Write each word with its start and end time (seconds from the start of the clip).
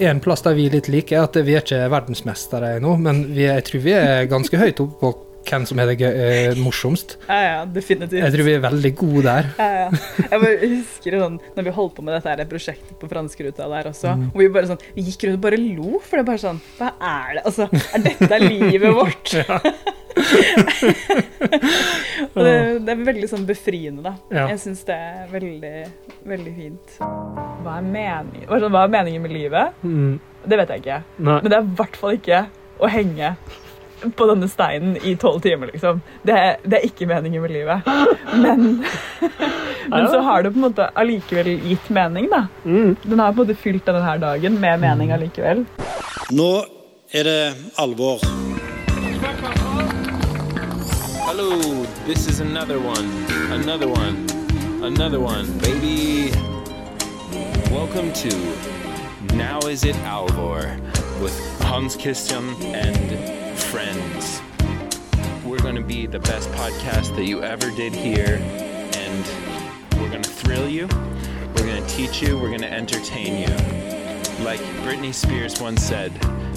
en 0.00 0.20
plass 0.20 0.42
der 0.42 0.54
vi 0.54 0.66
er 0.68 0.76
litt 0.78 0.88
like, 0.92 1.12
er 1.16 1.22
at 1.28 1.36
vi 1.46 1.54
er 1.56 1.62
ikke 1.64 1.84
verdensmestere 1.92 2.76
ennå, 2.78 2.96
men 3.00 3.24
vi 3.34 3.46
jeg 3.48 3.64
tror 3.64 3.80
vi 3.86 3.92
er 3.96 4.26
ganske 4.30 4.58
høyt 4.60 4.80
oppe 4.84 4.98
på 5.00 5.12
hvem 5.46 5.62
som 5.68 5.78
er 5.78 5.86
det 5.86 5.94
gøy, 6.00 6.08
eh, 6.10 6.56
morsomst. 6.58 7.12
Ja, 7.28 7.36
ja, 7.46 7.58
definitivt. 7.70 8.18
Jeg 8.18 8.32
tror 8.34 8.44
vi 8.48 8.54
er 8.56 8.64
veldig 8.64 8.90
gode 8.98 9.22
der. 9.28 9.46
Ja, 9.60 9.68
ja. 9.84 9.90
Jeg 10.26 10.40
bare 10.42 10.56
husker 10.72 11.18
sånn, 11.22 11.36
når 11.54 11.62
vi 11.68 11.74
holdt 11.76 11.94
på 11.94 12.02
med 12.02 12.16
dette 12.16 12.32
her 12.32 12.48
prosjektet 12.50 12.96
på 12.98 13.06
franskruta 13.12 13.68
der 13.70 13.86
også, 13.92 14.16
Mm. 14.16 14.24
hvor 14.32 14.42
vi 14.42 14.48
bare 14.48 14.66
sånn, 14.72 14.82
vi 14.96 15.02
gikk 15.06 15.28
rundt 15.28 15.38
og 15.38 15.44
bare 15.46 15.60
lo, 15.62 16.00
for 16.02 16.16
det 16.18 16.24
er 16.24 16.30
bare 16.32 16.42
sånn, 16.42 16.58
hva 16.80 16.90
er 16.98 17.34
det? 17.38 17.44
Altså, 17.46 17.68
er 17.94 18.02
dette 18.08 18.40
livet 18.42 18.94
vårt? 18.98 19.36
og 22.34 22.40
det, 22.40 22.54
det 22.86 22.94
er 22.94 23.02
veldig 23.08 23.28
sånn 23.30 23.46
befriende, 23.48 24.02
da. 24.06 24.12
Ja. 24.32 24.44
Jeg 24.52 24.58
syns 24.62 24.80
det 24.88 24.96
er 24.96 25.26
veldig, 25.32 25.74
veldig 26.28 26.54
fint. 26.56 26.86
Hva 27.00 27.72
er 27.78 27.84
meningen, 27.84 28.46
hva 28.48 28.54
er 28.56 28.60
sånn, 28.64 28.74
hva 28.74 28.82
er 28.86 28.90
meningen 28.96 29.22
med 29.26 29.32
livet? 29.36 29.66
Mm. 29.84 30.12
Det 30.46 30.56
vet 30.62 30.70
jeg 30.72 30.78
ikke. 30.84 31.00
Nei. 31.18 31.38
Men 31.42 31.48
det 31.52 31.58
er 31.58 31.64
i 31.64 31.76
hvert 31.80 31.96
fall 32.00 32.12
ikke 32.18 32.38
å 32.76 32.86
henge 32.92 33.28
på 34.16 34.26
denne 34.28 34.48
steinen 34.48 34.96
i 35.08 35.14
tolv 35.20 35.40
timer, 35.44 35.66
liksom. 35.72 36.00
Det 36.26 36.34
er, 36.36 36.52
det 36.64 36.74
er 36.78 36.84
ikke 36.88 37.08
meningen 37.10 37.42
med 37.42 37.50
livet. 37.54 37.78
Men, 38.36 38.58
men 39.92 40.08
så 40.12 40.18
har 40.26 40.38
det 40.44 40.50
på 40.52 40.58
en 40.60 40.66
måte 40.68 40.84
allikevel 40.94 41.48
gitt 41.64 41.88
mening, 41.94 42.26
da. 42.32 42.40
Mm. 42.64 42.96
Den 43.02 43.18
har 43.22 43.32
på 43.32 43.42
en 43.42 43.46
måte 43.46 43.60
fylt 43.60 43.84
denne 43.88 44.18
dagen 44.22 44.52
med 44.62 44.74
mening 44.84 45.08
allikevel. 45.16 45.58
Nå 46.36 46.50
er 47.14 47.22
det 47.30 47.40
alvor. 47.80 48.18
Hello, 51.38 51.82
this 52.06 52.26
is 52.28 52.40
another 52.40 52.80
one, 52.80 53.10
another 53.52 53.86
one, 53.86 54.26
another 54.82 55.20
one, 55.20 55.46
baby. 55.58 56.30
Welcome 57.70 58.10
to 58.14 59.36
Now 59.36 59.58
Is 59.58 59.84
It 59.84 59.96
Alvor 59.96 60.80
with 61.20 61.38
Hans 61.60 61.94
Christian 61.94 62.48
and 62.64 63.58
friends. 63.58 64.40
We're 65.44 65.58
going 65.58 65.74
to 65.74 65.82
be 65.82 66.06
the 66.06 66.20
best 66.20 66.48
podcast 66.52 67.14
that 67.16 67.26
you 67.26 67.42
ever 67.42 67.70
did 67.70 67.92
hear, 67.92 68.38
and 68.94 70.00
we're 70.00 70.08
going 70.08 70.22
to 70.22 70.30
thrill 70.30 70.70
you, 70.70 70.88
we're 71.54 71.66
going 71.66 71.84
to 71.84 71.88
teach 71.90 72.22
you, 72.22 72.38
we're 72.38 72.48
going 72.48 72.62
to 72.62 72.72
entertain 72.72 73.42
you. 73.42 74.42
Like 74.42 74.60
Britney 74.86 75.12
Spears 75.12 75.60
once 75.60 75.82
said, 75.82 76.12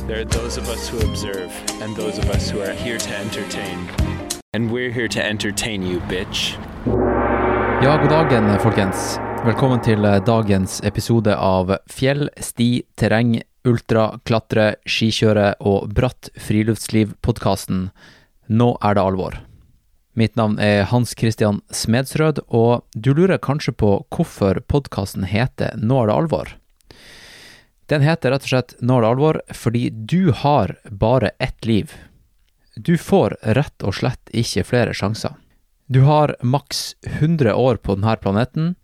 there 0.08 0.22
are 0.22 0.26
those 0.26 0.56
of 0.56 0.70
us 0.70 0.88
who 0.88 1.00
observe 1.02 1.52
and 1.82 1.94
those 1.98 2.18
of 2.18 2.30
us 2.30 2.50
who 2.50 2.62
are 2.62 2.72
here 2.72 2.98
to 2.98 3.18
entertain. 3.18 4.29
And 4.56 4.72
we're 4.72 4.92
here 4.92 5.08
to 5.08 5.22
entertain 5.24 5.84
you, 5.84 6.02
bitch. 6.10 6.58
Ja, 7.84 7.98
god 8.02 8.10
dagen, 8.10 8.60
folkens. 8.60 9.20
Velkommen 9.46 9.78
til 9.86 10.02
eh, 10.06 10.16
dagens 10.26 10.80
episode 10.82 11.36
av 11.38 11.76
Fjell, 11.86 12.32
sti, 12.42 12.82
terreng, 12.98 13.36
ultra, 13.70 14.08
klatre, 14.26 14.72
skikjøre 14.90 15.52
og 15.62 15.94
bratt 15.94 16.32
friluftsliv-podkasten 16.34 17.92
Nå 18.50 18.72
er 18.82 18.98
det 18.98 19.06
alvor. 19.06 19.38
Mitt 20.18 20.34
navn 20.34 20.58
er 20.58 20.90
Hans 20.90 21.14
Christian 21.14 21.62
Smedsrød, 21.70 22.42
og 22.50 22.90
du 22.98 23.14
lurer 23.14 23.38
kanskje 23.38 23.78
på 23.78 24.00
hvorfor 24.10 24.64
podkasten 24.66 25.30
heter 25.30 25.78
Nå 25.78 26.02
er 26.02 26.10
det 26.10 26.20
alvor? 26.24 26.56
Den 27.86 28.02
heter 28.02 28.34
rett 28.34 28.50
og 28.50 28.56
slett 28.58 28.80
Nå 28.82 28.98
er 28.98 29.06
det 29.06 29.14
alvor 29.14 29.44
fordi 29.54 29.90
du 29.94 30.32
har 30.34 30.80
bare 30.90 31.36
ett 31.38 31.70
liv. 31.70 31.94
Du 32.76 32.98
får 32.98 33.38
rett 33.42 33.84
og 33.84 33.96
slett 33.96 34.32
ikke 34.36 34.64
flere 34.64 34.94
sjanser. 34.94 35.34
Du 35.90 36.02
har 36.06 36.36
maks 36.42 36.96
100 37.02 37.56
år 37.56 37.80
på 37.82 37.96
denne 37.96 38.16
planeten, 38.22 38.76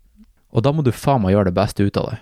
og 0.50 0.64
da 0.66 0.72
må 0.72 0.82
du 0.82 0.90
faen 0.92 1.22
meg 1.22 1.36
gjøre 1.36 1.50
det 1.50 1.58
beste 1.58 1.86
ut 1.86 2.00
av 2.00 2.10
det. 2.10 2.18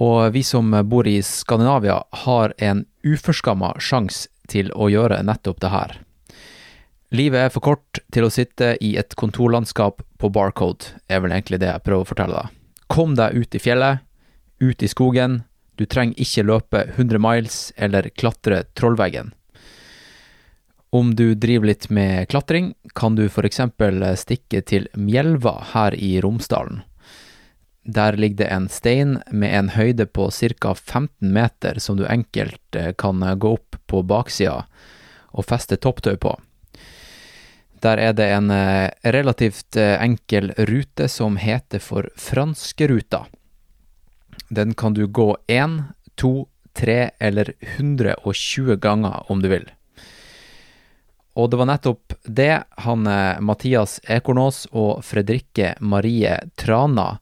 Og 0.00 0.32
vi 0.32 0.42
som 0.44 0.72
bor 0.88 1.08
i 1.08 1.18
Skandinavia 1.24 2.02
har 2.24 2.54
en 2.58 2.84
uforskamma 3.04 3.74
sjanse 3.80 4.28
til 4.48 4.72
å 4.72 4.90
gjøre 4.92 5.22
nettopp 5.24 5.60
det 5.60 5.72
her. 5.72 5.98
Livet 7.10 7.46
er 7.46 7.50
for 7.50 7.64
kort 7.64 8.00
til 8.14 8.26
å 8.26 8.30
sitte 8.30 8.76
i 8.80 8.92
et 9.00 9.16
kontorlandskap 9.18 10.04
på 10.20 10.30
Barcode, 10.30 10.94
er 11.08 11.24
vel 11.24 11.32
egentlig 11.34 11.58
det 11.62 11.72
jeg 11.72 11.84
prøver 11.86 12.06
å 12.06 12.10
fortelle 12.12 12.42
deg. 12.42 12.56
Kom 12.90 13.16
deg 13.18 13.34
ut 13.34 13.56
i 13.56 13.62
fjellet, 13.62 14.04
ut 14.60 14.82
i 14.82 14.90
skogen, 14.90 15.42
du 15.80 15.86
trenger 15.88 16.20
ikke 16.20 16.44
løpe 16.44 16.84
100 16.92 17.18
miles 17.24 17.58
eller 17.76 18.10
klatre 18.12 18.62
Trollveggen. 18.76 19.32
Om 20.90 21.14
du 21.14 21.34
driver 21.34 21.66
litt 21.70 21.90
med 21.90 22.28
klatring, 22.28 22.74
kan 22.94 23.14
du 23.14 23.28
for 23.30 23.46
eksempel 23.46 24.02
stikke 24.18 24.62
til 24.66 24.88
Mjelva 24.98 25.60
her 25.72 25.94
i 25.94 26.16
Romsdalen. 26.20 26.82
Der 27.86 28.18
ligger 28.18 28.44
det 28.44 28.48
en 28.50 28.68
stein 28.68 29.20
med 29.30 29.54
en 29.54 29.68
høyde 29.76 30.06
på 30.06 30.28
ca. 30.30 30.74
15 30.74 31.32
meter 31.32 31.78
som 31.78 31.96
du 31.96 32.06
enkelt 32.06 32.76
eh, 32.76 32.92
kan 32.92 33.22
gå 33.38 33.54
opp 33.56 33.78
på 33.86 34.02
baksida 34.02 34.66
og 35.30 35.46
feste 35.46 35.78
topptøy 35.78 36.18
på. 36.18 36.34
Der 37.80 37.96
er 37.96 38.12
det 38.12 38.28
en 38.34 38.50
eh, 38.50 38.90
relativt 39.14 39.76
eh, 39.76 39.96
enkel 40.02 40.52
rute 40.68 41.08
som 41.08 41.38
heter 41.40 41.78
for 41.78 42.10
Franskeruta. 42.16 43.24
Den 44.50 44.74
kan 44.74 44.94
du 44.94 45.06
gå 45.06 45.36
én, 45.48 45.82
to, 46.16 46.50
tre 46.74 47.12
eller 47.18 47.54
120 47.78 48.76
ganger 48.76 49.30
om 49.30 49.40
du 49.42 49.48
vil. 49.48 49.70
Og 51.38 51.50
det 51.50 51.60
var 51.60 51.68
nettopp 51.70 52.14
det 52.24 52.52
han 52.84 53.06
eh, 53.06 53.40
Mathias 53.40 54.00
Ekornås 54.10 54.64
og 54.72 55.04
Fredrikke 55.06 55.76
Marie 55.80 56.36
Trana 56.58 57.20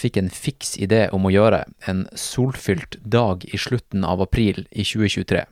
fikk 0.00 0.20
en 0.20 0.30
fiks 0.30 0.76
idé 0.78 1.08
om 1.12 1.26
å 1.26 1.32
gjøre 1.34 1.64
en 1.90 2.04
solfylt 2.14 3.00
dag 3.02 3.44
i 3.44 3.58
slutten 3.58 4.06
av 4.06 4.22
april 4.22 4.64
i 4.70 4.86
2023. 4.86 5.42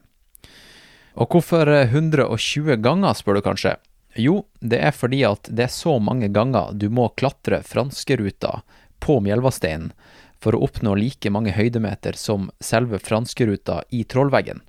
Og 1.18 1.34
hvorfor 1.34 1.70
eh, 1.74 1.90
120 1.90 2.78
ganger, 2.84 3.18
spør 3.18 3.40
du 3.40 3.44
kanskje? 3.48 3.74
Jo, 4.18 4.44
det 4.60 4.80
er 4.82 4.94
fordi 4.94 5.24
at 5.26 5.50
det 5.50 5.66
er 5.66 5.74
så 5.74 5.98
mange 6.02 6.30
ganger 6.34 6.72
du 6.74 6.88
må 6.90 7.10
klatre 7.18 7.60
franskeruta 7.66 8.62
på 9.02 9.18
Mjelvasteinen 9.22 9.92
for 10.42 10.54
å 10.54 10.62
oppnå 10.66 10.94
like 10.98 11.30
mange 11.34 11.52
høydemeter 11.54 12.14
som 12.18 12.48
selve 12.62 13.00
franskeruta 13.02 13.82
i 13.90 14.04
Trollveggen. 14.06 14.62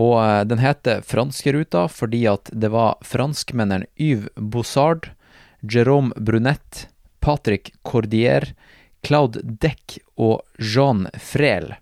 Og 0.00 0.16
eh, 0.22 0.42
den 0.48 0.62
heter 0.62 1.04
Franskeruta 1.06 1.86
fordi 1.92 2.24
at 2.30 2.50
det 2.52 2.72
var 2.74 2.98
franskmennene 3.06 3.90
Yves 4.00 4.32
Bossard, 4.36 5.12
Jérôme 5.62 6.12
Brunette, 6.20 6.88
Patrick 7.20 7.72
Cordier, 7.82 8.52
Claude 9.04 9.40
Deck 9.42 9.98
og 10.16 10.42
Jean 10.58 11.06
Frel 11.20 11.74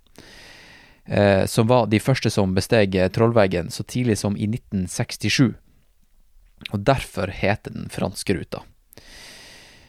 eh, 1.05 1.47
som 1.47 1.67
var 1.67 1.87
de 1.87 2.01
første 2.01 2.31
som 2.31 2.55
besteg 2.55 2.97
Trollveggen 3.15 3.71
så 3.71 3.85
tidlig 3.85 4.19
som 4.19 4.37
i 4.37 4.49
1967. 4.49 5.55
Og 6.71 6.85
derfor 6.87 7.33
heter 7.35 7.75
den 7.75 7.89
Franskeruta. 7.91 8.63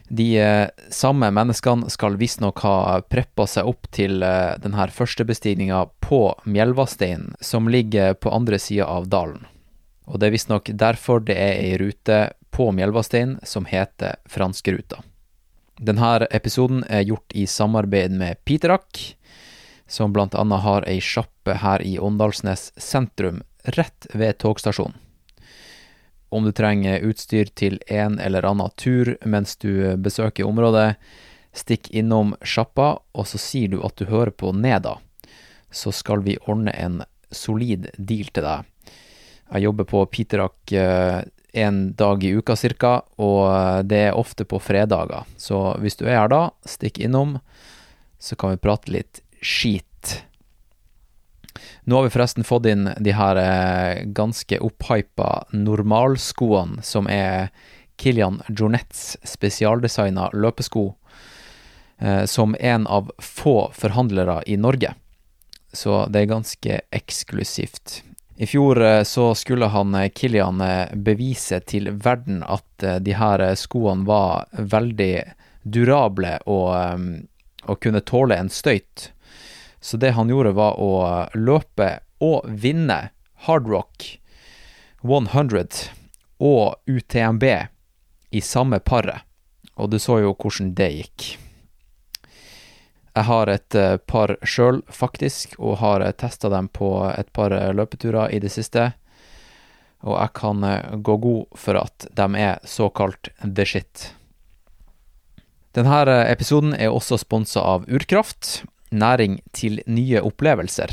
De 0.08 0.36
eh, 0.38 0.68
samme 0.90 1.30
menneskene 1.30 1.88
skal 1.90 2.18
visstnok 2.20 2.60
ha 2.60 3.00
preppa 3.08 3.46
seg 3.48 3.68
opp 3.70 3.88
til 3.94 4.22
eh, 4.22 4.52
denne 4.60 4.88
førstebestigninga 4.92 5.80
på 6.04 6.20
Mjelvasteinen, 6.44 7.32
som 7.40 7.70
ligger 7.72 8.14
på 8.14 8.32
andre 8.34 8.58
sida 8.60 8.86
av 8.86 9.08
dalen. 9.08 9.46
Og 10.04 10.20
det 10.20 10.28
er 10.28 10.36
visstnok 10.36 10.68
derfor 10.76 11.24
det 11.24 11.38
er 11.40 11.56
ei 11.62 11.78
rute 11.80 12.20
på 12.52 12.68
Mjelvasteinen 12.76 13.40
som 13.48 13.64
heter 13.64 14.20
Franskeruta. 14.28 15.00
Denne 15.80 16.28
episoden 16.30 16.84
er 16.86 17.02
gjort 17.08 17.32
i 17.34 17.48
samarbeid 17.50 18.12
med 18.14 18.38
Piterak, 18.44 19.16
som 19.86 20.14
annet 20.14 20.60
har 20.62 20.86
ei 20.88 21.00
sjappe 21.00 21.56
her 21.64 21.82
i 21.82 21.98
Åndalsnes 21.98 22.72
sentrum, 22.76 23.42
rett 23.64 24.06
ved 24.12 24.38
togstasjonen. 24.38 24.94
Om 26.34 26.48
du 26.48 26.50
trenger 26.50 27.04
utstyr 27.06 27.50
til 27.54 27.78
en 27.86 28.18
eller 28.18 28.46
annen 28.48 28.72
tur 28.80 29.12
mens 29.22 29.54
du 29.62 29.94
besøker 30.02 30.48
området, 30.48 30.96
stikk 31.54 31.92
innom 31.94 32.34
sjappa, 32.42 32.96
og 33.14 33.28
så 33.30 33.38
sier 33.38 33.70
du 33.70 33.78
at 33.86 33.94
du 34.00 34.08
hører 34.10 34.34
på 34.34 34.50
Neda. 34.50 34.96
Så 35.70 35.94
skal 35.94 36.24
vi 36.26 36.34
ordne 36.42 36.74
en 36.74 37.04
solid 37.30 37.86
deal 37.94 38.32
til 38.34 38.46
deg. 38.48 38.66
Jeg 39.54 39.66
jobber 39.68 39.86
på 39.86 40.02
Piterak 40.10 40.74
eh, 40.74 41.22
en 41.54 41.80
dag 41.94 42.24
i 42.26 42.34
uka 42.34 42.56
cirka, 42.58 42.96
og 43.22 43.86
det 43.86 44.00
er 44.08 44.18
ofte 44.18 44.42
på 44.48 44.58
fredager. 44.58 45.22
Så 45.38 45.76
hvis 45.78 45.98
du 46.00 46.08
er 46.08 46.18
her 46.18 46.32
da, 46.32 46.48
stikk 46.66 46.98
innom, 46.98 47.38
så 48.18 48.34
kan 48.34 48.56
vi 48.56 48.62
prate 48.64 48.90
litt 48.90 49.22
skit. 49.38 49.86
Nå 51.84 51.96
har 51.96 52.02
vi 52.02 52.10
forresten 52.10 52.44
fått 52.44 52.66
inn 52.66 52.88
de 52.98 53.12
her 53.12 53.36
eh, 53.36 54.04
ganske 54.04 54.58
opphypa 54.64 55.44
normalskoene, 55.52 56.82
som 56.82 57.08
er 57.12 57.50
Kilian 58.00 58.40
Jornets 58.48 59.18
spesialdesigna 59.28 60.30
løpesko, 60.32 60.94
eh, 61.98 62.24
som 62.24 62.56
en 62.60 62.86
av 62.86 63.12
få 63.18 63.68
forhandlere 63.76 64.40
i 64.46 64.56
Norge. 64.56 64.94
Så 65.72 66.06
det 66.08 66.22
er 66.22 66.32
ganske 66.32 66.80
eksklusivt. 66.90 68.00
I 68.40 68.48
fjor 68.48 68.80
eh, 68.82 69.02
så 69.04 69.34
skulle 69.36 69.68
han 69.68 69.92
Kilian 70.16 70.64
bevise 71.04 71.60
til 71.68 71.92
verden 71.92 72.40
at 72.48 72.86
de 73.04 73.18
her 73.18 73.44
skoene 73.60 74.08
var 74.08 74.48
veldig 74.56 75.16
durable 75.64 76.38
og, 76.48 77.20
og 77.68 77.76
kunne 77.80 78.00
tåle 78.08 78.40
en 78.40 78.48
støyt. 78.52 79.10
Så 79.84 80.00
det 80.00 80.14
han 80.16 80.30
gjorde, 80.32 80.54
var 80.56 80.78
å 80.80 80.92
løpe 81.36 81.98
og 82.24 82.46
vinne 82.48 83.10
Hard 83.44 83.68
Rock 83.68 84.06
100 85.04 85.66
og 86.40 86.76
UTMB 86.88 87.44
i 88.32 88.40
samme 88.40 88.80
paret. 88.80 89.20
Og 89.76 89.90
du 89.92 89.98
så 90.00 90.22
jo 90.22 90.32
hvordan 90.32 90.72
det 90.78 90.88
gikk. 90.94 91.26
Jeg 93.14 93.28
har 93.28 93.52
et 93.52 93.76
eh, 93.76 93.98
par 94.00 94.32
sjøl, 94.40 94.80
faktisk, 94.88 95.58
og 95.60 95.82
har 95.84 96.08
testa 96.16 96.48
dem 96.48 96.72
på 96.72 96.88
et 97.12 97.28
par 97.36 97.52
eh, 97.52 97.70
løpeturer 97.76 98.32
i 98.32 98.40
det 98.40 98.50
siste. 98.56 98.88
Og 100.00 100.16
jeg 100.16 100.32
kan 100.40 100.64
eh, 100.64 100.96
gå 100.96 101.20
god 101.28 101.58
for 101.60 101.84
at 101.84 102.08
de 102.08 102.28
er 102.40 102.64
såkalt 102.64 103.34
the 103.44 103.68
shit. 103.68 104.14
Denne 105.76 106.22
episoden 106.24 106.72
er 106.72 106.94
også 106.94 107.20
sponsa 107.20 107.60
av 107.60 107.84
Urkraft, 107.90 108.64
næring 108.94 109.40
til 109.52 109.82
nye 109.86 110.22
opplevelser. 110.22 110.92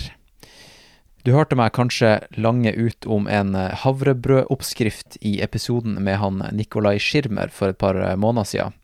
Du 1.22 1.36
hørte 1.36 1.56
meg 1.58 1.74
kanskje 1.78 2.16
lange 2.42 2.74
ut 2.74 3.06
om 3.06 3.28
en 3.30 3.54
havrebrødoppskrift 3.54 5.20
i 5.22 5.38
episoden 5.46 6.00
med 6.02 6.18
han 6.18 6.42
Nikolai 6.58 6.98
Schirmer 6.98 7.54
for 7.54 7.76
et 7.76 7.82
par 7.82 8.00
måneder 8.18 8.50
siden. 8.50 8.78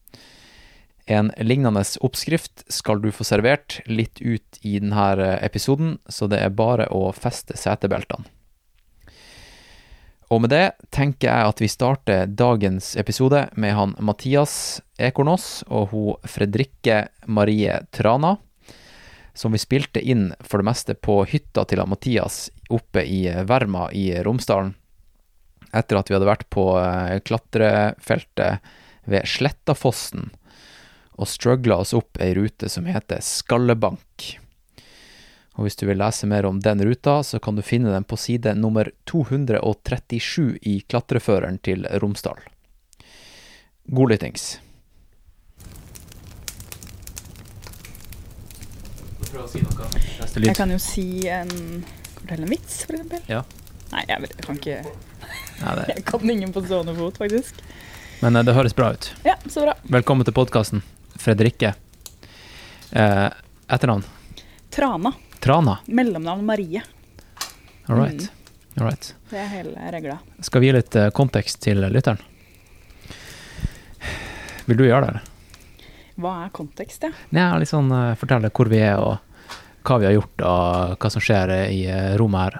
En 1.08 1.32
lignende 1.40 1.82
oppskrift 2.04 2.66
skal 2.70 3.00
du 3.02 3.10
få 3.16 3.26
servert 3.26 3.80
litt 3.88 4.20
ut 4.20 4.60
i 4.62 4.76
denne 4.78 5.38
episoden, 5.40 5.96
så 6.06 6.28
det 6.28 6.42
er 6.44 6.54
bare 6.54 6.90
å 6.92 7.10
feste 7.16 7.56
setebeltene. 7.58 8.28
Og 10.28 10.42
med 10.44 10.52
det 10.52 10.76
tenker 10.92 11.30
jeg 11.30 11.52
at 11.54 11.62
vi 11.64 11.70
starter 11.72 12.28
dagens 12.28 12.98
episode 13.00 13.46
med 13.56 13.72
han 13.78 13.94
Mathias 14.04 14.82
Ekornås 15.00 15.64
og 15.72 15.94
hun 15.94 16.28
Fredrikke 16.28 17.06
Marie 17.32 17.80
Trana, 17.96 18.36
som 19.38 19.54
vi 19.54 19.62
spilte 19.62 20.02
inn 20.02 20.32
for 20.40 20.58
det 20.58 20.66
meste 20.66 20.96
på 20.98 21.22
hytta 21.30 21.64
til 21.70 21.84
Mathias 21.86 22.48
oppe 22.74 23.04
i 23.06 23.22
Verma 23.46 23.92
i 23.94 24.10
Romsdalen, 24.26 24.74
etter 25.78 26.00
at 26.00 26.10
vi 26.10 26.18
hadde 26.18 26.30
vært 26.30 26.48
på 26.50 26.66
eh, 26.82 27.20
klatrefeltet 27.22 28.66
ved 29.08 29.30
Slettafossen 29.30 30.32
og 31.18 31.30
struggla 31.30 31.80
oss 31.84 31.94
opp 31.98 32.20
ei 32.22 32.34
rute 32.38 32.70
som 32.70 32.90
heter 32.90 33.22
Skallebank. 33.26 34.28
Og 35.58 35.66
hvis 35.66 35.78
du 35.78 35.88
vil 35.90 35.98
lese 35.98 36.30
mer 36.30 36.46
om 36.46 36.60
den 36.62 36.84
ruta, 36.86 37.20
så 37.26 37.40
kan 37.42 37.58
du 37.58 37.66
finne 37.66 37.94
den 37.94 38.06
på 38.06 38.18
side 38.18 38.54
nummer 38.58 38.90
237 39.10 40.60
i 40.62 40.80
klatreføreren 40.86 41.58
til 41.66 41.88
Romsdal. 42.02 42.42
God 43.90 44.14
lyttings. 44.14 44.58
Jeg 50.38 50.56
kan 50.58 50.72
jo 50.72 50.78
si 50.82 51.28
en 51.30 51.52
Fortelle 52.18 52.44
en 52.44 52.50
vits, 52.50 52.80
for 52.86 52.98
eksempel. 52.98 53.22
Ja. 53.30 53.44
Nei, 53.92 54.04
jeg, 54.10 54.22
vet, 54.24 54.34
jeg 54.36 54.46
kan 54.46 54.58
ikke 54.58 54.78
Ja, 55.62 55.74
det, 55.78 55.84
Jeg 55.96 56.06
kan 56.10 56.30
ingen 56.34 56.54
på 56.54 56.64
stående 56.66 56.96
fot, 56.98 57.20
faktisk. 57.22 57.62
men 58.22 58.36
eh, 58.36 58.44
det 58.44 58.56
høres 58.58 58.76
bra 58.76 58.90
ut. 58.94 59.12
Ja, 59.24 59.36
så 59.48 59.64
bra. 59.64 59.76
Velkommen 59.84 60.28
til 60.28 60.36
podkasten, 60.36 60.82
Fredrikke. 61.22 61.74
Eh, 62.92 63.28
etternavn? 63.70 64.04
Trana. 64.74 65.14
Trana. 65.40 65.78
Mellomnavn 65.86 66.44
Marie. 66.46 66.82
All 67.88 68.02
right. 68.02 68.28
All 68.78 68.90
right. 68.90 69.14
Det 69.30 69.40
er 69.40 69.48
hele 69.54 69.92
regla. 69.94 70.18
Skal 70.44 70.62
vi 70.62 70.72
gi 70.72 70.76
litt 70.76 70.98
eh, 71.00 71.10
kontekst 71.16 71.62
til 71.64 71.86
lytteren? 71.88 72.20
Vil 74.68 74.82
du 74.82 74.84
gjøre 74.90 75.06
det? 75.06 75.14
eller? 75.14 75.34
Hva 76.18 76.34
er 76.44 76.52
kontekst, 76.52 77.06
ja? 77.06 77.14
Ja, 77.30 77.52
litt 77.62 77.70
sånn 77.70 77.92
eh, 77.94 78.16
fortelle 78.20 78.52
hvor 78.52 78.68
vi 78.74 78.82
er 78.84 78.98
og 79.00 79.27
hva 79.88 80.00
vi 80.02 80.10
har 80.10 80.18
gjort 80.18 80.44
og 80.44 80.98
hva 81.02 81.12
som 81.14 81.24
skjer 81.24 81.54
i 81.72 81.82
eh, 81.88 82.16
rommet 82.20 82.48
her. 82.48 82.60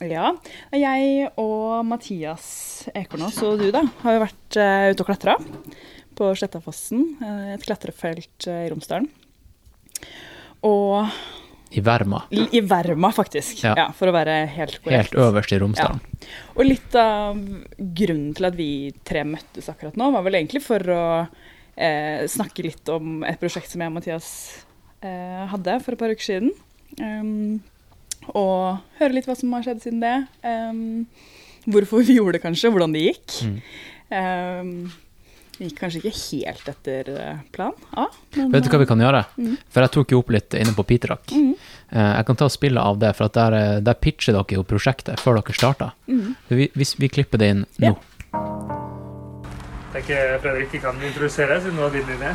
Ja. 0.00 0.30
Jeg 0.72 1.32
og 1.40 1.82
Mathias 1.88 2.46
Ekornås 2.96 3.40
og 3.44 3.60
du, 3.60 3.68
da, 3.74 3.82
har 4.04 4.16
jo 4.16 4.22
vært 4.22 4.56
uh, 4.60 4.86
ute 4.92 5.04
og 5.04 5.10
klatra 5.10 5.34
på 6.16 6.30
Slettafossen, 6.36 7.02
eh, 7.24 7.50
et 7.56 7.66
klatrefelt 7.66 8.48
uh, 8.48 8.62
i 8.64 8.70
Romsdalen. 8.72 9.08
Og 10.68 11.10
I 11.72 11.82
Verma. 11.84 12.22
i 12.30 12.62
Verma, 12.64 13.12
faktisk. 13.16 13.62
Ja. 13.64 13.74
Ja. 13.78 13.86
For 13.96 14.10
å 14.10 14.16
være 14.16 14.42
helt 14.52 14.80
korrekt. 14.80 15.12
Helt 15.12 15.20
øverst 15.20 15.52
i 15.56 15.60
Romsdalen. 15.60 16.00
Og 16.56 16.64
litt 16.66 16.96
av 16.98 17.38
grunnen 17.76 18.34
til 18.36 18.48
at 18.48 18.56
vi 18.58 18.70
tre 19.06 19.24
møttes 19.28 19.70
akkurat 19.72 19.96
nå, 20.00 20.10
var 20.16 20.26
vel 20.26 20.40
egentlig 20.40 20.64
for 20.64 20.92
å 20.92 21.04
snakke 22.28 22.66
litt 22.66 22.90
om 22.92 23.22
et 23.24 23.40
prosjekt 23.40 23.70
som 23.72 23.80
jeg 23.80 23.88
og 23.88 23.94
Mathias 23.94 24.26
hadde 25.00 25.76
for 25.84 25.96
et 25.96 26.00
par 26.00 26.12
uker 26.12 26.26
siden. 26.26 26.50
Um, 27.00 27.60
og 28.36 28.80
høre 28.98 29.14
litt 29.16 29.28
hva 29.28 29.36
som 29.38 29.52
har 29.56 29.64
skjedd 29.64 29.84
siden 29.84 30.02
det. 30.02 30.16
Um, 30.44 31.06
hvorfor 31.70 32.04
vi 32.04 32.18
gjorde 32.18 32.38
det, 32.38 32.42
kanskje. 32.44 32.72
Hvordan 32.72 32.96
det 32.96 33.06
gikk. 33.06 33.38
Mm. 33.46 33.54
Um, 34.10 34.74
det 35.60 35.68
gikk 35.68 35.80
kanskje 35.82 36.00
ikke 36.00 36.16
helt 36.16 36.68
etter 36.72 37.08
eh, 37.20 37.40
plan 37.52 37.74
A. 37.92 38.06
Men, 38.38 38.48
Vet 38.54 38.64
du 38.64 38.70
hva 38.72 38.78
vi 38.80 38.86
kan 38.88 39.02
gjøre? 39.04 39.20
Mm. 39.36 39.58
For 39.68 39.84
jeg 39.84 39.92
tok 39.92 40.14
jo 40.14 40.20
opp 40.22 40.32
litt 40.32 40.56
inne 40.56 40.72
på 40.72 40.86
Pitrak. 40.88 41.34
Mm. 41.36 41.50
Uh, 41.92 42.12
Jeg 42.16 42.28
kan 42.30 42.40
ta 42.40 42.48
spillet 42.48 42.80
av 42.80 42.96
det, 43.02 43.10
for 43.18 43.28
at 43.28 43.36
der, 43.36 43.58
eh, 43.58 43.82
der 43.84 43.98
pitcher 44.00 44.38
dere 44.38 44.56
jo 44.56 44.64
prosjektet 44.64 45.20
før 45.20 45.42
dere 45.42 45.56
starter. 45.58 45.92
Mhm. 46.08 46.32
Vi, 46.48 46.70
hvis 46.80 46.94
vi 46.96 47.12
klipper 47.12 47.42
det 47.42 47.52
inn 47.52 47.66
nå. 47.76 47.92
Ja. 47.92 47.94
tenker 49.92 50.36
Fredrik 50.40 50.70
ikke 50.70 50.84
kan 50.86 51.00
introdusere, 51.02 51.60
siden 51.60 51.76
det 51.76 51.82
var 51.82 51.96
din 51.98 52.16
idé. 52.16 52.34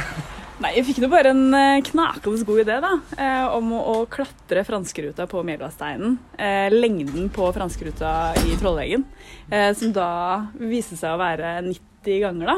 Nei, 0.63 0.69
jeg 0.77 0.85
fikk 0.87 1.01
nå 1.03 1.09
bare 1.11 1.33
en 1.35 1.49
eh, 1.57 1.81
knakende 1.83 2.45
god 2.47 2.61
idé 2.63 2.77
da, 2.79 2.93
eh, 3.19 3.55
om 3.57 3.73
å, 3.75 3.95
klatre 4.07 4.61
franskeruta 4.63 5.25
på 5.27 5.41
Mjelvasteinen. 5.43 6.13
Eh, 6.39 6.71
lengden 6.71 7.27
på 7.35 7.49
franskeruta 7.57 8.11
i 8.39 8.55
Trollveggen, 8.61 9.03
eh, 9.51 9.73
som 9.75 9.91
da 9.95 10.07
viste 10.55 10.95
seg 10.95 11.11
å 11.11 11.19
være 11.19 11.57
90 11.67 12.21
ganger, 12.23 12.53
da. 12.53 12.57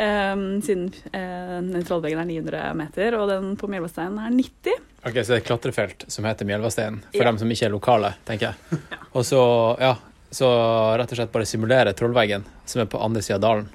Siden 0.00 0.86
eh, 1.12 1.82
Trollveggen 1.86 2.22
er 2.22 2.26
900 2.32 2.74
meter, 2.78 3.14
og 3.20 3.28
den 3.30 3.54
på 3.60 3.68
Mjelvasteinen 3.70 4.18
er 4.24 4.34
90. 4.34 4.82
Ok, 5.04 5.20
Så 5.20 5.30
det 5.30 5.36
er 5.36 5.42
et 5.44 5.48
klatrefelt 5.52 6.06
som 6.10 6.26
heter 6.26 6.48
Mjelvasteinen, 6.50 7.02
for 7.12 7.22
Ja. 7.22 7.28
dem 7.30 7.38
som 7.38 7.54
ikke 7.54 7.68
er 7.70 7.74
lokale, 7.76 8.14
tenker 8.26 8.50
jeg. 8.50 8.80
Og 9.14 9.22
så, 9.28 9.40
ja, 9.78 9.94
så 10.34 10.50
rett 10.98 11.14
og 11.14 11.18
slett 11.22 11.32
bare 11.34 11.46
simulere 11.46 11.94
Trollveggen, 11.94 12.42
som 12.66 12.82
er 12.82 12.90
på 12.90 12.98
andre 13.02 13.22
sida 13.22 13.38
av 13.38 13.46
dalen. 13.46 13.70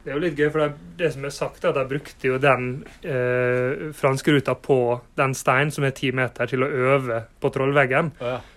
Det 0.00 0.08
er 0.08 0.16
jo 0.16 0.22
litt 0.22 0.38
gøy, 0.38 0.46
for 0.48 0.62
det, 0.62 0.92
det 0.96 1.10
som 1.12 1.24
er 1.28 1.32
sagt, 1.34 1.64
er 1.64 1.74
at 1.74 1.76
de 1.76 1.90
brukte 1.90 2.28
jo 2.30 2.38
den 2.40 2.70
eh, 3.04 3.90
franske 3.96 4.32
ruta 4.32 4.54
på 4.56 4.78
den 5.20 5.34
steinen 5.36 5.72
som 5.74 5.84
er 5.84 5.92
ti 5.96 6.08
meter, 6.16 6.48
til 6.48 6.64
å 6.64 6.70
øve 6.94 7.18
på 7.40 7.50
trollveggen. 7.52 8.08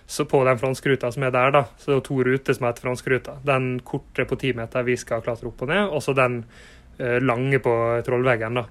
Så 0.08 0.24
på 0.28 0.40
den 0.48 0.60
franske 0.60 0.94
ruta 0.94 1.10
som 1.12 1.26
er 1.26 1.34
der, 1.34 1.52
da, 1.52 1.62
så 1.76 1.90
det 1.90 1.98
er 1.98 2.06
to 2.08 2.16
ruter 2.30 2.56
som 2.56 2.68
heter 2.68 2.86
franske 2.86 3.12
ruta. 3.12 3.36
Den 3.44 3.68
korte 3.84 4.24
på 4.28 4.40
ti 4.40 4.54
meter 4.56 4.86
vi 4.88 4.96
skal 5.00 5.20
klatre 5.24 5.50
opp 5.50 5.60
og 5.66 5.72
ned, 5.72 5.84
og 5.84 6.00
så 6.04 6.16
den 6.16 6.40
eh, 6.96 7.20
lange 7.20 7.60
på 7.64 7.76
trollveggen, 8.08 8.62
da. 8.62 8.64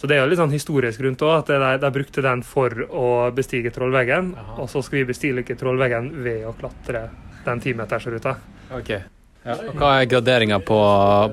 Så 0.00 0.08
det 0.10 0.16
er 0.16 0.24
jo 0.24 0.30
litt 0.32 0.40
sånn 0.40 0.52
historisk 0.52 1.04
rundt 1.04 1.22
òg, 1.22 1.34
at 1.42 1.52
de, 1.52 1.74
de 1.84 1.90
brukte 1.94 2.24
den 2.24 2.40
for 2.44 2.86
å 2.88 3.08
bestige 3.36 3.72
trollveggen. 3.72 4.32
Aha. 4.40 4.56
Og 4.64 4.72
så 4.72 4.82
skal 4.82 5.02
vi 5.02 5.10
bestige 5.12 5.56
trollveggen 5.60 6.10
ved 6.24 6.48
å 6.48 6.56
klatre 6.56 7.06
den 7.44 7.60
timetersruta. 7.62 8.34
Ok. 8.80 8.96
Ja. 9.44 9.58
Og 9.60 9.76
hva 9.76 9.90
er 10.00 10.08
graderinga 10.08 10.56
på, 10.64 10.78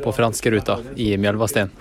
på 0.04 0.12
franskeruta 0.16 0.78
i 1.00 1.14
Mjelvastein? 1.22 1.72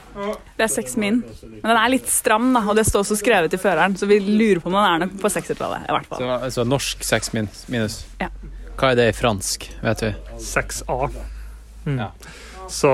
Det 0.56 0.66
er 0.66 0.70
seks 0.70 0.94
min. 1.00 1.22
Men 1.42 1.64
den 1.64 1.78
er 1.80 1.90
litt 1.90 2.06
stram, 2.10 2.52
da, 2.54 2.62
og 2.70 2.78
det 2.78 2.84
står 2.86 3.02
også 3.02 3.18
skrevet 3.18 3.56
i 3.56 3.60
føreren, 3.60 3.96
så 3.98 4.06
vi 4.06 4.20
lurer 4.22 4.62
på 4.62 4.70
om 4.70 4.76
den 4.78 4.86
er 4.86 5.02
nok 5.04 5.16
på 5.22 5.32
seksertallet, 5.32 5.88
i 5.88 5.96
hvert 5.96 6.06
fall. 6.10 6.22
Så, 6.22 6.52
så 6.54 6.66
norsk 6.68 7.02
seks 7.06 7.34
min, 7.34 7.50
minus. 7.72 8.04
Ja. 8.22 8.30
Hva 8.78 8.92
er 8.92 9.00
det 9.00 9.08
i 9.10 9.16
fransk, 9.16 9.66
vet 9.82 10.06
vi? 10.06 10.12
6A. 10.44 11.00
Mm. 11.88 11.98
Ja. 11.98 12.12
Så, 12.70 12.92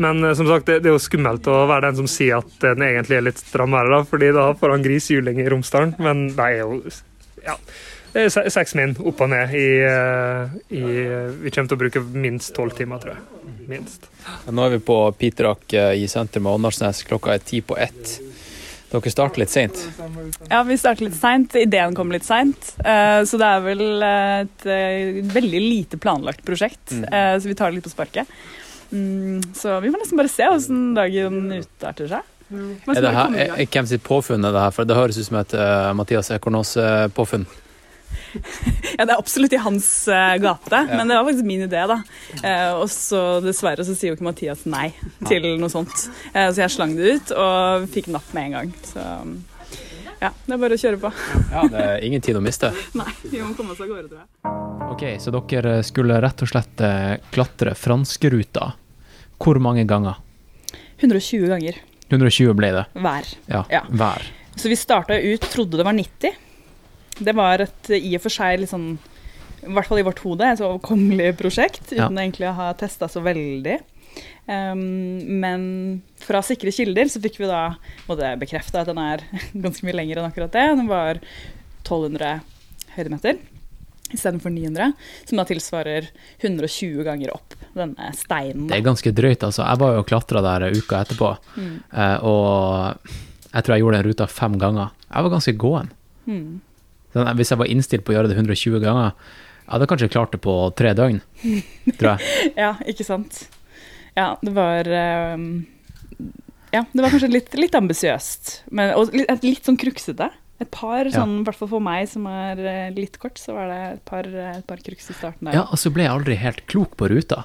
men 0.00 0.24
eh, 0.24 0.34
som 0.34 0.48
sagt, 0.48 0.66
det, 0.66 0.80
det 0.82 0.88
er 0.90 0.96
jo 0.96 1.02
skummelt 1.02 1.46
å 1.50 1.60
være 1.68 1.90
den 1.90 2.00
som 2.00 2.08
sier 2.10 2.40
at 2.40 2.56
den 2.64 2.82
egentlig 2.86 3.18
er 3.18 3.26
litt 3.28 3.42
strammere, 3.42 3.92
da, 3.92 4.00
fordi 4.08 4.32
da 4.34 4.48
får 4.56 4.74
han 4.74 4.86
grisehjuling 4.86 5.42
i 5.44 5.48
Romsdalen. 5.52 5.92
Men 6.00 6.30
det 6.32 6.48
er 6.48 6.62
jo 6.62 6.80
ja, 7.44 7.58
seks 8.14 8.74
min 8.78 8.94
opp 8.98 9.20
og 9.24 9.30
ned 9.32 9.54
i, 9.56 9.66
eh, 9.84 10.56
i 10.74 10.84
Vi 11.44 11.52
kommer 11.54 11.68
til 11.68 11.76
å 11.76 11.82
bruke 11.82 12.02
minst 12.14 12.54
tolv 12.56 12.76
timer, 12.78 13.02
tror 13.02 13.16
jeg. 13.16 13.26
Minst. 13.68 14.08
Nå 14.48 14.64
er 14.64 14.78
vi 14.78 14.80
på 14.80 14.96
Pitrak 15.18 15.72
eh, 15.76 15.92
i 16.00 16.08
sentrum 16.08 16.48
av 16.48 16.56
Åndalsnes. 16.58 17.02
Klokka 17.08 17.34
er 17.34 17.44
ti 17.44 17.60
på 17.60 17.76
ett. 17.76 18.18
Dere 18.88 19.10
starter 19.12 19.42
litt 19.42 19.52
seint. 19.52 19.80
Ja, 20.48 20.62
vi 20.64 20.78
starter 20.80 21.04
litt 21.04 21.18
seint. 21.18 21.52
Ideen 21.60 21.96
kom 21.96 22.12
litt 22.12 22.24
seint. 22.24 22.70
eh, 22.80 23.20
så 23.28 23.40
det 23.40 23.50
er 23.50 23.66
vel 23.66 23.84
eh, 24.02 24.38
et 24.46 24.64
eh, 24.72 25.20
veldig 25.34 25.60
lite 25.60 26.00
planlagt 26.00 26.40
prosjekt. 26.46 26.94
Mm. 26.94 27.04
eh, 27.12 27.34
så 27.36 27.50
vi 27.50 27.58
tar 27.58 27.68
det 27.68 27.78
litt 27.78 27.84
på 27.84 27.92
sparket. 27.92 28.32
Mm, 28.88 29.42
så 29.52 29.76
vi 29.84 29.92
får 29.92 30.00
nesten 30.00 30.20
bare 30.20 30.32
se 30.32 30.48
hvordan 30.48 30.82
dagen 30.96 31.40
utarter 31.58 32.08
seg. 32.08 32.34
Er 32.48 33.02
det 33.04 33.12
her, 33.12 33.34
er, 33.36 33.66
hvem 33.68 33.88
sitt 33.90 34.00
påfunn 34.06 34.48
er 34.48 34.54
det 34.56 34.64
her? 34.64 34.72
For 34.72 34.88
det 34.88 34.96
høres 34.96 35.18
ut 35.20 35.26
som 35.26 35.36
et 35.36 35.52
uh, 35.52 35.92
Mathias 35.92 36.30
Ekornås-påfunn. 36.32 37.44
Ja, 38.98 39.04
det 39.06 39.12
er 39.14 39.18
absolutt 39.18 39.52
i 39.54 39.60
hans 39.62 39.86
eh, 40.10 40.36
gate, 40.42 40.80
men 40.90 41.06
det 41.08 41.14
var 41.16 41.24
faktisk 41.28 41.46
min 41.46 41.62
idé, 41.68 41.82
da. 41.86 42.00
Eh, 42.42 42.72
og 42.80 42.88
så 42.90 43.20
dessverre 43.44 43.84
så 43.86 43.94
sier 43.94 44.10
jo 44.10 44.16
ikke 44.18 44.26
Mathias 44.26 44.64
nei 44.66 44.88
til 45.28 45.46
noe 45.60 45.70
sånt. 45.70 46.08
Eh, 46.32 46.48
så 46.50 46.64
jeg 46.64 46.74
slang 46.74 46.96
det 46.98 47.12
ut 47.20 47.32
og 47.38 47.86
fikk 47.94 48.10
napp 48.14 48.32
med 48.34 48.48
en 48.50 48.56
gang. 48.58 48.72
Så 48.90 49.04
Ja, 50.18 50.32
det 50.46 50.56
er 50.56 50.58
bare 50.64 50.74
å 50.74 50.82
kjøre 50.82 50.98
på. 51.04 51.12
Ja, 51.54 51.62
det 51.70 51.84
er 51.84 52.02
ingen 52.08 52.24
tid 52.26 52.36
å 52.40 52.42
miste. 52.42 52.72
Nei, 52.98 53.06
vi 53.30 53.38
må 53.44 53.52
komme 53.54 53.76
oss 53.76 53.82
av 53.84 53.90
gårde, 53.92 54.08
tror 54.10 54.24
jeg. 54.24 54.56
Ok, 54.88 55.04
så 55.22 55.30
dere 55.36 55.76
skulle 55.86 56.18
rett 56.24 56.42
og 56.42 56.50
slett 56.50 56.82
klatre 57.30 57.76
franskeruta. 57.78 58.72
Hvor 59.38 59.60
mange 59.62 59.84
ganger? 59.86 60.18
120 60.98 61.46
ganger 61.52 61.78
120 62.10 62.54
ble 62.58 62.72
det. 62.74 62.84
hver. 62.98 63.26
Ja, 63.46 63.62
Ja. 63.70 63.82
hver. 63.86 64.24
Så 64.58 64.66
vi 64.72 64.74
starta 64.80 65.14
ut, 65.20 65.44
trodde 65.52 65.76
det 65.78 65.84
var 65.86 65.92
90. 65.94 66.34
Det 67.18 67.34
var 67.34 67.60
et 67.64 67.90
i 67.98 68.14
og 68.16 68.22
for 68.22 68.30
seg 68.34 68.60
litt 68.62 68.70
sånn, 68.70 68.98
i 69.66 69.72
hvert 69.74 69.88
fall 69.90 69.98
i 69.98 70.06
vårt 70.06 70.20
hode, 70.22 70.46
et 70.46 70.58
så 70.60 70.68
overkommelig 70.72 71.32
prosjekt, 71.40 71.88
uten 71.90 71.98
Ja. 71.98 72.08
egentlig 72.22 72.48
å 72.48 72.54
ha 72.54 72.72
testa 72.78 73.08
så 73.10 73.22
veldig. 73.24 73.80
Um, 74.48 74.80
men 75.40 76.02
fra 76.16 76.40
sikre 76.42 76.72
kilder 76.72 77.04
så 77.12 77.20
fikk 77.20 77.36
vi 77.38 77.46
da 77.50 77.74
både 78.08 78.30
bekrefta 78.40 78.80
at 78.80 78.86
den 78.88 78.98
er 78.98 79.20
ganske 79.64 79.84
mye 79.84 79.94
lengre 79.98 80.22
enn 80.22 80.30
akkurat 80.30 80.50
det. 80.54 80.64
Den 80.78 80.88
var 80.88 81.20
1200 81.84 82.40
høydemeter 82.96 83.38
istedenfor 84.08 84.48
900, 84.54 84.94
som 85.28 85.36
da 85.36 85.44
tilsvarer 85.44 86.06
120 86.40 87.02
ganger 87.04 87.34
opp 87.34 87.52
denne 87.76 88.08
steinen. 88.16 88.66
Det 88.70 88.78
er 88.78 88.86
ganske 88.86 89.12
drøyt, 89.12 89.42
altså. 89.44 89.66
Jeg 89.68 89.78
var 89.82 89.92
jo 89.92 90.00
og 90.00 90.06
klatra 90.08 90.40
der 90.46 90.70
uka 90.72 91.02
etterpå, 91.04 91.34
Mm. 91.58 91.74
eh, 91.92 92.16
og 92.24 92.96
jeg 93.52 93.64
tror 93.64 93.74
jeg 93.74 93.82
gjorde 93.84 93.98
den 94.00 94.08
ruta 94.08 94.26
fem 94.26 94.56
ganger. 94.58 94.90
Jeg 95.12 95.22
var 95.26 95.30
ganske 95.36 95.56
gåen. 95.60 95.90
Mm. 96.26 96.60
Sånn, 97.18 97.30
hvis 97.38 97.50
jeg 97.52 97.60
var 97.60 97.70
innstilt 97.74 98.06
på 98.06 98.14
å 98.14 98.18
gjøre 98.18 98.30
det 98.32 98.38
120 98.38 98.80
ganger, 98.84 99.12
jeg 99.68 99.74
hadde 99.74 99.88
kanskje 99.90 100.08
klart 100.14 100.32
det 100.32 100.40
på 100.44 100.54
tre 100.78 100.94
døgn, 100.96 101.18
tror 101.98 102.14
jeg. 102.14 102.52
Ja, 102.62 102.72
ikke 102.88 103.04
sant. 103.04 103.42
Ja, 104.16 104.30
det 104.42 104.54
var 104.56 104.88
um, 105.36 105.48
Ja, 106.72 106.86
det 106.92 107.02
var 107.04 107.12
kanskje 107.12 107.28
litt, 107.32 107.52
litt 107.58 107.76
ambisiøst. 107.76 108.54
Og 108.72 109.12
litt, 109.16 109.44
litt 109.44 109.68
sånn 109.68 109.76
kruksete. 109.80 110.30
Et 110.58 110.70
par, 110.74 111.04
Ja. 111.06 111.20
sånn, 111.20 111.36
i 111.40 111.44
hvert 111.46 111.54
fall 111.60 111.70
for 111.70 111.84
meg 111.84 112.08
som 112.10 112.24
er 112.26 112.58
eh, 112.66 112.88
litt 112.96 113.14
kort, 113.22 113.38
så 113.38 113.54
var 113.54 113.68
det 113.70 113.78
et 113.92 114.00
par, 114.08 114.26
et 114.26 114.64
par 114.66 114.80
kruks 114.82 115.06
i 115.12 115.14
starten 115.14 115.46
der. 115.46 115.54
Ja, 115.60 115.66
og 115.70 115.78
så 115.78 115.92
ble 115.94 116.02
jeg 116.08 116.10
aldri 116.16 116.34
helt 116.40 116.64
klok 116.66 116.96
på 116.98 117.06
ruta. 117.12 117.44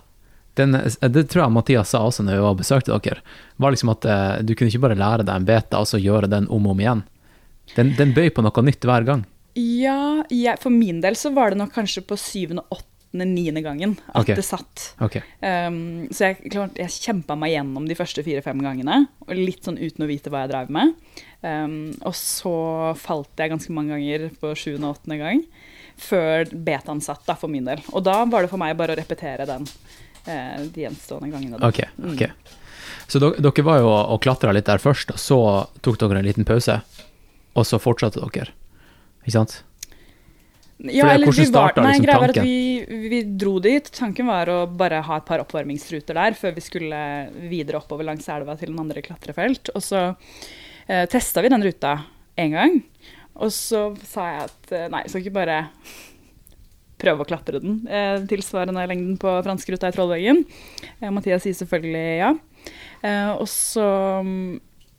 Den, 0.57 0.73
det 0.73 1.23
tror 1.29 1.43
jeg 1.43 1.53
Mathias 1.53 1.91
sa 1.93 2.01
også 2.07 2.25
når 2.25 2.39
vi 2.39 2.45
var 2.45 2.57
besøkte 2.57 2.97
dere. 3.05 3.21
var 3.61 3.73
liksom 3.73 3.89
at 3.93 4.05
eh, 4.05 4.41
Du 4.45 4.53
kunne 4.55 4.69
ikke 4.69 4.81
bare 4.87 4.97
lære 4.97 5.25
deg 5.25 5.35
en 5.35 5.45
beta 5.49 5.79
og 5.81 5.87
så 5.89 6.01
gjøre 6.01 6.29
den 6.29 6.47
om 6.49 6.65
og 6.67 6.73
om 6.75 6.81
igjen. 6.83 7.03
Den, 7.75 7.93
den 7.97 8.11
bøy 8.17 8.29
på 8.33 8.43
noe 8.45 8.65
nytt 8.65 8.85
hver 8.85 9.05
gang. 9.07 9.23
Ja, 9.53 10.23
jeg, 10.33 10.57
for 10.61 10.73
min 10.73 11.01
del 11.03 11.17
så 11.19 11.29
var 11.33 11.53
det 11.53 11.59
nok 11.61 11.73
kanskje 11.75 12.01
på 12.07 12.17
syvende, 12.17 12.63
åttende, 12.73 13.27
niende 13.29 13.61
gangen 13.61 13.91
at 14.09 14.23
okay. 14.23 14.37
det 14.39 14.45
satt. 14.47 14.85
Okay. 15.05 15.21
Um, 15.45 16.07
så 16.09 16.31
jeg, 16.31 16.49
klart, 16.49 16.79
jeg 16.81 16.95
kjempa 16.95 17.37
meg 17.37 17.53
gjennom 17.53 17.85
de 17.85 17.97
første 17.97 18.23
fire-fem 18.25 18.63
gangene, 18.65 19.03
og 19.27 19.35
litt 19.37 19.67
sånn 19.67 19.77
uten 19.77 20.05
å 20.05 20.09
vite 20.09 20.33
hva 20.33 20.41
jeg 20.45 20.53
drev 20.55 20.73
med. 20.73 20.95
Um, 21.45 21.75
og 22.01 22.15
så 22.17 22.55
falt 22.97 23.37
jeg 23.37 23.53
ganske 23.53 23.75
mange 23.75 23.93
ganger 23.93 24.31
på 24.41 24.55
sjuende 24.57 24.89
og 24.89 24.97
åttende 24.97 25.19
gang, 25.21 25.45
før 26.01 26.49
betaen 26.65 27.03
satt, 27.05 27.21
da, 27.29 27.37
for 27.37 27.53
min 27.53 27.69
del. 27.69 27.85
Og 27.93 28.01
da 28.07 28.23
var 28.25 28.45
det 28.45 28.49
for 28.49 28.61
meg 28.61 28.73
bare 28.79 28.97
å 28.97 29.01
repetere 29.03 29.45
den 29.45 29.69
uh, 29.69 30.65
de 30.65 30.87
gjenstående 30.87 31.29
gangene. 31.35 31.61
Da. 31.61 31.69
Ok, 31.69 31.85
ok. 32.15 32.25
Så 33.05 33.21
dere, 33.21 33.37
dere 33.45 33.67
var 33.69 33.83
jo 33.83 33.93
og 33.93 34.17
klatra 34.25 34.57
litt 34.57 34.65
der 34.65 34.81
først, 34.81 35.13
og 35.13 35.21
så 35.21 35.39
tok 35.85 36.01
dere 36.01 36.23
en 36.23 36.31
liten 36.31 36.49
pause, 36.49 36.81
og 37.53 37.69
så 37.69 37.77
fortsatte 37.77 38.23
dere. 38.23 38.57
Ikke 39.23 39.37
sant? 39.39 39.61
Ja, 40.83 41.07
eller 41.13 41.31
vi 41.31 41.45
var, 41.53 41.71
nei, 41.79 41.93
liksom 41.95 42.19
var 42.19 42.31
at 42.33 42.39
vi, 42.43 42.83
vi 43.07 43.21
dro 43.39 43.55
dit. 43.63 43.87
Tanken 43.95 44.27
var 44.27 44.49
å 44.51 44.57
bare 44.67 44.99
ha 45.05 45.19
et 45.19 45.27
par 45.27 45.39
oppvarmingsruter 45.43 46.17
der 46.17 46.35
før 46.35 46.55
vi 46.57 46.63
skulle 46.65 47.03
videre 47.51 47.79
oppover 47.79 48.07
langs 48.07 48.27
elva 48.31 48.57
til 48.59 48.73
en 48.73 48.81
andre 48.83 49.03
klatrefelt. 49.05 49.71
Og 49.77 49.85
så 49.85 50.01
eh, 50.11 51.05
testa 51.11 51.43
vi 51.45 51.53
den 51.53 51.63
ruta 51.63 51.93
én 52.35 52.57
gang. 52.57 52.81
Og 53.39 53.53
så 53.55 53.85
sa 54.03 54.27
jeg 54.27 54.49
at 54.49 54.75
eh, 54.75 54.89
nei, 54.91 55.05
skal 55.07 55.23
ikke 55.23 55.37
bare 55.37 55.61
prøve 57.03 57.23
å 57.23 57.29
klatre 57.31 57.63
den 57.63 57.79
eh, 57.87 58.19
tilsvarende 58.27 58.83
lengden 58.89 59.15
på 59.21 59.37
franskruta 59.45 59.87
i 59.87 59.95
Trollveggen. 59.95 60.43
Eh, 60.99 61.09
Mathias 61.15 61.47
sier 61.47 61.55
selvfølgelig 61.61 62.05
ja. 62.19 62.33
Eh, 63.03 63.31
og 63.37 63.47
så 63.51 63.87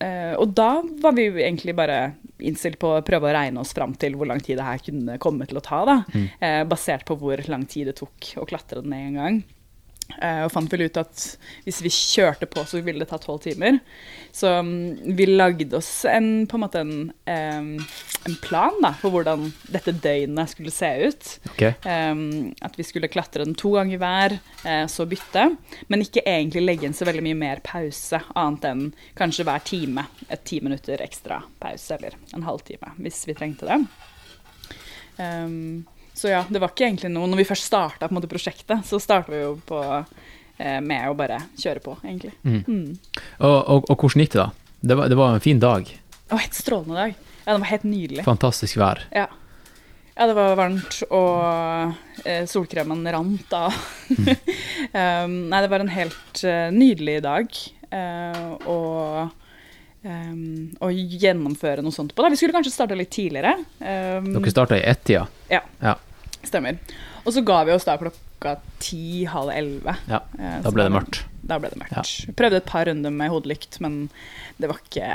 eh, 0.00 0.34
Og 0.40 0.54
da 0.56 0.82
var 1.02 1.14
vi 1.16 1.28
jo 1.28 1.38
egentlig 1.38 1.74
bare 1.76 2.14
innstilt 2.44 2.78
på 2.82 2.96
å 2.96 3.02
prøve 3.06 3.30
å 3.30 3.34
regne 3.36 3.60
oss 3.62 3.72
fram 3.76 3.94
til 3.94 4.16
hvor 4.18 4.26
lang 4.26 4.40
tid 4.42 4.58
det 4.58 4.66
her 4.66 4.82
kunne 4.82 5.18
komme 5.22 5.46
til 5.46 5.60
å 5.60 5.64
ta, 5.64 5.84
da. 5.86 5.98
Eh, 6.40 6.62
basert 6.68 7.06
på 7.06 7.16
hvor 7.20 7.40
lang 7.48 7.64
tid 7.70 7.86
det 7.88 7.96
tok 8.00 8.34
å 8.42 8.46
klatre 8.48 8.82
den 8.82 8.92
en 8.92 9.20
gang. 9.20 9.42
Eh, 10.20 10.42
og 10.44 10.52
fant 10.52 10.70
vel 10.70 10.84
ut 10.86 10.98
at 11.00 11.22
hvis 11.64 11.80
vi 11.84 11.90
kjørte 11.92 12.46
på, 12.50 12.62
så 12.68 12.80
ville 12.84 13.02
det 13.02 13.10
ta 13.10 13.18
tolv 13.20 13.42
timer. 13.44 13.80
Så 14.34 14.50
mm, 14.62 15.14
vi 15.16 15.26
lagde 15.30 15.78
oss 15.78 15.90
en, 16.08 16.46
på 16.50 16.58
en 16.58 16.64
måte 16.64 16.82
en, 16.84 16.94
en 17.26 18.36
plan 18.44 18.76
da, 18.82 18.92
for 19.00 19.14
hvordan 19.14 19.48
dette 19.72 19.96
døgnet 20.04 20.52
skulle 20.52 20.74
se 20.74 20.90
ut. 21.08 21.30
Okay. 21.54 21.74
At 21.84 22.78
vi 22.78 22.86
skulle 22.86 23.10
klatre 23.12 23.46
den 23.46 23.56
to 23.58 23.74
ganger 23.76 24.02
hver, 24.02 24.36
eh, 24.64 24.84
så 24.90 25.08
bytte. 25.08 25.48
Men 25.88 26.04
ikke 26.04 26.24
egentlig 26.26 26.64
legge 26.64 26.88
inn 26.88 26.96
så 26.96 27.08
veldig 27.08 27.24
mye 27.26 27.40
mer 27.40 27.64
pause, 27.66 28.22
annet 28.38 28.68
enn 28.70 28.86
kanskje 29.18 29.48
hver 29.48 29.64
time. 29.66 30.06
Et 30.28 30.46
ti 30.46 30.60
minutter 30.64 31.02
ekstra 31.04 31.42
pause, 31.62 31.98
eller 31.98 32.18
en 32.36 32.46
halvtime, 32.46 32.94
hvis 33.00 33.24
vi 33.30 33.38
trengte 33.38 33.70
det. 33.70 33.82
Um, 35.14 35.84
så 36.14 36.30
ja, 36.30 36.44
det 36.48 36.62
var 36.62 36.70
ikke 36.70 36.86
egentlig 36.86 37.10
noe 37.10 37.26
Når 37.26 37.42
vi 37.42 37.48
først 37.48 37.66
starta 37.66 38.08
prosjektet, 38.08 38.86
så 38.86 39.00
starta 39.02 39.32
vi 39.32 39.42
jo 39.42 39.56
på 39.66 39.80
eh, 40.58 40.80
med 40.80 41.08
å 41.10 41.16
bare 41.18 41.40
kjøre 41.58 41.82
på, 41.82 41.96
egentlig. 42.04 42.32
Mm. 42.46 42.94
Og, 43.40 43.58
og, 43.58 43.88
og 43.90 43.96
hvordan 43.98 44.22
gikk 44.22 44.36
det, 44.36 44.44
da? 44.44 44.50
Det 44.84 44.98
var, 45.00 45.08
det 45.10 45.18
var 45.18 45.34
en 45.34 45.42
fin 45.42 45.60
dag. 45.60 45.88
Det 45.88 46.30
var 46.30 46.44
helt 46.44 46.58
strålende 46.58 47.00
dag. 47.00 47.16
Ja, 47.44 47.48
det 47.52 47.58
var 47.58 47.72
helt 47.72 47.88
nydelig. 47.88 48.24
Fantastisk 48.26 48.78
vær. 48.78 49.02
Ja. 49.10 49.26
ja, 50.14 50.26
det 50.30 50.36
var 50.38 50.58
varmt, 50.60 51.00
og 51.10 52.24
eh, 52.24 52.44
solkremen 52.48 53.02
rant 53.10 53.56
av. 53.58 53.74
um, 54.14 55.38
nei, 55.50 55.62
det 55.64 55.72
var 55.72 55.82
en 55.82 55.94
helt 55.96 56.44
uh, 56.46 56.68
nydelig 56.72 57.22
dag. 57.26 57.64
og 58.70 59.32
um, 60.04 60.72
å 60.84 60.90
gjennomføre 60.92 61.84
noe 61.84 61.94
sånt 61.94 62.14
på. 62.14 62.22
Da. 62.22 62.30
Vi 62.32 62.38
skulle 62.40 62.54
kanskje 62.56 62.72
starte 62.74 62.98
litt 62.98 63.12
tidligere. 63.14 63.56
Um, 63.80 64.32
Dere 64.36 64.52
starta 64.52 64.78
i 64.78 64.84
ett-tida. 64.84 65.26
ja, 65.52 65.62
Ja. 65.82 65.98
Stemmer. 66.50 66.78
Og 67.24 67.32
så 67.34 67.42
ga 67.44 67.62
vi 67.68 67.72
oss 67.74 67.86
da 67.88 67.96
klokka 68.00 68.56
ti, 68.82 69.24
halv 69.30 69.50
elleve. 69.54 69.96
ja. 70.10 70.20
Eh, 70.38 70.58
Da 70.64 70.70
ble 70.74 70.84
det 70.88 70.92
mørkt. 70.94 71.22
Da 71.44 71.58
ble 71.60 71.70
det 71.72 71.80
mørkt. 71.80 72.26
Vi 72.28 72.32
prøvde 72.36 72.60
et 72.60 72.68
par 72.68 72.86
runder 72.88 73.10
med 73.12 73.30
hodelykt, 73.32 73.80
men 73.84 74.08
det 74.60 74.68
var 74.70 74.80
ikke 74.84 75.08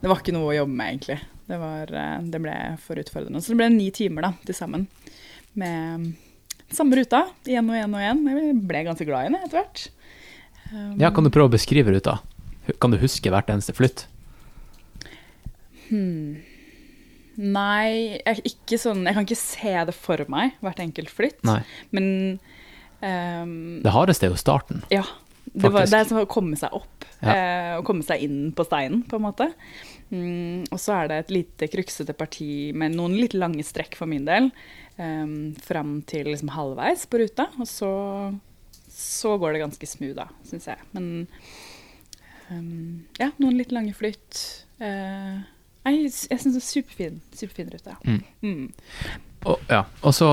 det 0.00 0.08
var 0.08 0.20
ikke 0.22 0.32
noe 0.32 0.48
å 0.48 0.56
jobbe 0.56 0.72
med, 0.72 0.94
egentlig. 0.94 1.18
Det, 1.50 1.58
var, 1.60 1.90
eh, 1.92 2.18
det 2.32 2.40
ble 2.40 2.56
for 2.80 2.96
utfordrende. 2.96 3.42
Så 3.44 3.52
det 3.52 3.58
ble 3.60 3.68
ni 3.74 3.90
timer 3.92 4.22
da, 4.22 4.32
til 4.48 4.56
sammen 4.56 4.86
med 5.60 6.12
samme 6.72 6.96
ruta, 6.96 7.24
igjen 7.44 7.68
og 7.68 7.76
igjen 7.76 7.96
og 7.96 8.00
igjen. 8.00 8.22
Jeg 8.30 8.54
ble 8.70 8.84
ganske 8.86 9.06
glad 9.08 9.26
i 9.26 9.32
den 9.32 9.40
etter 9.42 9.58
hvert. 9.60 9.82
Um, 10.72 10.94
Ja, 11.02 11.10
kan 11.10 11.26
du 11.26 11.30
prøve 11.34 11.50
å 11.50 11.52
beskrive 11.52 11.92
ruta? 11.92 12.20
Kan 12.80 12.92
du 12.94 12.98
huske 13.02 13.28
hvert 13.32 13.50
eneste 13.50 13.74
flytt? 13.76 14.06
hmm. 15.90 16.36
Nei, 17.38 18.18
jeg, 18.18 18.42
ikke 18.50 18.78
sånn, 18.80 19.04
jeg 19.06 19.16
kan 19.16 19.26
ikke 19.26 19.38
se 19.38 19.74
det 19.88 19.94
for 19.96 20.24
meg, 20.32 20.56
hvert 20.64 20.82
enkelt 20.82 21.12
flytt. 21.12 21.40
Nei. 21.46 21.60
Men 21.94 22.06
um, 23.00 23.54
Det 23.84 23.94
hardeste 23.94 24.28
er 24.28 24.34
jo 24.34 24.40
starten. 24.40 24.82
Ja. 24.92 25.04
Det, 25.50 25.70
var, 25.72 25.86
det 25.88 25.98
er 25.98 26.06
som 26.06 26.20
å 26.20 26.28
komme 26.30 26.58
seg 26.58 26.74
opp. 26.76 27.06
Ja. 27.20 27.32
Eh, 27.32 27.72
å 27.80 27.84
komme 27.86 28.04
seg 28.06 28.22
inn 28.24 28.52
på 28.56 28.64
steinen, 28.66 29.02
på 29.08 29.18
en 29.18 29.24
måte. 29.24 29.48
Mm, 30.10 30.66
og 30.70 30.78
så 30.82 30.94
er 30.96 31.10
det 31.10 31.18
et 31.20 31.32
lite 31.34 31.68
kryksete 31.70 32.14
parti 32.18 32.70
med 32.76 32.94
noen 32.96 33.16
litt 33.18 33.34
lange 33.38 33.64
strekk 33.66 33.96
for 33.98 34.10
min 34.10 34.26
del. 34.28 34.50
Um, 35.00 35.52
fram 35.64 36.00
til 36.08 36.28
liksom 36.28 36.52
halvveis 36.54 37.06
på 37.10 37.22
ruta. 37.22 37.48
Og 37.58 37.68
så, 37.70 37.90
så 38.94 39.36
går 39.40 39.56
det 39.56 39.64
ganske 39.64 39.90
smooth, 39.90 40.16
da, 40.18 40.28
syns 40.46 40.68
jeg. 40.70 40.90
Men 40.94 41.10
um, 42.50 43.06
ja, 43.18 43.32
noen 43.42 43.58
litt 43.58 43.74
lange 43.74 43.96
flytt. 43.96 44.44
Eh, 44.82 45.40
nei, 45.86 45.94
jeg 46.04 46.12
syns 46.40 46.54
det 46.54 46.60
er 46.60 46.66
superfin, 46.66 47.20
superfin 47.36 47.70
rute. 47.72 47.96
Mm. 48.04 48.22
Mm. 48.42 48.66
Og, 49.48 49.60
ja. 49.72 49.84
og, 50.04 50.12
så, 50.14 50.28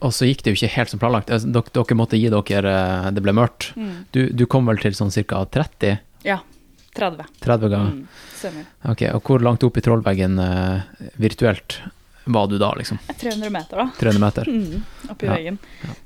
og 0.00 0.12
så 0.14 0.26
gikk 0.28 0.42
det 0.44 0.54
jo 0.54 0.58
ikke 0.58 0.72
helt 0.76 0.90
som 0.90 1.02
planlagt. 1.02 1.30
Altså, 1.30 1.50
Dere, 1.54 1.70
dere 1.78 1.96
måtte 1.98 2.18
gi 2.18 2.30
dere 2.32 2.72
eh, 2.74 3.10
Det 3.14 3.22
ble 3.22 3.34
mørkt. 3.36 3.70
Mm. 3.78 3.92
Du, 4.14 4.20
du 4.34 4.44
kom 4.50 4.66
vel 4.70 4.80
til 4.82 4.96
sånn 4.98 5.12
ca. 5.14 5.44
30? 5.58 5.98
Ja. 6.26 6.40
30. 6.94 7.26
30 7.42 7.70
ganger? 7.72 7.90
Mm, 7.90 8.24
stemmer. 8.38 8.66
Ok, 8.92 9.00
Og 9.16 9.22
hvor 9.26 9.42
langt 9.42 9.64
opp 9.66 9.78
i 9.78 9.82
trollveggen 9.82 10.38
eh, 10.38 11.08
virtuelt 11.18 11.80
var 12.24 12.46
du 12.48 12.54
da, 12.56 12.70
liksom? 12.78 12.96
300 13.20 13.50
meter, 13.52 13.82
da. 13.82 13.88
300 13.98 14.22
meter? 14.22 14.48
Mm, 14.54 14.84
oppi 15.12 15.26
Ja, 15.26 15.34
veggen. 15.34 15.58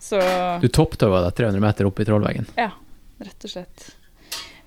Så 0.03 0.19
Du 0.63 0.67
topptøva 0.73 1.21
deg 1.27 1.37
300 1.39 1.61
meter 1.63 1.87
opp 1.87 2.01
i 2.03 2.07
trollveggen? 2.09 2.49
ja, 2.59 2.71
rett 3.23 3.45
og 3.47 3.53
slett. 3.53 3.85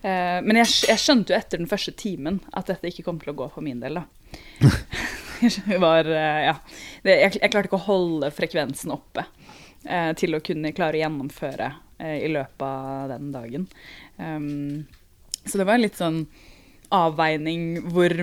Eh, 0.01 0.39
men 0.41 0.57
jeg, 0.63 0.69
jeg 0.89 1.01
skjønte 1.01 1.33
jo 1.33 1.37
etter 1.37 1.61
den 1.61 1.69
første 1.69 1.93
timen 1.97 2.39
at 2.57 2.71
dette 2.71 2.89
ikke 2.89 3.05
kom 3.05 3.19
til 3.21 3.33
å 3.33 3.37
gå 3.43 3.47
for 3.53 3.65
min 3.65 3.81
del, 3.83 4.01
da. 4.01 4.05
Jeg 5.71 5.81
var, 5.81 6.05
eh, 6.05 6.39
ja. 6.45 6.55
det, 7.01 7.13
jeg, 7.17 7.37
jeg 7.41 7.49
klarte 7.49 7.69
ikke 7.69 7.79
å 7.79 7.87
holde 7.87 8.27
frekvensen 8.29 8.91
oppe 8.93 9.23
eh, 9.89 10.11
til 10.17 10.37
å 10.37 10.41
kunne 10.45 10.73
klare 10.77 10.99
å 10.99 11.01
gjennomføre 11.01 11.71
i 12.01 12.29
løpet 12.33 12.63
av 12.65 13.11
den 13.11 13.27
dagen. 13.29 13.65
Um, 14.17 14.87
så 15.45 15.59
det 15.59 15.67
var 15.69 15.77
en 15.77 15.83
litt 15.83 15.99
sånn 15.99 16.23
avveining 16.89 17.91
hvor 17.93 18.15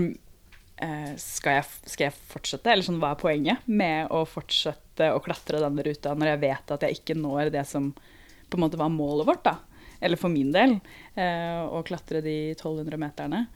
skal, 1.22 1.60
jeg, 1.60 1.68
skal 1.86 2.08
jeg 2.08 2.16
fortsette, 2.32 2.72
eller 2.72 2.86
sånn, 2.86 2.98
hva 2.98 3.12
er 3.14 3.20
poenget 3.22 3.68
med 3.70 4.10
å 4.14 4.24
fortsette 4.26 5.12
å 5.14 5.22
klatre 5.22 5.62
denne 5.62 5.84
ruta 5.86 6.16
når 6.18 6.32
jeg 6.32 6.40
vet 6.42 6.74
at 6.74 6.86
jeg 6.88 6.98
ikke 6.98 7.16
når 7.18 7.52
det 7.54 7.62
som 7.70 7.92
på 7.94 8.58
en 8.58 8.64
måte 8.64 8.82
var 8.82 8.90
målet 8.90 9.30
vårt, 9.30 9.46
da? 9.46 9.54
Eller 10.00 10.18
for 10.18 10.30
min 10.30 10.50
del, 10.54 10.76
eh, 11.18 11.60
å 11.66 11.82
klatre 11.86 12.22
de 12.24 12.36
1200 12.54 13.00
meterne. 13.00 13.46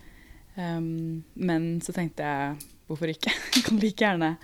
Men 0.53 1.69
så 1.81 1.95
tenkte 1.97 2.27
jeg 2.29 2.57
hvorfor 2.85 3.09
ikke? 3.09 3.33
Jeg 3.57 3.65
kan 3.65 3.79
like 3.81 4.05
gjerne 4.05 4.35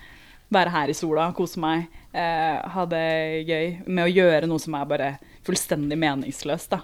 være 0.49 0.73
her 0.73 0.89
i 0.89 0.97
sola, 0.97 1.27
kose 1.37 1.61
meg, 1.61 1.83
eh, 2.17 2.57
ha 2.73 2.85
det 2.89 3.45
gøy 3.45 3.67
med 3.85 4.07
å 4.07 4.13
gjøre 4.13 4.49
noe 4.49 4.63
som 4.63 4.79
er 4.79 4.87
bare 4.89 5.09
fullstendig 5.45 5.99
meningsløst, 6.01 6.73
da. 6.73 6.81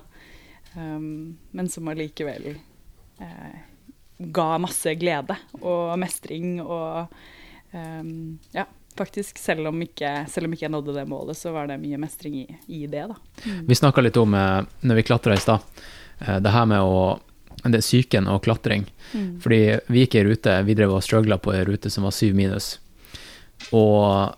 Men 0.75 1.69
som 1.71 1.89
allikevel 1.89 2.51
eh, 2.51 3.57
ga 4.19 4.47
masse 4.59 4.93
glede 4.99 5.37
og 5.63 5.95
mestring 6.03 6.57
og 6.59 7.15
ja, 8.53 8.65
faktisk, 8.99 9.39
selv 9.39 9.67
om, 9.67 9.81
ikke, 9.83 10.11
selv 10.31 10.47
om 10.47 10.53
ikke 10.55 10.67
jeg 10.67 10.73
nådde 10.75 10.93
det 10.95 11.05
målet, 11.11 11.39
så 11.39 11.51
var 11.55 11.67
det 11.67 11.81
mye 11.83 11.99
mestring 11.99 12.37
i, 12.43 12.45
i 12.67 12.85
det, 12.87 13.09
da. 13.11 13.17
Vi 13.67 13.75
snakka 13.75 14.05
litt 14.05 14.19
om, 14.21 14.35
når 14.35 15.01
vi 15.01 15.07
klatra 15.07 15.35
i 15.35 15.43
stad, 15.43 15.65
det 16.19 16.53
her 16.55 16.67
med 16.71 16.83
å 16.85 17.21
det 17.65 17.81
er 17.81 17.85
psyken 17.85 18.27
og 18.29 18.43
klatring. 18.45 18.85
Mm. 19.15 19.29
Fordi 19.41 19.61
vi 19.89 20.03
gikk 20.03 20.19
ei 20.19 20.25
rute, 20.27 20.57
vi 20.67 20.77
drev 20.77 20.93
og 20.99 21.05
struggla 21.05 21.39
på 21.41 21.55
ei 21.55 21.63
rute 21.65 21.89
som 21.93 22.05
var 22.05 22.13
syv 22.13 22.35
minus. 22.37 22.75
Og 23.73 24.35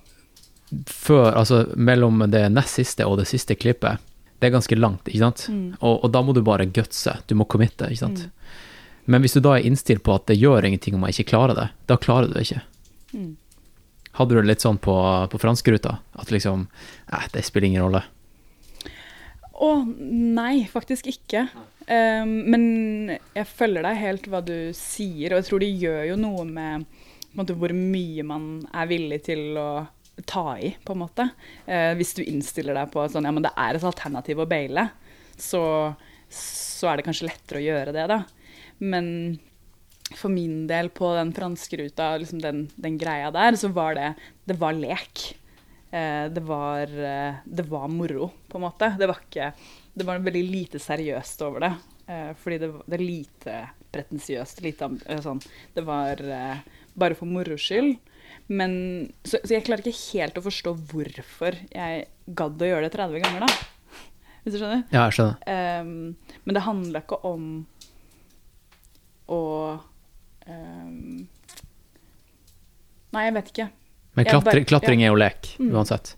før, 0.86 1.32
altså 1.32 1.64
mellom 1.74 2.22
det 2.30 2.44
nest 2.54 2.78
siste 2.78 3.06
og 3.06 3.18
det 3.20 3.26
siste 3.30 3.56
klippet, 3.58 4.02
det 4.38 4.50
er 4.50 4.54
ganske 4.54 4.78
langt, 4.78 5.08
ikke 5.08 5.24
sant? 5.24 5.46
Mm. 5.50 5.74
Og, 5.80 6.04
og 6.04 6.12
da 6.12 6.22
må 6.22 6.36
du 6.36 6.42
bare 6.46 6.68
gutse, 6.68 7.16
du 7.26 7.34
må 7.38 7.48
committe, 7.50 7.88
ikke 7.88 8.04
sant? 8.04 8.26
Men 9.06 9.22
hvis 9.22 9.36
du 9.38 9.40
da 9.40 9.56
er 9.56 9.66
innstilt 9.66 10.04
på 10.06 10.14
at 10.14 10.26
det 10.28 10.38
gjør 10.38 10.66
ingenting 10.66 10.98
om 10.98 11.06
jeg 11.06 11.16
ikke 11.16 11.30
klarer 11.32 11.56
det, 11.56 11.66
da 11.88 11.96
klarer 11.98 12.28
du 12.28 12.36
det 12.36 12.46
ikke. 12.46 12.62
Mm. 13.14 13.32
Hadde 14.18 14.34
du 14.34 14.40
det 14.40 14.50
litt 14.50 14.64
sånn 14.64 14.78
på, 14.82 14.94
på 15.32 15.40
franskruta? 15.40 15.98
At 16.18 16.32
liksom 16.34 16.66
eh, 17.12 17.26
det 17.32 17.44
spiller 17.46 17.70
ingen 17.70 17.86
rolle. 17.86 18.02
Å, 19.56 19.70
nei, 20.36 20.66
faktisk 20.68 21.08
ikke. 21.08 21.46
Um, 21.86 22.32
men 22.50 22.64
jeg 23.14 23.48
følger 23.48 23.86
deg 23.86 24.00
helt 24.00 24.28
hva 24.30 24.42
du 24.44 24.56
sier, 24.76 25.32
og 25.32 25.40
jeg 25.40 25.48
tror 25.48 25.62
det 25.62 25.70
gjør 25.80 26.02
jo 26.10 26.16
noe 26.20 26.44
med 26.48 26.86
måte, 27.36 27.56
hvor 27.56 27.72
mye 27.76 28.24
man 28.26 28.48
er 28.74 28.90
villig 28.90 29.22
til 29.28 29.56
å 29.60 29.70
ta 30.28 30.56
i, 30.60 30.72
på 30.84 30.96
en 30.96 31.02
måte. 31.04 31.28
Uh, 31.68 31.92
hvis 31.96 32.14
du 32.18 32.24
innstiller 32.26 32.76
deg 32.76 32.92
på 32.92 33.06
sånn, 33.12 33.28
ja, 33.28 33.32
men 33.32 33.46
det 33.46 33.54
er 33.56 33.78
et 33.78 33.88
alternativ 33.88 34.44
å 34.44 34.48
baile, 34.50 34.88
så, 35.40 35.62
så 36.32 36.90
er 36.90 36.98
det 36.98 37.08
kanskje 37.08 37.30
lettere 37.30 37.62
å 37.62 37.66
gjøre 37.66 37.96
det, 37.96 38.06
da. 38.12 38.22
Men 38.84 39.08
for 40.14 40.30
min 40.30 40.66
del 40.68 40.90
på 40.94 41.10
den 41.16 41.32
franske 41.34 41.80
ruta, 41.80 42.12
liksom 42.20 42.42
den, 42.44 42.66
den 42.76 42.98
greia 43.00 43.32
der, 43.34 43.56
så 43.58 43.72
var 43.74 43.96
det 43.98 44.14
Det 44.46 44.58
var 44.60 44.76
lek. 44.76 45.32
Eh, 45.90 46.24
det, 46.32 46.40
var, 46.40 46.82
eh, 46.82 47.34
det 47.44 47.66
var 47.70 47.88
moro, 47.88 48.30
på 48.48 48.58
en 48.58 48.66
måte. 48.66 48.90
Det 48.98 49.06
var 49.06 49.20
ikke 49.22 49.52
Det 49.96 50.04
var 50.04 50.18
veldig 50.18 50.42
lite 50.50 50.78
seriøst 50.82 51.42
over 51.46 51.66
det. 51.66 51.72
Eh, 52.06 52.32
fordi 52.36 52.58
det, 52.58 52.72
det 52.86 52.98
er 52.98 53.04
lite 53.04 53.54
pretensiøst. 53.94 54.60
Lite 54.62 54.90
sånn 55.24 55.40
Det 55.74 55.84
var 55.86 56.20
bare 56.96 57.16
for 57.16 57.28
moro 57.30 57.56
skyld. 57.56 57.96
Men 58.46 58.74
så, 59.24 59.38
så 59.42 59.56
jeg 59.56 59.64
klarer 59.66 59.86
ikke 59.86 60.18
helt 60.18 60.38
å 60.38 60.44
forstå 60.44 60.74
hvorfor 60.90 61.56
jeg 61.72 62.04
gadd 62.26 62.62
å 62.62 62.68
gjøre 62.68 62.86
det 62.86 62.94
30 62.94 63.24
ganger, 63.24 63.46
da. 63.46 64.02
Hvis 64.44 64.54
du 64.54 64.60
skjønner? 64.60 64.84
Ja, 64.94 65.06
jeg 65.08 65.16
skjønner. 65.16 65.38
Um, 65.82 66.36
men 66.44 66.54
det 66.54 66.62
handler 66.62 67.02
ikke 67.02 67.18
om 67.26 67.48
å 69.26 69.40
um, 70.46 71.26
Nei, 73.16 73.24
jeg 73.24 73.34
vet 73.34 73.50
ikke. 73.50 73.66
Men 74.16 74.24
klatre, 74.24 74.44
bare- 74.52 74.64
klatring 74.64 75.02
er 75.02 75.08
jo 75.12 75.14
lek, 75.20 75.56
Mm. 75.60 75.70
uansett. 75.72 76.14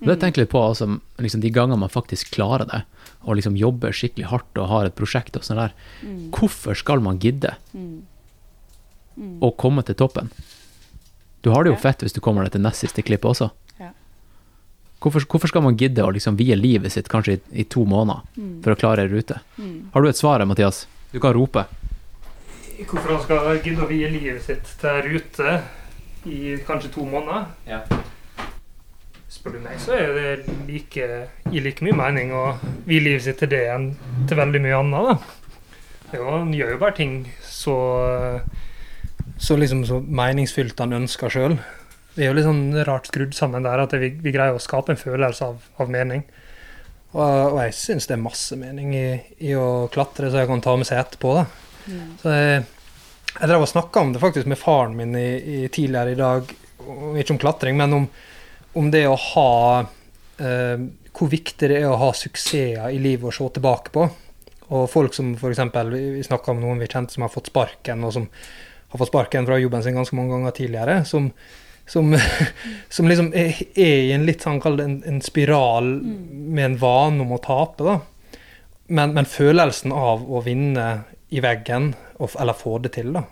Og 0.00 0.06
det 0.08 0.20
tenker 0.20 0.40
jeg 0.42 0.46
litt 0.46 0.52
på, 0.52 0.60
altså, 0.68 1.00
liksom, 1.18 1.40
de 1.40 1.50
gangene 1.50 1.78
man 1.78 1.88
faktisk 1.88 2.30
klarer 2.34 2.66
det, 2.68 2.82
og 3.24 3.36
liksom 3.36 3.56
jobber 3.56 3.90
skikkelig 3.92 4.26
hardt 4.26 4.58
og 4.58 4.68
har 4.68 4.84
et 4.86 4.94
prosjekt 4.94 5.36
og 5.36 5.42
sånn 5.42 5.56
der, 5.56 5.72
Mm. 6.04 6.30
hvorfor 6.30 6.76
skal 6.76 7.00
man 7.00 7.18
gidde 7.18 7.54
å 9.40 9.50
komme 9.56 9.84
til 9.84 9.94
toppen? 9.94 10.30
Du 11.42 11.50
har 11.50 11.64
det 11.64 11.70
jo 11.70 11.76
Ja. 11.76 11.80
fett 11.90 11.98
hvis 12.00 12.12
du 12.14 12.20
kommer 12.20 12.42
deg 12.42 12.52
til 12.52 12.60
nest 12.62 12.80
siste 12.80 13.02
klippet 13.04 13.30
også. 13.30 13.50
Ja. 13.78 13.90
Hvorfor, 15.00 15.20
hvorfor 15.26 15.48
skal 15.48 15.62
man 15.62 15.76
gidde 15.76 15.98
å 16.02 16.12
liksom 16.12 16.36
vie 16.36 16.56
livet 16.56 16.92
sitt 16.92 17.08
kanskje 17.08 17.38
i, 17.52 17.60
i 17.60 17.64
to 17.64 17.84
måneder 17.84 18.22
Mm. 18.36 18.62
for 18.62 18.74
å 18.74 18.78
klare 18.78 18.98
ei 19.00 19.08
rute? 19.08 19.40
Har 19.92 20.02
du 20.02 20.08
et 20.08 20.16
svar, 20.16 20.38
her, 20.38 20.46
Mathias? 20.46 20.86
Du 21.12 21.20
kan 21.20 21.34
rope. 21.34 21.66
Hvorfor 22.86 23.08
han 23.16 23.22
skal 23.22 23.58
gidde 23.60 23.82
å 23.84 23.88
vie 23.88 24.08
livet 24.10 24.42
sitt 24.42 24.64
til 24.80 24.90
ei 24.90 25.02
rute 25.02 25.62
i 26.26 26.56
kanskje 26.66 26.90
to 26.94 27.04
måneder? 27.08 27.46
Spør 29.28 29.56
du 29.56 29.62
meg, 29.64 29.78
så 29.82 29.96
er 29.98 30.12
det 30.14 30.58
like, 30.68 31.06
gir 31.50 31.64
like 31.64 31.84
mye 31.84 31.96
mening 31.98 32.30
å 32.36 32.44
vie 32.86 33.02
livet 33.02 33.24
sitt 33.26 33.40
til 33.42 33.50
det 33.50 33.64
enn 33.72 33.88
til 34.28 34.38
veldig 34.38 34.60
mye 34.62 34.78
annet. 34.78 35.08
da. 35.08 35.16
Det 36.10 36.20
jo, 36.20 36.28
han 36.30 36.52
gjør 36.54 36.76
jo 36.76 36.82
bare 36.84 36.96
ting 37.00 37.16
så 37.42 37.74
Så 39.40 39.56
liksom 39.58 39.82
så 39.88 39.98
meningsfylt 40.00 40.78
han 40.78 40.94
ønsker 40.94 41.32
sjøl. 41.32 41.56
Vi 42.14 42.22
er 42.22 42.30
jo 42.30 42.36
litt 42.38 42.46
sånn 42.46 42.84
rart 42.86 43.08
skrudd 43.10 43.34
sammen 43.34 43.64
der 43.66 43.82
at 43.82 43.92
vi, 43.98 44.12
vi 44.22 44.32
greier 44.32 44.54
å 44.54 44.62
skape 44.62 44.94
en 44.94 45.00
følelse 45.00 45.48
av, 45.48 45.64
av 45.82 45.90
mening. 45.90 46.22
Og, 47.14 47.56
og 47.56 47.58
jeg 47.64 47.74
syns 47.74 48.06
det 48.06 48.14
er 48.14 48.22
masse 48.22 48.56
mening 48.58 48.94
i, 48.94 49.08
i 49.42 49.56
å 49.58 49.88
klatre, 49.92 50.30
så 50.30 50.44
jeg 50.44 50.50
kan 50.50 50.62
ta 50.62 50.76
med 50.78 50.86
seg 50.86 51.02
etterpå. 51.02 51.34
da. 51.40 51.44
Så 52.22 52.30
jeg, 52.32 52.62
jeg 53.40 53.50
drev 53.50 53.64
og 53.64 53.70
snakka 53.70 54.02
om 54.02 54.12
det 54.14 54.22
faktisk 54.22 54.48
med 54.50 54.60
faren 54.60 54.94
min 54.98 55.14
i, 55.18 55.28
i 55.64 55.68
tidligere 55.68 56.14
i 56.14 56.18
dag, 56.18 56.50
ikke 57.18 57.34
om 57.34 57.40
klatring, 57.42 57.78
men 57.80 57.96
om, 57.96 58.04
om 58.78 58.90
det 58.92 59.06
å 59.08 59.16
ha 59.32 59.52
eh, 59.80 60.84
Hvor 61.14 61.30
viktig 61.30 61.70
det 61.70 61.80
er 61.80 61.88
å 61.88 61.98
ha 61.98 62.10
suksesser 62.14 62.90
i 62.90 62.98
livet 62.98 63.28
å 63.30 63.34
se 63.34 63.46
tilbake 63.54 63.92
på. 63.94 64.06
Og 64.74 64.88
folk 64.90 65.14
som 65.14 65.34
f.eks. 65.38 65.60
Vi, 65.92 66.00
vi 66.16 66.24
snakka 66.26 66.50
om 66.50 66.62
noen 66.62 66.80
vi 66.82 66.88
kjente 66.90 67.14
som 67.14 67.22
har 67.22 67.30
fått 67.30 67.52
sparken, 67.52 68.02
og 68.02 68.16
som 68.16 68.26
har 68.90 68.98
fått 68.98 69.12
sparken 69.12 69.46
fra 69.46 69.60
jobben 69.60 69.84
sin 69.84 69.94
ganske 69.94 70.16
mange 70.18 70.34
ganger 70.34 70.56
tidligere. 70.56 70.96
Som, 71.06 71.28
som, 71.86 72.10
som 72.96 73.10
liksom 73.10 73.30
er, 73.30 73.54
er 73.78 74.08
i 74.08 74.12
en 74.16 74.26
litt 74.26 74.42
sånn, 74.42 74.58
kall 74.62 74.80
det 74.80 74.88
en, 74.88 74.98
en 75.12 75.22
spiral 75.22 75.92
med 76.02 76.64
en 76.66 76.76
vane 76.82 77.22
om 77.22 77.36
å 77.36 77.42
tape. 77.44 77.86
da. 77.86 78.00
Men, 78.86 79.14
men 79.14 79.30
følelsen 79.30 79.94
av 79.94 80.26
å 80.26 80.42
vinne 80.44 80.88
i 81.34 81.42
veggen, 81.42 81.92
og, 82.18 82.34
eller 82.40 82.56
få 82.56 82.78
det 82.84 82.94
til, 82.96 83.12
da. 83.16 83.24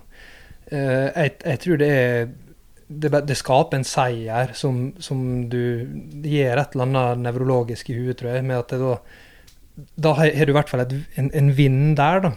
Eh, 0.66 1.08
jeg, 1.08 1.36
jeg 1.44 1.62
tror 1.64 1.82
det 1.82 1.90
er 1.96 2.32
det, 2.92 3.10
det 3.28 3.36
skaper 3.38 3.78
en 3.78 3.86
seier 3.88 4.52
som, 4.56 4.90
som 5.00 5.20
du 5.48 5.86
Det 6.22 6.28
gir 6.28 6.58
et 6.58 6.74
eller 6.74 6.84
annet 6.84 7.22
nevrologisk 7.24 7.88
i 7.88 7.96
huet, 7.96 8.18
tror 8.20 8.34
jeg, 8.34 8.44
med 8.44 8.58
at 8.58 8.74
det 8.74 8.80
da 8.82 8.96
Da 10.04 10.12
har 10.18 10.28
du 10.28 10.52
i 10.52 10.56
hvert 10.58 10.68
fall 10.68 10.84
et, 10.84 10.92
en, 11.16 11.30
en 11.32 11.52
vinn 11.56 11.94
der, 11.96 12.20
da. 12.26 12.32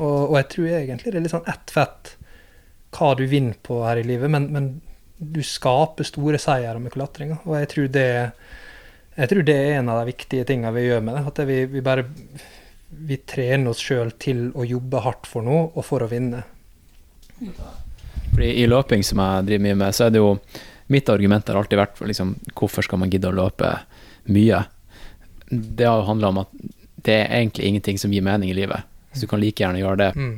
Og, 0.00 0.32
og 0.32 0.36
jeg 0.40 0.48
tror 0.54 0.72
egentlig 0.80 1.12
det 1.12 1.20
er 1.20 1.26
litt 1.26 1.34
sånn 1.34 1.50
ett 1.52 1.70
fett 1.70 2.16
hva 2.92 3.12
du 3.16 3.22
vinner 3.28 3.54
på 3.64 3.78
her 3.86 4.00
i 4.02 4.04
livet, 4.04 4.28
men, 4.32 4.48
men 4.52 4.66
du 5.16 5.40
skaper 5.46 6.04
store 6.04 6.40
seire 6.42 6.80
med 6.82 6.92
klatringa. 6.92 7.38
Og 7.46 7.54
jeg 7.60 7.70
tror 7.70 7.92
det 7.94 8.08
jeg 9.12 9.28
tror 9.28 9.44
det 9.44 9.54
er 9.60 9.78
en 9.78 9.90
av 9.92 10.00
de 10.00 10.08
viktige 10.08 10.46
tingene 10.48 10.72
vi 10.74 10.86
gjør 10.86 11.02
med 11.04 11.18
det. 11.18 11.22
At 11.28 11.38
det 11.40 11.46
vi, 11.48 11.58
vi 11.68 11.84
bare 11.84 12.06
vi 12.92 13.16
trener 13.28 13.72
oss 13.72 13.80
sjøl 13.82 14.12
til 14.20 14.50
å 14.54 14.66
jobbe 14.66 15.00
hardt 15.04 15.28
for 15.28 15.44
noe, 15.46 15.70
og 15.72 15.86
for 15.86 16.04
å 16.04 16.10
vinne. 16.10 16.42
Fordi 18.32 18.50
I 18.62 18.68
løping, 18.68 19.02
som 19.06 19.22
jeg 19.22 19.48
driver 19.48 19.66
mye 19.66 19.80
med, 19.80 19.96
så 19.96 20.06
er 20.06 20.14
det 20.14 20.22
jo 20.22 20.36
Mitt 20.92 21.08
argument 21.08 21.48
har 21.48 21.56
alltid 21.56 21.78
vært 21.78 22.00
liksom, 22.04 22.34
hvorfor 22.58 22.84
skal 22.84 23.00
man 23.00 23.08
gidde 23.08 23.30
å 23.30 23.32
løpe 23.32 23.68
mye? 24.28 24.58
Det 25.48 25.86
har 25.86 26.02
jo 26.02 26.08
handla 26.10 26.28
om 26.28 26.40
at 26.42 26.50
det 27.06 27.14
er 27.14 27.38
egentlig 27.38 27.70
ingenting 27.70 28.00
som 28.02 28.12
gir 28.12 28.24
mening 28.26 28.50
i 28.52 28.56
livet. 28.58 28.84
Så 29.14 29.24
du 29.24 29.30
kan 29.30 29.40
like 29.40 29.62
gjerne 29.62 29.80
gjøre 29.80 30.00
det. 30.02 30.10
Mm. 30.18 30.34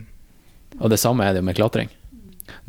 Og 0.79 0.93
det 0.93 1.01
samme 1.03 1.27
er 1.27 1.35
det 1.35 1.43
jo 1.43 1.49
med 1.49 1.59
klatring. 1.59 1.91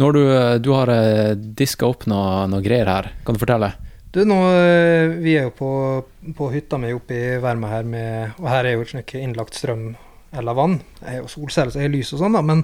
Når 0.02 0.18
du, 0.18 0.22
du 0.66 0.72
har 0.74 0.92
eh, 0.96 1.36
diska 1.36 1.86
opp 1.86 2.08
noe, 2.10 2.48
noe 2.50 2.64
greier 2.66 2.90
her, 2.90 3.12
kan 3.28 3.38
du 3.38 3.44
fortelle? 3.44 3.70
Du, 4.16 4.22
nå, 4.24 4.36
eh, 4.48 5.10
Vi 5.20 5.34
er 5.36 5.50
jo 5.50 5.52
på, 5.52 5.70
på 6.38 6.46
hytta 6.54 6.78
mi 6.80 6.94
oppe 6.96 7.16
i 7.18 7.40
Verma 7.44 7.74
her, 7.74 7.84
med, 7.84 8.38
og 8.40 8.48
her 8.48 8.70
er 8.70 8.78
jo 8.78 8.86
ikke 8.88 9.20
innlagt 9.20 9.58
strøm 9.58 9.90
eller 10.36 10.56
vann. 10.56 10.78
Jeg 11.02 11.18
er 11.18 11.20
jo 11.20 11.32
solceller, 11.32 11.74
så 11.74 11.82
jeg 11.82 11.90
har 11.90 11.94
lys 11.98 12.14
og 12.16 12.22
sånn, 12.22 12.38
da, 12.38 12.44
men 12.46 12.62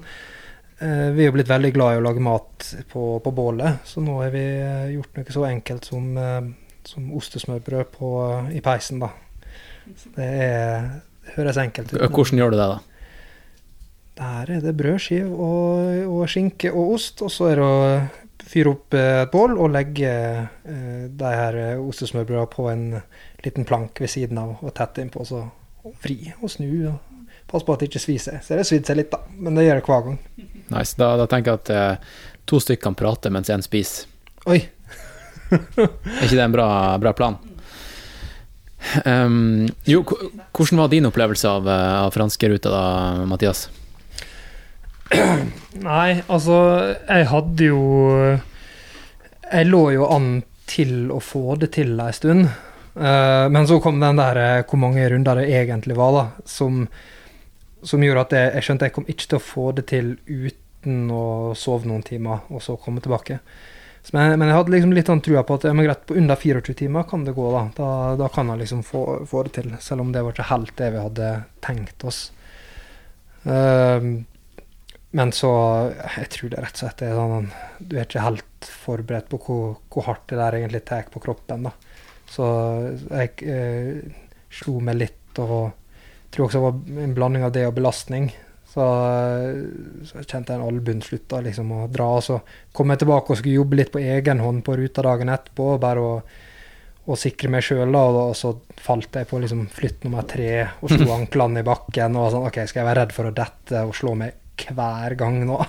eh, 0.80 1.10
vi 1.12 1.26
er 1.26 1.28
jo 1.28 1.36
blitt 1.36 1.52
veldig 1.52 1.74
glad 1.76 1.98
i 1.98 2.00
å 2.00 2.06
lage 2.06 2.24
mat 2.24 2.70
på, 2.92 3.04
på 3.24 3.34
bålet. 3.36 3.84
Så 3.88 4.04
nå 4.04 4.16
har 4.22 4.32
vi 4.32 4.46
eh, 4.48 4.94
gjort 4.94 5.20
noe 5.20 5.36
så 5.36 5.44
enkelt 5.50 5.92
som, 5.92 6.08
eh, 6.24 6.40
som 6.88 7.12
ostesmørbrød 7.20 7.92
på, 7.98 8.14
i 8.56 8.64
peisen, 8.64 9.04
da. 9.04 9.12
Det, 10.16 10.24
er, 10.24 10.90
det 11.26 11.36
høres 11.36 11.60
enkelt 11.60 11.92
ut. 11.92 12.00
Hvordan 12.00 12.44
gjør 12.46 12.56
du 12.56 12.60
det, 12.62 12.72
da? 12.78 12.80
Der 14.22 14.56
er 14.56 14.64
det 14.64 14.78
brødskive 14.80 15.36
og, 15.36 16.00
og 16.16 16.32
skinke 16.32 16.72
og 16.72 16.96
ost, 16.96 17.24
og 17.26 17.32
så 17.34 17.52
er 17.52 17.60
det 17.60 18.21
fyre 18.52 18.74
opp 18.74 18.96
eh, 18.98 19.22
et 19.24 19.32
bål 19.32 19.56
og 19.58 19.72
legge 19.74 20.12
eh, 20.12 21.06
de 21.08 21.32
her 21.32 21.58
eh, 21.60 21.80
ostesmørbrødene 21.80 22.52
på 22.52 22.68
en 22.72 22.86
liten 23.46 23.68
plank 23.68 24.02
ved 24.04 24.12
siden 24.12 24.40
av 24.42 24.60
og 24.62 24.74
tette 24.78 25.04
innpå, 25.04 25.24
så 25.28 25.46
vri 26.04 26.34
og 26.40 26.52
snu. 26.52 26.70
og 26.92 27.00
Pass 27.52 27.66
på 27.68 27.76
at 27.76 27.82
det 27.84 27.90
ikke 27.92 28.04
svir 28.04 28.20
seg. 28.22 28.40
Så 28.44 28.56
det 28.56 28.68
svidd 28.68 28.88
seg 28.88 29.00
litt, 29.00 29.12
da, 29.12 29.24
men 29.36 29.58
det 29.58 29.66
gjør 29.66 29.82
det 29.82 29.88
hver 29.88 30.06
gang. 30.08 30.20
Nice. 30.72 30.96
Da, 31.00 31.14
da 31.20 31.28
tenker 31.32 31.52
jeg 31.52 31.64
at 31.64 31.72
eh, 31.76 32.20
to 32.48 32.62
stykker 32.64 32.86
kan 32.90 32.98
prate 33.00 33.32
mens 33.34 33.52
én 33.52 33.64
spiser. 33.66 34.08
Oi. 34.48 34.62
Er 35.52 36.24
ikke 36.24 36.38
det 36.38 36.46
en 36.46 36.54
bra, 36.54 36.68
bra 37.02 37.12
plan? 37.16 37.36
Um, 39.06 39.68
jo, 39.86 40.00
hvordan 40.56 40.80
var 40.80 40.90
din 40.90 41.06
opplevelse 41.06 41.50
av, 41.50 41.68
av 41.68 42.16
franskeruta 42.16 42.72
da, 42.72 42.86
Mathias? 43.30 43.68
Nei, 45.92 46.22
altså, 46.32 46.58
jeg 47.08 47.28
hadde 47.32 47.68
jo 47.68 47.82
Jeg 49.52 49.68
lå 49.68 49.82
jo 49.96 50.08
an 50.12 50.30
til 50.72 51.12
å 51.12 51.20
få 51.20 51.58
det 51.60 51.74
til 51.76 51.98
ei 52.00 52.14
stund. 52.16 52.46
Uh, 52.96 53.48
men 53.52 53.68
så 53.68 53.80
kom 53.84 54.00
den 54.00 54.20
der 54.20 54.38
eh, 54.40 54.62
hvor 54.68 54.80
mange 54.80 55.04
runder 55.12 55.40
det 55.40 55.50
egentlig 55.56 55.96
var, 55.96 56.14
da, 56.16 56.24
som, 56.48 56.86
som 57.84 58.04
gjorde 58.04 58.24
at 58.26 58.36
jeg, 58.36 58.50
jeg 58.56 58.68
skjønte 58.68 58.88
jeg 58.88 58.96
kom 58.96 59.08
ikke 59.12 59.28
til 59.28 59.40
å 59.40 59.44
få 59.44 59.66
det 59.76 59.86
til 59.92 60.10
uten 60.28 61.12
å 61.12 61.26
sove 61.60 61.88
noen 61.88 62.04
timer, 62.08 62.48
og 62.52 62.64
så 62.64 62.78
komme 62.80 63.04
tilbake. 63.04 63.42
Så, 64.02 64.16
men, 64.16 64.38
men 64.40 64.48
jeg 64.48 64.58
hadde 64.58 64.76
liksom 64.76 64.96
litt 64.96 65.12
sånn 65.12 65.24
trua 65.24 65.44
på 65.48 65.60
at 65.60 65.68
ja, 65.68 65.76
greit, 65.78 66.04
på 66.08 66.18
under 66.20 66.40
24 66.40 66.78
timer 66.84 67.08
kan 67.10 67.24
det 67.28 67.36
gå, 67.38 67.48
da. 67.54 67.64
Da, 67.78 67.90
da 68.20 68.32
kan 68.34 68.52
jeg 68.52 68.64
liksom 68.64 68.84
få, 68.88 69.06
få 69.30 69.44
det 69.48 69.56
til. 69.60 69.72
Selv 69.84 70.06
om 70.06 70.12
det 70.16 70.24
var 70.26 70.36
ikke 70.36 70.52
helt 70.52 70.76
det 70.80 70.92
vi 70.96 71.04
hadde 71.04 71.32
tenkt 71.64 72.08
oss. 72.08 72.22
Ehm, 73.44 74.24
men 75.12 75.32
så 75.36 75.52
Jeg 76.18 76.30
tror 76.36 76.52
det 76.52 76.62
rett 76.64 76.78
og 76.78 76.82
slett 76.84 77.02
er 77.04 77.18
sånn 77.18 77.50
Du 77.80 77.98
er 77.98 78.06
ikke 78.06 78.24
helt 78.24 78.68
forberedt 78.84 79.32
på 79.32 79.40
hvor, 79.44 79.74
hvor 79.92 80.08
hardt 80.08 80.30
det 80.32 80.40
der 80.40 80.60
egentlig 80.60 80.84
tar 80.88 81.10
på 81.12 81.22
kroppen. 81.24 81.68
da. 81.68 81.72
Så 82.32 82.46
jeg 83.10 83.34
eh, 83.50 84.06
slo 84.54 84.80
meg 84.84 85.00
litt, 85.00 85.42
og 85.42 85.74
tror 86.32 86.46
også 86.46 86.60
det 86.60 86.64
var 86.68 87.04
en 87.04 87.16
blanding 87.18 87.44
av 87.48 87.52
det 87.56 87.66
og 87.68 87.76
belastning. 87.76 88.30
Så, 88.72 88.86
så 90.08 90.22
kjente 90.22 90.54
jeg 90.54 90.62
en 90.62 90.68
albuen 90.68 91.02
slutta 91.04 91.42
liksom 91.44 91.74
å 91.76 91.82
dra. 91.92 92.08
Og 92.20 92.24
så 92.24 92.38
kom 92.72 92.94
jeg 92.94 93.02
tilbake 93.02 93.34
og 93.34 93.42
skulle 93.42 93.58
jobbe 93.58 93.82
litt 93.82 93.92
på 93.92 94.04
egen 94.04 94.46
hånd 94.46 94.64
på 94.68 94.78
ruta 94.80 95.04
dagen 95.10 95.34
etterpå. 95.34 95.74
bare 95.82 96.06
å 96.06 96.16
å 97.10 97.16
sikre 97.18 97.50
meg 97.50 97.66
sjøl, 97.66 97.96
og, 97.98 98.18
og 98.22 98.36
så 98.38 98.52
falt 98.82 99.18
jeg 99.18 99.28
på 99.30 99.40
liksom 99.42 99.64
flytt 99.74 100.06
nummer 100.06 100.26
tre 100.30 100.52
og 100.84 100.92
slo 100.92 101.10
anklene 101.18 101.64
i 101.64 101.68
bakken. 101.68 102.18
og 102.18 102.30
sånn, 102.34 102.46
OK, 102.48 102.62
skal 102.70 102.84
jeg 102.84 102.90
være 102.92 103.04
redd 103.04 103.16
for 103.16 103.30
å 103.30 103.36
dette 103.36 103.82
og 103.88 103.96
slå 103.98 104.14
meg 104.20 104.41
hver 104.58 105.16
gang 105.20 105.42
nå? 105.48 105.60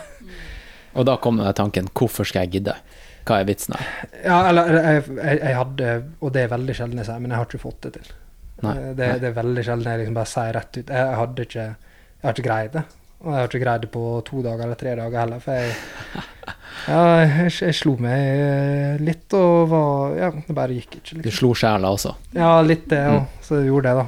Og 0.98 1.06
da 1.08 1.14
kom 1.16 1.38
den 1.40 1.54
tanken 1.56 1.86
hvorfor 1.96 2.26
skal 2.28 2.44
jeg 2.46 2.58
gidde? 2.58 2.74
Hva 3.24 3.38
er 3.40 3.46
vitsen 3.48 3.76
her? 3.78 3.86
Ja, 4.26 4.38
eller 4.50 4.68
jeg, 4.74 5.04
jeg, 5.16 5.38
jeg 5.40 5.54
hadde 5.56 5.92
Og 6.20 6.32
det 6.34 6.42
er 6.42 6.50
veldig 6.50 6.74
sjelden 6.74 6.98
jeg 6.98 7.06
sier, 7.06 7.20
men 7.22 7.30
jeg 7.30 7.38
har 7.38 7.46
ikke 7.48 7.62
fått 7.62 7.86
det 7.86 7.92
til. 8.00 8.10
Nei, 8.62 8.72
Eh, 8.78 8.90
det, 8.94 9.06
nei. 9.08 9.18
det 9.22 9.28
er 9.30 9.36
veldig 9.38 9.62
sjelden 9.66 9.88
jeg 9.92 10.00
liksom 10.02 10.16
bare 10.18 10.30
sier 10.30 10.52
rett 10.58 10.76
ut. 10.80 10.90
Jeg 10.94 11.14
hadde 11.20 11.46
ikke 11.46 11.62
Jeg 11.68 12.26
har 12.26 12.34
ikke 12.36 12.44
greid 12.48 12.72
det. 12.76 12.82
Og 13.22 13.28
jeg 13.30 13.38
har 13.38 13.48
ikke 13.52 13.62
greid 13.62 13.84
det 13.86 13.90
på 13.94 14.02
to 14.26 14.42
dager 14.42 14.64
eller 14.66 14.78
tre 14.80 14.92
dager 14.98 15.18
heller, 15.22 15.40
for 15.42 15.52
jeg 15.54 15.72
Ja, 16.88 17.00
jeg, 17.22 17.52
jeg 17.62 17.74
slo 17.78 17.92
meg 18.02 19.00
litt 19.06 19.34
og 19.38 19.68
var 19.70 20.16
Ja, 20.18 20.30
det 20.34 20.56
bare 20.56 20.74
gikk 20.80 20.96
ikke, 20.98 21.14
Du 21.14 21.20
liksom. 21.22 21.36
slo 21.38 21.52
sjela 21.62 21.92
også. 21.94 22.16
Ja, 22.34 22.56
litt 22.66 22.88
det 22.90 23.02
Mm. 23.06 23.26
Så 23.46 23.60
jeg 23.60 23.70
gjorde 23.70 23.92
det, 23.92 24.02
da. 24.02 24.06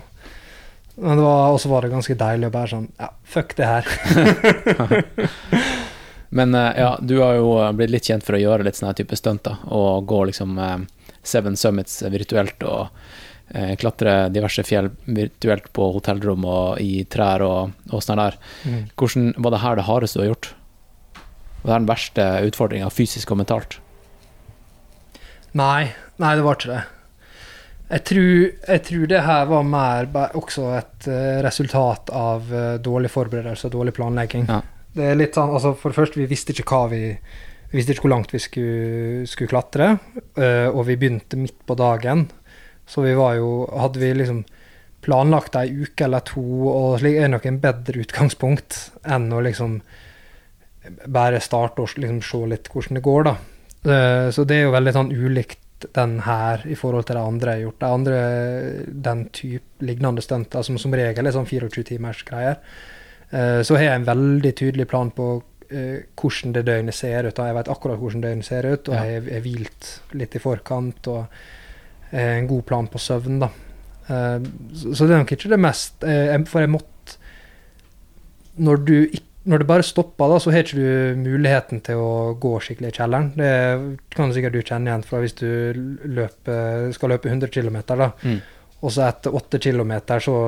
Men 0.95 1.19
det 1.19 1.25
var, 1.25 1.53
også 1.53 1.69
var 1.69 1.83
det 1.83 1.95
ganske 1.95 2.15
deilig 2.19 2.49
å 2.49 2.55
bare 2.55 2.71
sånn 2.71 2.89
Ja, 3.01 3.09
fuck 3.27 3.57
det 3.59 3.67
her. 3.67 3.85
Men 6.35 6.55
eh, 6.55 6.73
ja, 6.79 6.99
du 7.03 7.19
har 7.21 7.35
jo 7.39 7.51
blitt 7.79 7.93
litt 7.95 8.09
kjent 8.11 8.25
for 8.27 8.35
å 8.35 8.43
gjøre 8.43 8.67
litt 8.67 8.79
sånne 8.79 8.95
type 8.99 9.17
stunt, 9.19 9.45
da. 9.47 9.55
Og 9.75 10.07
gå 10.11 10.25
liksom 10.31 10.59
eh, 10.59 10.79
Seven 11.23 11.57
Summits 11.59 12.01
virtuelt 12.11 12.63
og 12.67 12.89
eh, 13.55 13.75
klatre 13.79 14.29
diverse 14.35 14.63
fjell 14.67 14.91
virtuelt 15.07 15.71
på 15.75 15.93
hotellrom 15.95 16.43
og 16.47 16.83
i 16.83 17.05
trær 17.11 17.41
og, 17.47 17.77
og 17.91 18.03
sånn 18.03 18.23
der. 18.23 18.39
Mm. 18.67 18.83
Hvordan 18.99 19.31
var 19.39 19.51
det 19.55 19.63
her 19.63 19.79
det 19.79 19.87
hardeste 19.91 20.19
du 20.19 20.25
har 20.25 20.33
gjort? 20.33 20.51
Var 21.63 21.71
det 21.71 21.79
den 21.79 21.93
verste 21.93 22.27
utfordringa, 22.51 22.91
fysisk 22.93 23.31
og 23.31 23.39
mentalt? 23.41 23.79
Nei, 25.55 25.95
nei, 26.19 26.35
det 26.35 26.45
var 26.45 26.59
ikke 26.59 26.75
det. 26.75 26.83
Jeg 27.85 28.05
tror, 28.09 28.29
jeg 28.65 28.83
tror 28.87 29.09
det 29.11 29.25
her 29.27 29.49
var 29.51 29.65
mer 29.69 30.07
også 30.39 30.71
et 30.79 31.09
eh, 31.11 31.41
resultat 31.45 32.09
av 32.17 32.49
eh, 32.49 32.77
dårlig 32.81 33.11
forberedelse 33.13 33.69
og 33.69 33.75
dårlig 33.75 33.93
planlegging. 33.99 34.47
Ja. 34.49 34.63
Det 34.95 35.11
er 35.11 35.19
litt 35.19 35.37
sånn, 35.37 35.53
altså 35.53 35.75
For 35.77 35.91
det 35.91 35.99
første, 35.99 36.21
vi 36.23 36.31
visste 36.31 36.55
ikke 36.55 36.69
hva 36.71 36.85
vi 36.93 37.03
Vi 37.11 37.81
visste 37.81 37.93
ikke 37.93 38.07
hvor 38.07 38.13
langt 38.15 38.31
vi 38.31 38.39
skulle, 38.39 39.27
skulle 39.27 39.51
klatre, 39.51 39.89
eh, 40.39 40.69
og 40.71 40.87
vi 40.89 40.97
begynte 40.97 41.37
midt 41.37 41.59
på 41.67 41.77
dagen. 41.77 42.29
Så 42.87 43.03
vi 43.05 43.17
var 43.19 43.35
jo 43.41 43.67
Hadde 43.69 44.01
vi 44.01 44.13
liksom 44.15 44.45
planlagt 45.05 45.57
ei 45.61 45.69
uke 45.85 46.07
eller 46.07 46.25
to, 46.25 46.41
og 46.71 46.95
slik 47.03 47.19
er 47.21 47.29
nok 47.29 47.45
en 47.51 47.59
bedre 47.61 48.01
utgangspunkt 48.01 48.79
enn 49.05 49.27
å 49.37 49.43
liksom 49.45 49.83
bare 51.13 51.43
starte 51.45 51.85
og 51.85 51.99
liksom 51.99 52.23
se 52.25 52.41
litt 52.49 52.71
hvordan 52.73 52.97
det 52.97 53.03
går, 53.05 53.29
da. 53.29 53.35
Så 54.33 54.47
det 54.49 54.57
er 54.57 54.65
jo 54.65 54.73
veldig 54.73 54.95
sånn 54.97 55.13
ulikt 55.13 55.61
den 55.95 56.19
her 56.25 56.63
i 56.67 56.77
forhold 56.79 57.07
til 57.09 57.19
de 57.19 57.23
andre 57.23 57.55
jeg 57.55 57.61
har 57.61 57.65
gjort. 57.69 57.81
De 57.81 57.87
andre, 57.97 58.21
den 59.09 59.25
type 59.35 59.85
lignende 59.85 60.23
stunter, 60.25 60.63
som 60.63 60.79
som 60.79 60.95
regel 60.95 61.27
er 61.27 61.35
sånn 61.35 61.49
24 61.49 61.85
timers 61.91 62.23
greier, 62.27 62.61
eh, 63.31 63.61
så 63.63 63.77
har 63.77 63.89
jeg 63.89 64.01
en 64.01 64.09
veldig 64.09 64.55
tydelig 64.61 64.89
plan 64.91 65.11
på 65.15 65.29
eh, 65.71 66.07
hvordan 66.21 66.55
det 66.57 66.65
døgnet 66.69 66.97
ser 66.97 67.29
ut. 67.29 67.39
og 67.39 67.47
Jeg 67.47 67.59
vet 67.59 67.73
akkurat 67.75 68.01
hvordan 68.01 68.25
døgnet 68.25 68.49
ser 68.49 68.71
ut, 68.71 68.89
og 68.89 68.95
jeg 68.95 69.27
har 69.29 69.45
hvilt 69.45 69.93
litt 70.13 70.35
i 70.35 70.43
forkant. 70.43 71.09
og 71.09 71.27
eh, 72.11 72.39
en 72.39 72.51
god 72.51 72.65
plan 72.71 72.89
på 72.89 72.99
søvn, 72.99 73.39
da. 73.45 73.53
Så 74.05 75.07
det 75.07 75.15
er 75.15 75.23
nok 75.23 75.31
ikke 75.33 75.49
det 75.49 75.57
mest 75.57 76.03
For 76.05 76.61
jeg 76.61 76.69
måtte 76.69 77.15
Når 78.61 78.83
du 78.85 78.99
ikke 79.07 79.34
når 79.45 79.61
det 79.61 79.69
bare 79.69 79.85
stopper, 79.85 80.31
da, 80.33 80.39
så 80.41 80.53
har 80.55 80.65
ikke 80.65 80.81
du 80.81 81.21
muligheten 81.21 81.83
til 81.85 82.01
å 82.01 82.13
gå 82.41 82.53
skikkelig 82.65 82.93
i 82.93 82.97
kjelleren. 82.97 83.27
Det 83.37 84.17
kan 84.17 84.33
sikkert 84.33 84.57
du 84.57 84.63
kjenne 84.63 84.89
igjen 84.89 85.05
fra 85.05 85.21
hvis 85.21 85.37
du 85.37 85.51
løper, 86.17 86.87
skal 86.97 87.13
løpe 87.13 87.29
100 87.29 87.53
km, 87.53 87.77
da. 87.93 88.09
Mm. 88.25 88.39
Og 88.85 88.93
så 88.93 89.05
etter 89.07 89.37
8 89.37 89.61
km 89.65 89.93
så 90.25 90.39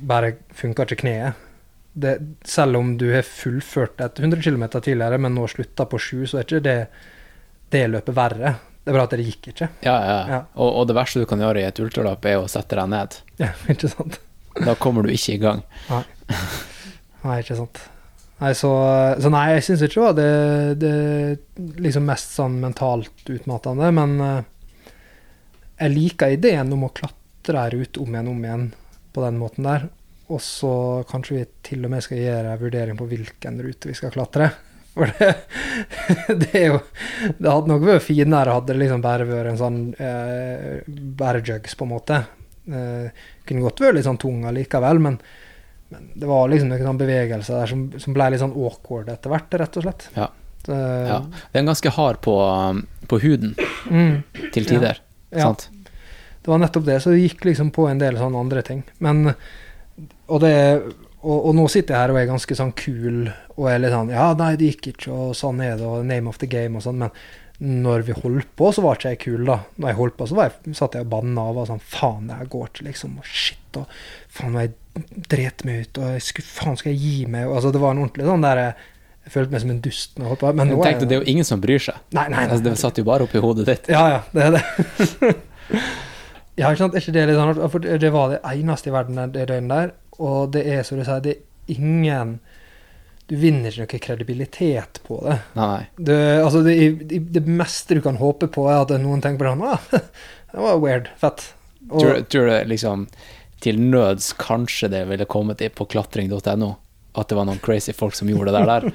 bare 0.00 0.34
funker 0.56 0.88
ikke 0.88 1.04
kneet. 1.04 1.48
Det, 1.92 2.12
selv 2.48 2.78
om 2.78 2.94
du 3.00 3.10
har 3.12 3.24
fullført 3.28 4.00
et 4.00 4.20
100 4.20 4.44
km 4.44 4.66
tidligere, 4.78 5.20
men 5.20 5.34
nå 5.36 5.46
slutta 5.48 5.88
på 5.88 6.00
7, 6.00 6.12
så 6.26 6.40
er 6.40 6.46
ikke 6.46 6.62
det, 6.64 6.76
det 7.72 7.82
løpet 7.92 8.16
verre. 8.16 8.54
Det 8.82 8.90
er 8.90 8.96
bra 8.96 9.04
at 9.06 9.12
det 9.14 9.26
gikk 9.28 9.52
ikke. 9.52 9.68
Ja, 9.84 9.96
ja. 9.96 10.20
Ja. 10.28 10.42
Og, 10.56 10.80
og 10.80 10.88
det 10.90 10.96
verste 10.98 11.22
du 11.22 11.28
kan 11.28 11.40
gjøre 11.40 11.60
i 11.60 11.66
et 11.68 11.80
ultraløp, 11.84 12.28
er 12.28 12.40
å 12.40 12.48
sette 12.50 12.76
deg 12.80 12.92
ned. 12.92 13.16
Ja, 13.40 13.52
ikke 13.72 13.92
sant? 13.92 14.20
Da 14.58 14.76
kommer 14.76 15.06
du 15.06 15.12
ikke 15.12 15.36
i 15.36 15.40
gang. 15.40 15.64
Nei, 15.88 16.04
Nei, 17.22 17.38
ikke 17.44 17.56
sant. 17.60 17.80
Nei, 18.42 18.56
så, 18.58 18.72
så 19.22 19.30
nei, 19.30 19.44
jeg 19.54 19.62
syns 19.68 19.82
ikke 19.86 20.00
det 20.16 20.26
var 20.26 20.78
det, 20.80 21.66
liksom 21.84 22.08
mest 22.08 22.32
sånn 22.34 22.56
mentalt 22.62 23.28
utmattende, 23.30 23.90
men 23.94 24.16
eh, 24.18 24.40
jeg 25.78 25.92
liker 25.92 26.34
ideen 26.34 26.72
om 26.74 26.88
å 26.88 26.94
klatre 26.94 27.60
her 27.62 27.76
rute 27.76 28.02
om 28.02 28.10
igjen 28.10 28.30
om 28.32 28.40
igjen 28.42 28.64
på 29.14 29.22
den 29.22 29.38
måten 29.38 29.68
der. 29.68 29.86
Og 30.32 30.42
så 30.42 30.72
kanskje 31.06 31.36
vi 31.36 31.44
til 31.68 31.86
og 31.86 31.92
med 31.92 32.02
skal 32.02 32.18
gjøre 32.18 32.54
en 32.54 32.62
vurdering 32.64 32.98
på 32.98 33.06
hvilken 33.12 33.60
rute 33.62 33.90
vi 33.90 33.96
skal 33.98 34.14
klatre. 34.14 34.50
For 34.92 35.14
det, 35.18 35.30
det 36.42 36.50
er 36.58 36.66
jo 36.66 36.80
Det 37.38 37.48
hadde 37.48 37.70
nok 37.70 37.86
vært 37.86 38.04
finere 38.04 38.52
hadde 38.58 38.74
det 38.74 38.80
liksom 38.82 39.04
bare 39.04 39.28
vært 39.28 39.52
en 39.52 39.60
sånn 39.60 39.78
eh, 40.02 40.82
bare 41.22 41.44
jugs, 41.46 41.78
på 41.78 41.86
en 41.86 41.94
måte. 41.94 42.18
Eh, 42.66 43.24
kunne 43.46 43.64
godt 43.68 43.86
vært 43.86 44.00
litt 44.00 44.10
sånn 44.10 44.20
tung 44.22 44.42
allikevel, 44.50 45.00
men 45.06 45.22
men 45.92 46.08
det 46.18 46.28
var 46.30 46.48
liksom 46.50 46.72
noen 46.72 46.98
bevegelser 47.00 47.60
der 47.60 47.70
som, 47.70 47.84
som 48.02 48.16
ble 48.16 48.30
litt 48.32 48.42
sånn 48.42 48.54
awkward 48.56 49.10
etter 49.12 49.32
hvert, 49.32 49.54
rett 49.62 49.76
og 49.80 49.86
slett. 49.86 50.08
Ja. 50.16 50.30
Det, 50.66 50.78
Ja. 51.08 51.20
Det 51.52 51.58
er 51.60 51.68
ganske 51.68 51.90
hard 51.96 52.20
på, 52.24 52.36
um, 52.46 52.84
på 53.10 53.18
huden 53.22 53.54
Mm, 53.90 54.22
til 54.54 54.64
tider. 54.68 55.00
Ja. 55.34 55.48
Sant? 55.50 55.68
det 56.42 56.50
var 56.50 56.58
nettopp 56.62 56.84
det. 56.86 57.00
Så 57.02 57.10
det 57.14 57.22
gikk 57.22 57.44
liksom 57.46 57.70
på 57.74 57.84
en 57.90 57.98
del 58.02 58.16
sånne 58.18 58.38
andre 58.40 58.62
ting. 58.66 58.82
Men 59.02 59.34
Og, 60.28 60.40
det, 60.40 60.54
og, 61.22 61.36
og 61.50 61.54
nå 61.54 61.66
sitter 61.70 61.94
jeg 61.94 62.00
her 62.00 62.10
og 62.14 62.18
er 62.18 62.30
ganske 62.30 62.56
sånn 62.56 62.72
kul 62.78 63.26
og 63.58 63.66
er 63.70 63.78
litt 63.82 63.92
sånn 63.92 64.08
Ja, 64.10 64.30
nei, 64.38 64.54
det 64.58 64.70
gikk 64.72 64.88
ikke, 64.94 65.12
og 65.12 65.34
sånn 65.38 65.60
er 65.62 65.76
det, 65.76 65.86
og 65.86 66.06
name 66.08 66.30
of 66.30 66.38
the 66.42 66.48
game 66.50 66.78
og 66.80 66.82
sånn. 66.86 67.02
Men 67.04 67.82
når 67.84 68.02
vi 68.08 68.14
holdt 68.16 68.48
på, 68.58 68.70
så 68.74 68.82
var 68.82 68.96
ikke 68.98 69.12
jeg 69.12 69.20
kul, 69.22 69.44
da. 69.46 69.58
Når 69.76 69.92
jeg 69.92 69.98
holdt 70.00 70.16
på, 70.18 70.26
så 70.30 70.38
var 70.38 70.48
jeg, 70.48 70.74
satt 70.78 70.96
jeg 70.98 71.04
og 71.06 71.10
banna 71.12 71.44
og 71.50 71.58
var 71.60 71.68
sånn 71.68 71.82
Faen, 71.84 72.24
det 72.30 72.38
her 72.40 72.48
går 72.50 72.70
ikke, 72.72 72.86
liksom. 72.88 73.18
Og 73.20 73.28
shit, 73.28 73.78
og 73.78 73.92
faen, 74.32 74.56
jeg 74.58 74.72
dret 75.32 75.64
meg 75.64 75.86
ut, 75.86 76.00
og 76.02 76.16
jeg 76.16 76.24
skulle, 76.26 76.48
faen, 76.48 76.76
skal 76.80 76.92
jeg 76.92 77.00
gi 77.00 77.28
meg? 77.30 77.48
Altså, 77.48 77.72
det 77.72 77.80
var 77.80 77.94
en 77.94 78.02
ordentlig 78.04 78.26
sånn 78.28 78.44
der 78.44 78.60
Jeg 78.62 79.32
følte 79.32 79.54
meg 79.54 79.62
som 79.62 79.70
en 79.72 79.80
dust 79.84 80.16
når 80.18 80.24
jeg 80.24 80.30
holdt 80.32 80.42
på. 80.42 80.52
Men 80.58 80.68
nå 80.68 80.76
Men 80.76 80.86
tenk 80.88 81.00
deg, 81.00 81.08
det 81.08 81.16
er 81.16 81.22
jo 81.22 81.32
ingen 81.32 81.46
som 81.48 81.60
bryr 81.62 81.82
seg. 81.82 82.00
Nei, 82.10 82.26
nei, 82.26 82.36
nei. 82.36 82.46
Altså, 82.48 82.64
det 82.66 82.74
satt 82.80 82.98
jo 83.00 83.06
bare 83.06 83.26
oppi 83.28 83.40
hodet 83.42 83.68
ditt. 83.68 83.90
Ja, 83.92 84.02
ja, 84.10 84.20
det 84.34 84.48
er 84.48 84.56
det. 84.56 85.32
ja, 86.60 86.66
ikke 86.66 86.80
sant? 86.82 86.96
Er 86.96 87.04
ikke 87.04 87.14
det 87.16 87.26
litt 87.30 87.38
sånn 87.38 87.60
For 87.72 87.84
det 87.84 88.00
det 88.02 88.10
var 88.12 88.34
det 88.34 88.40
eneste 88.50 88.90
i 88.90 88.96
verden 88.96 89.20
det 89.36 89.46
døgnet 89.52 89.72
der. 89.72 89.94
Og 90.18 90.50
det 90.52 90.66
er 90.68 90.82
som 90.84 90.98
du 90.98 91.06
sier, 91.06 91.22
det 91.24 91.36
er 91.38 91.78
ingen 91.78 92.36
Du 93.30 93.36
vinner 93.40 93.70
ikke 93.70 93.86
noe 93.86 94.04
kredibilitet 94.08 95.00
på 95.06 95.22
det. 95.24 95.38
Nei, 95.56 95.68
nei. 95.70 95.84
Det, 95.96 96.20
altså 96.42 96.64
det, 96.66 96.76
det, 97.08 97.22
det 97.38 97.44
meste 97.46 97.96
du 97.96 98.02
kan 98.04 98.18
håpe 98.20 98.50
på, 98.52 98.66
er 98.68 98.82
at 98.82 98.92
noen 99.00 99.22
tenker 99.24 99.46
på 99.46 99.54
det 99.54 99.70
ah, 99.70 99.86
Det 100.52 100.66
var 100.66 100.82
weird. 100.82 101.08
Fett. 101.22 101.46
Og, 101.88 102.02
Tror, 102.02 102.18
tror 102.30 102.50
du 102.50 102.72
liksom 102.74 103.06
til 103.62 103.78
nøds 103.80 104.32
kanskje 104.40 104.90
det 104.92 105.04
ville 105.10 105.28
kommet 105.30 105.62
på 105.76 105.86
klatring.no? 105.90 106.74
at 107.12 107.28
det 107.28 107.36
var 107.36 107.44
noen 107.44 107.60
crazy 107.60 107.92
folk 107.92 108.14
som 108.16 108.28
gjorde 108.30 108.54
det 108.54 108.62
der. 108.68 108.86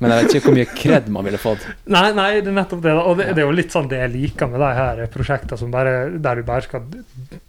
Men 0.00 0.12
jeg 0.12 0.22
vet 0.22 0.34
ikke 0.38 0.46
hvor 0.46 0.56
mye 0.56 0.70
kred 0.70 1.10
man 1.12 1.26
ville 1.26 1.40
fått. 1.40 1.66
Nei, 1.92 2.06
nei, 2.16 2.30
det 2.40 2.48
er 2.48 2.56
nettopp 2.56 2.80
det. 2.86 2.94
Og 2.96 3.20
det, 3.20 3.26
det 3.36 3.42
er 3.42 3.48
jo 3.50 3.56
litt 3.58 3.74
sånn 3.74 3.90
det 3.90 4.00
jeg 4.00 4.14
liker 4.14 4.48
med 4.48 4.62
de 4.64 4.70
her 4.78 5.02
prosjektene 5.12 5.68
bare, 5.74 5.94
der 6.24 6.40
du 6.40 6.48
bare 6.48 6.64
skal 6.64 6.86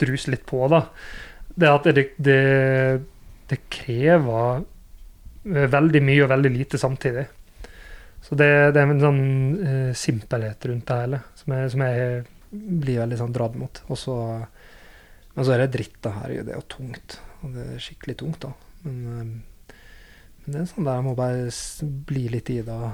druse 0.01 0.33
litt 0.33 0.43
på. 0.49 0.65
da. 0.71 0.83
Det 1.55 1.71
at 1.71 1.87
det, 1.95 2.05
det, 2.19 2.39
det 3.51 3.61
krever 3.71 4.59
eh, 4.59 5.69
veldig 5.71 6.03
mye 6.11 6.25
og 6.25 6.33
veldig 6.33 6.51
lite 6.57 6.81
samtidig. 6.81 7.25
Så 8.27 8.35
det, 8.35 8.51
det 8.75 8.81
er 8.81 8.91
en 8.91 8.99
sånn 8.99 9.23
uh, 9.63 9.91
simpelhet 9.95 10.65
rundt 10.67 10.89
det 10.89 10.95
hele 11.05 11.21
som 11.39 11.53
jeg, 11.55 11.69
som 11.71 11.83
jeg 11.87 12.17
blir 12.51 12.99
veldig 12.99 13.19
sånn 13.21 13.31
dratt 13.33 13.55
mot. 13.57 13.79
Og 13.87 13.97
så, 13.97 14.15
men 15.35 15.45
så 15.45 15.53
er 15.55 15.63
det 15.63 15.73
dritt, 15.75 15.99
da. 16.03 16.15
Herregud, 16.21 16.47
det 16.47 16.55
er 16.55 16.59
jo 16.59 16.69
tungt. 16.73 17.19
Og 17.43 17.53
det 17.55 17.65
er 17.65 17.83
skikkelig 17.83 18.17
tungt, 18.19 18.41
da. 18.43 18.51
Men, 18.83 18.97
eh, 19.13 19.75
men 20.43 20.55
det 20.55 20.61
er 20.61 20.71
sånn 20.71 20.87
der 20.87 20.99
jeg 20.99 21.07
må 21.07 21.15
bare 21.17 21.47
bli 22.09 22.25
litt 22.33 22.49
i 22.53 22.61
det 22.65 22.75
og 22.75 22.89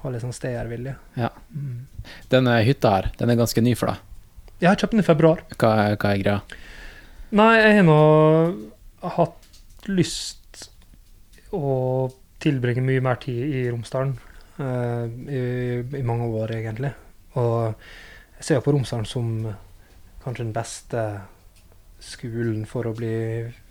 ha 0.00 0.12
litt 0.12 0.24
sånn 0.24 0.36
stayervilje. 0.36 0.94
Ja. 1.20 1.30
Mm. 1.52 1.86
Denne 2.32 2.60
hytta 2.64 2.94
her, 2.96 3.10
den 3.20 3.32
er 3.32 3.40
ganske 3.40 3.64
ny 3.64 3.74
for 3.76 3.92
deg. 3.92 4.06
Jeg 4.60 4.68
har 4.68 4.80
kjøpt 4.80 4.96
den 4.96 5.02
i 5.02 5.06
februar. 5.06 5.42
Hva, 5.56 5.72
hva 5.96 6.12
er 6.12 6.22
greia? 6.22 6.38
Nei, 7.36 7.52
jeg 7.60 7.76
har 7.78 7.86
nå 7.86 8.00
hatt 9.16 9.88
lyst 9.88 10.66
å 11.56 12.10
tilbringe 12.40 12.84
mye 12.84 13.02
mer 13.04 13.20
tid 13.22 13.54
i 13.60 13.64
Romsdalen. 13.70 14.16
Uh, 14.60 15.08
i, 15.32 15.42
I 15.96 16.04
mange 16.04 16.28
år, 16.36 16.52
egentlig. 16.58 16.92
Og 17.40 17.70
jeg 18.40 18.48
ser 18.48 18.64
på 18.64 18.74
Romsdalen 18.74 19.08
som 19.08 19.30
kanskje 20.20 20.44
den 20.44 20.56
beste 20.56 21.04
skolen 22.04 22.64
for 22.68 22.88
å 22.88 22.94
bli 22.96 23.14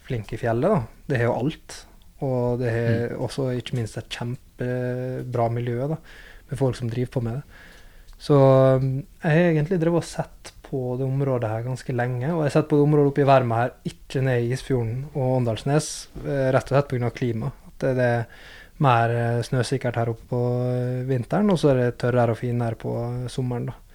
flink 0.06 0.34
i 0.34 0.40
fjellet. 0.42 0.70
da. 0.70 1.06
Det 1.10 1.22
har 1.22 1.30
jo 1.30 1.38
alt. 1.38 1.80
Og 2.26 2.60
det 2.60 2.72
har 2.74 3.16
også 3.16 3.52
ikke 3.56 3.78
minst 3.80 3.98
et 4.00 4.12
kjempebra 4.12 5.48
miljø 5.56 5.88
da, 5.94 5.98
med 6.50 6.60
folk 6.60 6.76
som 6.76 6.90
driver 6.92 7.14
på 7.14 7.24
med 7.24 7.40
det. 7.40 7.66
Så 8.20 8.36
um, 8.36 8.90
jeg 9.24 9.32
har 9.32 9.46
egentlig 9.54 9.80
drevet 9.80 10.04
og 10.04 10.08
sett 10.10 10.52
på 10.70 10.98
det 11.00 11.08
området 11.08 11.50
her 11.50 11.66
ganske 11.66 11.96
lenge. 11.96 12.28
Og 12.28 12.44
jeg 12.44 12.50
har 12.50 12.56
sett 12.58 12.70
på 12.70 12.78
det 12.78 12.86
området 12.86 13.12
oppe 13.14 13.24
i 13.24 13.28
Verma 13.30 13.62
her, 13.64 13.76
ikke 13.90 14.24
ned 14.26 14.44
i 14.44 14.54
Isfjorden 14.54 15.06
og 15.14 15.38
Åndalsnes, 15.40 15.92
eh, 16.26 16.50
rett 16.54 16.70
og 16.70 16.76
slett 16.76 16.92
pga. 16.92 17.10
klima. 17.16 17.52
At 17.72 17.86
det, 17.98 18.06
er 18.06 18.28
mer 18.84 19.16
eh, 19.16 19.42
snøsikkert 19.48 19.98
her 19.98 20.12
oppe 20.12 20.28
på 20.30 20.42
eh, 20.68 21.08
vinteren, 21.10 21.50
og 21.50 21.58
så 21.62 21.72
er 21.72 21.82
det 21.82 21.98
tørrere 22.04 22.36
og 22.36 22.42
finere 22.42 22.78
på 22.80 22.94
sommeren. 23.32 23.72
da. 23.72 23.89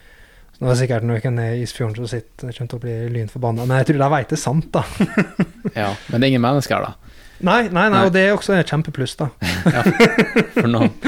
Så 0.54 0.68
det 0.68 0.76
sikkert 0.78 1.06
noen 1.08 1.38
i 1.42 1.48
Isfjorden 1.64 1.96
som 1.98 2.06
sitter 2.08 2.52
kommer 2.54 2.70
til 2.70 2.78
å 2.78 2.82
bli 2.84 2.92
lynforbanna, 3.16 3.64
men 3.66 3.80
jeg 3.80 3.88
tror 3.90 3.98
de 4.04 4.10
veit 4.14 4.28
det 4.30 4.36
er 4.38 4.42
sant, 4.44 4.68
da. 4.74 4.84
Ja, 5.74 5.88
Men 6.08 6.20
det 6.20 6.26
er 6.28 6.30
ingen 6.30 6.44
mennesker 6.44 6.76
her, 6.78 6.84
da? 6.92 7.14
Nei, 7.44 7.62
nei, 7.66 7.88
nei, 7.90 7.98
Nei. 7.98 8.04
og 8.06 8.12
det 8.14 8.22
er 8.28 8.36
også 8.36 8.54
et 8.56 8.70
kjempepluss, 8.70 9.16
da. 9.18 9.26
ja, 9.74 9.82
For 10.54 10.70
noen. 10.70 10.92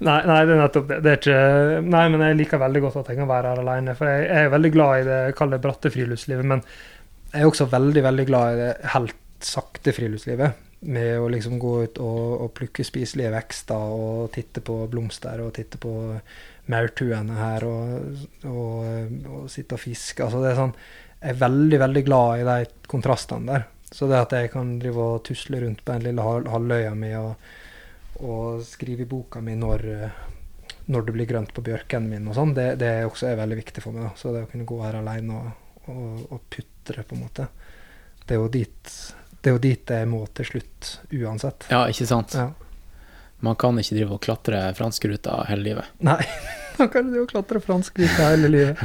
Nei, 0.00 0.16
nei, 0.24 0.38
det 0.48 0.54
er 0.54 0.60
nettopp 0.62 0.86
det. 0.88 0.96
det 1.04 1.10
er 1.12 1.18
ikke, 1.18 1.38
nei, 1.92 2.02
men 2.12 2.22
jeg 2.24 2.36
liker 2.38 2.60
veldig 2.62 2.80
godt 2.86 2.98
at 3.02 3.10
jeg 3.12 3.18
kan 3.18 3.28
være 3.28 3.50
her 3.52 3.60
alene. 3.60 3.94
For 3.98 4.08
jeg, 4.08 4.22
jeg 4.30 4.46
er 4.46 4.52
veldig 4.54 4.70
glad 4.72 5.00
i 5.02 5.06
det 5.08 5.18
kaller 5.36 5.58
det 5.58 5.64
bratte 5.66 5.92
friluftslivet, 5.92 6.46
men 6.48 6.62
jeg 7.34 7.42
er 7.42 7.50
også 7.50 7.66
veldig, 7.72 8.02
veldig 8.06 8.26
glad 8.30 8.52
i 8.54 8.60
det 8.62 8.70
helt 8.94 9.16
sakte 9.44 9.92
friluftslivet. 9.96 10.56
Med 10.80 11.18
å 11.20 11.26
liksom 11.28 11.58
gå 11.60 11.74
ut 11.84 11.98
og, 12.00 12.28
og 12.46 12.52
plukke 12.56 12.84
spiselige 12.86 13.32
vekster 13.34 13.92
og 13.92 14.30
titte 14.32 14.62
på 14.64 14.78
blomster 14.88 15.42
og 15.44 15.52
titte 15.58 15.76
på 15.80 15.92
maurtuene 16.72 17.36
her 17.36 17.66
og, 17.68 18.22
og, 18.48 19.18
og 19.28 19.50
sitte 19.52 19.76
og 19.76 19.82
fiske. 19.82 20.24
Altså 20.24 20.40
det 20.40 20.52
er 20.52 20.60
sånn, 20.62 20.72
jeg 21.20 21.34
er 21.34 21.42
veldig, 21.42 21.80
veldig 21.84 22.04
glad 22.06 22.40
i 22.40 22.46
de 22.48 22.88
kontrastene 22.88 23.52
der. 23.52 23.66
Så 23.90 24.08
det 24.08 24.22
at 24.22 24.32
jeg 24.38 24.52
kan 24.54 24.78
drive 24.80 25.04
og 25.04 25.24
tusle 25.26 25.60
rundt 25.60 25.82
på 25.84 25.98
den 25.98 26.06
lille 26.08 26.24
halvøya 26.24 26.94
mi 26.96 27.12
og 27.18 27.34
og 28.20 28.64
skrive 28.66 29.04
i 29.04 29.08
boka 29.08 29.40
mi 29.44 29.54
når, 29.56 29.86
når 30.92 31.06
det 31.06 31.14
blir 31.14 31.28
grønt 31.30 31.54
på 31.56 31.64
bjørken 31.64 32.08
min 32.10 32.28
og 32.28 32.36
sånn, 32.36 32.54
det, 32.56 32.74
det 32.80 32.92
også 33.06 33.30
er 33.30 33.40
veldig 33.40 33.60
viktig 33.62 33.84
for 33.84 33.96
meg. 33.96 34.10
da. 34.10 34.12
Så 34.18 34.34
det 34.34 34.44
å 34.44 34.50
kunne 34.50 34.68
gå 34.68 34.80
her 34.82 35.00
alene 35.00 35.38
og, 35.38 35.70
og, 35.86 36.26
og 36.36 36.42
putre, 36.52 37.04
på 37.06 37.16
en 37.16 37.24
måte, 37.24 37.48
det 38.26 38.36
er 38.36 38.42
jo 38.42 38.52
dit 38.52 38.94
det 39.40 39.50
er 39.50 39.56
jo 39.56 39.60
dit 39.62 39.92
jeg 39.94 40.08
må 40.08 40.24
til 40.36 40.48
slutt, 40.48 40.90
uansett. 41.16 41.68
Ja, 41.72 41.86
ikke 41.88 42.06
sant? 42.08 42.34
Ja. 42.36 42.50
Man 43.40 43.56
kan 43.56 43.78
ikke 43.80 43.96
drive 43.96 44.16
og 44.16 44.22
klatre 44.24 44.62
franskruta 44.76 45.38
hele 45.48 45.64
livet. 45.70 45.92
Nei, 46.10 46.20
da 46.76 46.88
kan 46.92 47.08
jo 47.14 47.26
klatre 47.28 47.62
fransk 47.64 47.96
ut 48.02 48.18
hele 48.18 48.50
livet. 48.52 48.80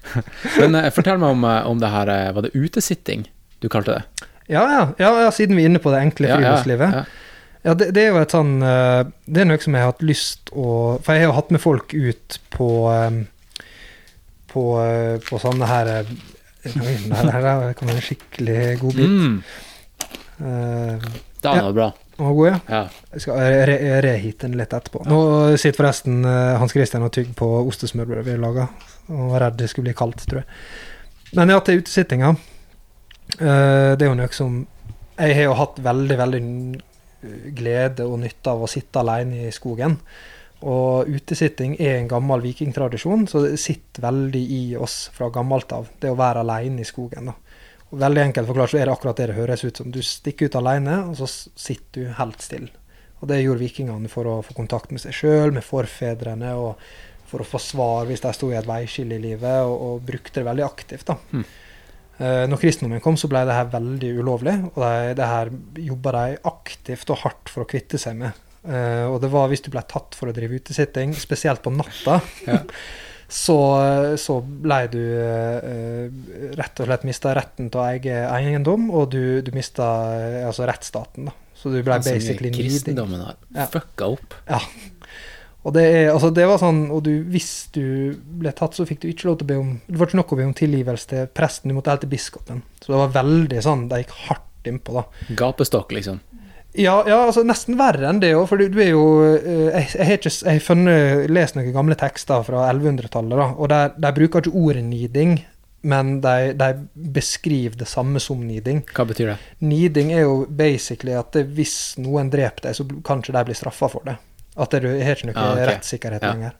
Men 0.60 0.78
eh, 0.80 0.88
fortell 0.94 1.20
meg 1.20 1.36
om, 1.36 1.44
eh, 1.44 1.68
om 1.68 1.82
det 1.82 1.92
her 1.92 2.12
eh, 2.12 2.30
Var 2.36 2.46
det 2.46 2.54
utesitting 2.56 3.26
du 3.60 3.68
kalte 3.68 3.98
det? 3.98 4.28
Ja, 4.50 4.64
ja, 4.98 5.10
ja, 5.20 5.28
siden 5.30 5.58
vi 5.58 5.66
er 5.66 5.70
inne 5.70 5.82
på 5.82 5.92
det 5.92 6.00
enkle 6.00 6.32
friluftslivet. 6.32 6.96
Ja, 6.96 7.04
Ja, 7.60 7.74
det, 7.76 7.90
det 7.92 8.06
er 8.06 8.14
jo 8.14 8.20
et 8.22 8.32
sånn 8.32 8.54
Det 8.64 9.42
er 9.42 9.44
noe 9.44 9.60
som 9.60 9.74
jeg 9.76 9.84
har 9.84 9.90
hatt 9.92 10.00
lyst 10.00 10.48
å 10.56 10.96
For 11.04 11.12
jeg 11.12 11.26
har 11.26 11.28
jo 11.28 11.34
hatt 11.36 11.50
med 11.52 11.60
folk 11.60 11.92
ut 11.92 12.38
på 12.54 12.68
på, 14.50 14.62
på 15.28 15.38
sånne 15.38 15.68
her 15.68 15.90
kommer 16.64 16.88
der, 17.30 17.44
der, 17.44 17.74
der 17.76 17.92
en 17.94 18.00
skikkelig 18.02 18.80
god 18.80 18.96
bit. 18.96 19.12
Mm, 19.12 19.36
Eh, 20.40 21.10
Ja. 21.42 21.54
var 21.54 21.68
det 21.70 21.74
bra. 21.74 21.92
den 22.16 22.26
var 22.26 22.34
god, 22.34 22.46
ja. 22.48 22.58
Ja. 22.68 22.80
Jeg 23.14 23.20
skal 23.24 23.38
re 23.70 23.76
reheate 24.04 24.46
den 24.48 24.56
litt 24.60 24.72
etterpå. 24.76 25.06
Nå 25.08 25.56
sitter 25.56 25.78
forresten 25.82 26.24
eh, 26.24 26.58
Hans 26.60 26.72
Christian 26.72 27.02
og 27.06 27.12
tygger 27.12 27.32
på 27.38 27.48
ostesmørbrød 27.66 28.24
vi 28.24 28.34
har 28.34 28.42
laga. 28.42 28.66
Og 29.08 29.30
var 29.32 29.40
redd 29.46 29.56
det 29.58 29.70
skulle 29.70 29.88
bli 29.88 29.94
kaldt, 29.96 30.26
tror 30.28 30.42
jeg. 30.42 30.48
Men 31.38 31.48
ja, 31.54 31.60
til 31.64 31.80
utesittinga. 31.80 32.34
Eh, 33.38 33.96
det 33.96 34.02
er 34.04 34.10
jo 34.10 34.18
noe 34.18 34.32
som 34.34 34.66
Jeg 35.20 35.34
har 35.36 35.42
jo 35.50 35.54
hatt 35.54 35.78
veldig, 35.84 36.16
veldig 36.18 36.42
glede 37.56 38.06
og 38.08 38.18
nytte 38.22 38.52
av 38.54 38.62
å 38.64 38.68
sitte 38.70 39.00
alene 39.02 39.46
i 39.48 39.52
skogen. 39.52 39.98
Og 40.64 41.08
utesitting 41.08 41.74
er 41.80 41.98
en 41.98 42.08
gammel 42.08 42.40
vikingtradisjon, 42.44 43.26
så 43.28 43.42
det 43.46 43.58
sitter 43.60 44.04
veldig 44.04 44.40
i 44.56 44.62
oss 44.76 45.10
fra 45.12 45.28
gammelt 45.32 45.72
av. 45.72 45.88
Det 46.00 46.10
å 46.12 46.16
være 46.16 46.40
alene 46.44 46.80
i 46.80 46.88
skogen. 46.88 47.26
da. 47.30 47.34
Og 47.90 47.98
veldig 47.98 48.22
enkelt 48.28 48.50
forklart 48.50 48.72
så 48.72 48.78
er 48.80 48.86
det 48.86 48.94
akkurat 48.94 49.20
det 49.20 49.30
det 49.32 49.38
høres 49.38 49.64
ut 49.66 49.80
som. 49.80 49.90
Du 49.90 50.00
stikker 50.06 50.50
ut 50.50 50.58
alene, 50.60 51.00
og 51.10 51.16
så 51.18 51.26
sitter 51.28 52.06
du 52.06 52.12
helt 52.18 52.44
stille. 52.44 52.70
Og 53.20 53.28
det 53.28 53.42
gjorde 53.42 53.60
vikingene 53.60 54.08
for 54.08 54.28
å 54.30 54.36
få 54.46 54.54
kontakt 54.56 54.92
med 54.94 55.02
seg 55.02 55.16
sjøl, 55.16 55.50
med 55.52 55.66
forfedrene, 55.66 56.54
og 56.56 56.78
for 57.30 57.42
å 57.42 57.46
få 57.46 57.60
svar 57.62 58.06
hvis 58.08 58.22
de 58.24 58.32
sto 58.34 58.48
i 58.50 58.56
et 58.58 58.68
veiskille 58.68 59.18
i 59.18 59.22
livet, 59.22 59.66
og, 59.66 59.74
og 59.74 60.06
brukte 60.06 60.40
det 60.40 60.46
veldig 60.48 60.66
aktivt. 60.66 61.10
da. 61.10 61.18
Mm. 61.34 61.44
Eh, 62.20 62.44
når 62.50 62.60
kristendommen 62.60 63.02
kom, 63.04 63.18
så 63.20 63.30
ble 63.32 63.42
det 63.48 63.56
her 63.56 63.68
veldig 63.72 64.12
ulovlig, 64.20 64.56
og 64.72 64.80
det, 64.82 64.94
det 65.20 65.28
her 65.30 65.52
jobba 65.90 66.14
de 66.16 66.38
aktivt 66.50 67.12
og 67.12 67.22
hardt 67.24 67.52
for 67.52 67.64
å 67.64 67.70
kvitte 67.70 68.00
seg 68.00 68.18
med. 68.22 68.40
Eh, 68.60 69.06
og 69.08 69.20
det 69.22 69.30
var 69.32 69.48
hvis 69.48 69.64
du 69.64 69.70
ble 69.72 69.82
tatt 69.88 70.16
for 70.18 70.28
å 70.28 70.34
drive 70.36 70.60
utesitting, 70.60 71.14
spesielt 71.16 71.64
på 71.64 71.74
natta, 71.74 72.20
Ja. 72.46 72.62
så, 73.30 73.56
så 74.18 74.40
ble 74.42 74.78
du 74.90 75.00
eh, 75.00 76.06
rett 76.58 76.80
og 76.82 76.88
slett 76.88 77.04
mista 77.06 77.34
retten 77.38 77.68
til 77.70 77.80
å 77.80 77.86
eie 77.88 78.24
eiendom, 78.34 78.88
og 78.90 79.10
du, 79.14 79.40
du 79.46 79.52
mista 79.54 79.86
eh, 80.18 80.40
altså 80.48 80.66
rettsstaten. 80.68 81.30
da. 81.30 81.36
Så 81.60 81.70
du 81.72 81.78
ble 81.84 81.94
altså, 81.98 82.14
basically 82.16 82.50
needing. 82.50 82.70
kristendommen 82.70 83.20
har 83.22 83.36
Ja. 83.54 83.66
fucka 83.70 84.08
opp. 84.16 84.34
Ja. 84.48 84.58
Og 85.60 85.74
det, 85.76 85.82
er, 85.92 86.06
altså 86.14 86.30
det 86.32 86.46
var 86.48 86.56
sånn, 86.62 86.86
og 86.90 87.02
du, 87.04 87.10
hvis 87.28 87.50
du 87.74 88.16
ble 88.40 88.48
tatt, 88.56 88.72
så 88.78 88.86
fikk 88.88 89.02
du 89.02 89.10
ikke 89.10 89.26
lov 89.28 89.34
til 89.42 89.44
å 89.44 89.50
be 89.50 89.58
om 89.60 89.72
Det 89.84 89.98
var 90.00 90.08
ikke 90.08 90.20
nok 90.22 90.30
å 90.32 90.38
be 90.38 90.46
om 90.48 90.54
tilgivelse 90.56 91.10
til 91.10 91.26
presten, 91.36 91.68
du 91.68 91.76
måtte 91.76 91.92
helt 91.92 92.00
til 92.06 92.12
biskopen. 92.14 92.62
Så 92.80 92.94
det 92.94 93.00
var 93.02 93.12
veldig 93.22 93.60
sånn, 93.66 93.82
de 93.90 93.98
gikk 94.00 94.14
hardt 94.24 94.70
innpå, 94.72 94.94
da. 94.96 95.04
Gapestokk, 95.36 95.92
liksom. 95.98 96.22
Ja, 96.78 97.00
ja 97.08 97.16
altså 97.26 97.42
nesten 97.46 97.74
verre 97.80 98.06
enn 98.10 98.20
det 98.22 98.34
òg, 98.38 98.44
for 98.46 98.60
du, 98.60 98.76
er 98.78 98.92
jo 98.92 99.04
eh, 99.26 99.72
Jeg, 99.74 99.88
jeg 99.96 100.06
har 100.06 100.18
ikke 100.20 100.30
jeg 100.30 100.58
har 100.60 100.60
funnet, 100.62 101.30
lest 101.32 101.56
noen 101.58 101.72
gamle 101.74 101.96
tekster 101.98 102.44
fra 102.46 102.68
1100-tallet, 102.70 103.56
og 103.58 103.70
der, 103.72 103.96
de 103.98 104.12
bruker 104.20 104.44
ikke 104.44 104.52
ordet 104.60 104.84
niding, 104.86 105.40
men 105.82 106.20
de, 106.22 106.52
de 106.60 106.68
beskriver 107.16 107.78
det 107.80 107.88
samme 107.88 108.20
som 108.22 108.42
niding. 108.44 108.82
Hva 108.94 109.06
betyr 109.08 109.32
det? 109.32 109.36
Niding 109.64 110.12
er 110.14 110.26
jo 110.26 110.44
basically 110.46 111.14
at 111.16 111.34
hvis 111.56 111.76
noen 111.98 112.30
dreper 112.30 112.68
deg, 112.68 112.76
så 112.76 112.84
kan 113.06 113.22
ikke 113.24 113.34
de 113.38 113.44
bli 113.48 113.56
straffa 113.58 113.88
for 113.90 114.04
det. 114.06 114.18
At 114.60 114.74
det, 114.74 114.82
du 114.84 114.90
har 114.92 115.16
ikke 115.16 115.30
noe 115.30 115.38
Ah, 115.40 115.52
okay. 115.56 115.68
rettssikkerhet 115.72 116.22
Ja. 116.26 116.32
lenger. 116.36 116.56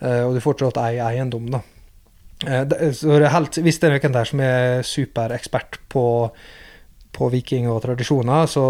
Uh, 0.00 0.22
og 0.28 0.34
du 0.36 0.40
får 0.44 0.54
ikke 0.54 0.64
lov 0.68 0.72
til 0.76 0.82
å 0.82 0.88
eie 0.88 1.08
eiendom, 1.10 1.50
da. 1.50 1.60
Uh, 2.44 2.62
det, 2.70 2.78
så 2.98 3.16
det 3.18 3.26
er 3.26 3.34
helt, 3.34 3.58
hvis 3.66 3.78
det 3.82 3.88
er 3.90 3.96
noen 3.98 4.16
der 4.16 4.30
som 4.30 4.40
er 4.44 4.82
superekspert 4.86 5.80
på, 5.92 6.04
på 7.14 7.28
viking 7.32 7.68
og 7.70 7.80
tradisjoner, 7.84 8.48
så 8.50 8.64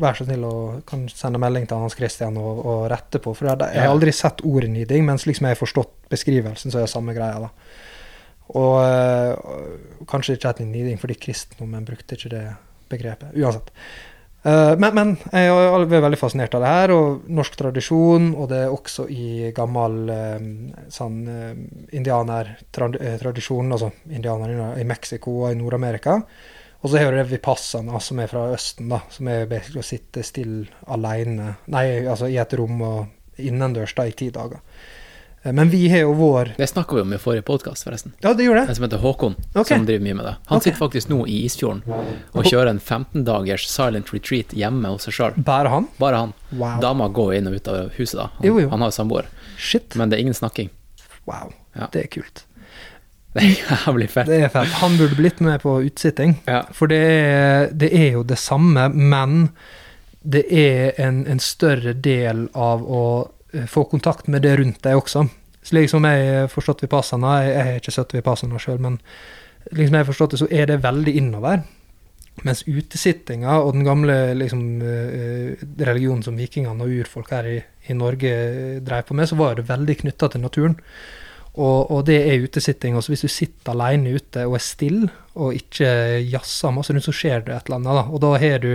vær 0.00 0.16
så 0.16 0.26
snill 0.26 0.46
og 0.48 0.84
kan 0.88 1.04
sende 1.10 1.40
melding 1.42 1.66
til 1.68 1.82
Hans 1.82 1.96
Christian 1.98 2.38
og, 2.40 2.62
og 2.62 2.86
rette 2.92 3.20
på. 3.22 3.34
For 3.34 3.50
jeg, 3.50 3.60
jeg 3.74 3.84
har 3.84 3.92
aldri 3.92 4.14
sett 4.14 4.44
ordet 4.46 4.70
niding, 4.72 5.04
men 5.08 5.20
slik 5.20 5.40
som 5.40 5.48
jeg 5.48 5.56
har 5.56 5.62
forstått 5.62 5.92
beskrivelsen, 6.12 6.72
så 6.72 6.80
er 6.80 6.86
det 6.86 6.94
samme 6.94 7.16
greia. 7.16 7.48
da. 7.48 7.52
Og 8.54 8.74
øh, 8.84 10.00
kanskje 10.10 10.36
ikke 10.36 10.50
etter 10.52 10.68
niding, 10.68 10.98
fordi 11.00 11.16
kristendommen 11.18 11.86
brukte 11.88 12.18
ikke 12.18 12.34
det 12.36 12.46
begrepet. 12.92 13.32
Uansett. 13.36 13.72
Uh, 14.44 14.74
men, 14.76 14.90
men 14.92 15.12
jeg 15.32 15.48
er 15.48 15.86
veldig 15.88 16.18
fascinert 16.20 16.52
av 16.52 16.60
det 16.60 16.72
her, 16.74 16.92
og 16.92 17.28
norsk 17.32 17.54
tradisjon, 17.56 18.26
og 18.36 18.50
det 18.50 18.58
er 18.66 18.74
også 18.74 19.06
i 19.08 19.48
gammel 19.56 20.10
eh, 20.12 20.42
sånn 20.92 21.22
uh, 21.24 21.54
indianertradisjon, 21.96 23.72
altså 23.72 23.88
indianere 24.12 24.74
i 24.82 24.84
Mexico 24.84 25.38
og 25.46 25.54
i 25.54 25.56
Nord-Amerika. 25.56 26.18
Og 26.84 26.90
så 26.90 27.00
har 27.00 27.12
du 27.12 27.16
det 27.16 27.30
vipassana, 27.30 27.96
som 28.00 28.18
er 28.20 28.28
fra 28.28 28.50
Østen, 28.52 28.90
da, 28.92 29.00
som 29.10 29.28
er 29.32 29.46
basically 29.48 29.80
å 29.80 29.86
sitte 29.88 30.20
stille 30.26 30.66
alene 30.92 31.54
Nei, 31.72 31.86
altså 32.04 32.28
i 32.28 32.36
et 32.36 32.52
rom 32.60 32.82
og 32.84 33.40
innendørs 33.40 33.94
da, 33.96 34.04
i 34.04 34.12
ti 34.12 34.28
dager. 34.34 34.60
Eh, 35.40 35.52
Men 35.56 35.70
vi 35.72 35.88
har 35.88 36.04
jo 36.04 36.12
vår 36.18 36.52
Det 36.58 36.66
snakka 36.68 36.98
vi 36.98 37.00
om 37.06 37.14
i 37.16 37.18
forrige 37.18 37.46
podkast, 37.48 37.86
forresten. 37.88 38.12
Ja, 38.20 38.34
det 38.34 38.44
gjorde 38.44 38.66
En 38.68 38.76
som 38.76 38.84
heter 38.84 39.00
Håkon, 39.00 39.36
okay. 39.54 39.78
som 39.78 39.88
driver 39.88 40.04
mye 40.04 40.20
med 40.20 40.28
det. 40.28 40.36
Han 40.46 40.60
okay. 40.60 40.68
sitter 40.68 40.78
faktisk 40.84 41.08
nå 41.08 41.24
i 41.26 41.40
Isfjorden 41.48 41.82
og 41.88 42.44
kjører 42.52 42.74
en 42.74 42.80
15 42.80 43.24
dagers 43.24 43.64
silent 43.68 44.12
retreat 44.12 44.52
hjemme 44.52 44.92
hos 44.92 45.08
seg 45.08 45.16
sjøl. 45.16 45.36
Bare 45.40 45.72
han? 45.72 45.88
Bare 45.96 46.20
han. 46.20 46.32
Wow. 46.52 46.80
Dama 46.84 47.08
går 47.08 47.38
inn 47.38 47.48
og 47.48 47.56
ut 47.56 47.68
av 47.72 47.92
huset, 47.96 48.18
da. 48.20 48.28
Han, 48.36 48.48
Jo, 48.50 48.60
jo. 48.60 48.68
han 48.76 48.84
har 48.84 48.92
samboer. 48.92 49.32
Shit. 49.56 49.96
Men 49.96 50.12
det 50.12 50.20
er 50.20 50.28
ingen 50.28 50.36
snakking. 50.36 50.68
Wow. 51.24 51.52
Ja. 51.72 51.88
Det 51.92 52.04
er 52.04 52.12
kult. 52.20 52.44
Det 53.34 53.42
er 53.42 53.54
jævlig 53.58 54.08
fett. 54.12 54.28
Det 54.30 54.40
er 54.46 54.50
fett. 54.52 54.74
Han 54.80 54.98
burde 54.98 55.18
blitt 55.18 55.40
med 55.42 55.62
på 55.64 55.76
utsitting. 55.82 56.36
Ja. 56.46 56.62
For 56.74 56.90
det 56.90 57.00
er, 57.02 57.72
det 57.74 57.90
er 57.90 58.12
jo 58.18 58.22
det 58.26 58.38
samme, 58.38 58.88
men 58.94 59.48
det 60.22 60.44
er 60.48 60.94
en, 61.02 61.24
en 61.28 61.42
større 61.42 61.92
del 61.92 62.46
av 62.54 62.84
å 62.86 63.04
eh, 63.52 63.66
få 63.68 63.84
kontakt 63.90 64.30
med 64.30 64.46
det 64.46 64.54
rundt 64.60 64.80
deg 64.86 65.00
også. 65.02 65.26
Slik 65.64 65.90
som 65.90 66.04
jeg 66.08 66.28
har 66.30 66.52
forstått 66.52 66.84
Vipassana, 66.84 67.38
jeg, 67.42 67.52
jeg 67.54 67.66
har 67.66 67.80
ikke 67.80 67.96
sett 67.96 68.14
Vipassana 68.14 68.60
sjøl, 68.60 68.78
men 68.84 69.00
liksom 69.72 69.96
jeg 69.96 70.04
har 70.04 70.10
forstått 70.10 70.36
det, 70.36 70.40
så 70.44 70.48
er 70.52 70.70
det 70.70 70.82
veldig 70.84 71.16
innover. 71.20 71.64
Mens 72.44 72.64
utesittinga 72.66 73.60
og 73.62 73.76
den 73.76 73.84
gamle 73.86 74.16
liksom, 74.38 74.62
eh, 74.82 75.66
religionen 75.86 76.24
som 76.26 76.38
vikingene 76.38 76.86
og 76.86 76.96
urfolk 77.02 77.30
her 77.34 77.50
i, 77.50 77.58
i 77.88 77.98
Norge 77.98 78.32
eh, 78.32 78.80
dreiv 78.84 79.06
på 79.08 79.18
med, 79.18 79.28
så 79.30 79.38
var 79.38 79.58
det 79.58 79.68
veldig 79.68 80.00
knytta 80.02 80.32
til 80.32 80.42
naturen. 80.42 80.78
Og, 81.54 81.90
og 81.90 82.00
det 82.08 82.16
er 82.26 82.42
utesitting. 82.42 82.96
Også 82.98 83.12
hvis 83.14 83.22
du 83.26 83.30
sitter 83.30 83.72
alene 83.74 84.16
ute 84.16 84.42
og 84.48 84.56
er 84.58 84.64
stille, 84.64 85.10
og 85.38 85.54
ikke 85.54 85.86
jazzer 86.30 86.72
masse 86.74 86.92
rundt, 86.94 87.06
så 87.06 87.14
skjer 87.14 87.44
det 87.46 87.54
et 87.54 87.68
eller 87.68 87.78
annet. 87.78 88.00
Da. 88.00 88.06
Og 88.10 88.20
da 88.24 88.32
har 88.42 88.58
du 88.64 88.72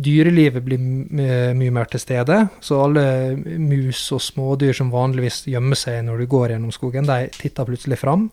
Dyrelivet 0.00 0.64
blir 0.64 0.78
my- 0.80 1.52
mye 1.58 1.70
mer 1.76 1.84
til 1.90 2.00
stede, 2.00 2.36
så 2.64 2.78
alle 2.86 3.36
mus 3.36 4.00
og 4.16 4.22
smådyr 4.24 4.72
som 4.78 4.88
vanligvis 4.90 5.42
gjemmer 5.50 5.76
seg 5.76 5.98
når 6.06 6.22
du 6.22 6.26
går 6.30 6.48
gjennom 6.54 6.72
skogen, 6.72 7.04
de 7.04 7.26
titter 7.34 7.66
plutselig 7.68 7.98
fram. 8.00 8.30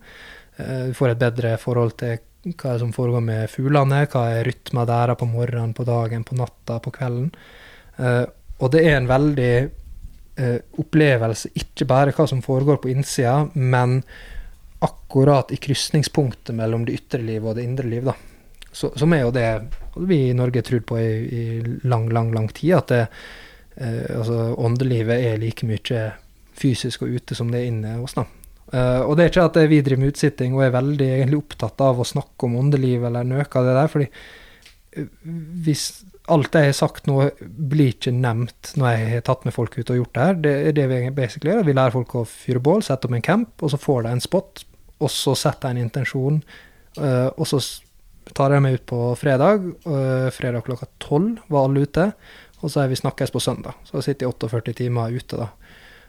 Eh, 0.57 0.87
Du 0.87 0.93
får 0.93 1.09
et 1.11 1.19
bedre 1.19 1.57
forhold 1.57 1.97
til 1.97 2.19
hva 2.55 2.77
som 2.79 2.93
foregår 2.93 3.21
med 3.21 3.49
fuglene, 3.49 4.05
hva 4.07 4.23
er 4.37 4.45
rytma 4.47 4.85
der 4.87 5.15
på 5.15 5.27
morgenen, 5.27 5.73
på 5.73 5.83
dagen, 5.83 6.23
på 6.23 6.37
natta, 6.37 6.79
på 6.79 6.91
kvelden. 6.91 7.31
Eh, 7.99 8.25
Og 8.59 8.71
det 8.71 8.85
er 8.85 8.95
en 8.97 9.07
veldig 9.07 9.69
eh, 10.37 10.57
opplevelse, 10.79 11.51
ikke 11.57 11.87
bare 11.89 12.13
hva 12.15 12.27
som 12.29 12.43
foregår 12.45 12.81
på 12.83 12.91
innsida, 12.93 13.47
men 13.53 14.01
akkurat 14.85 15.51
i 15.51 15.57
krysningspunktet 15.61 16.55
mellom 16.55 16.85
det 16.85 16.99
ytre 16.99 17.23
livet 17.23 17.49
og 17.49 17.57
det 17.57 17.65
indre 17.65 17.87
liv. 17.89 18.11
som 18.71 19.13
er 19.13 19.21
jo 19.21 19.31
det 19.31 19.49
vi 19.95 20.29
i 20.29 20.33
Norge 20.37 20.61
trodd 20.61 20.85
på 20.85 20.99
i, 20.99 21.11
i 21.33 21.43
lang, 21.83 22.09
lang, 22.13 22.31
lang 22.33 22.47
tid, 22.49 22.75
at 22.77 22.87
det, 22.87 23.07
eh, 23.75 24.17
altså, 24.17 24.53
åndelivet 24.57 25.25
er 25.25 25.37
like 25.41 25.65
mye 25.65 26.11
fysisk 26.57 27.01
og 27.01 27.13
ute 27.17 27.35
som 27.35 27.51
det 27.51 27.61
er 27.61 27.71
inne 27.71 27.95
hos 28.01 28.17
oss. 28.17 28.33
Uh, 28.67 28.99
og 29.07 29.13
det 29.15 29.23
er 29.23 29.29
ikke 29.31 29.45
at 29.47 29.57
vi 29.71 29.79
driver 29.79 30.01
med 30.01 30.11
utsitting 30.11 30.55
og 30.57 30.65
er 30.65 30.73
veldig 30.75 31.05
egentlig 31.07 31.37
opptatt 31.39 31.79
av 31.85 32.01
å 32.01 32.07
snakke 32.07 32.49
om 32.49 32.57
åndeliv 32.59 33.05
eller 33.07 33.23
noe 33.23 33.45
av 33.47 33.63
det 33.63 33.75
der, 33.77 33.91
fordi 33.93 34.07
eh, 34.11 35.05
hvis 35.63 35.85
alt 36.33 36.55
jeg 36.55 36.69
har 36.69 36.75
sagt 36.75 37.07
nå 37.07 37.29
blir 37.39 37.93
ikke 37.93 38.11
nevnt 38.15 38.73
når 38.79 38.89
jeg 38.91 39.09
har 39.13 39.25
tatt 39.29 39.45
med 39.47 39.55
folk 39.55 39.77
ut 39.77 39.91
og 39.93 40.01
gjort 40.01 40.15
det 40.15 40.25
her, 40.25 40.39
det 40.43 40.55
er 40.69 40.77
det 40.77 40.87
vi 40.91 41.01
basically 41.15 41.53
gjør. 41.53 41.67
Vi 41.67 41.75
lærer 41.77 41.95
folk 41.95 42.15
å 42.19 42.23
fyre 42.27 42.61
bål, 42.63 42.83
sette 42.85 43.07
opp 43.07 43.15
en 43.15 43.25
camp, 43.25 43.53
og 43.63 43.71
så 43.73 43.79
får 43.81 44.05
de 44.05 44.15
en 44.15 44.23
spot, 44.23 44.63
og 44.97 45.13
så 45.13 45.35
setter 45.39 45.69
de 45.69 45.77
en 45.77 45.87
intensjon, 45.87 46.41
eh, 46.99 47.29
og 47.31 47.47
så 47.47 47.61
tar 48.35 48.55
jeg 48.55 48.63
meg 48.65 48.79
ut 48.79 48.85
på 48.89 49.01
fredag. 49.15 49.63
øh, 49.87 50.27
fredag 50.35 50.65
klokka 50.67 50.89
tolv 50.99 51.39
var 51.47 51.67
alle 51.67 51.85
ute. 51.87 52.11
Og 52.65 52.71
så 52.73 52.81
er 52.81 52.89
vi 52.89 52.97
snakkes 52.97 53.31
på 53.31 53.39
søndag. 53.39 53.77
Så 53.85 53.99
jeg 53.99 54.03
sitter 54.03 54.25
i 54.25 54.31
48 54.31 54.73
timer 54.73 55.13
ute, 55.13 55.37
da. 55.37 55.51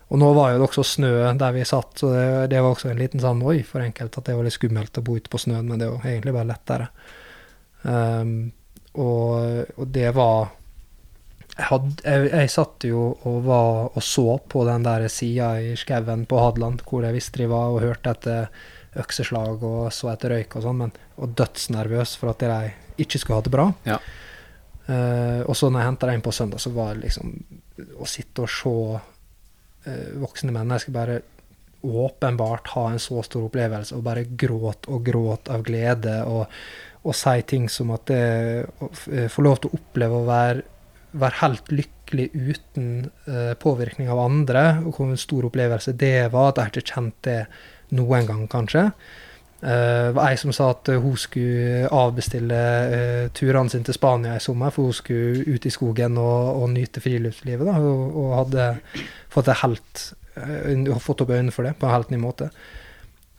Og 0.08 0.18
nå 0.18 0.30
var 0.32 0.52
jo 0.52 0.60
det 0.60 0.68
også 0.70 0.84
snø 0.96 1.10
der 1.36 1.52
vi 1.52 1.66
satt, 1.68 1.98
så 2.00 2.08
det, 2.14 2.50
det 2.54 2.62
var 2.64 2.72
også 2.72 2.88
en 2.88 3.00
liten 3.00 3.20
sånn 3.20 3.42
oi 3.44 3.58
for 3.66 3.84
enkelte 3.84 4.22
at 4.22 4.30
det 4.30 4.36
var 4.38 4.46
litt 4.46 4.56
skummelt 4.56 4.96
å 4.96 5.04
bo 5.04 5.18
ute 5.18 5.28
på 5.28 5.40
snøen, 5.42 5.68
men 5.68 5.82
det 5.82 5.90
var 5.90 6.06
egentlig 6.08 6.32
bare 6.32 6.48
lettere. 6.48 6.86
Um, 7.82 8.30
og, 8.98 9.74
og 9.78 9.90
det 9.94 10.10
var 10.16 10.48
jeg, 11.58 11.66
had, 11.66 11.86
jeg, 12.04 12.30
jeg 12.30 12.50
satt 12.54 12.86
jo 12.86 13.04
og 13.26 13.38
var 13.46 13.88
og 13.88 14.02
så 14.04 14.38
på 14.46 14.62
den 14.68 14.84
der 14.86 15.08
sida 15.10 15.56
i 15.62 15.72
skauen 15.78 16.26
på 16.30 16.38
Hadeland, 16.38 16.84
hvor 16.86 17.06
jeg 17.06 17.16
visste 17.16 17.42
de 17.42 17.48
var, 17.50 17.72
og 17.74 17.82
hørte 17.82 18.14
etter 18.14 18.50
økseslag 18.98 19.62
og 19.66 19.88
så 19.94 20.12
etter 20.12 20.34
røyk 20.34 20.56
og 20.58 20.64
sånn, 20.64 20.82
men 20.84 20.94
og 21.18 21.34
dødsnervøs 21.38 22.14
for 22.18 22.32
at 22.32 22.44
de 22.44 22.72
ikke 23.02 23.20
skulle 23.20 23.40
ha 23.40 23.46
det 23.46 23.54
bra. 23.54 23.66
Ja. 23.88 23.98
Uh, 24.88 25.42
og 25.44 25.56
så 25.58 25.68
når 25.68 25.82
jeg 25.82 25.90
henta 25.90 26.08
dem 26.08 26.22
på 26.24 26.32
søndag, 26.32 26.62
så 26.62 26.72
var 26.72 26.94
det 26.94 27.08
liksom 27.08 27.34
å 28.00 28.06
sitte 28.08 28.46
og 28.46 28.52
se 28.52 28.76
uh, 28.96 30.06
voksne 30.22 30.54
mennesker 30.54 30.94
bare 30.94 31.18
åpenbart 31.82 32.72
ha 32.74 32.88
en 32.90 33.02
så 33.02 33.20
stor 33.22 33.46
opplevelse 33.46 33.94
og 33.94 34.02
bare 34.06 34.24
gråt 34.26 34.88
og 34.90 35.04
gråt 35.06 35.50
av 35.52 35.62
glede 35.66 36.16
og, 36.26 36.48
og 37.08 37.16
si 37.16 37.44
ting 37.48 37.68
som 37.72 37.92
at 37.94 38.08
det 38.10 38.24
å 38.84 38.90
eh, 39.12 39.28
få 39.32 39.44
lov 39.46 39.62
til 39.62 39.70
å 39.70 39.78
oppleve 39.78 40.18
å 40.18 40.26
være, 40.28 40.66
være 41.18 41.40
helt 41.42 41.72
lykkelig 41.72 42.28
uten 42.32 42.90
uh, 43.28 43.52
påvirkning 43.60 44.08
av 44.08 44.20
andre, 44.22 44.62
og 44.84 44.96
hvor 44.96 45.10
en 45.10 45.20
stor 45.20 45.48
opplevelse 45.48 45.92
det 46.00 46.30
var, 46.32 46.50
at 46.50 46.60
jeg 46.60 46.72
ikke 46.72 46.94
kjente 46.94 47.24
det 47.28 47.96
noen 47.96 48.28
gang, 48.28 48.44
kanskje. 48.48 48.84
Det 48.88 49.26
Det 49.58 50.14
var 50.14 50.28
ei 50.30 50.36
som 50.38 50.52
sa 50.54 50.68
at 50.70 50.88
eh, 50.88 51.00
hun 51.02 51.16
skulle 51.18 51.88
avbestille 51.90 52.58
uh, 52.92 53.24
turene 53.34 53.72
sine 53.72 53.84
til 53.84 53.96
Spania 53.96 54.36
i 54.36 54.40
sommer, 54.40 54.70
for 54.70 54.86
hun 54.86 54.94
skulle 54.94 55.42
ut 55.48 55.66
i 55.66 55.72
skogen 55.74 56.16
og, 56.16 56.62
og 56.62 56.70
nyte 56.70 57.02
friluftslivet. 57.02 57.66
Da, 57.66 57.80
og, 57.82 58.18
og 58.22 58.36
hadde 58.38 58.68
fått, 59.28 59.50
helt, 59.64 60.04
uh, 60.38 60.92
fått 61.02 61.24
opp 61.24 61.34
øynene 61.34 61.50
for 61.50 61.66
det 61.66 61.74
på 61.80 61.88
en 61.88 61.96
helt 61.96 62.14
ny 62.14 62.22
måte. 62.22 62.52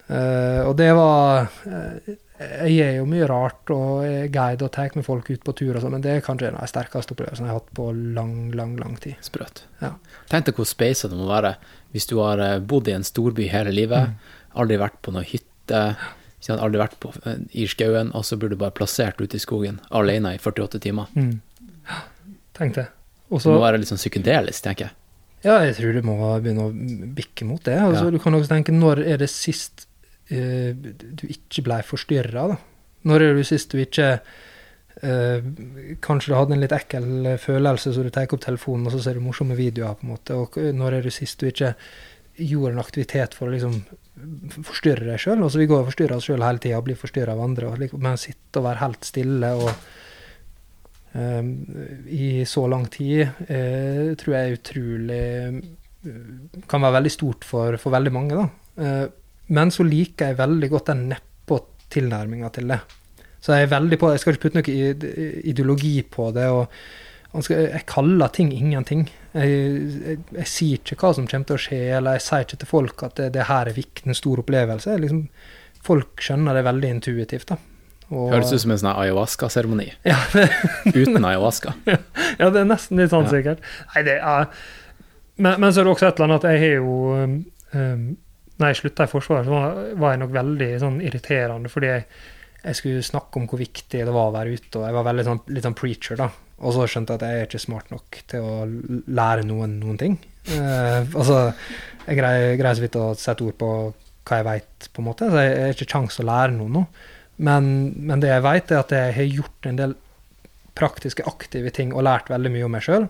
Eh, 0.09 0.61
og 0.65 0.73
det 0.77 0.89
var 0.97 1.45
eh, 1.69 2.15
Jeg 2.39 2.71
gjør 2.77 2.93
jo 2.95 3.05
mye 3.11 3.25
rart 3.27 3.71
og 3.75 4.05
er 4.07 4.29
guide 4.31 4.63
og 4.63 4.71
tar 4.71 4.93
med 4.95 5.03
folk 5.03 5.27
ut 5.27 5.41
på 5.43 5.53
tur, 5.59 5.73
og 5.75 5.81
sånn, 5.83 5.91
men 5.97 6.03
det 6.05 6.13
er 6.13 6.21
kanskje 6.23 6.47
en 6.47 6.55
av 6.55 6.63
de 6.63 6.71
sterkeste 6.71 7.11
opplevelsene 7.11 7.49
jeg 7.49 7.51
har 7.51 7.59
hatt 7.59 7.73
på 7.75 7.89
lang, 8.15 8.35
lang, 8.55 8.77
lang 8.79 8.93
tid. 9.03 9.17
Sprøtt. 9.25 9.65
Ja. 9.81 9.89
Tenk 10.31 10.47
deg 10.47 10.55
hvor 10.55 10.69
speisa 10.69 11.09
det 11.11 11.19
må 11.19 11.27
være 11.27 11.57
hvis 11.91 12.07
du 12.07 12.15
har 12.21 12.39
eh, 12.39 12.59
bodd 12.63 12.87
i 12.87 12.95
en 12.95 13.03
storby 13.03 13.49
hele 13.51 13.73
livet, 13.75 14.13
aldri 14.55 14.77
vært 14.79 15.01
på 15.03 15.11
noen 15.11 15.27
hytte, 15.27 15.81
aldri 16.55 16.79
vært 16.79 16.95
på, 17.03 17.11
eh, 17.27 17.41
i 17.59 17.67
skauen, 17.67 18.13
og 18.15 18.23
så 18.23 18.39
blir 18.39 18.53
du 18.53 18.55
bare 18.61 18.71
plassert 18.77 19.19
ute 19.19 19.35
i 19.35 19.43
skogen 19.43 19.81
alene 19.91 20.37
i 20.37 20.39
48 20.39 20.79
timer. 20.87 21.11
Tenk 22.55 22.79
det. 22.79 22.87
Også, 23.29 23.49
Det 23.51 23.57
må 23.59 23.65
være 23.65 23.81
litt 23.83 23.91
sånn 23.91 23.99
psykedelisk, 23.99 24.63
tenker 24.63 24.87
jeg. 24.87 24.95
Ja, 25.43 25.59
jeg 25.63 25.75
tror 25.77 25.93
du 25.95 26.01
må 26.07 26.15
begynne 26.43 26.65
å 26.67 26.71
bikke 27.15 27.45
mot 27.47 27.63
det. 27.63 27.77
Altså, 27.79 28.07
Ja. 28.07 28.11
Du 28.15 28.19
kan 28.19 28.33
også 28.33 28.49
tenke, 28.51 28.71
når 28.71 29.03
er 29.05 29.17
det 29.17 29.29
sist 29.29 29.88
du 30.29 31.23
ikke 31.25 31.63
ble 31.65 31.79
forstyrra, 31.87 32.43
da? 32.51 32.57
Når 33.09 33.23
er 33.25 33.37
det 33.39 33.47
sist 33.49 33.71
du 33.73 33.81
ikke 33.81 34.19
Uh, 34.99 35.39
Kanskje 36.03 36.33
du 36.33 36.35
hadde 36.35 36.55
en 36.57 36.59
litt 36.59 36.73
ekkel 36.75 37.37
følelse, 37.39 37.93
så 37.95 38.03
du 38.03 38.09
tar 38.11 38.27
opp 38.35 38.41
telefonen, 38.43 38.89
og 38.89 38.91
så 38.91 38.99
ser 39.05 39.15
du 39.15 39.23
morsomme 39.23 39.55
videoer, 39.55 39.95
på 39.95 40.03
en 40.03 40.11
måte. 40.11 40.35
Og 40.35 40.57
når 40.75 40.97
er 40.97 41.05
det 41.07 41.13
sist 41.15 41.39
du 41.39 41.47
ikke 41.47 41.69
gjorde 42.35 42.73
en 42.73 42.81
aktivitet 42.83 43.35
for 43.37 43.47
å 43.47 43.53
liksom 43.53 43.77
forstyrre 44.67 45.07
deg 45.07 45.21
sjøl? 45.23 45.39
Altså, 45.45 45.61
vi 45.61 45.69
går 45.71 45.85
og 45.85 45.89
forstyrrer 45.91 46.17
oss 46.17 46.27
sjøl 46.27 46.43
hele 46.43 46.59
tida 46.63 46.81
og 46.81 46.87
blir 46.89 46.99
forstyrra 46.99 47.35
av 47.35 47.45
andre, 47.45 47.69
og, 47.71 47.79
liksom- 47.79 48.03
men 48.03 48.19
sitte 48.19 48.59
og 48.59 48.67
være 48.67 48.83
helt 48.83 49.07
stille 49.07 49.53
og 49.61 49.69
uh, 51.15 51.43
i 52.19 52.29
så 52.49 52.65
lang 52.71 52.89
tid 52.91 53.23
uh, 53.47 54.11
tror 54.19 54.35
jeg 54.35 54.49
er 54.49 54.59
utrolig 54.59 55.23
eh, 55.23 55.61
Kan 56.67 56.83
være 56.83 56.95
veldig 56.99 57.11
stort 57.11 57.47
for, 57.47 57.75
for 57.79 57.91
veldig 57.95 58.11
mange, 58.15 58.35
da. 58.35 59.07
Men 59.49 59.71
så 59.73 59.83
liker 59.87 60.31
jeg 60.31 60.37
veldig 60.39 60.69
godt 60.69 60.91
den 60.91 61.07
nedpå-tilnærminga 61.13 62.49
til 62.53 62.67
det. 62.69 62.79
Så 63.41 63.55
jeg 63.55 63.67
er 63.67 63.71
veldig 63.71 63.97
på 64.01 64.09
Jeg 64.11 64.19
skal 64.21 64.35
ikke 64.35 64.49
putte 64.49 64.59
noe 64.59 65.43
ideologi 65.47 66.01
på 66.03 66.31
det. 66.35 66.49
og 66.49 66.67
jeg 67.49 67.83
kaller 67.85 68.27
ting 68.33 68.51
ingenting. 68.53 69.03
Jeg, 69.33 69.49
jeg, 69.49 70.19
jeg 70.33 70.47
sier 70.49 70.79
ikke 70.81 70.97
hva 71.03 71.11
som 71.13 71.27
kommer 71.29 71.45
til 71.45 71.57
å 71.59 71.61
skje, 71.61 71.81
eller 71.97 72.17
jeg 72.17 72.25
sier 72.25 72.45
ikke 72.45 72.57
til 72.63 72.69
folk 72.71 73.03
at 73.05 73.15
det, 73.21 73.27
det 73.35 73.45
her 73.45 73.69
er 73.69 73.75
viktig, 73.77 74.07
en 74.09 74.17
stor 74.17 74.41
opplevelse. 74.41 74.95
Liksom, 75.03 75.19
folk 75.85 76.23
skjønner 76.25 76.57
det 76.57 76.63
veldig 76.65 76.89
intuitivt. 76.97 77.51
da. 77.53 77.59
Og- 78.09 78.31
Høres 78.33 78.49
ut 78.53 78.63
som 78.63 78.71
en 78.73 78.81
sånn 78.81 78.95
ayahuasca-seremoni. 78.97 79.91
ja, 80.09 80.17
Uten 80.89 81.25
ayahuasca. 81.29 81.75
ja, 82.41 82.49
det 82.49 82.63
er 82.63 82.65
nesten 82.71 82.97
litt 82.97 83.13
sånn 83.13 83.29
sikkert. 83.29 83.61
Nei, 83.93 84.03
det 84.09 84.17
er 84.19 84.49
men, 85.39 85.53
men 85.61 85.71
så 85.71 85.79
er 85.79 85.85
det 85.87 85.93
også 85.93 86.07
et 86.09 86.17
eller 86.17 86.27
annet 86.27 86.43
at 86.43 86.51
jeg 86.51 86.59
har 86.65 86.73
jo 86.81 86.95
um, 87.15 87.35
um, 87.77 88.01
Når 88.59 88.71
jeg 88.71 88.79
slutta 88.81 89.07
i 89.07 89.11
Forsvaret, 89.11 89.47
så 89.47 89.55
var, 89.55 90.11
jeg 90.13 90.21
nok 90.21 90.35
veldig 90.35 90.69
sånn 90.81 90.99
irriterende, 91.05 91.71
fordi 91.71 91.91
jeg, 91.93 92.05
jeg 92.65 92.79
skulle 92.79 93.05
snakke 93.07 93.39
om 93.39 93.47
hvor 93.47 93.61
viktig 93.61 94.01
det 94.03 94.15
var 94.15 94.29
å 94.29 94.35
være 94.35 94.57
ute, 94.57 94.73
og 94.75 94.87
jeg 94.87 94.97
var 94.97 95.07
veldig 95.07 95.25
sånn, 95.29 95.41
litt 95.55 95.67
sånn 95.67 95.77
preacher, 95.79 96.19
da. 96.19 96.27
Og 96.59 96.75
så 96.75 96.89
skjønte 96.91 97.15
jeg 97.15 97.21
at 97.21 97.23
jeg 97.23 97.39
er 97.39 97.47
ikke 97.47 97.61
smart 97.63 97.93
nok 97.93 98.19
til 98.27 98.43
å 98.43 98.55
lære 99.15 99.45
noen 99.47 99.77
noen 99.79 100.01
ting. 100.01 100.17
Uh, 100.49 101.07
altså, 101.07 101.39
jeg 102.03 102.19
greier, 102.19 102.57
greier 102.59 102.75
så 102.75 102.83
vidt 102.83 102.99
å 102.99 103.07
sette 103.19 103.45
ord 103.47 103.55
på 103.61 103.71
hva 104.27 104.41
jeg 104.41 104.47
veit, 104.49 104.89
på 104.91 105.01
en 105.01 105.07
måte, 105.07 105.29
så 105.31 105.45
jeg 105.45 105.55
har 105.63 105.73
ikke 105.77 105.89
kjangs 105.95 106.19
å 106.19 106.27
lære 106.27 106.57
noen 106.57 106.75
nå. 106.81 106.85
Men, 107.47 107.71
men 107.95 108.19
det 108.19 108.33
jeg 108.33 108.43
vet, 108.43 108.73
er 108.73 108.83
at 108.83 108.91
jeg 108.93 109.15
har 109.15 109.33
gjort 109.39 109.69
en 109.69 109.79
del 109.79 109.95
praktiske, 110.79 111.23
aktive 111.27 111.71
ting 111.75 111.93
og 111.95 112.03
lært 112.07 112.31
veldig 112.31 112.51
mye 112.53 112.67
om 112.67 112.75
meg 112.75 112.83
sjøl. 112.85 113.07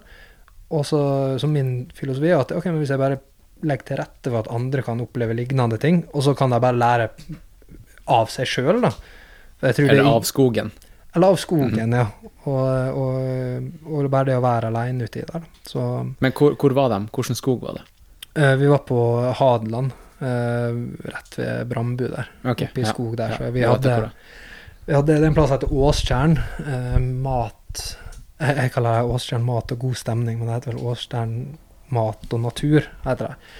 Og 0.70 0.86
så, 0.86 1.02
så 1.42 1.50
min 1.50 1.90
filosofi 1.98 2.30
er 2.30 2.44
at 2.44 2.54
ok, 2.54 2.70
men 2.70 2.82
hvis 2.84 2.94
jeg 2.94 3.02
bare 3.02 3.18
legger 3.64 3.86
til 3.90 3.98
rette 4.00 4.30
for 4.32 4.40
at 4.44 4.52
andre 4.56 4.82
kan 4.86 5.02
oppleve 5.04 5.36
lignende 5.36 5.78
ting, 5.82 6.04
og 6.14 6.24
så 6.24 6.36
kan 6.38 6.50
de 6.54 6.60
bare 6.64 6.78
lære 6.80 7.10
av 8.10 8.30
seg 8.34 8.48
sjøl, 8.50 8.82
da. 8.86 8.92
Eller 9.62 9.96
det- 10.00 10.06
av 10.08 10.24
skogen. 10.24 10.72
Eller 11.16 11.28
av 11.34 11.38
skogen, 11.42 11.92
ja. 11.92 12.06
Og, 12.46 12.98
og, 13.02 13.70
og 13.90 14.10
bare 14.14 14.26
det 14.30 14.36
å 14.38 14.44
være 14.46 14.70
aleine 14.70 15.08
uti 15.10 15.24
der. 15.26 15.42
Så 15.66 15.82
Men 16.22 16.32
hvor, 16.38 16.54
hvor 16.56 16.74
var 16.78 16.90
de? 16.94 17.00
Hvilken 17.12 17.36
skog 17.36 17.62
var 17.66 17.80
det? 17.80 17.84
eh, 18.40 18.56
vi 18.56 18.68
var 18.70 18.84
på 18.88 19.00
Hadeland, 19.36 19.92
eh, 20.22 20.78
rett 21.10 21.38
ved 21.40 21.68
Brambu 21.68 22.06
der. 22.08 22.30
Okay, 22.46 22.68
Oppe 22.70 22.80
i 22.80 22.86
ja, 22.86 22.94
skog 22.94 23.18
der. 23.18 23.34
Så 23.38 23.50
vi 23.52 23.62
ja, 23.66 23.72
hadde, 23.74 24.12
vi 24.86 24.94
hadde 24.96 25.18
en 25.26 25.34
plass 25.34 25.50
som 25.50 25.58
heter 25.58 25.74
Åstjern. 25.74 26.38
Eh, 26.66 27.00
mat 27.00 27.96
jeg 28.40 28.72
kaller 28.72 29.02
det 29.02 29.10
Åstjern 29.12 29.44
mat 29.44 29.72
og 29.76 29.80
god 29.82 29.98
stemning, 30.00 30.38
men 30.40 30.48
det 30.48 30.54
heter 30.62 30.72
vel 30.78 30.86
Åstjern 30.94 31.34
mat 31.96 32.34
og 32.34 32.46
natur, 32.46 32.88
heter 33.06 33.34
det. 33.34 33.58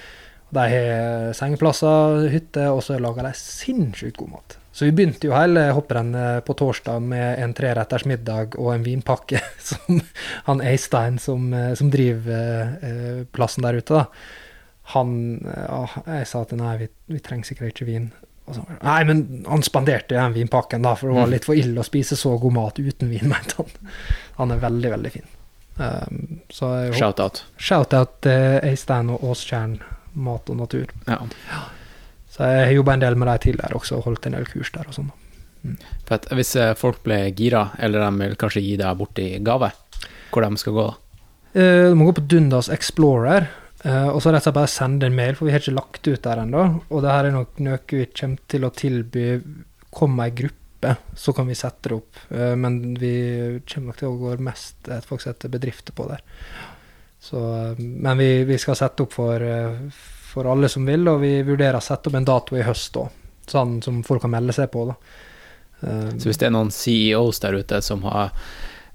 De 0.50 0.64
har 0.72 1.34
sengeplasser, 1.38 2.24
hytte, 2.32 2.64
og 2.74 2.82
så 2.82 2.96
lager 2.98 3.28
de 3.28 3.34
sinnssykt 3.38 4.18
god 4.18 4.32
mat. 4.32 4.56
Så 4.72 4.86
vi 4.86 4.94
begynte 4.94 5.26
jo 5.26 5.34
hele 5.34 5.66
hopprennet 5.74 6.44
på 6.46 6.54
torsdag 6.58 7.02
med 7.02 7.42
en 7.42 7.54
treretters 7.56 8.06
middag 8.06 8.54
og 8.58 8.70
en 8.74 8.86
vinpakke 8.86 9.40
som 9.70 9.98
han 10.46 10.62
Eistein, 10.62 11.18
som, 11.18 11.50
eh, 11.54 11.74
som 11.78 11.90
driver 11.90 12.76
eh, 12.78 13.24
plassen 13.34 13.66
der 13.66 13.80
ute, 13.80 13.98
da. 13.98 14.06
Han 14.94 15.12
eh, 15.46 15.98
Jeg 16.06 16.30
sa 16.30 16.44
til 16.46 16.62
nei, 16.62 16.76
vi, 16.84 16.90
vi 17.10 17.22
trenger 17.22 17.50
sikkert 17.50 17.74
ikke 17.74 17.88
vin. 17.90 18.08
Så, 18.50 18.62
nei, 18.82 19.02
men 19.06 19.44
han 19.46 19.62
spanderte 19.66 20.16
den 20.16 20.38
vinpakken, 20.38 20.86
da, 20.86 20.94
for 20.98 21.10
det 21.10 21.18
var 21.18 21.30
litt 21.34 21.46
for 21.46 21.58
ille 21.58 21.82
å 21.82 21.86
spise 21.86 22.18
så 22.18 22.36
god 22.40 22.56
mat 22.56 22.80
uten 22.80 23.10
vin, 23.10 23.26
mente 23.32 23.58
han. 23.58 23.92
Han 24.38 24.54
er 24.54 24.62
veldig, 24.62 24.94
veldig 24.94 25.14
fin. 25.18 25.28
Um, 25.80 26.40
så 26.52 26.68
jeg 26.84 26.98
Shout-out. 27.00 27.42
Shout-out 27.56 28.18
til 28.26 28.58
Øystein 28.68 29.08
og 29.14 29.22
Åstjern 29.32 29.78
mat 30.20 30.50
og 30.52 30.58
natur. 30.60 30.90
Ja. 31.08 31.20
Så 32.30 32.44
jeg 32.46 32.66
har 32.66 32.74
jobba 32.76 32.94
en 32.98 33.02
del 33.04 33.16
med 33.16 33.30
dem 33.30 33.38
tidligere 33.46 33.78
også, 33.78 33.96
og 33.98 34.04
holdt 34.10 34.26
en 34.28 34.36
del 34.36 34.44
kurs 34.50 34.70
der 34.74 34.88
og 34.90 34.96
sånn. 34.98 35.08
For 36.08 36.16
at 36.16 36.28
hvis 36.36 36.54
eh, 36.56 36.74
folk 36.78 37.02
blir 37.04 37.30
gira, 37.36 37.66
eller 37.78 38.04
de 38.06 38.26
vil 38.26 38.36
kanskje 38.40 38.62
gi 38.64 38.76
deg 38.80 38.96
bort 39.00 39.18
i 39.20 39.30
gave, 39.44 39.70
hvor 40.32 40.44
de 40.46 40.60
skal 40.60 40.76
gå 40.76 40.84
da? 40.86 40.94
Eh, 41.54 41.88
Du 41.90 41.96
må 41.98 42.06
gå 42.10 42.14
på 42.20 42.26
Dundas 42.32 42.68
Explorer, 42.72 43.48
eh, 43.84 44.08
og 44.08 44.20
så 44.22 44.30
rett 44.32 44.40
og 44.44 44.50
slett 44.50 44.58
bare 44.60 44.72
sende 44.72 45.08
en 45.10 45.16
mail, 45.18 45.34
for 45.36 45.48
vi 45.48 45.52
har 45.56 45.60
ikke 45.64 45.76
lagt 45.76 46.06
ut 46.08 46.22
der 46.28 46.44
ennå. 46.44 46.62
Og 46.90 47.02
det 47.04 47.10
her 47.12 47.28
er 47.28 47.36
nok 47.36 47.60
noe 47.66 47.80
vi 47.90 48.06
kommer 48.12 48.46
til 48.48 48.64
å 48.68 48.72
tilby. 48.72 49.26
Kom 49.90 50.20
ei 50.22 50.30
gruppe, 50.30 50.59
så 51.14 51.32
kan 51.36 51.46
vi 51.46 51.54
sette 51.54 51.88
det 51.88 51.94
opp. 51.96 52.16
Eh, 52.30 52.54
Men 52.56 52.94
vi 52.94 53.60
kommer 53.68 53.86
nok 53.92 53.96
til 54.00 54.08
å 54.08 54.18
gå 54.18 54.38
mest 54.40 54.88
et 54.88 55.04
folk 55.04 55.20
setter 55.20 55.48
bedrifter 55.52 55.92
på 55.92 56.06
der. 56.08 56.20
Så, 57.20 57.36
eh, 57.36 57.74
men 57.78 58.18
vi, 58.18 58.44
vi 58.44 58.56
skal 58.58 58.74
sette 58.76 59.02
opp 59.04 59.12
for, 59.12 59.42
eh, 59.42 59.76
for 60.32 60.48
alle 60.50 60.68
som 60.72 60.86
vil, 60.88 61.06
og 61.08 61.20
vi 61.20 61.42
vurderer 61.42 61.76
å 61.76 61.84
sette 61.84 62.08
opp 62.08 62.14
en 62.16 62.24
dato 62.24 62.56
i 62.56 62.62
høst 62.64 62.96
òg. 62.96 63.10
Sånn 63.50 63.82
som 63.82 64.02
folk 64.06 64.22
kan 64.22 64.30
melde 64.30 64.52
seg 64.56 64.70
på, 64.72 64.86
da. 64.88 64.94
Så 65.80 66.28
hvis 66.28 66.36
det 66.38 66.46
er 66.50 66.52
noen 66.52 66.68
CEOs 66.70 67.38
der 67.40 67.54
ute 67.56 67.78
som 67.82 68.02
har 68.04 68.34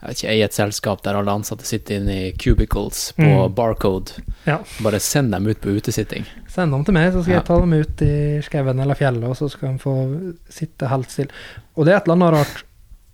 ikke, 0.05 0.27
eier 0.29 0.45
et 0.45 0.53
selskap 0.53 1.01
der 1.01 1.17
alle 1.17 1.33
ansatte 1.33 1.65
sitter 1.65 1.97
inne 1.97 2.15
i 2.27 2.31
cubicles 2.37 3.07
på 3.17 3.25
Mm. 3.25 3.55
Barcode, 3.57 4.11
Ja. 4.45 4.59
bare 4.85 4.99
send 4.99 5.31
dem 5.31 5.47
ut 5.47 5.59
på 5.61 5.73
utesitting. 5.73 6.25
Send 6.47 6.71
dem 6.71 6.85
til 6.85 6.93
meg, 6.93 7.11
så 7.11 7.23
skal 7.23 7.33
Ja. 7.33 7.39
jeg 7.39 7.45
ta 7.47 7.59
dem 7.59 7.73
ut 7.73 8.01
i 8.03 8.41
skauen 8.45 8.79
eller 8.79 8.93
fjellet, 8.95 9.23
og 9.23 9.35
så 9.35 9.49
skal 9.49 9.73
de 9.73 9.79
få 9.79 10.35
sitte 10.47 10.87
helt 10.87 11.09
stille. 11.09 11.31
Og 11.75 11.85
det 11.85 11.93
er 11.93 11.99
et 11.99 12.07
eller 12.07 12.17
annet 12.17 12.33
rart 12.35 12.65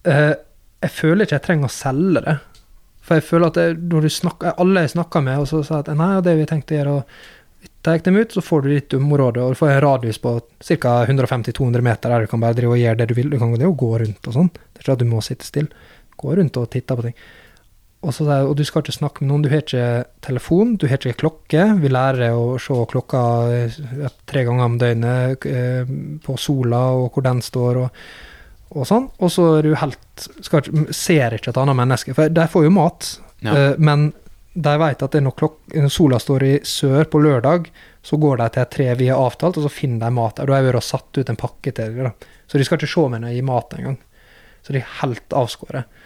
eh, 0.08 0.34
Jeg 0.86 0.94
føler 0.96 1.26
ikke 1.26 1.38
jeg 1.38 1.46
trenger 1.48 1.70
å 1.70 1.76
selge 1.76 2.24
det. 2.26 2.38
For 3.02 3.18
jeg 3.18 3.28
føler 3.28 3.52
at 3.52 3.60
jeg, 3.60 3.78
når 3.92 4.06
du 4.06 4.14
snakker, 4.14 4.58
alle 4.62 4.86
jeg 4.86 4.94
snakker 4.96 5.24
med, 5.26 5.42
og 5.42 5.48
så 5.50 5.62
sier 5.66 5.82
at 5.82 5.94
nei, 5.98 6.12
det 6.26 6.36
vi 6.38 6.48
tenkte 6.50 6.76
å 6.76 6.78
gjøre, 6.78 6.96
tar 7.82 7.98
jeg 7.98 8.06
dem 8.06 8.20
ut, 8.22 8.34
så 8.34 8.44
får 8.46 8.64
du 8.64 8.70
ditt 8.70 8.96
område, 8.98 9.42
og 9.42 9.54
du 9.54 9.58
får 9.58 9.72
en 9.74 9.82
radius 9.86 10.22
på 10.22 10.36
ca. 10.62 10.94
150-200 11.10 11.86
meter 11.86 12.14
der 12.14 12.26
du 12.26 12.32
kan 12.32 12.44
bare 12.44 12.58
drive 12.58 12.78
og 12.78 12.82
gjøre 12.82 13.02
det 13.02 13.10
du 13.10 13.16
vil. 13.18 13.32
Du 13.34 13.40
kan 13.42 13.54
det 13.58 13.70
og 13.70 13.78
gå 13.82 13.92
rundt 14.04 14.30
og 14.30 14.38
sånn. 14.38 14.52
Det 14.54 14.82
er 14.82 14.86
ikke 14.86 14.98
at 14.98 15.04
du 15.04 15.10
må 15.10 15.22
sitte 15.26 15.50
stille. 15.50 15.88
Gå 16.22 16.36
rundt 16.38 16.62
og 16.62 16.70
titte 16.74 16.98
på 16.98 17.08
ting. 17.08 17.18
Og, 18.02 18.10
så, 18.14 18.26
og 18.26 18.56
du 18.58 18.64
skal 18.66 18.82
ikke 18.82 18.96
snakke 18.96 19.22
med 19.22 19.30
noen. 19.30 19.44
Du 19.46 19.52
har 19.52 19.62
ikke 19.62 20.06
telefon, 20.26 20.74
du 20.82 20.88
har 20.90 20.98
ikke 20.98 21.20
klokke. 21.22 21.68
Vi 21.82 21.90
lærer 21.90 22.34
å 22.34 22.56
se 22.62 22.78
klokka 22.90 23.22
eh, 23.54 23.78
tre 24.30 24.46
ganger 24.48 24.66
om 24.66 24.78
døgnet 24.82 25.46
eh, 25.50 25.92
på 26.22 26.38
sola 26.42 26.88
og 26.98 27.12
hvor 27.14 27.26
den 27.26 27.42
står 27.46 27.82
og, 27.84 28.04
og 28.72 28.88
sånn. 28.88 29.10
Og 29.20 29.32
så 29.34 29.48
er 29.58 29.68
du 29.68 29.76
helt 29.80 30.26
skal, 30.46 30.68
Ser 30.96 31.36
ikke 31.36 31.52
et 31.52 31.60
annet 31.60 31.78
menneske. 31.78 32.16
For 32.18 32.32
de 32.32 32.48
får 32.48 32.68
jo 32.68 32.74
mat, 32.76 33.14
Ja. 33.42 33.54
uh, 33.54 33.76
men 33.78 34.12
de 34.54 34.74
vet 34.78 35.02
at 35.02 35.12
det 35.14 35.22
er 35.22 35.24
når, 35.24 35.36
klok 35.40 35.76
sola 35.90 36.20
står 36.20 36.44
i 36.44 36.54
sør 36.68 37.08
på 37.08 37.22
lørdag, 37.24 37.70
så 38.04 38.18
går 38.20 38.38
de 38.38 38.48
til 38.52 38.62
et 38.62 38.72
tre 38.76 38.88
vi 39.00 39.08
har 39.08 39.22
avtalt, 39.22 39.58
og 39.58 39.64
så 39.64 39.72
finner 39.72 40.06
de 40.06 40.12
mat 40.12 40.36
der. 40.36 40.46
Da 40.46 40.54
har 40.54 40.64
jeg 40.64 40.74
vært 40.74 40.88
satt 40.88 41.18
ut 41.18 41.30
en 41.30 41.40
pakke 41.40 41.72
til 41.72 41.96
dem. 41.96 42.12
Så 42.48 42.60
de 42.60 42.68
skal 42.68 42.78
ikke 42.78 42.92
se 42.92 43.06
meg 43.08 43.22
når 43.22 43.32
jeg 43.32 43.40
gir 43.40 43.48
mat 43.48 43.76
engang. 43.78 43.98
Så 44.62 44.76
de 44.76 44.82
er 44.82 44.96
helt 45.00 45.36
avskåret. 45.38 46.02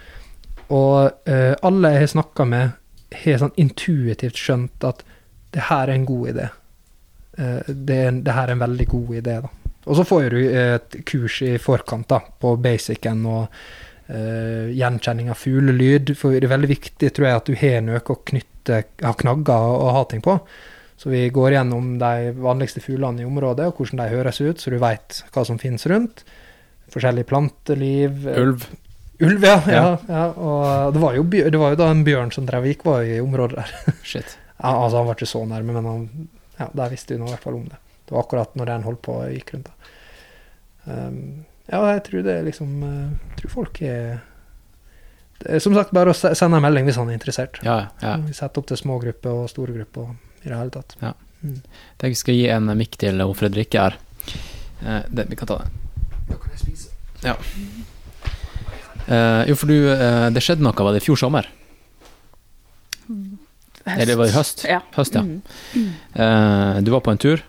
Og 0.70 1.30
uh, 1.30 1.54
alle 1.66 1.94
jeg 1.96 2.06
har 2.06 2.14
snakka 2.14 2.46
med, 2.50 2.78
har 3.16 3.42
sånn 3.42 3.58
intuitivt 3.62 4.38
skjønt 4.38 4.86
at 4.88 5.04
det 5.56 5.68
her 5.70 5.88
er 5.88 5.96
en 5.96 6.08
god 6.08 6.32
idé. 6.36 6.48
Uh, 7.40 7.62
det, 7.68 7.98
er 7.98 8.22
det 8.22 8.38
her 8.38 8.50
er 8.50 8.56
en 8.56 8.66
veldig 8.66 8.88
god 8.94 9.14
idé, 9.22 9.40
da. 9.46 9.65
Og 9.86 9.98
så 10.00 10.06
får 10.08 10.30
du 10.34 10.40
et 10.50 10.96
kurs 11.06 11.42
i 11.46 11.56
forkant 11.62 12.08
da, 12.10 12.22
på 12.42 12.56
basicen 12.62 13.26
og 13.30 13.44
uh, 14.10 14.72
gjenkjenning 14.74 15.30
av 15.30 15.38
fuglelyd. 15.38 16.16
For 16.18 16.34
det 16.34 16.48
er 16.48 16.56
veldig 16.56 16.72
viktig, 16.72 17.12
tror 17.14 17.28
jeg, 17.28 17.42
at 17.42 17.52
du 17.52 17.60
har 17.60 17.84
noe 17.86 18.02
å 18.02 18.18
knytte 18.32 18.82
ja, 18.82 19.12
knagger 19.14 19.76
og 19.76 19.92
ha 20.00 20.08
ting 20.10 20.24
på. 20.26 20.40
Så 20.98 21.12
vi 21.12 21.28
går 21.30 21.58
gjennom 21.58 21.98
de 22.00 22.32
vanligste 22.40 22.82
fuglene 22.82 23.22
i 23.22 23.28
området, 23.28 23.68
og 23.68 23.82
hvordan 23.82 24.02
de 24.02 24.16
høres 24.16 24.40
ut, 24.42 24.62
så 24.62 24.72
du 24.72 24.80
veit 24.82 25.22
hva 25.36 25.44
som 25.46 25.60
finnes 25.62 25.86
rundt. 25.92 26.24
Forskjellig 26.94 27.26
planteliv. 27.30 28.26
Ulv. 28.32 28.66
Ulv, 29.20 29.44
ja. 29.44 29.60
ja, 29.68 29.84
Ja. 30.08 30.24
ja. 30.38 30.92
Det 30.96 31.04
var, 31.04 31.14
jo, 31.20 31.28
det 31.30 31.60
var 31.60 31.76
jo 31.76 31.80
da 31.84 31.92
en 31.92 32.04
bjørn 32.08 32.32
som 32.36 32.48
drev 32.48 32.68
gikk, 32.72 32.88
var 32.88 33.04
i 33.04 33.20
området 33.24 33.62
der. 33.62 33.76
Shit. 34.08 34.38
Ja, 34.56 34.72
altså, 34.72 35.02
han 35.02 35.10
var 35.10 35.20
ikke 35.20 35.30
så 35.30 35.44
nærme, 35.48 35.76
men 35.76 35.90
han, 35.92 36.30
ja, 36.58 36.70
der 36.80 36.94
visste 36.96 37.16
vi 37.16 37.20
nå 37.20 37.28
i 37.28 37.36
hvert 37.36 37.44
fall 37.44 37.60
om 37.60 37.68
det. 37.68 37.80
Det 38.06 38.16
var 38.16 38.24
akkurat 38.24 38.56
når 38.56 38.72
den 38.72 38.86
holdt 38.88 39.02
på 39.04 39.18
og 39.20 39.34
gikk 39.34 39.56
rundt. 39.56 39.72
Da. 40.86 41.08
Um, 41.08 41.20
ja, 41.66 41.82
jeg 41.96 42.04
tror 42.06 42.26
det 42.28 42.34
er 42.38 42.44
liksom 42.46 42.74
eh, 42.86 43.06
Jeg 43.32 43.40
tror 43.40 43.52
folk 43.56 43.80
er 43.82 44.20
det 45.42 45.56
er 45.56 45.62
Som 45.64 45.74
sagt, 45.74 45.90
bare 45.96 46.14
å 46.14 46.16
sende 46.16 46.60
en 46.60 46.64
melding 46.64 46.86
hvis 46.88 47.00
han 47.02 47.10
er 47.10 47.18
interessert. 47.18 47.58
Ja, 47.66 47.90
ja. 48.02 48.16
Vi 48.24 48.36
setter 48.38 48.62
opp 48.62 48.70
til 48.70 48.80
små 48.80 49.00
grupper 49.02 49.42
og 49.44 49.50
store 49.52 49.74
grupper 49.76 50.06
og 50.06 50.46
i 50.46 50.52
det 50.52 50.56
hele 50.56 50.72
tatt. 50.72 50.96
Tenk 52.00 52.14
vi 52.14 52.20
skal 52.20 52.38
gi 52.38 52.46
en 52.54 52.72
mikk 52.78 52.96
til 53.02 53.20
hun 53.20 53.36
Fredrikke 53.38 53.82
her. 53.82 53.98
Eh, 54.86 55.02
det, 55.10 55.28
vi 55.30 55.38
kan 55.40 55.50
ta 55.50 55.60
den. 55.64 55.82
Ja. 57.26 57.36
Eh, 59.06 59.42
jo, 59.50 59.58
for 59.60 59.70
du, 59.70 59.76
eh, 59.92 60.30
det 60.34 60.44
skjedde 60.46 60.66
noe, 60.66 60.78
var 60.78 60.96
det 60.96 61.04
i 61.04 61.06
fjor 61.06 61.20
sommer? 61.20 61.50
Eller 63.86 64.10
det 64.10 64.16
var 64.18 64.32
i 64.32 64.34
høst? 64.34 64.66
Ja. 64.70 64.80
Høst, 64.96 65.18
ja. 65.18 65.22
Mm. 65.22 65.92
Eh, 66.14 66.82
du 66.86 66.90
var 66.94 67.04
på 67.06 67.14
en 67.14 67.22
tur. 67.22 67.44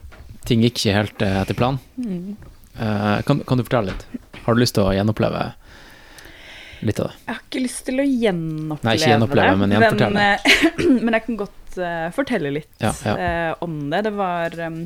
Ting 0.47 0.63
gikk 0.65 0.81
ikke 0.83 0.97
helt 0.99 1.25
eh, 1.25 1.39
etter 1.41 1.57
planen. 1.57 1.81
Mm. 1.97 2.56
Eh, 2.81 3.23
kan, 3.23 3.41
kan 3.41 3.59
du 3.59 3.65
fortelle 3.65 3.93
litt? 3.93 4.07
Har 4.45 4.55
du 4.55 4.61
lyst 4.61 4.77
til 4.77 4.85
å 4.85 4.93
gjenoppleve 4.95 5.45
litt 6.87 7.01
av 7.01 7.09
det? 7.09 7.17
Jeg 7.25 7.33
har 7.33 7.43
ikke 7.45 7.63
lyst 7.65 7.85
til 7.89 8.03
å 8.03 8.07
gjenoppleve 8.07 8.89
Nei, 8.91 8.97
ikke 8.99 9.13
gjenoppleve, 9.15 9.49
det. 9.49 9.61
men 9.63 9.77
gjenfortelle. 9.77 10.27
Men, 10.27 10.37
eh, 10.37 11.01
men 11.07 11.19
jeg 11.19 11.27
kan 11.27 11.41
godt 11.41 11.79
uh, 11.81 12.09
fortelle 12.17 12.53
litt 12.59 12.85
Ja, 12.85 12.93
ja. 13.07 13.17
Uh, 13.17 13.65
om 13.67 13.79
det. 13.93 14.03
Det 14.09 14.13
var 14.19 14.59
um, 14.69 14.83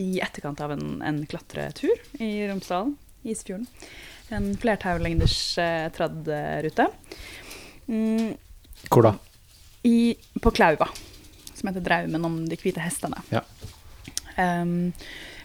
i 0.00 0.08
etterkant 0.24 0.64
av 0.64 0.74
en, 0.74 0.96
en 1.06 1.20
klatretur 1.30 2.22
i 2.24 2.32
Romsdalen, 2.48 2.96
Isfjorden. 3.22 3.68
En 4.32 4.48
flertaulengders 4.58 5.38
uh, 5.60 5.86
trad-rute. 5.94 6.88
Mm, 7.84 8.32
Hvor 8.88 9.04
da? 9.04 9.14
i, 9.84 10.16
på 10.40 10.50
Klauva, 10.56 10.88
som 11.52 11.68
heter 11.68 11.84
Draumen 11.84 12.24
om 12.24 12.38
de 12.48 12.56
hvite 12.56 12.80
hestene. 12.80 13.20
Ja. 13.28 13.44
Um, 14.40 14.94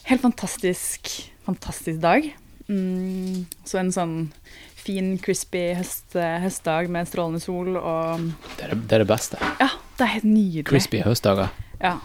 helt 0.07 0.24
fantastisk, 0.24 1.12
fantastisk 1.50 2.02
dag. 2.04 2.30
Mm, 2.70 3.47
så 3.66 3.82
en 3.82 3.91
sånn 3.93 4.16
fin, 4.80 5.16
crispy 5.22 5.72
høst, 5.78 6.14
høstdag 6.14 6.89
med 6.93 7.10
strålende 7.10 7.41
sol 7.41 7.76
og 7.80 8.30
Det 8.56 8.68
er 8.68 8.74
det, 8.76 8.80
det, 8.86 8.95
er 9.00 9.04
det 9.04 9.10
beste. 9.10 9.41
Ja, 9.62 9.72
det 9.97 10.06
er 10.06 10.16
helt 10.18 10.30
nydelig. 10.30 10.70
Crispy 10.70 11.04
høstdager. 11.06 11.54
Ja. 11.82 11.97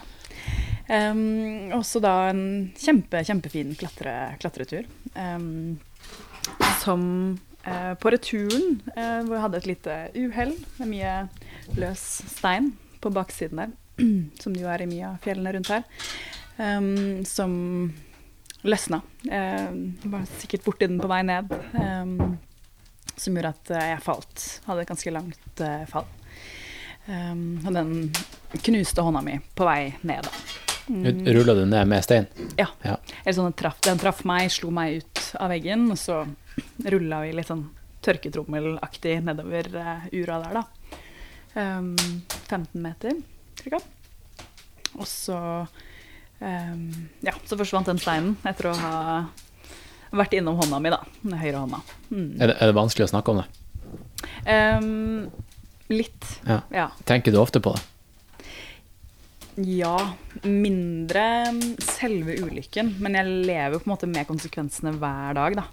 Um, 0.85 1.73
også 1.73 2.01
da 2.03 2.29
en 2.29 2.43
kjempe, 2.77 3.23
kjempefin 3.25 3.73
klatre, 3.77 4.35
klatretur. 4.41 4.89
Um, 5.17 5.77
som 6.81 7.03
uh, 7.65 7.93
på 8.01 8.13
returen, 8.13 8.79
uh, 8.93 9.21
hvor 9.25 9.37
jeg 9.37 9.45
hadde 9.45 9.61
et 9.61 9.69
lite 9.71 9.99
uhell 10.17 10.53
med 10.79 10.91
mye 10.91 11.15
løs 11.81 12.03
stein 12.35 12.73
på 13.01 13.13
baksiden 13.13 13.63
der, 13.63 13.77
som 14.41 14.53
det 14.53 14.65
jo 14.65 14.69
er 14.73 14.85
i 14.85 14.89
mye 14.89 15.13
av 15.13 15.21
fjellene 15.25 15.55
rundt 15.57 15.73
her, 15.73 15.87
um, 16.57 17.25
som 17.25 17.55
løsna. 18.65 19.01
Eh, 19.29 19.69
var 20.11 20.27
sikkert 20.41 20.65
borti 20.65 20.89
den 20.89 20.99
på 21.01 21.09
vei 21.11 21.21
ned. 21.27 21.53
Eh, 21.53 22.35
som 23.15 23.37
gjorde 23.37 23.53
at 23.55 23.71
eh, 23.71 23.89
jeg 23.93 24.03
falt. 24.05 24.45
Hadde 24.65 24.83
et 24.83 24.91
ganske 24.91 25.15
langt 25.15 25.63
eh, 25.63 25.83
fall. 25.89 26.07
Um, 27.05 27.61
og 27.61 27.75
den 27.75 27.89
knuste 28.65 29.03
hånda 29.05 29.21
mi 29.21 29.37
på 29.53 29.67
vei 29.67 29.93
ned. 30.01 30.25
da. 30.25 30.63
Rulla 31.35 31.53
du 31.53 31.65
ned 31.65 31.87
med 31.89 32.03
stein? 32.05 32.25
Ja. 32.57 32.67
Ja. 32.81 32.97
Eller 33.23 33.37
sånn, 33.37 33.51
den, 33.51 33.57
traff, 33.61 33.77
den 33.85 34.01
traff 34.01 34.23
meg, 34.25 34.49
slo 34.53 34.71
meg 34.73 35.01
ut 35.01 35.21
av 35.41 35.53
veggen, 35.53 35.87
og 35.93 35.99
så 36.01 36.23
rulla 36.85 37.21
vi 37.23 37.33
litt 37.37 37.49
sånn 37.49 37.67
tørketrommelaktig 38.05 39.19
nedover 39.25 39.69
eh, 39.81 40.07
ura 40.21 40.39
der, 40.43 40.61
da. 40.61 41.01
Um, 41.55 41.93
15 42.49 42.81
meter, 42.81 43.17
cirka. 43.61 43.79
Og 44.95 45.07
så 45.09 45.37
um, 46.45 46.85
Ja, 47.25 47.33
så 47.49 47.57
forsvant 47.59 47.89
den 47.89 48.01
steinen 48.01 48.37
etter 48.47 48.69
å 48.71 48.75
ha 48.77 48.95
vært 50.15 50.37
innom 50.37 50.59
hånda 50.61 50.79
mi, 50.79 50.93
da. 50.93 51.01
Den 51.23 51.39
høyre 51.41 51.63
hånda. 51.65 51.81
Mm. 52.11 52.29
Er 52.39 52.51
det, 52.51 52.55
er 52.61 52.71
det 52.71 52.77
vanskelig 52.77 53.07
å 53.07 53.11
snakke 53.11 53.33
om 53.33 53.41
det? 53.41 53.49
Um, 54.45 55.27
litt, 55.91 56.29
Ja. 56.47 56.61
ja. 56.71 56.87
Tenker 57.09 57.33
du 57.33 57.41
ofte 57.41 57.61
på 57.63 57.75
det? 57.75 57.83
Ja, 59.55 59.95
mindre 60.43 61.23
selve 61.79 62.35
ulykken, 62.43 62.97
men 62.99 63.15
jeg 63.15 63.45
lever 63.47 63.79
på 63.79 63.87
en 63.87 63.93
måte 63.93 64.09
med 64.11 64.27
konsekvensene 64.27 64.91
hver 64.99 65.37
dag, 65.37 65.55
da. 65.61 65.63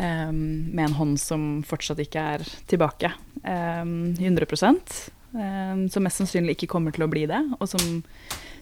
Um, 0.00 0.72
med 0.74 0.88
en 0.88 0.96
hånd 0.98 1.20
som 1.22 1.44
fortsatt 1.66 2.00
ikke 2.02 2.24
er 2.34 2.46
tilbake. 2.70 3.12
Um, 3.44 4.16
100 4.18 4.48
ehm, 4.48 4.80
Som 5.32 6.04
mest 6.04 6.20
sannsynlig 6.20 6.58
ikke 6.58 6.68
kommer 6.74 6.92
til 6.92 7.06
å 7.06 7.10
bli 7.10 7.22
det, 7.24 7.38
og 7.56 7.64
som 7.70 8.02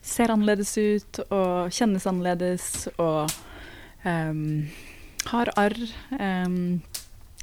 ser 0.06 0.30
annerledes 0.32 0.70
ut 0.78 1.18
og 1.26 1.72
kjennes 1.74 2.06
annerledes 2.06 2.66
og 2.94 3.32
um, 4.04 4.68
har 5.32 5.50
arr. 5.60 5.76
Um, 6.14 6.80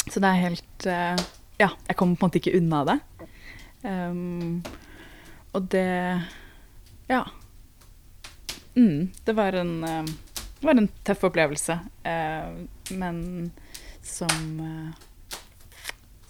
så 0.07 0.23
det 0.23 0.31
er 0.31 0.43
helt 0.45 0.87
uh, 0.87 1.25
Ja, 1.59 1.71
jeg 1.89 1.97
kommer 1.99 2.15
på 2.15 2.25
en 2.25 2.29
måte 2.29 2.41
ikke 2.41 2.55
unna 2.57 2.83
det. 2.87 2.97
Um, 3.83 4.63
og 5.51 5.67
det 5.73 5.87
ja. 7.09 7.21
Mm, 8.77 9.11
det 9.25 9.35
var 9.35 9.53
en 9.57 9.81
Det 9.81 10.65
var 10.65 10.77
en 10.77 10.89
tøff 11.03 11.27
opplevelse, 11.27 11.79
uh, 12.07 12.95
men 12.95 13.51
som 14.07 14.59
eh, 14.59 15.05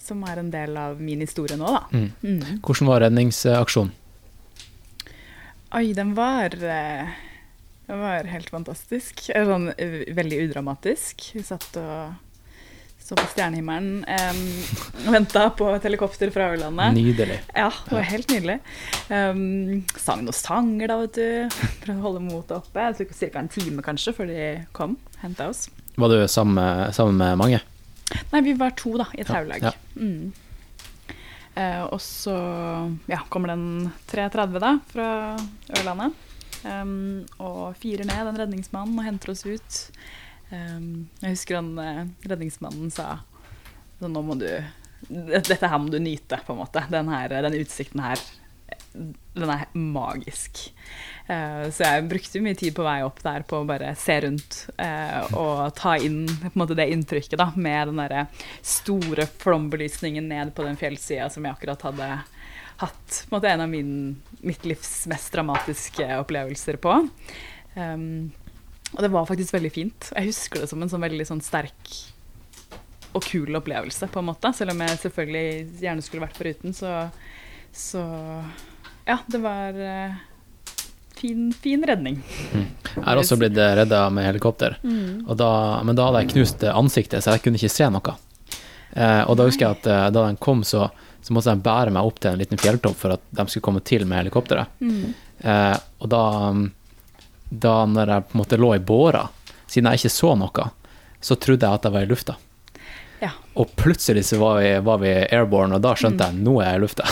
Som 0.07 0.23
er 0.23 0.39
en 0.39 0.51
del 0.53 0.77
av 0.79 1.01
min 1.03 1.19
historie 1.23 1.57
nå, 1.59 1.67
da. 1.67 1.83
Mm. 1.91 2.11
Mm. 2.23 2.59
Hvordan 2.63 2.87
var 2.87 3.03
redningsaksjonen? 3.03 3.95
Oi, 5.75 5.89
den 5.91 6.13
var 6.15 6.53
eh, 6.63 7.09
Den 7.89 7.99
var 7.99 8.29
helt 8.31 8.53
fantastisk. 8.53 9.25
Eh, 9.35 9.43
Sånn, 9.49 9.67
eh, 9.75 10.05
veldig 10.15 10.39
udramatisk. 10.45 11.27
Vi 11.35 11.43
satt 11.43 11.75
og 11.81 12.15
så 13.07 13.15
på 13.15 13.23
stjernehimmelen 13.31 14.01
um, 14.03 14.39
venta 15.15 15.45
på 15.55 15.69
et 15.71 15.85
helikopter 15.87 16.31
fra 16.35 16.49
Ørlandet. 16.51 16.91
Nydelig. 16.97 17.37
Ja, 17.55 17.69
det 17.85 17.93
var 17.95 18.03
helt 18.09 18.33
nydelig. 18.33 18.57
Um, 19.07 19.85
sang 19.95 20.25
noen 20.25 20.35
sanger, 20.35 20.91
da, 20.91 20.97
vet 21.05 21.15
du. 21.15 21.55
For 21.85 21.93
å 21.93 22.01
holde 22.03 22.25
motet 22.25 22.57
oppe. 22.57 22.89
Tok 22.99 23.15
ca. 23.15 23.29
en 23.39 23.51
time 23.53 23.85
kanskje 23.85 24.15
før 24.17 24.27
de 24.33 24.49
kom. 24.75 24.97
Henta 25.21 25.47
oss. 25.53 25.69
Var 25.95 26.11
du 26.11 26.27
sammen 26.27 26.91
sammen 26.93 27.15
med 27.23 27.39
mange? 27.39 27.63
Nei, 28.31 28.41
vi 28.45 28.53
var 28.57 28.75
to, 28.79 28.95
da, 28.99 29.07
i 29.13 29.23
et 29.23 29.31
Ja, 29.31 29.41
ja. 29.61 29.73
Mm. 29.95 30.31
Eh, 31.57 31.83
og 31.83 31.99
så 32.03 32.35
ja, 33.09 33.23
kommer 33.33 33.55
den 33.55 33.89
330 34.11 34.61
da, 34.61 34.73
fra 34.91 35.09
Ørlandet. 35.79 36.23
Um, 36.67 37.23
og 37.37 37.77
firer 37.77 38.07
ned 38.07 38.31
en 38.31 38.39
redningsmann 38.41 38.95
og 38.97 39.05
henter 39.05 39.31
oss 39.33 39.45
ut. 39.45 39.79
Um, 40.49 41.07
jeg 41.21 41.35
husker 41.35 41.59
han 41.59 41.73
eh, 41.81 42.03
redningsmannen 42.29 42.89
sa 42.93 43.19
så 43.97 44.09
nå 44.11 44.21
må 44.23 44.35
du 44.39 44.47
Dette 45.07 45.57
her 45.57 45.79
må 45.81 45.91
du 45.93 45.99
nyte, 46.01 46.39
på 46.45 46.53
en 46.53 46.61
måte. 46.61 46.81
Den, 46.91 47.09
her, 47.13 47.33
den 47.45 47.57
utsikten 47.59 48.01
her, 48.01 48.21
den 49.37 49.51
er 49.53 49.65
magisk. 49.77 50.63
Uh, 51.27 51.67
så 51.73 51.83
jeg 51.83 52.07
brukte 52.09 52.41
mye 52.43 52.57
tid 52.57 52.75
på 52.77 52.85
vei 52.87 53.01
opp 53.05 53.19
der 53.23 53.45
på 53.47 53.61
å 53.61 53.67
bare 53.67 53.91
se 53.99 54.15
rundt 54.23 54.61
uh, 54.79 55.27
og 55.37 55.75
ta 55.77 55.97
inn 55.99 56.23
måte, 56.57 56.77
det 56.77 56.87
inntrykket 56.93 57.39
da, 57.41 57.51
med 57.55 57.91
den 57.91 58.01
derre 58.01 58.25
store 58.65 59.27
flombelysningen 59.43 60.29
ned 60.31 60.55
på 60.55 60.65
den 60.65 60.79
fjellsida 60.79 61.29
som 61.33 61.45
jeg 61.45 61.57
akkurat 61.57 61.85
hadde 61.89 62.09
hatt 62.77 63.21
en, 63.23 63.31
måte, 63.33 63.51
en 63.51 63.65
av 63.65 63.69
min, 63.69 63.93
mitt 64.45 64.65
livs 64.67 65.07
mest 65.11 65.33
dramatiske 65.33 66.09
opplevelser 66.21 66.77
på. 66.81 66.99
Um, 67.75 68.29
og 68.95 69.01
det 69.03 69.11
var 69.13 69.27
faktisk 69.27 69.55
veldig 69.57 69.73
fint. 69.73 70.11
Jeg 70.13 70.29
husker 70.29 70.63
det 70.63 70.69
som 70.71 70.81
en 70.81 70.91
sånn 70.91 71.03
veldig 71.03 71.25
sånn 71.27 71.43
sterk 71.43 71.97
og 73.17 73.25
kul 73.25 73.57
opplevelse, 73.57 74.07
på 74.11 74.21
en 74.21 74.29
måte. 74.29 74.51
Selv 74.55 74.73
om 74.73 74.83
jeg 74.83 75.01
selvfølgelig 75.01 75.83
gjerne 75.83 76.05
skulle 76.05 76.25
vært 76.25 76.37
foruten, 76.39 76.75
så, 76.75 76.93
så 77.73 78.03
Ja, 79.07 79.17
det 79.31 79.39
var 79.39 79.77
eh, 79.79 80.15
fin, 81.15 81.49
fin 81.53 81.83
redning. 81.87 82.21
Jeg 82.53 83.03
har 83.05 83.19
også 83.21 83.37
blitt 83.39 83.57
redda 83.57 84.07
med 84.11 84.25
helikopter, 84.27 84.77
og 84.83 85.35
da, 85.39 85.49
men 85.87 85.95
da 85.95 86.09
hadde 86.09 86.23
jeg 86.25 86.33
knust 86.33 86.65
ansiktet, 86.71 87.23
så 87.23 87.35
jeg 87.35 87.45
kunne 87.45 87.59
ikke 87.59 87.71
se 87.71 87.87
noe. 87.93 88.15
Eh, 88.97 89.23
og 89.29 89.37
da 89.37 89.45
husker 89.47 89.67
jeg 89.67 89.77
at 89.77 89.87
eh, 89.91 90.07
da 90.15 90.25
de 90.27 90.39
kom, 90.41 90.63
så, 90.65 90.87
så 91.21 91.35
måtte 91.35 91.53
de 91.53 91.63
bære 91.65 91.93
meg 91.93 92.07
opp 92.07 92.19
til 92.23 92.33
en 92.33 92.41
liten 92.41 92.59
fjelltopp 92.59 92.97
for 92.97 93.15
at 93.17 93.23
de 93.39 93.45
skulle 93.47 93.65
komme 93.67 93.83
til 93.85 94.07
med 94.09 94.23
helikopteret. 94.23 94.81
Eh, 95.39 95.77
og 96.01 96.09
da, 96.11 96.23
da 97.49 97.75
når 97.93 98.13
jeg 98.13 98.27
på 98.27 98.37
en 98.37 98.41
måte 98.43 98.59
lå 98.59 98.73
i 98.75 98.83
båra, 98.83 99.27
siden 99.67 99.91
jeg 99.91 100.01
ikke 100.01 100.15
så 100.15 100.33
noe, 100.39 100.69
så 101.21 101.37
trodde 101.39 101.67
jeg 101.67 101.79
at 101.79 101.87
jeg 101.87 101.95
var 101.95 102.07
i 102.07 102.09
lufta. 102.09 102.37
Ja. 103.21 103.31
Og 103.57 103.71
plutselig 103.77 104.27
så 104.29 104.37
var 104.41 104.59
vi, 104.61 104.71
var 104.85 104.99
vi 105.01 105.13
airborne, 105.25 105.77
og 105.77 105.85
da 105.85 105.95
skjønte 105.97 106.27
jeg 106.27 106.43
nå 106.45 106.59
er 106.61 106.73
jeg 106.73 106.81
i 106.81 106.83
lufta. 106.85 107.07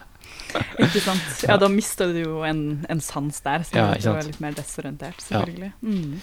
Ikke 0.86 1.02
sant? 1.04 1.26
Ja, 1.46 1.56
da 1.60 1.68
mista 1.72 2.08
du 2.10 2.20
jo 2.20 2.44
en, 2.46 2.84
en 2.90 3.02
sans 3.04 3.40
der, 3.44 3.64
så 3.66 3.76
Ja, 3.78 3.88
du 3.94 4.08
var 4.10 4.26
litt 4.26 4.40
mer 4.42 4.56
desorientert, 4.56 5.20
selvfølgelig. 5.24 5.72
Mm. 5.80 6.14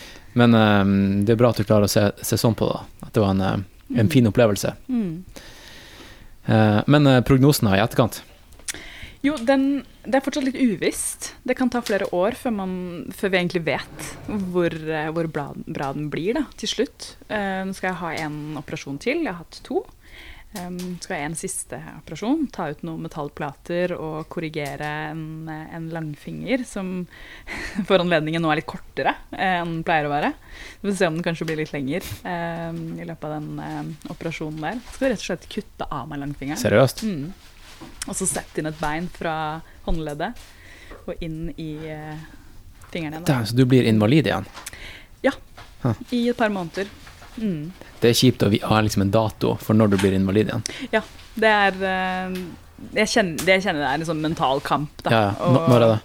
Men 0.42 0.58
um, 0.58 0.96
det 1.28 1.36
er 1.36 1.42
bra 1.42 1.52
at 1.54 1.62
du 1.62 1.68
klarer 1.68 1.90
å 1.90 1.92
se, 1.92 2.08
se 2.22 2.40
sånn 2.40 2.58
på 2.58 2.70
det, 2.72 2.82
at 3.08 3.14
det 3.16 3.24
var 3.24 3.36
en, 3.36 3.44
en 3.44 4.08
mm. 4.08 4.14
fin 4.14 4.30
opplevelse. 4.30 4.74
Mm. 4.88 5.14
Uh, 6.48 6.82
men 6.88 7.10
uh, 7.10 7.22
prognosen 7.28 7.70
da 7.70 7.78
i 7.78 7.84
etterkant? 7.84 8.22
Jo, 9.26 9.34
den, 9.42 9.82
det 10.06 10.20
er 10.20 10.24
fortsatt 10.24 10.46
litt 10.46 10.60
uvisst. 10.60 11.32
Det 11.48 11.58
kan 11.58 11.72
ta 11.74 11.82
flere 11.84 12.08
år 12.16 12.38
før, 12.38 12.54
man, 12.60 12.74
før 13.16 13.34
vi 13.34 13.40
egentlig 13.40 13.64
vet 13.66 14.10
hvor, 14.54 14.72
eh, 14.72 15.10
hvor 15.16 15.30
bra, 15.34 15.48
bra 15.66 15.90
den 15.96 16.12
blir 16.14 16.38
da, 16.38 16.46
til 16.60 16.72
slutt. 16.72 17.10
Uh, 17.32 17.66
nå 17.68 17.76
skal 17.76 17.92
jeg 17.92 18.02
ha 18.04 18.12
en 18.28 18.60
operasjon 18.62 19.00
til. 19.04 19.24
Jeg 19.26 19.34
har 19.34 19.42
hatt 19.42 19.60
to. 19.66 19.82
Um, 20.56 20.96
skal 21.04 21.20
jeg 21.20 21.28
en 21.28 21.36
siste 21.38 21.78
operasjon. 21.98 22.46
Ta 22.56 22.70
ut 22.72 22.84
noen 22.88 23.04
metallplater 23.04 23.92
og 23.98 24.30
korrigere 24.32 24.88
en, 25.10 25.26
eh, 25.52 25.74
en 25.76 25.90
langfinger 25.92 26.64
som 26.66 27.02
for 27.90 28.00
anledningen 28.00 28.42
nå 28.42 28.54
er 28.54 28.62
litt 28.62 28.70
kortere 28.70 29.12
eh, 29.36 29.58
enn 29.60 29.76
den 29.76 29.84
pleier 29.88 30.08
å 30.08 30.14
være. 30.14 30.32
Vi 30.80 30.88
får 30.88 30.96
se 31.02 31.10
om 31.12 31.18
den 31.20 31.26
kanskje 31.26 31.50
blir 31.50 31.60
litt 31.60 31.74
lenger 31.76 32.08
um, 32.24 32.80
i 32.96 33.06
løpet 33.10 33.28
av 33.28 33.36
den 33.36 33.62
eh, 33.66 34.12
operasjonen 34.16 34.64
der. 34.64 34.80
Skal 34.96 35.12
rett 35.12 35.26
og 35.26 35.28
slett 35.28 35.50
kutte 35.52 35.90
av 35.92 36.08
meg 36.10 36.24
langfingeren. 36.24 36.62
Seriøst? 36.64 37.04
Mm. 37.04 37.28
Og 38.08 38.14
så 38.18 38.30
sette 38.30 38.64
inn 38.64 38.72
et 38.72 38.80
bein 38.80 39.12
fra 39.14 39.36
håndleddet 39.86 40.48
og 41.08 41.24
inn 41.24 41.52
i 41.60 41.74
uh, 41.92 42.16
fingrene 42.88 43.20
igjen. 43.20 43.28
da. 43.28 43.42
Så 43.46 43.60
du 43.60 43.66
blir 43.68 43.86
invalid 43.88 44.32
igjen? 44.32 44.48
ja, 45.28 45.36
I 46.16 46.30
et 46.32 46.40
par 46.40 46.50
måneder. 46.54 46.88
Mm. 47.38 47.72
Det 48.02 48.12
er 48.12 48.18
kjipt 48.18 48.46
å 48.46 48.52
ha 48.70 48.82
liksom 48.82 49.06
en 49.06 49.14
dato 49.14 49.56
for 49.62 49.78
når 49.78 49.94
du 49.94 49.98
blir 50.02 50.18
invalid 50.18 50.52
igjen. 50.52 50.66
Ja. 50.94 51.04
Det 51.38 51.50
er 51.54 51.76
eh, 51.86 52.38
jeg 52.98 53.10
kjenner, 53.12 53.46
det 53.46 53.58
jeg 53.58 53.66
kjenner 53.68 53.84
det 53.84 53.90
er 53.90 54.02
en 54.02 54.10
sånn 54.10 54.22
mental 54.24 54.62
kamp. 54.66 55.02
Da. 55.06 55.14
Ja, 55.14 55.24
ja. 55.38 55.52
Når 55.70 55.78
er 55.78 55.92
det? 55.94 56.00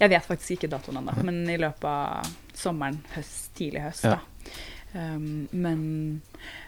Jeg 0.00 0.10
vet 0.10 0.26
faktisk 0.26 0.56
ikke 0.56 0.70
datoen 0.72 1.00
ennå, 1.00 1.14
men 1.26 1.42
i 1.50 1.58
løpet 1.60 1.86
av 1.88 2.30
sommeren, 2.58 2.98
høst, 3.14 3.52
tidlig 3.58 3.84
høst. 3.84 4.06
Ja. 4.06 4.18
Da. 4.18 4.54
Um, 4.94 5.46
men, 5.50 5.80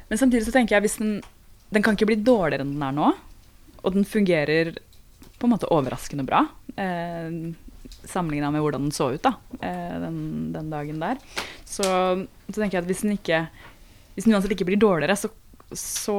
men 0.09 0.19
samtidig 0.19 0.47
så 0.49 0.55
tenker 0.55 0.75
jeg 0.75 0.83
hvis 0.83 0.97
den 0.99 1.21
Den 1.71 1.85
kan 1.85 1.95
ikke 1.95 2.09
bli 2.09 2.17
dårligere 2.27 2.65
enn 2.65 2.73
den 2.75 2.83
er 2.87 2.95
nå. 2.95 3.13
Og 3.83 3.95
den 3.95 4.07
fungerer 4.07 4.73
på 5.37 5.47
en 5.47 5.53
måte 5.53 5.69
overraskende 5.75 6.25
bra. 6.27 6.45
Eh, 6.79 7.55
Sammenligna 8.07 8.53
med 8.55 8.63
hvordan 8.63 8.87
den 8.87 8.95
så 8.95 9.09
ut 9.15 9.23
da, 9.27 9.33
eh, 9.59 9.97
den, 10.03 10.21
den 10.55 10.71
dagen 10.71 11.03
der. 11.03 11.19
Så, 11.67 11.83
så 11.83 12.55
tenker 12.55 12.79
jeg 12.79 12.85
at 12.85 12.91
hvis 12.91 13.03
den 13.03 13.17
ikke 13.17 13.41
Hvis 14.17 14.27
den 14.27 14.35
uansett 14.35 14.57
ikke 14.57 14.67
blir 14.67 14.81
dårligere, 14.81 15.15
så, 15.21 15.29
så 15.77 16.17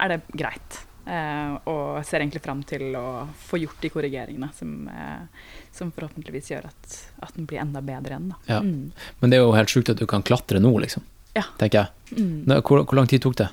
er 0.00 0.14
det 0.14 0.20
greit. 0.38 0.78
Eh, 1.02 1.54
og 1.66 2.04
ser 2.06 2.22
egentlig 2.22 2.44
fram 2.44 2.60
til 2.62 2.94
å 2.94 3.24
få 3.48 3.58
gjort 3.58 3.80
de 3.82 3.90
korrigeringene 3.90 4.48
som, 4.54 4.86
eh, 4.86 5.48
som 5.74 5.90
forhåpentligvis 5.90 6.52
gjør 6.52 6.68
at, 6.68 6.98
at 7.26 7.34
den 7.34 7.48
blir 7.50 7.58
enda 7.64 7.82
bedre 7.82 8.14
igjen. 8.14 8.28
Da. 8.30 8.38
Ja. 8.46 8.60
Mm. 8.62 8.92
Men 9.18 9.32
det 9.32 9.40
er 9.40 9.42
jo 9.42 9.56
helt 9.56 9.74
sjukt 9.74 9.90
at 9.90 9.98
du 9.98 10.06
kan 10.10 10.22
klatre 10.22 10.62
nå, 10.62 10.70
liksom. 10.84 11.02
Ja. 11.34 11.48
Tenker 11.58 11.82
jeg. 11.82 12.14
Mm. 12.20 12.44
Nå, 12.46 12.60
Hvor, 12.62 12.84
hvor 12.86 13.00
lang 13.00 13.10
tid 13.10 13.24
tok 13.24 13.40
det? 13.40 13.48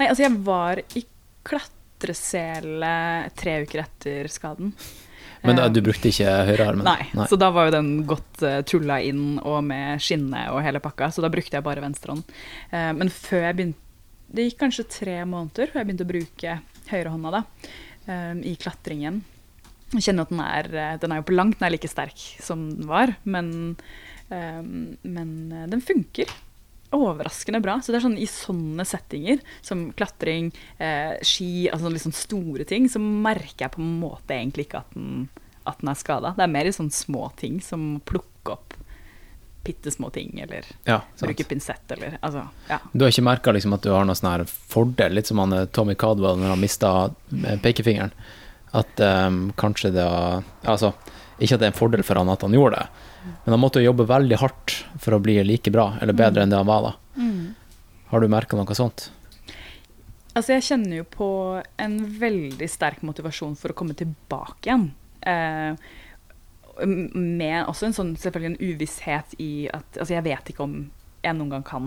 Nei, 0.00 0.08
altså 0.08 0.26
jeg 0.26 0.42
var 0.46 0.82
i 0.98 1.04
klatresele 1.46 2.94
tre 3.38 3.60
uker 3.62 3.84
etter 3.84 4.30
skaden. 4.32 4.74
Men 5.46 5.60
da, 5.60 5.66
Eh, 5.66 5.72
du 5.72 5.80
brukte 5.86 6.10
ikke 6.10 6.34
høyrearmen? 6.50 6.86
Nei, 6.86 7.26
så 7.30 7.38
da 7.40 7.50
var 7.54 7.68
jo 7.68 7.76
den 7.76 7.90
godt 8.08 8.42
uh, 8.42 8.60
tulla 8.68 9.00
inn 9.04 9.38
og 9.42 9.62
med 9.64 10.02
skinne 10.02 10.48
og 10.52 10.62
hele 10.66 10.82
pakka, 10.84 11.10
så 11.14 11.24
da 11.24 11.32
brukte 11.32 11.58
jeg 11.58 11.66
bare 11.66 11.84
venstrehånd. 11.84 12.26
Uh, 12.72 12.92
men 12.98 13.12
før 13.12 13.48
jeg 13.48 13.58
begynte 13.60 13.82
Det 14.26 14.42
gikk 14.48 14.58
kanskje 14.58 14.88
tre 14.90 15.20
måneder 15.22 15.70
før 15.70 15.80
jeg 15.80 15.86
begynte 15.86 16.04
å 16.04 16.10
bruke 16.10 16.58
høyrehånda 16.90 17.30
da, 17.36 17.42
uh, 18.10 18.34
i 18.42 18.56
klatringen. 18.58 19.22
Jeg 19.94 20.08
kjenner 20.08 20.26
at 20.26 20.32
den 20.32 20.42
er, 20.42 20.68
eh, 20.74 20.98
den 20.98 21.12
er 21.12 21.20
jo 21.20 21.28
på 21.28 21.36
langt 21.36 21.60
nær 21.62 21.70
like 21.70 21.88
sterk 21.88 22.18
som 22.42 22.66
den 22.74 22.88
var, 22.90 23.14
men, 23.24 23.76
eh, 24.30 24.62
men 24.62 25.52
eh, 25.52 25.66
den 25.70 25.80
funker. 25.80 26.26
Overraskende 26.94 27.60
bra. 27.64 27.78
Så 27.82 27.92
det 27.92 28.00
er 28.00 28.06
sånn 28.06 28.18
I 28.20 28.28
sånne 28.30 28.86
settinger, 28.86 29.42
som 29.64 29.88
klatring, 29.98 30.52
eh, 30.78 31.16
ski, 31.26 31.68
altså 31.72 31.90
sånn 32.06 32.14
store 32.14 32.66
ting, 32.68 32.88
så 32.88 33.02
merker 33.02 33.66
jeg 33.66 33.74
på 33.74 33.82
en 33.82 33.98
måte 34.00 34.36
egentlig 34.36 34.68
ikke 34.68 34.84
at 34.84 34.94
den, 34.94 35.28
at 35.66 35.82
den 35.82 35.90
er 35.90 35.98
skada. 35.98 36.34
Det 36.36 36.46
er 36.46 36.54
mer 36.54 36.68
i 36.68 36.74
sånne 36.74 36.94
små 36.94 37.30
ting 37.36 37.60
som 37.64 37.96
plukke 38.06 38.54
opp 38.54 38.76
bitte 39.66 39.90
små 39.90 40.12
ting, 40.14 40.38
eller 40.40 40.62
Ja, 40.86 41.00
bruke 41.20 41.44
pinsett, 41.44 41.90
eller 41.90 42.18
altså 42.22 42.48
Ja. 42.68 42.78
Du 42.92 43.04
har 43.04 43.10
ikke 43.10 43.26
merka 43.26 43.52
liksom 43.52 43.74
at 43.74 43.82
du 43.82 43.90
har 43.90 44.04
noen 44.06 44.46
fordel, 44.46 45.14
litt 45.18 45.26
som 45.26 45.42
han 45.42 45.52
eh, 45.52 45.66
Tommy 45.66 45.94
Cadwell 45.94 46.38
når 46.38 46.54
han 46.54 46.62
mista 46.62 46.92
pekefingeren? 47.62 48.12
At 48.76 49.00
um, 49.00 49.52
kanskje 49.56 49.92
det 49.94 50.04
var 50.04 50.44
Altså, 50.64 50.92
ikke 51.40 51.54
at 51.54 51.60
det 51.60 51.66
er 51.66 51.72
en 51.72 51.78
fordel 51.78 52.02
for 52.06 52.18
han 52.18 52.28
at 52.28 52.42
han 52.42 52.54
gjorde 52.54 52.78
det, 52.78 52.88
men 53.44 53.54
han 53.54 53.60
måtte 53.62 53.82
jobbe 53.82 54.06
veldig 54.08 54.38
hardt 54.40 54.76
for 55.02 55.16
å 55.16 55.22
bli 55.22 55.38
like 55.44 55.72
bra, 55.74 55.92
eller 56.00 56.16
bedre 56.16 56.44
enn 56.44 56.52
det 56.52 56.60
han 56.60 56.68
var 56.68 56.88
da. 56.88 56.92
Har 58.10 58.22
du 58.22 58.28
merka 58.30 58.58
noe 58.58 58.74
sånt? 58.78 59.08
Altså, 60.36 60.52
jeg 60.52 60.66
kjenner 60.66 61.00
jo 61.00 61.06
på 61.08 61.28
en 61.80 61.94
veldig 62.20 62.68
sterk 62.68 63.00
motivasjon 63.06 63.56
for 63.58 63.72
å 63.72 63.76
komme 63.78 63.96
tilbake 63.96 64.68
igjen. 64.68 64.90
Eh, 65.26 65.72
med 66.84 67.62
også 67.64 67.88
en 67.88 67.96
sånn 67.96 68.10
selvfølgelig 68.20 68.50
en 68.52 68.74
uvisshet 68.74 69.30
i 69.40 69.64
at 69.72 69.96
Altså, 69.96 70.12
jeg 70.12 70.26
vet 70.26 70.50
ikke 70.52 70.66
om 70.66 70.74
jeg 71.24 71.38
noen 71.38 71.54
gang 71.54 71.64
kan 71.66 71.86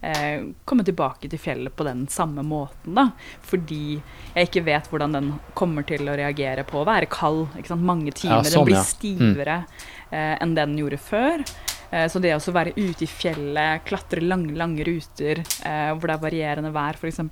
eh, 0.00 0.46
komme 0.64 0.86
tilbake 0.86 1.28
til 1.28 1.42
fjellet 1.42 1.74
på 1.74 1.84
den 1.88 2.06
samme 2.12 2.44
måten, 2.46 2.94
da. 2.94 3.08
Fordi 3.50 3.98
jeg 3.98 4.48
ikke 4.48 4.64
vet 4.70 4.88
hvordan 4.92 5.18
den 5.18 5.32
kommer 5.58 5.86
til 5.88 6.06
å 6.08 6.16
reagere 6.18 6.64
på 6.68 6.80
å 6.80 6.86
være 6.88 7.10
kald. 7.10 7.48
Mange 7.74 8.14
timer. 8.14 8.46
sånn, 8.46 8.62
den 8.62 8.68
blir 8.70 8.78
ja. 8.78 8.86
stivere 8.86 9.58
eh, 9.64 9.88
enn 10.14 10.54
det 10.56 10.64
den 10.64 10.78
gjorde 10.80 11.00
før. 11.02 11.44
Eh, 11.90 12.06
så 12.10 12.20
det 12.20 12.34
å 12.36 12.54
være 12.54 12.74
ute 12.76 13.06
i 13.06 13.10
fjellet, 13.10 13.84
klatre 13.88 14.22
lange, 14.24 14.52
lange 14.58 14.84
ruter 14.86 15.40
eh, 15.40 15.90
hvor 15.94 16.08
det 16.08 16.16
er 16.16 16.24
varierende 16.26 16.72
vær, 16.74 16.98
f.eks., 16.98 17.22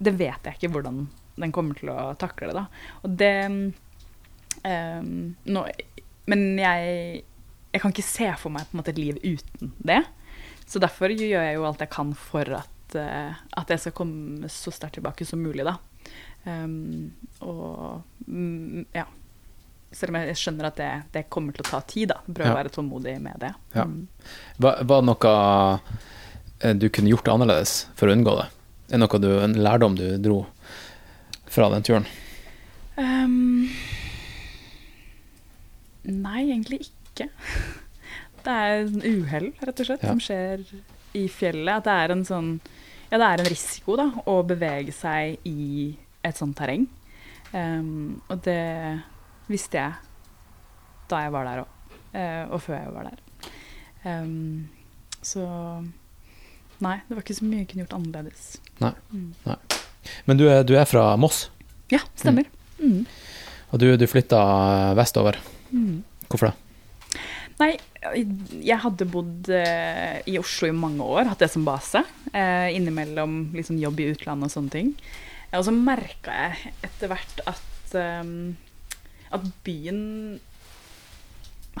det 0.00 0.14
vet 0.16 0.46
jeg 0.48 0.56
ikke 0.56 0.72
hvordan 0.76 1.02
den 1.40 1.52
kommer 1.52 1.76
til 1.76 1.92
å 1.92 2.12
takle 2.20 2.50
det. 2.50 2.56
da. 2.56 2.64
Og 3.04 3.16
det 3.20 3.34
eh, 4.64 5.02
nå, 5.04 5.64
Men 6.30 6.46
jeg, 6.60 7.20
jeg 7.72 7.82
kan 7.82 7.92
ikke 7.92 8.06
se 8.06 8.30
for 8.40 8.54
meg 8.54 8.72
måte 8.76 8.94
et 8.94 9.00
liv 9.00 9.20
uten 9.24 9.74
det. 9.76 10.02
Så 10.70 10.80
derfor 10.82 11.12
gjør 11.12 11.42
jeg 11.42 11.56
jo 11.56 11.66
alt 11.66 11.82
jeg 11.82 11.92
kan 11.92 12.12
for 12.16 12.48
at, 12.60 12.96
eh, 12.96 13.40
at 13.60 13.72
jeg 13.72 13.84
skal 13.84 13.96
komme 13.96 14.50
så 14.52 14.72
sterkt 14.72 15.00
tilbake 15.00 15.26
som 15.28 15.42
mulig, 15.42 15.66
da. 15.66 15.76
Um, 16.40 17.10
og 17.44 18.00
mm, 18.24 18.86
ja. 18.96 19.04
Selv 19.92 20.14
om 20.14 20.20
jeg 20.20 20.36
skjønner 20.38 20.68
at 20.68 20.76
det, 20.78 20.90
det 21.16 21.24
kommer 21.32 21.52
til 21.56 21.64
å 21.64 21.70
ta 21.70 21.80
tid, 21.90 22.12
da. 22.12 22.20
Prøve 22.26 22.46
Ja. 22.46 22.54
å 22.54 22.58
være 22.60 22.70
tålmodig 22.76 23.16
med 23.20 23.40
det. 23.42 23.52
Ja. 23.74 23.84
Mm. 23.84 24.06
Var, 24.62 24.84
det 24.86 25.00
noe 25.08 25.32
eh, 26.60 26.74
du 26.78 26.88
kunne 26.94 27.10
gjort 27.10 27.28
annerledes 27.32 27.88
for 27.98 28.06
å 28.06 28.14
unngå 28.14 28.36
det? 28.38 28.46
Er 28.90 28.98
det 28.98 29.02
noe 29.02 29.18
du, 29.22 29.28
en 29.42 29.54
lærdom 29.58 29.96
du 29.98 30.06
dro 30.22 30.44
fra 31.50 31.68
den 31.74 31.82
turen? 31.86 32.06
Um, 33.00 33.66
nei, 36.04 36.42
egentlig 36.50 36.84
ikke. 36.88 37.28
Det 38.40 38.52
er 38.56 38.78
en 38.86 39.02
uhell, 39.04 39.50
rett 39.60 39.80
og 39.82 39.86
slett, 39.90 40.02
Ja. 40.06 40.14
som 40.14 40.20
skjer 40.24 40.62
i 41.18 41.26
fjellet. 41.28 41.74
At 41.82 41.84
det 41.84 41.96
er 42.04 42.14
en 42.14 42.22
sånn 42.24 42.52
Ja, 43.10 43.18
det 43.18 43.26
er 43.26 43.40
en 43.42 43.50
risiko, 43.50 43.96
da, 43.98 44.06
å 44.30 44.38
bevege 44.46 44.92
seg 44.94 45.40
i 45.44 45.96
et 46.24 46.36
sånt 46.38 46.54
terreng. 46.56 46.84
Um, 47.52 48.22
og 48.30 48.40
det 48.46 49.02
visste 49.50 49.80
jeg 49.80 49.92
da 51.10 51.24
jeg 51.24 51.32
var 51.34 51.48
der 51.48 51.62
òg. 51.64 51.76
og 52.54 52.60
før 52.62 52.76
jeg 52.78 52.92
var 52.94 53.08
der. 53.10 53.50
Um, 54.04 54.68
så 55.22 55.42
Nei, 56.80 56.96
det 57.08 57.12
var 57.12 57.20
ikke 57.20 57.36
så 57.36 57.44
mye 57.44 57.60
jeg 57.60 57.68
kunne 57.68 57.84
gjort 57.84 57.96
annerledes. 57.98 58.44
Men 60.24 60.38
du 60.40 60.46
er, 60.48 60.62
du 60.64 60.72
er 60.78 60.86
fra 60.88 61.10
Moss, 61.20 61.50
Ja, 61.92 62.00
stemmer. 62.16 62.46
Mm. 62.80 63.02
og 63.70 63.82
du, 63.82 63.90
du 64.00 64.06
flytta 64.08 64.40
vestover. 64.96 65.36
Mm. 65.74 66.00
Hvorfor 66.30 66.48
det? 66.50 66.56
Nei, 67.60 67.74
jeg 68.64 68.78
hadde 68.80 69.04
bodd 69.12 69.50
eh, 69.52 70.22
i 70.30 70.38
Oslo 70.40 70.70
i 70.70 70.72
mange 70.72 71.04
år, 71.04 71.26
hatt 71.28 71.42
det 71.44 71.50
som 71.52 71.66
base. 71.66 72.00
Eh, 72.32 72.70
innimellom 72.78 73.50
liksom, 73.52 73.76
jobb 73.82 74.00
i 74.00 74.08
utlandet 74.14 74.48
og 74.48 74.54
sånne 74.54 74.72
ting. 74.72 74.94
Eh, 75.50 75.58
og 75.58 75.66
så 75.68 75.74
merka 75.76 76.38
jeg 76.46 76.72
etter 76.88 77.12
hvert 77.12 77.42
at, 77.50 77.92
eh, 78.00 78.22
at 79.32 79.44
byen 79.66 80.38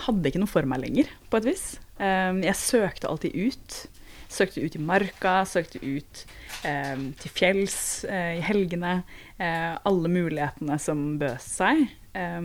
hadde 0.00 0.30
ikke 0.30 0.40
noe 0.42 0.50
for 0.50 0.68
meg 0.70 0.82
lenger, 0.84 1.08
på 1.30 1.40
et 1.40 1.48
vis. 1.50 1.64
Eh, 2.00 2.32
jeg 2.46 2.56
søkte 2.58 3.08
alltid 3.10 3.34
ut. 3.36 3.80
Søkte 4.30 4.62
ut 4.62 4.76
i 4.78 4.80
marka, 4.86 5.40
søkte 5.50 5.80
ut 5.82 6.20
eh, 6.62 7.00
til 7.18 7.32
fjells 7.34 7.78
eh, 8.06 8.36
i 8.38 8.44
helgene. 8.46 9.00
Eh, 9.42 9.72
alle 9.88 10.12
mulighetene 10.12 10.78
som 10.80 11.16
bød 11.20 11.40
seg. 11.42 11.82
Eh, 12.14 12.40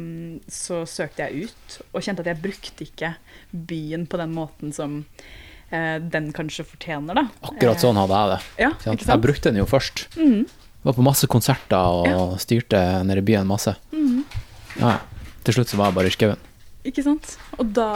så 0.52 0.82
søkte 0.90 1.28
jeg 1.28 1.46
ut, 1.52 1.78
og 1.94 2.02
kjente 2.06 2.26
at 2.26 2.32
jeg 2.34 2.42
brukte 2.44 2.88
ikke 2.90 3.14
byen 3.54 4.08
på 4.10 4.18
den 4.20 4.34
måten 4.36 4.74
som 4.76 5.04
eh, 5.70 6.00
den 6.02 6.32
kanskje 6.36 6.66
fortjener, 6.68 7.22
da. 7.22 7.28
Akkurat 7.46 7.86
sånn 7.86 8.02
hadde 8.02 8.18
jeg 8.24 8.34
det. 8.34 8.42
Ja? 8.66 8.72
Jeg 9.14 9.22
brukte 9.24 9.52
den 9.54 9.62
jo 9.62 9.70
først. 9.70 10.08
Mhm. 10.18 10.48
Var 10.86 10.94
på 10.94 11.02
masse 11.02 11.26
konserter 11.26 11.82
og 12.14 12.36
styrte 12.42 12.78
nede 13.06 13.22
i 13.24 13.26
byen 13.26 13.48
masse. 13.50 13.72
Mhm. 13.94 14.26
Ja, 14.80 14.98
til 15.46 15.58
slutt 15.60 15.72
så 15.72 15.78
var 15.80 15.92
jeg 15.92 15.98
bare 16.00 16.12
i 16.12 16.16
skauen. 16.16 16.42
Ikke 16.86 17.04
sant? 17.06 17.36
Og 17.58 17.72
da, 17.74 17.90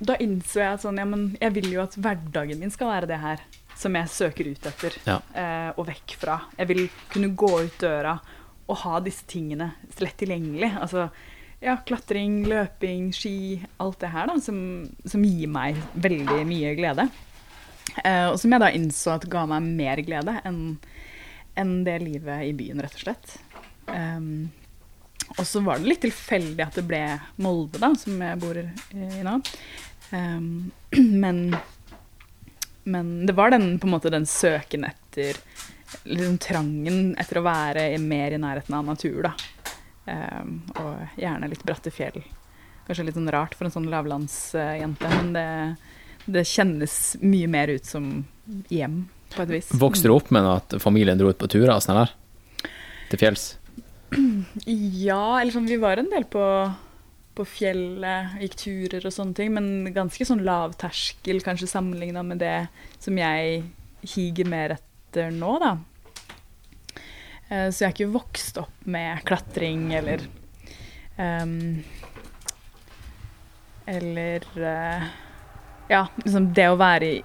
da 0.00 0.16
innså 0.22 0.60
jeg 0.62 0.76
at 0.78 0.84
sånn, 0.84 1.00
ja, 1.00 1.06
men 1.08 1.30
jeg 1.40 1.54
vil 1.58 1.70
jo 1.74 1.82
at 1.84 1.96
hverdagen 1.98 2.60
min 2.62 2.72
skal 2.72 2.92
være 2.92 3.10
det 3.10 3.18
her 3.22 3.42
som 3.78 3.94
jeg 3.94 4.10
søker 4.10 4.48
ut 4.50 4.64
etter 4.72 4.96
Ja. 5.06 5.18
eh, 5.38 5.70
og 5.78 5.86
vekk 5.86 6.16
fra. 6.18 6.38
Jeg 6.58 6.70
vil 6.70 6.84
kunne 7.12 7.30
gå 7.38 7.50
ut 7.68 7.76
døra 7.82 8.16
og 8.68 8.76
ha 8.82 8.98
disse 9.00 9.24
tingene 9.30 9.70
lett 10.00 10.16
tilgjengelig. 10.20 10.72
Altså 10.82 11.08
ja, 11.62 11.76
klatring, 11.86 12.44
løping, 12.46 13.12
ski, 13.14 13.60
alt 13.82 13.98
det 14.02 14.10
her 14.12 14.28
da, 14.30 14.36
som, 14.42 14.58
som 15.06 15.24
gir 15.26 15.48
meg 15.50 15.78
veldig 15.98 16.42
mye 16.46 16.74
glede. 16.78 17.08
Eh, 18.04 18.26
og 18.30 18.36
som 18.38 18.52
jeg 18.54 18.62
da 18.62 18.70
innså 18.74 19.14
at 19.16 19.26
ga 19.30 19.46
meg 19.50 19.66
mer 19.78 20.02
glede 20.06 20.38
enn 20.46 20.62
enn 21.58 21.80
det 21.82 21.96
livet 22.04 22.44
i 22.46 22.52
byen, 22.54 22.78
rett 22.84 22.94
og 22.94 23.00
slett. 23.02 23.32
Um, 23.90 24.44
og 25.36 25.46
så 25.46 25.60
var 25.60 25.78
det 25.78 25.92
litt 25.92 26.02
tilfeldig 26.06 26.64
at 26.64 26.78
det 26.78 26.86
ble 26.88 27.02
Molde, 27.44 27.80
da, 27.82 27.92
som 27.98 28.22
jeg 28.22 28.40
bor 28.42 28.58
i 28.58 29.24
nå. 29.26 29.34
Um, 30.10 30.70
men, 31.24 31.42
men 32.88 33.12
det 33.28 33.36
var 33.38 33.52
den, 33.54 33.76
på 33.78 33.88
en 33.88 33.94
måte, 33.96 34.12
den 34.14 34.26
søken 34.26 34.88
etter 34.88 35.38
liksom 36.04 36.38
trangen 36.42 37.14
etter 37.20 37.40
å 37.40 37.46
være 37.46 37.90
mer 38.02 38.34
i 38.36 38.40
nærheten 38.40 38.76
av 38.76 38.88
natur, 38.88 39.30
da. 39.30 39.34
Um, 40.08 40.58
og 40.80 41.20
gjerne 41.20 41.50
litt 41.52 41.64
bratte 41.68 41.92
fjell. 41.92 42.22
Kanskje 42.86 43.04
litt 43.04 43.18
sånn 43.18 43.30
rart 43.32 43.56
for 43.56 43.68
en 43.68 43.74
sånn 43.74 43.88
lavlandsjente, 43.92 45.12
men 45.12 45.32
det, 45.36 45.48
det 46.24 46.46
kjennes 46.48 46.98
mye 47.20 47.48
mer 47.52 47.72
ut 47.76 47.88
som 47.88 48.10
hjem, 48.72 49.02
på 49.34 49.44
et 49.44 49.52
vis. 49.52 49.72
Vokste 49.76 50.08
du 50.08 50.14
opp 50.14 50.32
med 50.32 50.48
at 50.48 50.78
familien 50.80 51.20
dro 51.20 51.28
ut 51.28 51.40
på 51.40 51.50
turer 51.52 51.74
og 51.74 51.84
sånn 51.84 52.00
her? 52.00 52.14
Til 53.12 53.20
fjells? 53.20 53.50
Ja, 54.64 55.38
eller 55.40 55.52
sånn, 55.52 55.68
vi 55.68 55.76
var 55.80 56.00
en 56.00 56.08
del 56.12 56.24
på, 56.30 56.42
på 57.36 57.44
fjellet, 57.48 58.38
gikk 58.42 58.56
turer 58.62 59.06
og 59.08 59.14
sånne 59.14 59.36
ting, 59.36 59.52
men 59.54 59.92
ganske 59.96 60.24
sånn 60.28 60.44
lav 60.46 60.76
terskel, 60.80 61.42
kanskje 61.44 61.68
sammenligna 61.70 62.24
med 62.26 62.40
det 62.42 62.56
som 63.02 63.18
jeg 63.20 63.62
higer 64.14 64.48
mer 64.48 64.78
etter 64.78 65.32
nå, 65.34 65.58
da. 65.62 65.74
Eh, 67.48 67.68
Så 67.70 67.84
jeg 67.84 67.88
har 67.88 67.96
ikke 67.96 68.12
vokst 68.16 68.60
opp 68.60 68.84
med 68.88 69.22
klatring 69.28 69.88
eller 69.96 70.24
um, 71.16 71.82
Eller 73.88 74.44
uh, 74.60 75.06
Ja, 75.88 76.02
liksom 76.20 76.50
det 76.56 76.66
å 76.68 76.76
være 76.80 77.08
i, 77.08 77.22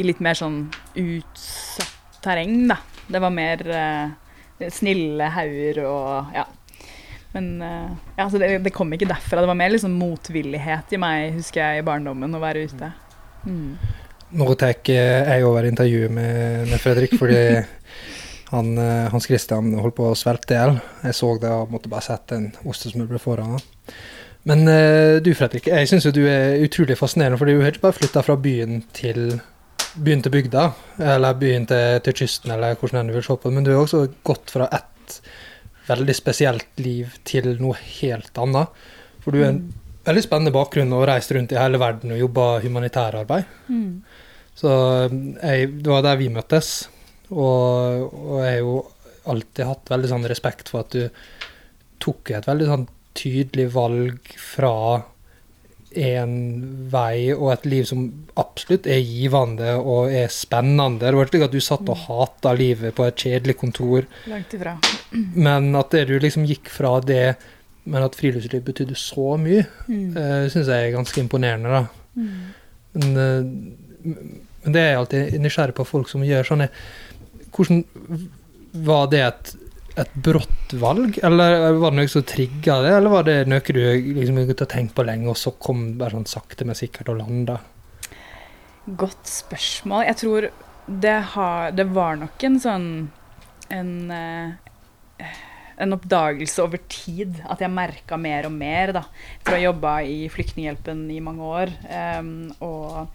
i 0.00 0.06
litt 0.08 0.22
mer 0.24 0.36
sånn 0.38 0.62
utsatt 0.96 1.92
terreng, 2.24 2.64
da. 2.72 2.78
Det 3.06 3.20
var 3.22 3.30
mer 3.30 3.60
eh, 3.70 4.14
snille 4.72 5.28
hauger 5.34 5.82
og 5.84 6.36
ja. 6.36 6.46
Men 7.36 7.50
eh, 7.62 7.90
ja, 8.16 8.30
så 8.30 8.40
det, 8.40 8.50
det 8.64 8.72
kom 8.72 8.92
ikke 8.96 9.08
derfra. 9.10 9.42
Det 9.42 9.50
var 9.50 9.58
mer 9.58 9.72
liksom 9.74 9.96
motvillighet 10.00 10.94
i 10.96 11.00
meg, 11.00 11.34
husker 11.36 11.60
jeg, 11.60 11.82
i 11.82 11.86
barndommen, 11.86 12.32
å 12.32 12.40
være 12.40 12.64
ute. 12.64 12.90
Mm. 13.44 13.76
Nå 14.36 14.46
tar 14.58 14.74
jeg 14.88 15.44
over 15.46 15.68
intervjuet 15.68 16.10
med, 16.10 16.64
med 16.70 16.80
Fredrik, 16.82 17.14
fordi 17.20 17.42
Han, 18.54 18.78
eh, 18.78 19.08
Hans 19.10 19.26
Christian 19.26 19.72
holdt 19.74 19.96
på 19.98 20.06
å 20.10 20.18
svelte 20.18 20.54
i 20.54 20.58
hjel. 20.60 20.76
Jeg 21.08 21.18
så 21.18 21.32
det 21.42 21.50
og 21.50 21.72
måtte 21.74 21.90
bare 21.90 22.06
sette 22.06 22.38
en 22.38 22.52
ostesmørbrød 22.68 23.22
foran 23.22 23.56
han. 23.56 23.64
Men 24.46 24.62
eh, 24.70 25.16
du 25.18 25.32
Fredrik, 25.34 25.66
jeg 25.66 25.90
syns 25.90 26.06
du 26.14 26.22
er 26.30 26.62
utrolig 26.62 26.94
fascinerende, 26.98 27.40
for 27.40 27.50
du 27.50 27.58
har 27.58 27.74
ikke 27.74 27.88
bare 27.88 27.98
flytta 27.98 28.22
fra 28.22 28.38
byen 28.38 28.84
til 28.94 29.40
byen 29.96 30.22
til 30.24 30.34
bygda, 30.34 30.66
eller 31.14 31.38
byen 31.40 31.66
til, 31.68 32.00
til 32.04 32.16
kysten, 32.20 32.52
eller 32.54 32.76
hvordan 32.80 33.08
du 33.08 33.16
vil 33.16 33.24
se 33.24 33.36
på 33.36 33.48
det, 33.48 33.56
men 33.56 33.66
du 33.66 33.72
har 33.72 33.82
også 33.82 34.04
gått 34.26 34.52
fra 34.52 34.68
ett 34.74 35.20
veldig 35.86 36.16
spesielt 36.18 36.82
liv 36.82 37.14
til 37.28 37.52
noe 37.60 37.78
helt 37.78 38.38
annet. 38.42 38.86
For 39.22 39.34
du 39.34 39.42
er 39.42 39.52
en 39.52 39.62
veldig 40.06 40.24
spennende 40.24 40.54
bakgrunn 40.54 40.94
og 40.94 41.06
reist 41.10 41.32
rundt 41.34 41.54
i 41.54 41.60
hele 41.60 41.80
verden 41.82 42.14
og 42.14 42.20
jobba 42.20 42.46
humanitærarbeid. 42.64 43.54
Mm. 43.70 43.90
Så 44.56 44.74
eh, 45.06 45.16
jeg, 45.42 45.72
det 45.82 45.92
var 45.92 46.04
der 46.06 46.20
vi 46.20 46.30
møttes, 46.32 46.74
og, 47.30 48.06
og 48.12 48.38
jeg 48.44 48.52
har 48.52 48.62
jo 48.62 48.76
alltid 49.26 49.66
hatt 49.66 49.90
veldig 49.90 50.12
sånn 50.12 50.28
respekt 50.30 50.70
for 50.70 50.86
at 50.86 50.94
du 50.94 51.08
tok 52.02 52.30
et 52.36 52.46
veldig 52.46 52.68
sånn 52.70 52.86
tydelig 53.16 53.70
valg 53.74 54.34
fra 54.38 54.72
en 55.96 56.32
vei 56.92 57.32
og 57.34 57.52
et 57.52 57.66
liv 57.66 57.84
som 57.88 58.04
absolutt 58.36 58.86
er 58.86 59.00
givende 59.04 59.74
og 59.80 60.12
er 60.12 60.28
spennende. 60.32 61.00
Det 61.00 61.12
var 61.14 61.24
ikke 61.26 61.34
slik 61.38 61.46
at 61.48 61.52
du 61.56 61.60
satt 61.64 61.88
og 61.92 61.96
hata 62.06 62.52
livet 62.56 62.94
på 62.96 63.06
et 63.06 63.16
kjedelig 63.16 63.56
kontor, 63.60 64.06
Langt 64.28 64.54
ifra. 64.58 64.76
men 65.34 65.74
at 65.76 65.90
det 65.96 66.06
du 66.08 66.18
liksom 66.18 66.44
gikk 66.46 66.68
fra 66.72 67.00
det, 67.00 67.36
men 67.86 68.02
at 68.02 68.16
friluftsliv 68.18 68.64
betydde 68.66 68.96
så 68.98 69.36
mye, 69.38 69.66
Mm. 69.88 70.16
uh, 70.16 70.48
syns 70.50 70.66
jeg 70.68 70.88
er 70.90 70.96
ganske 70.96 71.20
imponerende. 71.22 71.68
da. 71.68 71.86
Men, 72.96 73.16
eh, 73.16 73.44
men 74.64 74.72
det 74.72 74.80
er 74.80 74.90
jeg 74.90 74.98
alltid 74.98 75.40
nysgjerrig 75.40 75.74
på 75.76 75.84
folk 75.86 76.08
som 76.08 76.22
gjør 76.22 76.42
sånn. 76.48 76.68
Hvordan 77.52 77.84
Var 78.76 79.06
det 79.08 79.20
et, 79.24 79.54
et 79.96 80.16
brått 80.26 80.74
valg, 80.76 81.18
eller 81.24 81.72
var 81.80 81.94
det 81.94 82.00
noe 82.02 82.10
som 82.12 82.24
trigga 82.28 82.80
det, 82.84 82.92
eller 82.98 83.12
var 83.12 83.24
det 83.28 83.36
noe 83.48 83.62
du 83.64 83.80
liksom 84.18 84.42
gikk 84.42 84.66
tenkt 84.68 84.94
på 84.96 85.06
lenge, 85.08 85.30
og 85.32 85.38
så 85.40 85.54
kom 85.56 85.94
bare 85.96 86.18
sånn 86.18 86.28
sakte, 86.28 86.68
men 86.68 86.78
sikkert 86.78 87.12
og 87.14 87.22
landa? 87.22 87.60
Godt 88.86 89.26
spørsmål. 89.30 90.04
Jeg 90.06 90.20
tror 90.20 90.48
det, 90.86 91.16
har, 91.32 91.72
det 91.74 91.88
var 91.96 92.20
nok 92.20 92.44
en 92.46 92.60
sånn 92.62 92.90
en, 93.74 94.10
eh, 94.10 95.32
en 95.76 95.96
oppdagelse 95.96 96.62
over 96.62 96.80
tid. 96.88 97.40
At 97.50 97.62
jeg 97.64 97.72
merka 97.72 98.18
mer 98.20 98.46
og 98.46 98.54
mer. 98.54 98.92
da. 98.92 99.02
For 99.42 99.56
ha 99.56 99.64
jobba 99.64 99.96
i 100.06 100.28
Flyktninghjelpen 100.32 101.10
i 101.10 101.18
mange 101.20 101.42
år. 101.42 101.72
Um, 102.20 102.52
og 102.60 103.08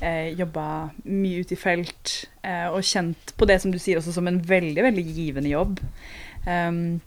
eh, 0.00 0.32
jobba 0.38 0.90
mye 1.04 1.44
ute 1.44 1.56
i 1.56 1.60
felt. 1.60 2.16
eh, 2.42 2.66
og 2.68 2.82
kjent 2.82 3.36
på 3.36 3.46
det 3.46 3.60
som 3.62 3.70
du 3.70 3.78
sier 3.78 3.98
også 3.98 4.12
som 4.12 4.26
en 4.28 4.42
veldig 4.42 4.82
veldig 4.82 5.06
givende 5.06 5.52
jobb. 5.52 5.78
Em, 6.50 7.00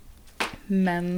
men, 0.67 1.09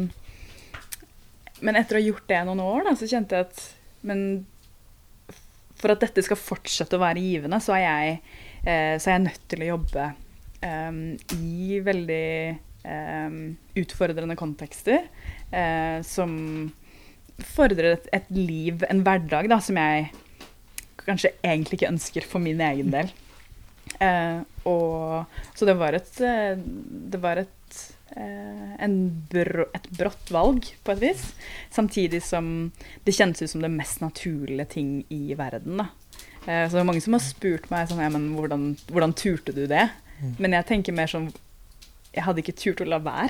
men 1.62 1.80
etter 1.80 1.98
å 1.98 2.02
ha 2.02 2.06
gjort 2.06 2.30
det 2.30 2.44
noen 2.48 2.64
år, 2.64 2.86
da, 2.88 2.96
så 2.98 3.10
kjente 3.10 3.38
jeg 3.38 3.50
at 3.50 3.66
men 4.08 4.22
for 5.78 5.94
at 5.94 6.02
dette 6.02 6.24
skal 6.26 6.40
fortsette 6.40 6.98
å 6.98 7.02
være 7.02 7.22
givende, 7.22 7.60
så 7.62 7.76
er 7.78 7.84
jeg, 7.84 8.16
eh, 8.64 8.96
så 8.98 9.12
er 9.12 9.18
jeg 9.18 9.26
nødt 9.28 9.44
til 9.52 9.64
å 9.64 9.70
jobbe 9.74 10.08
um, 10.64 11.02
i 11.38 11.80
veldig 11.86 12.30
um, 12.88 13.42
utfordrende 13.78 14.38
kontekster 14.40 15.06
uh, 15.54 16.00
som 16.06 16.32
fordrer 17.54 17.94
et, 17.94 18.10
et 18.18 18.32
liv, 18.34 18.82
en 18.90 19.04
hverdag, 19.06 19.50
da, 19.52 19.60
som 19.62 19.78
jeg 19.78 20.10
kanskje 21.08 21.36
egentlig 21.46 21.78
ikke 21.78 21.94
ønsker 21.94 22.26
for 22.28 22.44
min 22.44 22.62
egen 22.64 22.90
del. 22.94 23.14
Uh, 24.02 24.42
og, 24.74 25.38
så 25.56 25.70
det 25.70 25.78
var 25.80 25.96
et, 25.96 26.10
eh, 26.26 26.58
det 27.14 27.22
var 27.24 27.44
et, 27.44 27.54
eh, 28.18 28.74
en 28.84 28.98
brå, 29.32 29.68
et 29.78 29.88
brått 29.98 30.32
valg, 30.34 30.68
på 30.84 30.96
et 30.96 31.04
vis. 31.06 31.24
Samtidig 31.74 32.24
som 32.26 32.72
det 33.06 33.16
kjennes 33.16 33.42
ut 33.42 33.54
som 33.54 33.64
det 33.64 33.74
mest 33.74 34.02
naturlige 34.04 34.68
ting 34.78 34.92
i 35.14 35.38
verden. 35.38 35.84
Da. 35.84 35.90
Eh, 36.48 36.66
så 36.68 36.78
det 36.78 36.82
er 36.84 36.90
mange 36.90 37.04
som 37.04 37.18
har 37.18 37.24
spurt 37.24 37.70
meg 37.74 37.90
sånn, 37.90 38.04
ja, 38.04 38.12
men 38.14 38.30
hvordan, 38.38 38.70
hvordan 38.92 39.16
turte 39.18 39.56
du 39.56 39.66
det? 39.70 39.90
Men 40.42 40.56
jeg 40.56 40.66
tenker 40.66 40.96
mer 40.98 41.10
sånn 41.12 41.28
Jeg 42.10 42.24
hadde 42.26 42.42
ikke 42.42 42.56
turt 42.58 42.80
å 42.82 42.88
la 42.90 42.98
være, 43.04 43.30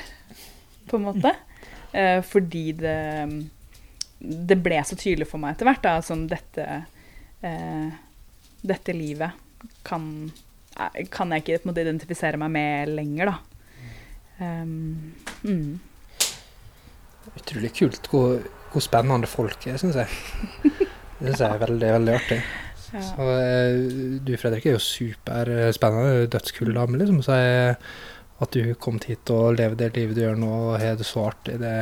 på 0.88 0.96
en 0.96 1.08
måte. 1.10 1.34
Eh, 1.92 2.22
fordi 2.24 2.72
det 2.80 3.00
Det 4.20 4.58
ble 4.64 4.80
så 4.88 4.96
tydelig 4.96 5.28
for 5.28 5.42
meg 5.42 5.56
etter 5.56 5.68
hvert 5.68 5.84
da, 5.84 5.98
sånn 6.02 6.28
dette 6.32 6.64
eh, 7.44 7.90
Dette 8.64 8.96
livet 8.96 9.36
kan, 9.84 10.32
kan 11.12 11.34
jeg 11.34 11.44
ikke 11.44 11.68
måte, 11.68 11.84
identifisere 11.84 12.40
meg 12.40 12.52
med 12.54 12.96
lenger, 12.96 13.34
da. 13.34 13.57
Um, 14.40 15.14
mm. 15.44 15.80
Utrolig 17.38 17.74
kult 17.76 18.08
hvor, 18.12 18.38
hvor 18.72 18.84
spennende 18.84 19.30
folk 19.30 19.68
er, 19.68 19.80
syns 19.82 19.98
jeg. 19.98 20.08
Det 21.18 21.32
syns 21.32 21.42
jeg 21.42 21.50
er 21.50 21.64
veldig, 21.66 21.94
veldig 21.98 22.16
artig. 22.16 22.42
Ja. 22.94 23.02
Så 23.04 23.30
eh, 23.36 24.20
du 24.24 24.36
Fredrik 24.40 24.68
er 24.68 24.78
jo 24.78 24.84
superspennende, 24.84 26.28
dødskul 26.32 26.76
dame, 26.76 27.00
liksom. 27.02 27.22
Så 27.26 27.36
jeg, 27.36 27.76
at 28.40 28.54
du 28.54 28.76
kom 28.80 29.00
hit 29.04 29.30
og 29.34 29.58
lever 29.58 29.76
det 29.80 29.96
livet 29.98 30.16
du 30.16 30.22
gjør 30.24 30.38
nå, 30.40 30.52
og 30.70 30.78
har 30.82 31.00
det 31.00 31.08
så 31.10 31.26
artig, 31.32 31.58
det, 31.62 31.74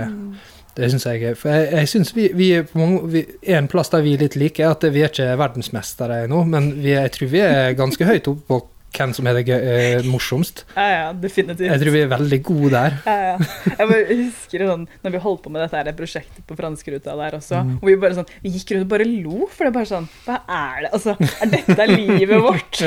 det 0.77 0.89
syns 0.91 1.05
jeg 1.09 1.23
er 1.29 1.35
For 1.39 1.51
jeg, 1.51 1.67
jeg 1.73 1.91
syns 1.91 2.13
vi, 2.15 2.29
vi 2.35 2.51
er 2.55 2.65
på 2.67 2.79
mange 2.79 3.09
vi, 3.11 3.25
En 3.55 3.67
plass 3.71 3.91
der 3.93 4.05
vi 4.05 4.15
er 4.15 4.23
litt 4.25 4.37
like, 4.39 4.63
er 4.63 4.71
at 4.75 4.87
vi 4.87 5.03
er 5.03 5.11
ikke 5.11 5.35
verdensmestere 5.39 6.23
ennå, 6.25 6.45
men 6.47 6.71
vi, 6.79 6.93
jeg 6.95 7.11
tror 7.15 7.31
vi 7.35 7.43
er 7.43 7.75
ganske 7.77 8.07
høyt 8.07 8.31
oppe 8.31 8.47
på 8.49 8.61
hvem 8.95 9.13
som 9.17 9.27
er 9.27 9.33
det 9.37 9.43
gøy, 9.49 9.59
eh, 9.75 10.07
morsomst. 10.09 10.63
ja, 10.75 10.85
ja, 10.95 11.05
definitivt. 11.13 11.67
Jeg 11.71 11.81
tror 11.83 11.91
vi 11.95 12.01
er 12.05 12.11
veldig 12.13 12.39
gode 12.47 12.71
der. 12.75 12.97
Ja, 13.05 13.15
ja. 13.31 13.37
Jeg 13.75 13.87
bare 13.91 14.05
husker 14.23 14.65
sånn, 14.71 14.87
når 15.03 15.11
vi 15.17 15.23
holdt 15.25 15.41
på 15.45 15.51
med 15.53 15.61
dette 15.65 15.77
her 15.81 15.91
prosjektet 15.97 16.43
på 16.47 16.57
Franskeruta 16.59 17.15
der 17.19 17.37
også, 17.39 17.63
Mm. 17.65 17.75
og 17.81 17.85
vi 17.89 17.95
bare 18.01 18.15
sånn, 18.19 18.29
vi 18.43 18.49
gikk 18.55 18.71
rundt 18.75 18.85
og 18.87 18.91
bare 18.95 19.05
lo, 19.09 19.47
for 19.51 19.65
det 19.65 19.71
er 19.73 19.77
bare 19.79 19.91
sånn, 19.91 20.07
hva 20.25 20.37
er 20.47 20.81
det? 20.85 20.91
Altså, 20.93 21.15
er 21.41 21.47
dette 21.55 21.87
livet 21.91 22.41
vårt? 22.41 22.83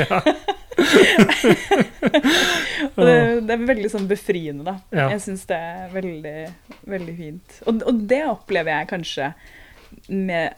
og 2.95 3.03
det, 3.05 3.15
det 3.47 3.55
er 3.55 3.63
veldig 3.69 3.89
sånn 3.91 4.07
befriende, 4.09 4.63
da. 4.67 4.75
Ja. 4.95 5.07
Jeg 5.13 5.23
syns 5.25 5.45
det 5.49 5.57
er 5.59 5.89
veldig, 5.93 6.35
veldig 6.93 7.15
fint. 7.17 7.57
Og, 7.67 7.81
og 7.89 8.03
det 8.09 8.21
opplever 8.29 8.71
jeg 8.77 8.89
kanskje 8.93 9.31
med 10.09 10.55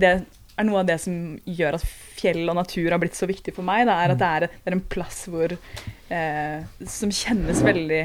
Det 0.00 0.12
er 0.60 0.68
noe 0.68 0.82
av 0.82 0.88
det 0.88 0.98
som 1.02 1.16
gjør 1.48 1.78
at 1.78 1.86
fjell 2.20 2.44
og 2.46 2.56
natur 2.58 2.90
har 2.92 3.00
blitt 3.02 3.18
så 3.18 3.28
viktig 3.30 3.54
for 3.56 3.66
meg. 3.66 3.86
Det 3.88 3.96
er 3.96 4.14
at 4.14 4.20
det 4.20 4.30
er, 4.36 4.46
det 4.52 4.70
er 4.72 4.76
en 4.76 4.86
plass 4.92 5.24
hvor 5.30 5.54
eh, 5.56 6.86
Som 6.90 7.14
kjennes 7.14 7.64
veldig 7.64 8.04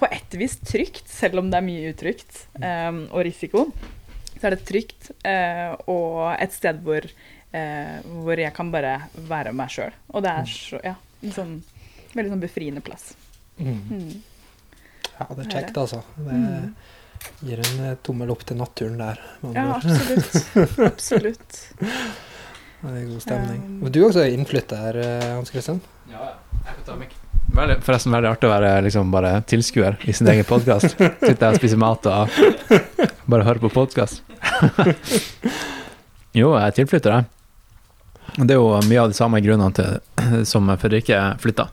på 0.00 0.08
et 0.08 0.36
vis 0.40 0.54
trygt, 0.64 1.08
selv 1.12 1.42
om 1.42 1.50
det 1.52 1.58
er 1.58 1.66
mye 1.66 1.90
utrygt 1.92 2.46
eh, 2.62 3.02
og 3.10 3.20
risiko. 3.26 3.66
Så 4.40 4.48
er 4.48 4.54
det 4.54 4.64
trygt, 4.64 5.10
eh, 5.28 5.74
og 5.92 6.30
et 6.40 6.54
sted 6.56 6.80
hvor, 6.86 7.04
eh, 7.52 7.98
hvor 8.24 8.40
jeg 8.40 8.54
kan 8.56 8.70
bare 8.72 8.94
være 9.28 9.52
meg 9.52 9.74
sjøl. 9.74 9.92
Og 10.14 10.24
det 10.24 10.32
er 10.32 10.48
så, 10.48 10.80
ja, 10.86 10.94
en 11.20 11.36
sånn 11.36 11.52
veldig 12.14 12.32
sånn 12.32 12.42
befriende 12.46 12.82
plass. 12.84 13.12
Mm. 13.60 13.76
Mm. 13.90 14.14
Ja, 15.18 15.26
det 15.28 15.44
er 15.44 15.52
kjekt, 15.52 15.76
altså. 15.76 16.00
Det 16.16 16.38
gir 17.40 17.60
en 17.62 17.84
eh, 17.86 17.96
tommel 18.06 18.30
opp 18.32 18.44
til 18.48 18.58
naturen 18.60 18.98
der. 19.00 19.20
Ja, 19.54 19.66
absolutt. 19.76 20.80
Absolutt. 20.90 21.62
Det 22.80 22.88
er 22.96 23.08
god 23.10 23.20
stemning. 23.20 23.58
Um, 23.60 23.80
Og 23.84 23.90
du 23.92 23.98
er 24.00 24.06
også 24.06 24.22
innflytter, 24.32 24.96
eh, 24.96 25.24
Hans 25.34 25.50
Christian? 25.52 25.82
Ja, 26.08 26.30
jeg 26.64 26.78
kan 26.78 26.86
ta 26.86 26.94
meg. 26.96 27.10
Veldig, 27.52 27.74
forresten 27.84 28.14
veldig 28.14 28.30
artig 28.30 28.48
å 28.48 28.52
være 28.54 28.70
liksom 28.86 29.10
bare 29.12 29.32
tilskuer 29.50 29.98
i 30.08 30.14
sin 30.16 30.30
egen 30.32 30.46
podkast. 30.48 30.94
Sitte 30.94 31.34
der 31.42 31.50
og 31.50 31.58
spise 31.58 31.76
mat 31.80 32.06
og 32.08 32.30
bare 33.28 33.44
høre 33.44 33.60
på 33.60 33.72
podkast. 33.74 34.22
jo, 36.40 36.54
jeg 36.54 36.62
er 36.62 36.76
tilflytter, 36.78 37.18
jeg. 37.18 37.28
Det 38.38 38.54
er 38.54 38.60
jo 38.60 38.70
mye 38.86 39.02
av 39.02 39.10
de 39.10 39.18
samme 39.18 39.42
grunnene 39.44 39.76
til 39.76 40.44
som 40.52 40.70
Fredrikke 40.80 41.18
flytta. 41.42 41.68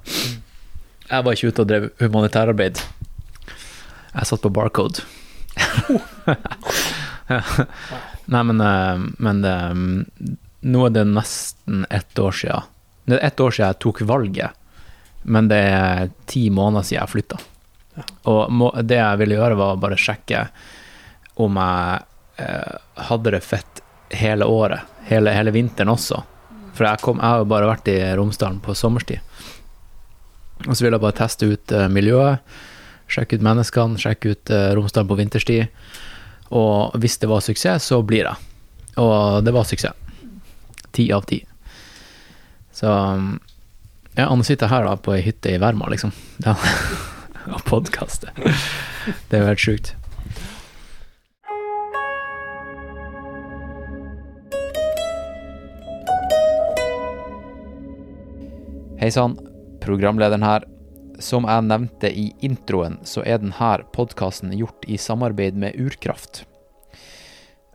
Jeg 1.08 1.24
var 1.24 1.38
ikke 1.38 1.54
ute 1.54 1.64
og 1.64 1.70
drev 1.70 1.88
humanitærarbeid. 2.02 2.82
Jeg 4.18 4.28
satt 4.28 4.44
på 4.44 4.52
Barcode. 4.52 5.06
Ja. 7.28 7.42
Nei, 8.26 8.44
men, 8.44 8.62
eh, 8.62 9.00
men 9.18 9.42
det, 9.44 9.56
nå 10.68 10.86
er 10.86 10.94
det 10.96 11.04
nesten 11.12 11.86
ett 11.90 12.20
år 12.20 12.32
siden. 12.32 12.70
Det 13.08 13.18
er 13.18 13.28
ett 13.28 13.40
år 13.40 13.52
siden 13.52 13.68
jeg 13.68 13.80
tok 13.84 14.02
valget, 14.08 14.52
men 15.24 15.48
det 15.52 15.60
er 15.60 16.10
ti 16.28 16.46
måneder 16.52 16.88
siden 16.88 17.02
jeg 17.02 17.14
flytta. 17.14 17.40
Og 18.32 18.52
må, 18.52 18.72
det 18.84 19.00
jeg 19.00 19.20
ville 19.22 19.38
gjøre, 19.40 19.60
var 19.60 19.82
bare 19.82 20.00
sjekke 20.00 20.46
om 21.44 21.60
jeg 21.60 22.02
eh, 22.44 22.80
hadde 23.10 23.34
det 23.36 23.44
fett 23.46 23.84
hele 24.10 24.48
året, 24.48 24.88
hele, 25.10 25.34
hele 25.36 25.54
vinteren 25.56 25.92
også. 25.94 26.22
For 26.78 26.86
jeg, 26.86 27.02
kom, 27.02 27.22
jeg 27.22 27.32
har 27.32 27.42
jo 27.42 27.50
bare 27.50 27.70
vært 27.72 27.90
i 27.92 27.98
Romsdalen 28.18 28.60
på 28.64 28.76
sommerstid. 28.78 29.24
Og 30.68 30.74
så 30.74 30.84
ville 30.84 30.98
jeg 30.98 31.06
bare 31.06 31.20
teste 31.22 31.50
ut 31.50 31.74
eh, 31.74 31.88
miljøet, 31.92 32.58
sjekke 33.12 33.38
ut 33.40 33.46
menneskene, 33.46 34.00
sjekke 34.02 34.36
ut 34.36 34.52
eh, 34.54 34.70
Romsdalen 34.78 35.10
på 35.10 35.18
vinterstid. 35.20 35.68
Og 36.56 36.96
hvis 37.02 37.18
det 37.20 37.30
var 37.32 37.44
suksess, 37.44 37.90
så 37.92 38.02
blir 38.08 38.28
jeg. 38.28 38.36
Og 39.02 39.44
det 39.46 39.54
var 39.56 39.68
suksess. 39.68 39.96
Ti 40.96 41.12
av 41.14 41.28
ti. 41.30 41.44
Så 42.74 42.88
Ja, 44.18 44.30
han 44.30 44.42
sitter 44.44 44.72
her 44.72 44.86
da 44.88 44.96
på 44.98 45.14
ei 45.14 45.22
hytte 45.22 45.52
i 45.54 45.60
Verma, 45.62 45.86
liksom. 45.94 46.10
Og 47.54 47.62
podkaster. 47.70 48.34
Det 49.30 49.38
er 49.38 49.44
jo 49.44 49.50
helt 49.52 49.62
sjukt. 49.62 49.94
Hei 58.98 59.12
sann, 59.14 59.38
programlederen 59.86 60.44
her. 60.44 60.66
Som 61.20 61.48
jeg 61.50 61.66
nevnte 61.66 62.12
i 62.14 62.28
introen, 62.46 63.00
så 63.02 63.24
er 63.26 63.42
denne 63.42 63.72
podkasten 63.96 64.52
gjort 64.54 64.86
i 64.86 65.00
samarbeid 65.02 65.58
med 65.58 65.78
Urkraft. 65.82 66.44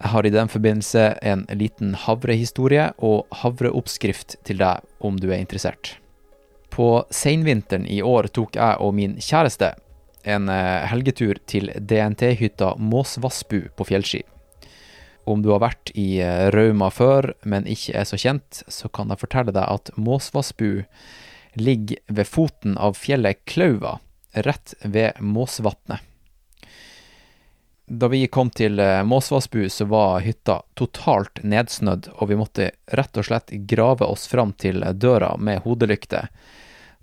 Jeg 0.03 0.11
har 0.11 0.26
i 0.26 0.34
den 0.34 0.51
forbindelse 0.51 1.03
en 1.22 1.45
liten 1.55 1.95
havrehistorie 1.95 2.88
og 2.99 3.26
havreoppskrift 3.43 4.36
til 4.47 4.59
deg 4.62 4.82
om 5.03 5.18
du 5.18 5.28
er 5.30 5.38
interessert. 5.43 5.97
På 6.70 7.05
seinvinteren 7.11 7.86
i 7.86 8.01
år 8.03 8.30
tok 8.34 8.57
jeg 8.59 8.78
og 8.82 8.95
min 8.99 9.18
kjæreste 9.22 9.74
en 10.22 10.49
eh, 10.49 10.86
helgetur 10.90 11.38
til 11.51 11.70
DNT-hytta 11.76 12.76
Måsvassbu 12.78 13.68
på 13.76 13.86
fjellski. 13.86 14.22
Om 15.26 15.43
du 15.43 15.53
har 15.53 15.62
vært 15.62 15.93
i 15.99 16.16
eh, 16.22 16.49
Rauma 16.55 16.90
før, 16.95 17.32
men 17.47 17.68
ikke 17.70 17.95
er 17.99 18.07
så 18.09 18.18
kjent, 18.18 18.62
så 18.66 18.90
kan 18.90 19.11
jeg 19.12 19.22
fortelle 19.22 19.55
deg 19.55 19.66
at 19.66 19.93
Måsvassbu 19.99 20.84
ligger 21.55 21.98
ved 22.07 22.26
foten 22.26 22.78
av 22.78 22.94
fjellet 22.98 23.44
Klauva, 23.44 23.98
rett 24.32 24.74
ved 24.82 25.20
Måsvatnet. 25.20 26.00
Da 27.86 28.09
vi 28.09 28.26
kom 28.26 28.48
til 28.50 28.80
eh, 28.80 29.03
Måsvassbu, 29.05 29.66
så 29.68 29.84
var 29.84 30.22
hytta 30.24 30.62
totalt 30.78 31.42
nedsnødd, 31.42 32.09
og 32.14 32.30
vi 32.30 32.38
måtte 32.40 32.70
rett 32.96 33.18
og 33.20 33.26
slett 33.26 33.53
grave 33.68 34.07
oss 34.07 34.24
fram 34.30 34.55
til 34.57 34.80
døra 34.96 35.34
med 35.36 35.64
hodelykte 35.66 36.28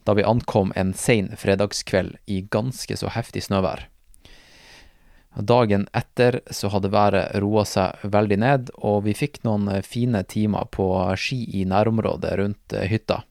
da 0.10 0.16
vi 0.18 0.24
ankom 0.24 0.72
en 0.76 0.94
sein 0.98 1.36
fredagskveld 1.38 2.16
i 2.26 2.42
ganske 2.42 2.96
så 2.98 3.12
heftig 3.14 3.44
snøvær. 3.46 3.84
Dagen 5.38 5.86
etter 5.94 6.40
så 6.50 6.72
hadde 6.74 6.90
været 6.90 7.36
roa 7.44 7.62
seg 7.70 8.02
veldig 8.02 8.40
ned, 8.42 8.72
og 8.82 9.04
vi 9.06 9.14
fikk 9.14 9.44
noen 9.46 9.70
fine 9.86 10.24
timer 10.26 10.66
på 10.74 10.88
ski 11.14 11.44
i 11.62 11.66
nærområdet 11.70 12.32
rundt 12.42 12.78
hytta. 12.90 13.22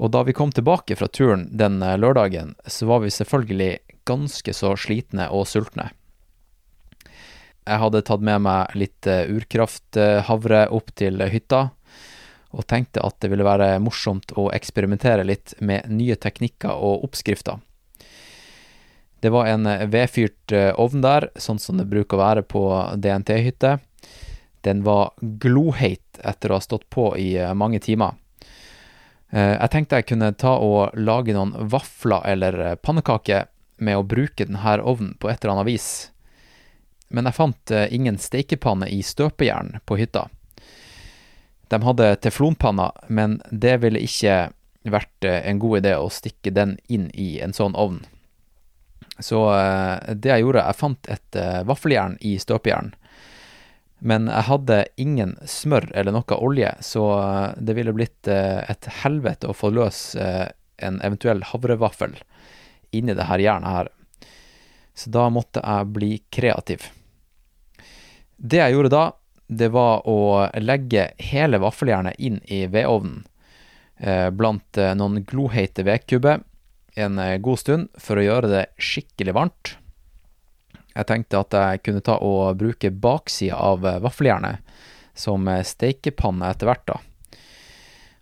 Og 0.00 0.08
da 0.14 0.22
vi 0.24 0.32
kom 0.32 0.52
tilbake 0.52 0.96
fra 0.96 1.08
turen 1.12 1.44
den 1.52 1.78
lørdagen, 1.80 2.54
så 2.64 2.88
var 2.88 3.02
vi 3.04 3.12
selvfølgelig 3.12 3.72
ganske 4.08 4.54
så 4.56 4.72
slitne 4.80 5.28
og 5.28 5.44
sultne. 5.48 5.90
Jeg 7.68 7.82
hadde 7.82 8.00
tatt 8.08 8.22
med 8.24 8.40
meg 8.42 8.72
litt 8.80 9.06
urkrafthavre 9.06 10.62
opp 10.72 10.88
til 10.96 11.20
hytta, 11.30 11.66
og 12.50 12.66
tenkte 12.66 13.04
at 13.04 13.20
det 13.22 13.28
ville 13.30 13.46
være 13.46 13.76
morsomt 13.84 14.32
å 14.40 14.48
eksperimentere 14.56 15.26
litt 15.28 15.52
med 15.60 15.86
nye 15.92 16.16
teknikker 16.18 16.72
og 16.72 17.04
oppskrifter. 17.06 17.60
Det 19.20 19.28
var 19.30 19.52
en 19.52 19.68
vedfyrt 19.92 20.56
ovn 20.80 21.04
der, 21.04 21.28
sånn 21.36 21.60
som 21.60 21.76
det 21.76 21.86
bruker 21.92 22.16
å 22.16 22.24
være 22.24 22.42
på 22.48 22.64
DNT-hytte. 22.96 23.76
Den 24.64 24.80
var 24.82 25.12
gloheit 25.20 26.24
etter 26.24 26.50
å 26.50 26.56
ha 26.56 26.64
stått 26.64 26.88
på 26.88 27.12
i 27.20 27.36
mange 27.52 27.78
timer. 27.84 28.16
Jeg 29.30 29.70
tenkte 29.70 30.00
jeg 30.00 30.08
kunne 30.10 30.32
ta 30.34 30.56
og 30.58 30.96
lage 30.98 31.34
noen 31.36 31.52
vafler 31.70 32.24
eller 32.32 32.56
pannekaker 32.82 33.46
med 33.78 34.00
å 34.00 34.06
bruke 34.06 34.46
denne 34.48 34.74
ovnen 34.82 35.14
på 35.22 35.30
et 35.30 35.38
eller 35.44 35.54
annet 35.54 35.68
vis. 35.70 35.88
Men 37.14 37.28
jeg 37.28 37.38
fant 37.38 37.72
ingen 37.94 38.18
stekepanne 38.18 38.88
i 38.90 39.00
støpejern 39.06 39.78
på 39.86 40.00
hytta. 40.00 40.26
De 41.70 41.78
hadde 41.86 42.08
teflonpanna, 42.26 42.90
men 43.06 43.38
det 43.50 43.76
ville 43.84 44.02
ikke 44.02 44.50
vært 44.90 45.26
en 45.30 45.62
god 45.62 45.84
idé 45.84 45.94
å 45.94 46.10
stikke 46.10 46.50
den 46.50 46.74
inn 46.90 47.06
i 47.14 47.36
en 47.38 47.54
sånn 47.54 47.78
ovn. 47.78 48.02
Så 49.22 49.44
det 50.10 50.32
jeg 50.32 50.42
gjorde, 50.42 50.64
jeg 50.66 50.80
fant 50.80 51.10
et 51.12 51.40
vaffeljern 51.68 52.18
i 52.26 52.34
støpejern. 52.42 52.94
Men 54.00 54.30
jeg 54.32 54.46
hadde 54.48 54.78
ingen 55.00 55.34
smør 55.44 55.90
eller 55.92 56.14
noe 56.16 56.36
olje, 56.40 56.72
så 56.80 57.04
det 57.60 57.76
ville 57.76 57.92
blitt 57.92 58.28
et 58.32 58.88
helvete 59.02 59.50
å 59.50 59.56
få 59.56 59.68
løs 59.76 60.16
en 60.16 61.00
eventuell 61.04 61.42
havrevaffel 61.44 62.16
inni 62.96 63.12
det 63.14 63.28
her 63.28 63.42
jernet 63.44 63.76
her. 63.76 63.90
Så 64.96 65.12
da 65.12 65.28
måtte 65.32 65.60
jeg 65.60 65.90
bli 65.94 66.10
kreativ. 66.32 66.88
Det 68.40 68.62
jeg 68.62 68.72
gjorde 68.72 68.92
da, 68.94 69.04
det 69.50 69.68
var 69.74 70.06
å 70.08 70.48
legge 70.62 71.10
hele 71.20 71.60
vaffeljernet 71.60 72.16
inn 72.18 72.40
i 72.48 72.64
vedovnen 72.72 73.26
blant 74.32 74.80
noen 74.96 75.20
gloheite 75.28 75.84
vedkubber 75.84 76.40
en 76.96 77.20
god 77.44 77.60
stund 77.60 78.00
for 78.00 78.16
å 78.16 78.24
gjøre 78.24 78.48
det 78.48 78.64
skikkelig 78.80 79.34
varmt. 79.36 79.74
Jeg 80.94 81.06
tenkte 81.06 81.40
at 81.42 81.54
jeg 81.54 81.82
kunne 81.86 82.02
ta 82.04 82.16
og 82.24 82.58
bruke 82.60 82.90
baksida 82.90 83.58
av 83.58 83.84
vaffeljernet 84.02 84.60
som 85.14 85.46
steikepanne 85.46 86.50
etter 86.50 86.70
hvert, 86.70 86.86
da. 86.88 86.98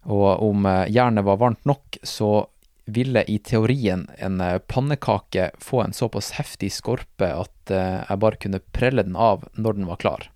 Og 0.09 0.43
om 0.45 0.65
jernet 0.89 1.27
var 1.27 1.41
varmt 1.41 1.65
nok, 1.69 1.99
så 2.03 2.47
ville 2.89 3.23
i 3.29 3.37
teorien 3.45 4.07
en 4.17 4.41
pannekake 4.67 5.51
få 5.61 5.83
en 5.85 5.93
såpass 5.93 6.31
heftig 6.39 6.71
skorpe 6.73 7.29
at 7.29 7.73
jeg 7.73 8.21
bare 8.23 8.41
kunne 8.41 8.63
prelle 8.73 9.05
den 9.05 9.17
av 9.17 9.45
når 9.53 9.77
den 9.77 9.89
var 9.91 10.01
klar. 10.01 10.29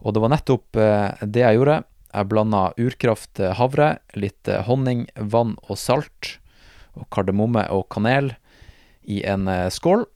Og 0.00 0.14
det 0.14 0.22
var 0.24 0.32
nettopp 0.32 0.78
det 1.20 1.44
jeg 1.44 1.58
gjorde. 1.58 1.82
Jeg 2.14 2.30
blanda 2.30 2.62
urkraft 2.80 3.42
havre, 3.58 3.98
litt 4.16 4.48
honning, 4.64 5.04
vann 5.20 5.58
og 5.68 5.76
salt, 5.76 6.38
og 6.96 7.04
kardemomme 7.12 7.66
og 7.74 7.84
kanel 7.92 8.32
i 9.04 9.20
en 9.28 9.44
skål. 9.68 10.06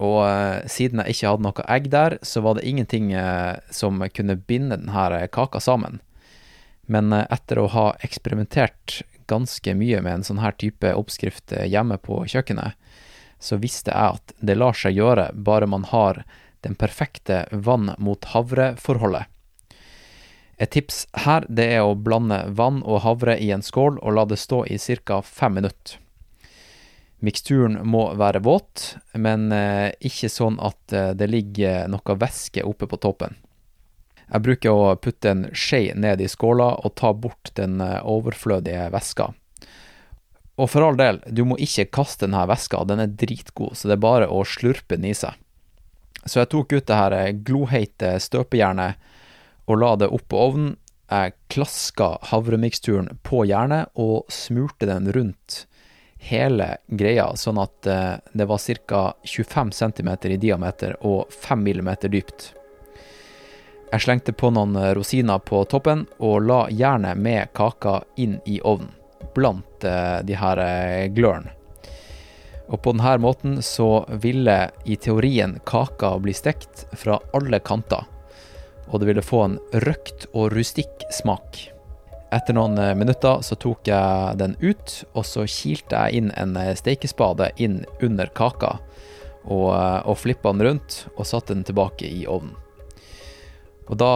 Og 0.00 0.70
siden 0.72 1.02
jeg 1.02 1.14
ikke 1.14 1.30
hadde 1.32 1.44
noe 1.44 1.64
egg 1.68 1.90
der, 1.92 2.16
så 2.24 2.40
var 2.40 2.56
det 2.56 2.64
ingenting 2.68 3.10
som 3.68 4.00
kunne 4.16 4.38
binde 4.48 4.78
denne 4.80 5.26
kaka 5.28 5.60
sammen. 5.60 6.00
Men 6.88 7.12
etter 7.12 7.60
å 7.60 7.68
ha 7.74 7.84
eksperimentert 8.00 9.02
ganske 9.28 9.74
mye 9.76 10.00
med 10.00 10.14
en 10.14 10.24
sånn 10.26 10.40
her 10.42 10.56
type 10.56 10.94
oppskrift 10.96 11.52
hjemme 11.68 12.00
på 12.00 12.22
kjøkkenet, 12.32 12.78
så 13.40 13.60
visste 13.60 13.92
jeg 13.92 14.16
at 14.16 14.34
det 14.40 14.56
lar 14.56 14.76
seg 14.76 14.96
gjøre 14.96 15.30
bare 15.34 15.68
man 15.70 15.84
har 15.92 16.24
den 16.64 16.74
perfekte 16.76 17.44
vann 17.52 17.94
mot 17.98 18.24
havre-forholdet. 18.32 19.28
Et 20.60 20.68
tips 20.68 21.06
her 21.24 21.46
det 21.48 21.70
er 21.78 21.86
å 21.86 21.96
blande 21.96 22.42
vann 22.52 22.82
og 22.84 23.00
havre 23.06 23.38
i 23.40 23.48
en 23.54 23.64
skål 23.64 23.96
og 24.02 24.16
la 24.18 24.26
det 24.28 24.36
stå 24.36 24.66
i 24.68 24.76
ca. 24.76 25.22
fem 25.22 25.56
minutter. 25.56 25.96
Miksturen 27.20 27.78
må 27.84 28.06
være 28.16 28.40
våt, 28.40 28.94
men 29.12 29.50
ikke 30.00 30.30
sånn 30.32 30.56
at 30.64 30.94
det 31.20 31.26
ligger 31.28 31.84
noe 31.92 32.16
væske 32.16 32.64
oppe 32.64 32.88
på 32.88 32.96
toppen. 33.02 33.36
Jeg 34.30 34.44
bruker 34.46 34.72
å 34.72 34.94
putte 34.96 35.32
en 35.32 35.42
skje 35.52 35.90
ned 35.98 36.22
i 36.22 36.30
skåla 36.30 36.70
og 36.80 36.94
ta 36.96 37.10
bort 37.12 37.52
den 37.58 37.82
overflødige 37.82 38.86
væska. 38.94 39.28
Og 40.60 40.68
for 40.68 40.84
all 40.84 40.98
del, 41.00 41.20
du 41.26 41.42
må 41.48 41.56
ikke 41.62 41.88
kaste 41.92 42.26
denne 42.26 42.42
væska, 42.48 42.82
den 42.88 43.00
er 43.04 43.14
dritgod, 43.20 43.76
så 43.76 43.88
det 43.88 43.96
er 43.96 44.04
bare 44.04 44.28
å 44.28 44.42
slurpe 44.44 44.96
den 44.96 45.08
i 45.08 45.14
seg. 45.16 45.36
Så 46.24 46.42
jeg 46.42 46.50
tok 46.52 46.74
ut 46.76 46.86
det 46.86 46.98
her 46.98 47.16
gloheite 47.46 48.18
støpejernet 48.20 49.00
og 49.70 49.80
la 49.80 49.94
det 49.96 50.10
opp 50.12 50.26
på 50.28 50.40
ovnen. 50.50 50.74
Jeg 51.10 51.34
klaska 51.50 52.12
havremiksturen 52.30 53.08
på 53.26 53.42
jernet 53.48 53.88
og 53.98 54.28
smurte 54.30 54.86
den 54.86 55.08
rundt 55.16 55.64
hele 56.20 56.76
greia, 56.86 57.30
sånn 57.36 57.58
at 57.62 57.86
det 58.32 58.46
var 58.46 58.60
ca. 58.86 59.02
25 59.24 59.72
cm 59.72 60.10
i 60.22 60.36
diameter 60.36 60.96
og 61.00 61.32
5 61.32 61.62
mm 61.64 61.90
dypt. 62.12 62.50
Jeg 63.90 64.04
slengte 64.04 64.32
på 64.36 64.52
noen 64.54 64.76
rosiner 64.94 65.40
på 65.42 65.64
toppen 65.64 66.04
og 66.18 66.44
la 66.46 66.60
jernet 66.70 67.18
med 67.18 67.50
kaka 67.56 68.02
inn 68.20 68.36
i 68.46 68.60
ovnen, 68.60 68.92
blant 69.34 69.80
de 70.28 70.36
her 70.38 70.60
glørne. 71.16 71.56
Og 72.70 72.78
på 72.84 72.92
denne 72.94 73.16
måten 73.18 73.58
så 73.66 74.04
ville 74.22 74.70
i 74.86 74.94
teorien 74.94 75.56
kaka 75.66 76.12
bli 76.22 76.36
stekt 76.36 76.86
fra 76.94 77.18
alle 77.34 77.58
kanter, 77.58 78.06
og 78.86 79.00
det 79.00 79.10
ville 79.10 79.26
få 79.26 79.42
en 79.48 79.58
røkt 79.88 80.28
og 80.30 80.52
rustikk 80.54 81.08
smak. 81.10 81.64
Etter 82.30 82.54
noen 82.54 82.78
minutter 82.98 83.40
så 83.42 83.56
tok 83.58 83.88
jeg 83.90 84.38
den 84.38 84.54
ut, 84.62 84.92
og 85.18 85.24
så 85.26 85.46
kilte 85.50 85.98
jeg 85.98 86.20
inn 86.20 86.30
en 86.38 86.54
steikespade 86.78 87.50
inn 87.58 87.80
under 88.06 88.30
kaka, 88.30 88.76
og, 89.50 89.72
og 90.06 90.18
flippa 90.20 90.52
den 90.54 90.62
rundt 90.68 91.00
og 91.16 91.26
satte 91.26 91.56
den 91.56 91.66
tilbake 91.66 92.06
i 92.06 92.26
ovnen. 92.30 92.54
Og 93.90 93.98
da 93.98 94.12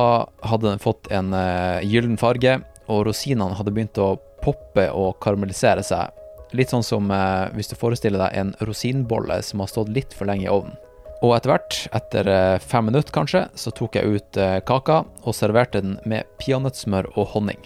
hadde 0.46 0.68
den 0.68 0.82
fått 0.82 1.10
en 1.10 1.34
gyllen 1.82 2.14
farge, 2.20 2.60
og 2.86 3.08
rosinene 3.08 3.58
hadde 3.58 3.74
begynt 3.74 3.98
å 3.98 4.12
poppe 4.44 4.86
og 4.94 5.16
karamellisere 5.24 5.82
seg 5.82 6.14
Litt 6.54 6.70
sånn 6.70 6.84
som 6.86 7.10
eh, 7.10 7.50
hvis 7.56 7.72
du 7.72 7.74
forestiller 7.78 8.20
deg 8.22 8.38
en 8.38 8.52
rosinbolle 8.68 9.40
som 9.42 9.62
har 9.62 9.70
stått 9.72 9.90
litt 9.94 10.14
for 10.14 10.30
lenge 10.30 10.46
i 10.46 10.52
ovnen. 10.52 10.76
Og 11.24 11.32
etter 11.34 11.50
hvert, 11.50 11.78
etter 11.96 12.30
eh, 12.30 12.58
fem 12.62 12.86
minutter 12.90 13.14
kanskje, 13.14 13.46
så 13.58 13.74
tok 13.74 13.98
jeg 13.98 14.18
ut 14.18 14.38
eh, 14.38 14.60
kaka 14.66 15.02
og 15.24 15.34
serverte 15.34 15.82
den 15.82 15.98
med 16.06 16.28
peanøttsmør 16.38 17.10
og 17.16 17.32
honning. 17.34 17.58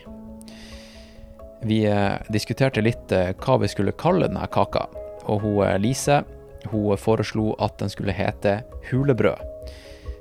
Vi 1.62 1.86
eh, 1.86 2.14
diskuterte 2.28 2.82
litt 2.82 3.12
eh, 3.12 3.32
hva 3.34 3.56
vi 3.58 3.68
skulle 3.70 3.96
kalle 3.98 4.28
denne 4.28 4.46
kaka, 4.52 4.86
og 5.26 5.42
hun 5.42 5.64
eh, 5.66 5.78
Lise 5.82 6.22
hun 6.70 6.98
foreslo 6.98 7.52
at 7.62 7.78
den 7.80 7.90
skulle 7.90 8.14
hete 8.14 8.60
hulebrød, 8.90 9.38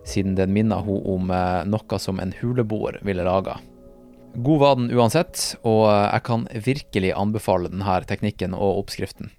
siden 0.06 0.36
den 0.38 0.54
minna 0.54 0.78
hun 0.86 1.02
om 1.10 1.32
noe 1.68 1.98
som 2.00 2.22
en 2.22 2.32
huleboer 2.40 3.00
ville 3.04 3.26
laga. 3.26 3.58
God 4.38 4.62
var 4.62 4.78
den 4.78 4.92
uansett, 4.94 5.58
og 5.66 5.90
jeg 5.90 6.24
kan 6.30 6.46
virkelig 6.54 7.12
anbefale 7.18 7.74
denne 7.74 7.98
teknikken 8.06 8.54
og 8.54 8.84
oppskriften. 8.84 9.34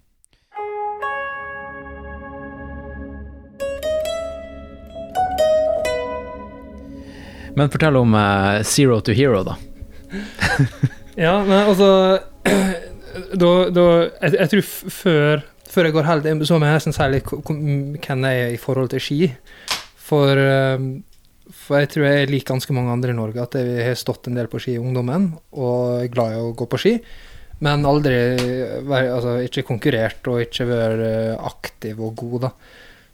Men 7.56 7.72
fortell 7.72 8.02
om 8.02 8.18
Zero 8.66 9.00
to 9.00 9.16
Hero, 9.16 9.46
da. 9.46 9.56
Ja, 11.18 11.34
men 11.44 11.58
altså 11.66 11.88
Da, 13.34 13.48
da 13.74 13.84
jeg, 14.22 14.34
jeg 14.36 14.50
tror 14.52 14.66
før, 14.94 15.40
før 15.66 15.88
jeg 15.88 15.94
går 15.96 16.06
helt 16.06 16.26
inn, 16.30 16.42
så 16.46 16.58
må 16.58 16.68
jeg 16.68 16.78
nesten 16.78 16.94
si 16.94 17.06
litt 17.10 17.30
hvem 17.32 18.26
jeg 18.28 18.42
er 18.44 18.52
i 18.54 18.60
forhold 18.60 18.92
til 18.92 19.02
ski. 19.02 19.18
For, 20.08 20.38
eh, 20.38 20.84
for 21.50 21.82
jeg 21.82 21.90
tror 21.92 22.06
jeg 22.06 22.20
er 22.22 22.30
lik 22.30 22.46
ganske 22.46 22.76
mange 22.76 22.92
andre 22.94 23.10
i 23.10 23.16
Norge, 23.18 23.42
at 23.42 23.56
jeg 23.58 23.88
har 23.88 23.98
stått 23.98 24.30
en 24.30 24.38
del 24.38 24.46
på 24.52 24.60
ski 24.62 24.76
i 24.76 24.80
ungdommen 24.82 25.32
og 25.50 26.04
er 26.04 26.12
glad 26.14 26.36
i 26.36 26.44
å 26.44 26.54
gå 26.56 26.68
på 26.70 26.80
ski. 26.84 26.94
Men 27.64 27.88
aldri 27.88 28.14
altså, 28.86 29.40
ikke 29.48 29.66
konkurrert 29.66 30.30
og 30.30 30.44
ikke 30.44 30.68
vært 30.68 31.02
eh, 31.08 31.48
aktiv 31.50 31.98
og 31.98 32.14
god, 32.22 32.38
da. 32.46 32.52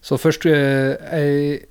Så 0.04 0.20
først 0.20 0.44
eh, 0.50 0.92
jeg 1.00 1.62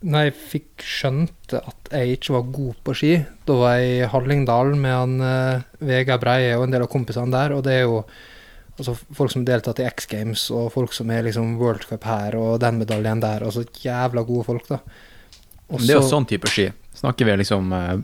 når 0.00 0.28
jeg 0.28 0.34
fikk 0.52 0.84
skjønt 0.86 1.54
at 1.58 1.88
jeg 1.90 2.18
ikke 2.18 2.34
var 2.36 2.42
god 2.54 2.74
på 2.86 2.94
ski, 2.94 3.12
da 3.48 3.54
var 3.58 3.78
jeg 3.80 3.94
i 4.04 4.08
Hallingdal 4.12 4.74
med 4.78 4.92
han 4.94 5.14
uh, 5.20 5.62
Vegard 5.82 6.20
Breie 6.22 6.52
og 6.58 6.66
en 6.68 6.74
del 6.76 6.84
av 6.86 6.90
kompisene 6.92 7.32
der, 7.34 7.54
og 7.56 7.64
det 7.66 7.72
er 7.80 7.82
jo 7.88 7.96
altså, 8.78 8.94
folk 9.18 9.32
som 9.34 9.44
deltatt 9.48 9.80
i 9.82 9.88
X 9.88 10.06
Games, 10.06 10.44
og 10.54 10.70
folk 10.76 10.94
som 10.94 11.10
er 11.10 11.26
liksom 11.26 11.56
World 11.58 11.82
Cup 11.90 12.06
her 12.06 12.36
og 12.38 12.60
den 12.62 12.78
medaljen 12.78 13.20
der, 13.24 13.42
altså 13.48 13.64
jævla 13.82 14.22
gode 14.28 14.46
folk, 14.46 14.68
da. 14.70 14.78
Også, 15.68 15.82
Det 15.86 15.96
er 15.96 15.98
jo 15.98 16.06
sånn 16.08 16.28
type 16.30 16.48
ski. 16.48 16.68
Snakker 16.96 17.26
vi 17.28 17.34
liksom 17.42 17.74
uh, 17.74 17.98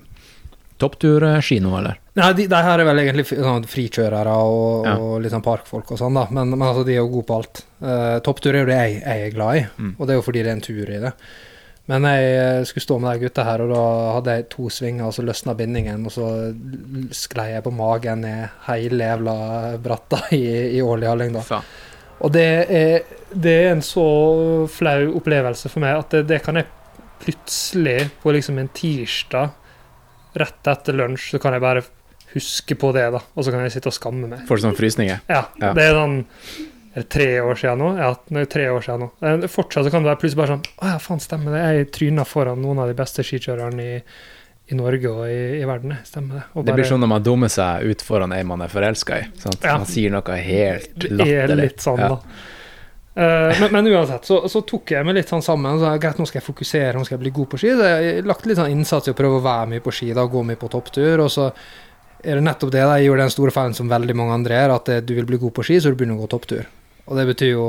toppturski 0.82 1.60
nå, 1.62 1.72
eller? 1.78 2.00
Nei, 2.18 2.32
de, 2.38 2.44
de 2.50 2.58
her 2.66 2.82
er 2.82 2.86
vel 2.90 3.00
egentlig 3.04 3.24
sånn 3.30 3.64
frikjørere 3.70 4.34
og, 4.42 4.84
Ja. 4.86 4.96
og 4.98 5.16
litt 5.22 5.32
sånn 5.34 5.42
parkfolk 5.46 5.94
og 5.94 5.98
sånn, 6.02 6.14
da. 6.18 6.26
Men, 6.34 6.50
men 6.52 6.66
altså, 6.68 6.84
de 6.86 6.94
er 6.96 7.00
jo 7.02 7.08
gode 7.14 7.26
på 7.30 7.38
alt. 7.38 7.62
Uh, 7.80 8.18
Topptur 8.26 8.54
er 8.54 8.64
jo 8.64 8.70
det 8.70 8.78
jeg, 8.82 9.00
jeg 9.06 9.26
er 9.30 9.34
glad 9.38 9.56
i, 9.62 9.66
Mm. 9.78 9.94
og 9.98 10.06
det 10.06 10.14
er 10.14 10.18
jo 10.20 10.26
fordi 10.26 10.42
det 10.44 10.50
er 10.52 10.56
en 10.58 10.64
tur 10.66 10.90
i 10.90 11.00
det. 11.06 11.12
Men 11.90 12.06
jeg 12.08 12.28
eh, 12.40 12.62
skulle 12.64 12.84
stå 12.86 12.96
med 13.02 13.12
de 13.18 13.26
gutta 13.26 13.44
her, 13.44 13.60
og 13.60 13.72
da 13.74 13.80
hadde 14.16 14.34
jeg 14.38 14.46
to 14.54 14.68
svinger, 14.72 15.04
og 15.10 15.12
så 15.12 15.24
løsna 15.26 15.52
bindingen, 15.58 16.06
og 16.08 16.14
så 16.14 16.28
sklei 17.12 17.50
jeg 17.52 17.64
på 17.66 17.72
magen 17.76 18.22
ned 18.24 18.54
hele 18.68 19.04
jævla 19.10 19.34
bratta 19.84 20.22
i, 20.32 20.40
i 20.78 20.80
Ål 20.80 21.04
i 21.04 21.10
Hallingdal. 21.10 21.44
Faen. 21.44 21.66
Og 22.24 22.32
det 22.32 22.46
er, 22.72 23.02
det 23.34 23.52
er 23.66 23.72
en 23.74 23.82
så 23.84 24.04
flau 24.72 25.10
opplevelse 25.18 25.68
for 25.68 25.82
meg 25.84 25.98
at 25.98 26.14
det, 26.14 26.22
det 26.30 26.38
kan 26.46 26.56
jeg 26.56 26.70
plutselig, 27.24 27.98
på 28.22 28.32
liksom 28.32 28.58
en 28.62 28.70
tirsdag 28.72 29.52
rett 30.40 30.70
etter 30.72 30.96
lunsj, 30.98 31.34
så 31.34 31.40
kan 31.42 31.52
jeg 31.58 31.62
bare 31.64 31.82
huske 32.34 32.74
på 32.80 32.90
det, 32.96 33.04
da. 33.14 33.20
Og 33.36 33.44
så 33.46 33.52
kan 33.52 33.60
jeg 33.66 33.74
sitte 33.76 33.90
og 33.92 33.96
skamme 33.98 34.30
meg. 34.30 34.46
Får 34.48 34.58
du 34.58 34.64
sånne 34.64 34.78
frysninger? 34.78 35.20
Ja, 35.30 35.44
Ja. 35.60 35.74
det 35.76 35.84
er 35.84 35.98
sånn 36.00 36.16
er 36.94 37.02
det 37.02 37.10
tre 37.10 37.28
år 37.42 37.58
siden 37.58 37.80
nå? 37.82 37.88
Ja, 37.98 38.12
er 38.38 38.46
tre 38.46 38.68
år 38.70 38.84
siden 38.86 39.02
nå. 39.02 39.48
Fortsatt 39.50 39.86
så 39.86 39.90
kan 39.90 40.04
det 40.04 40.12
være 40.12 40.20
plutselig 40.22 40.38
bare 40.44 40.52
sånn 40.52 40.64
Å 40.78 40.90
ja, 40.92 40.98
faen, 41.02 41.22
stemmer 41.22 41.56
det. 41.56 41.62
Jeg 41.66 41.90
tryna 41.96 42.24
foran 42.28 42.60
noen 42.62 42.84
av 42.84 42.90
de 42.90 42.94
beste 42.98 43.24
skikjørerne 43.26 43.82
i, 43.82 43.96
i 44.70 44.78
Norge 44.78 45.10
og 45.10 45.24
i, 45.26 45.40
i 45.58 45.64
verden. 45.66 45.96
Stemmer 46.06 46.38
det. 46.38 46.44
Og 46.54 46.68
Det 46.68 46.76
blir 46.78 46.86
sånn 46.86 47.02
når 47.02 47.10
man 47.16 47.24
dummer 47.26 47.50
seg 47.50 47.88
ut 47.90 48.04
foran 48.06 48.34
ei 48.36 48.44
man 48.46 48.62
er 48.62 48.70
forelska 48.70 49.18
i. 49.18 49.24
Sant? 49.42 49.58
Ja. 49.66 49.74
Man 49.82 49.90
sier 49.90 50.14
noe 50.14 50.36
helt 50.38 51.08
er 51.08 51.16
latterlig. 51.18 51.62
litt 51.64 51.82
sånn, 51.82 52.04
Ja. 52.04 52.12
da. 52.14 52.50
Uh, 53.14 53.60
men, 53.60 53.68
men 53.70 53.88
uansett, 53.92 54.26
så, 54.26 54.40
så 54.50 54.62
tok 54.66 54.90
jeg 54.90 55.06
meg 55.06 55.18
litt 55.18 55.30
sånn 55.30 55.42
sammen. 55.42 55.80
Så 55.82 55.90
greit, 56.02 56.18
nå 56.18 56.26
skal 56.30 56.40
jeg 56.40 56.46
fokusere, 56.46 56.94
nå 56.94 57.02
skal 57.06 57.16
jeg 57.16 57.24
bli 57.26 57.34
god 57.34 57.50
på 57.50 57.60
ski. 57.62 57.72
Så 57.74 57.90
jeg 57.90 58.22
lagt 58.26 58.46
litt 58.46 58.58
sånn 58.58 58.70
innsats 58.74 59.10
i 59.10 59.14
å 59.14 59.18
prøve 59.18 59.38
å 59.38 59.44
være 59.44 59.72
mye 59.74 59.82
på 59.82 59.94
ski, 59.94 60.12
da, 60.14 60.26
gå 60.30 60.42
mye 60.46 60.58
på 60.58 60.70
topptur. 60.70 61.22
Og 61.26 61.30
så 61.34 61.50
er 62.22 62.38
det 62.38 62.46
nettopp 62.46 62.70
det 62.74 62.86
da, 62.86 62.96
jeg 62.98 63.10
gjorde 63.10 63.26
den 63.26 63.34
store 63.34 63.54
feilen 63.54 63.76
som 63.76 63.90
veldig 63.90 64.16
mange 64.18 64.38
andre 64.38 64.58
gjør, 64.62 64.74
at 64.78 64.90
eh, 64.94 65.02
du 65.04 65.14
vil 65.18 65.26
bli 65.28 65.42
god 65.42 65.54
på 65.58 65.66
ski, 65.66 65.82
så 65.82 65.90
du 65.90 65.98
begynner 65.98 66.18
å 66.18 66.24
gå 66.24 66.30
topptur. 66.38 66.64
Og 67.08 67.18
det 67.18 67.26
betyr 67.32 67.50
jo 67.52 67.66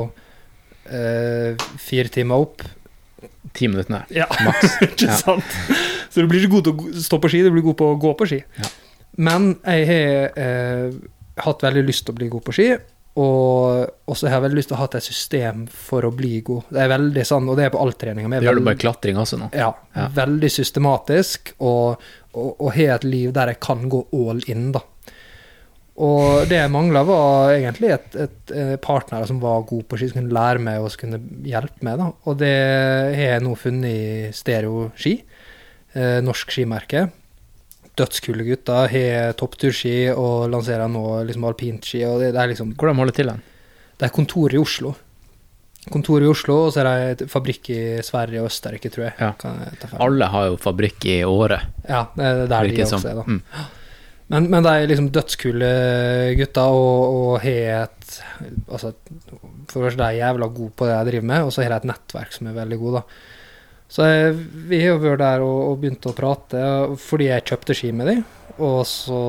eh, 0.88 1.56
fire 1.82 2.08
timer 2.12 2.46
opp. 2.46 2.64
Ti 3.56 3.68
minutter. 3.68 4.04
Ja, 4.14 4.26
Maks. 4.46 4.78
ikke 4.88 5.10
Ja. 5.10 5.16
sant? 5.20 5.44
Så 6.10 6.22
du 6.24 6.28
blir 6.30 6.40
ikke 6.44 6.56
god 6.58 6.64
til 6.68 6.74
å 7.00 7.04
stå 7.04 7.18
på 7.20 7.28
ski, 7.32 7.42
du 7.44 7.50
blir 7.52 7.64
god 7.66 7.76
på 7.80 7.90
å 7.92 7.98
gå 8.00 8.12
på 8.16 8.28
ski. 8.30 8.42
Ja. 8.60 8.68
Men 9.20 9.54
jeg 9.64 9.86
har 9.88 10.36
eh, 10.40 10.92
hatt 11.44 11.64
veldig 11.64 11.82
lyst 11.88 12.06
til 12.06 12.14
å 12.14 12.18
bli 12.20 12.28
god 12.32 12.44
på 12.46 12.54
ski, 12.56 12.68
og 13.16 14.10
også 14.12 14.28
har 14.28 14.36
jeg 14.38 14.44
veldig 14.44 14.58
lyst 14.58 14.68
til 14.70 14.76
å 14.76 14.80
ha 14.82 14.86
et 14.92 15.04
system 15.06 15.62
for 15.72 16.04
å 16.04 16.10
bli 16.12 16.42
god. 16.44 16.66
Det 16.72 16.82
er 16.84 16.90
veldig 16.92 17.24
sånn, 17.24 17.46
og 17.48 17.56
det 17.56 17.64
er 17.66 17.72
på 17.72 17.80
all 17.80 17.94
trening. 17.96 18.28
er 18.28 18.44
Gjør 18.44 18.58
du 18.60 18.66
bare 18.66 18.80
klatring 18.80 19.16
også 19.20 19.38
nå? 19.40 19.48
Ja, 19.56 19.70
Ja. 19.96 20.08
veldig 20.12 20.50
systematisk, 20.52 21.54
og, 21.64 21.96
og, 22.36 22.50
og 22.60 22.74
har 22.76 22.98
et 22.98 23.06
liv 23.08 23.32
der 23.36 23.54
jeg 23.54 23.60
kan 23.64 23.86
gå 23.92 24.02
all 24.12 24.42
in, 24.52 24.66
da. 24.76 24.82
Og 25.96 26.44
det 26.50 26.58
jeg 26.58 26.72
mangla, 26.72 27.02
var 27.08 27.54
egentlig 27.54 27.92
et, 27.94 28.16
et, 28.26 28.52
eh, 28.52 28.74
partner 28.82 29.24
som 29.28 29.38
var 29.40 29.64
god 29.68 29.86
på 29.88 29.96
ski, 29.96 30.10
som 30.10 30.20
kunne 30.20 30.36
lære 30.36 30.60
meg 30.60 30.82
og 30.82 30.90
som 30.92 31.06
kunne 31.06 31.20
hjelpe 31.48 31.86
meg. 31.86 32.00
da. 32.02 32.10
Og 32.28 32.36
det 32.42 32.56
har 33.16 33.36
jeg 33.36 33.44
nå 33.46 33.54
funnet 33.56 33.88
i 33.88 34.32
Stereo 34.36 34.90
Ski, 34.98 35.14
eh, 35.94 36.18
norsk 36.24 36.52
skimerke. 36.52 37.06
Dødskule 37.96 38.44
gutter, 38.44 38.90
har 38.92 39.32
toppturski 39.40 40.12
og 40.12 40.50
lanserer 40.52 40.90
nå 40.92 41.22
liksom 41.30 41.48
alpintski. 41.48 42.04
og 42.04 42.20
det, 42.20 42.34
det 42.36 42.42
er 42.42 42.52
liksom 42.52 42.74
Hvordan 42.76 43.00
holder 43.00 43.16
til 43.16 43.32
den? 43.32 43.44
det 43.96 44.08
er 44.08 44.12
kontor 44.12 44.52
i 44.52 44.60
Oslo. 44.60 44.92
Kontor 45.86 46.24
i 46.24 46.28
Oslo, 46.28 46.56
og 46.66 46.72
så 46.74 46.82
er 46.82 46.88
det 46.88 47.10
et 47.14 47.30
fabrikk 47.30 47.70
i 47.70 47.80
Sverige 48.04 48.42
og 48.42 48.50
Østerrike, 48.50 48.90
tror 48.92 49.06
jeg. 49.06 49.14
Ja. 49.22 49.30
Kan 49.38 49.60
jeg 49.62 49.78
ta? 49.80 49.90
Alle 50.02 50.28
har 50.32 50.48
jo 50.50 50.56
fabrikk 50.60 51.06
i 51.08 51.20
året, 51.24 51.68
Ja, 51.86 52.04
det 52.16 52.26
er 52.26 52.40
der 52.50 52.70
de 52.72 52.82
også 52.84 53.00
er, 53.06 53.20
da. 53.20 53.24
Mm. 53.26 53.40
Men, 54.32 54.48
men 54.50 54.64
de 54.66 54.88
liksom 54.90 55.12
dødskule 55.14 55.70
gutta 56.38 56.64
og, 56.74 57.14
og 57.14 57.32
har 57.44 57.84
et 57.84 58.06
altså, 58.66 58.90
For 59.70 59.86
det 59.86 60.00
de 60.00 60.06
er 60.08 60.18
jævla 60.18 60.48
gode 60.50 60.74
på 60.74 60.88
det 60.88 60.96
jeg 60.96 61.08
driver 61.10 61.28
med, 61.30 61.46
og 61.46 61.52
så 61.54 61.62
har 61.62 61.74
de 61.74 61.78
et 61.78 61.90
nettverk 61.92 62.34
som 62.34 62.50
er 62.50 62.56
veldig 62.56 62.78
gode, 62.80 63.02
da. 63.02 63.34
Så 63.86 64.06
jeg, 64.10 64.32
vi 64.66 64.80
har 64.82 64.98
vært 64.98 65.22
der 65.22 65.44
og, 65.46 65.58
og 65.70 65.76
begynt 65.82 66.08
å 66.10 66.14
prate 66.16 66.62
fordi 66.98 67.28
jeg 67.30 67.46
kjøpte 67.46 67.76
ski 67.78 67.92
med 67.94 68.10
dem. 68.10 68.24
Og 68.66 68.80
så 68.88 69.20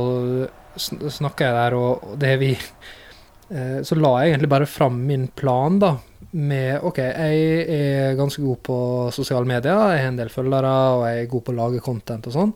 snakka 0.78 1.46
jeg 1.46 1.58
der, 1.58 1.76
og 1.78 2.18
det 2.22 2.34
vi 2.42 2.52
eh, 2.56 3.80
Så 3.86 3.98
la 3.98 4.14
jeg 4.22 4.34
egentlig 4.34 4.52
bare 4.54 4.70
fram 4.70 4.98
min 5.06 5.28
plan, 5.38 5.78
da. 5.84 5.94
Med 6.38 6.84
OK, 6.86 7.00
jeg 7.06 7.78
er 7.78 8.18
ganske 8.18 8.42
god 8.44 8.60
på 8.66 8.80
sosiale 9.16 9.48
medier, 9.48 9.78
jeg 9.94 10.04
har 10.04 10.12
en 10.12 10.20
del 10.20 10.34
følgere, 10.34 10.74
og 10.98 11.06
jeg 11.08 11.22
er 11.22 11.32
god 11.32 11.46
på 11.46 11.54
å 11.54 11.60
lage 11.62 11.86
content 11.86 12.28
og 12.30 12.36
sånn. 12.36 12.52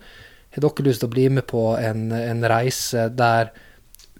Har 0.51 0.65
dere 0.65 0.87
lyst 0.87 1.03
til 1.03 1.09
å 1.09 1.13
bli 1.13 1.27
med 1.31 1.47
på 1.49 1.65
en, 1.79 2.09
en 2.15 2.47
reise 2.51 3.07
der 3.15 3.53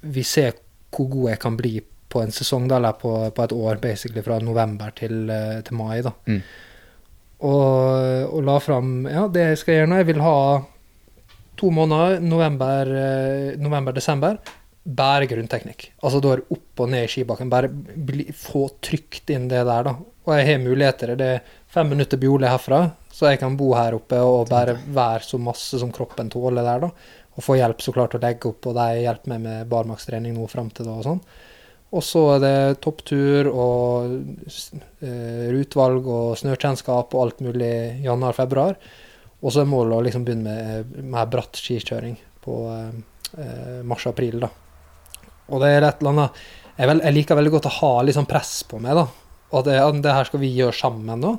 vi 0.01 0.23
ser 0.25 0.55
hvor 0.91 1.07
god 1.11 1.29
jeg 1.33 1.41
kan 1.43 1.57
bli 1.59 1.73
på 2.11 2.21
en 2.23 2.33
sesong, 2.35 2.67
da, 2.67 2.77
eller 2.79 2.97
på, 2.99 3.13
på 3.31 3.43
et 3.45 3.55
år, 3.55 3.79
basically 3.83 4.23
fra 4.25 4.39
november 4.43 4.91
til, 4.97 5.29
eh, 5.31 5.61
til 5.63 5.77
mai, 5.79 6.01
da. 6.03 6.11
Mm. 6.27 6.41
Og, 7.47 8.35
og 8.35 8.43
la 8.45 8.57
fram 8.61 8.89
Ja, 9.09 9.23
det 9.31 9.45
jeg 9.47 9.61
skal 9.61 9.79
gjøre 9.79 9.89
nå, 9.89 10.01
jeg 10.01 10.09
vil 10.11 10.21
ha 10.21 10.35
to 11.61 11.69
måneder, 11.73 12.19
november-desember, 12.25 13.61
november, 13.61 14.57
bare 14.81 15.27
grunnteknikk. 15.29 15.91
Altså 16.01 16.21
da 16.23 16.33
er 16.33 16.41
det 16.41 16.55
opp 16.57 16.81
og 16.81 16.89
ned 16.89 17.05
i 17.05 17.11
skibakken. 17.11 17.51
Bare 17.51 17.69
bli, 17.69 18.25
få 18.33 18.65
trykt 18.81 19.29
inn 19.33 19.45
det 19.51 19.61
der, 19.67 19.85
da. 19.85 19.93
Og 20.25 20.33
jeg 20.33 20.47
har 20.47 20.63
muligheter. 20.63 21.13
Det 21.19 21.27
er 21.35 21.51
fem 21.71 21.91
minutter 21.93 22.17
Bjole 22.21 22.49
herfra, 22.49 22.79
så 23.21 23.29
jeg 23.29 23.37
kan 23.37 23.53
bo 23.53 23.67
her 23.77 23.93
oppe 23.93 24.17
og 24.25 24.49
bare 24.49 24.73
være 24.81 25.21
så 25.27 25.37
masse 25.37 25.77
som 25.77 25.91
kroppen 25.93 26.31
tåler 26.33 26.65
der, 26.65 26.87
da. 26.87 27.19
Og 27.37 27.45
få 27.45 27.59
hjelp 27.59 27.83
så 27.85 27.93
klart 27.93 28.15
å 28.17 28.21
legge 28.23 28.49
opp, 28.49 28.65
og 28.65 28.73
de 28.79 29.03
hjelper 29.03 29.29
meg 29.35 29.43
med 29.43 29.69
barmarkstrening 29.69 30.33
nå 30.33 30.47
fram 30.49 30.71
til 30.73 30.89
da 30.89 30.95
og 30.97 31.05
sånn. 31.05 31.21
Og 31.91 32.03
så 32.07 32.23
er 32.33 32.41
det 32.41 32.81
topptur 32.81 33.51
og 33.51 34.15
uh, 34.15 35.45
rutevalg 35.53 36.09
og 36.09 36.33
snøkjennskap 36.41 37.13
og 37.13 37.21
alt 37.21 37.45
mulig 37.45 37.71
januar-februar. 38.07 38.81
Og 39.41 39.53
så 39.53 39.61
er 39.61 39.69
målet 39.69 39.99
å 39.99 40.03
liksom 40.09 40.25
begynne 40.25 40.57
med, 40.57 40.99
mer 41.13 41.29
bratt 41.29 41.61
skikjøring 41.61 42.17
på 42.41 42.59
uh, 42.73 43.81
mars-april, 43.85 44.41
da. 44.47 44.49
Og 45.51 45.61
det 45.61 45.75
er 45.75 45.85
et 45.85 46.01
eller 46.01 46.15
annet 46.15 46.45
jeg, 46.77 46.87
vel, 46.87 47.05
jeg 47.05 47.19
liker 47.19 47.37
veldig 47.37 47.57
godt 47.59 47.69
å 47.69 47.77
ha 47.83 47.95
litt 48.01 48.17
sånn 48.17 48.29
press 48.29 48.61
på 48.65 48.81
meg, 48.81 48.97
da. 48.97 49.05
Og 49.51 49.59
at 49.61 49.67
det, 49.69 49.81
det 50.01 50.15
her 50.15 50.31
skal 50.31 50.41
vi 50.41 50.55
gjøre 50.55 50.73
sammen 50.73 51.21
nå. 51.21 51.35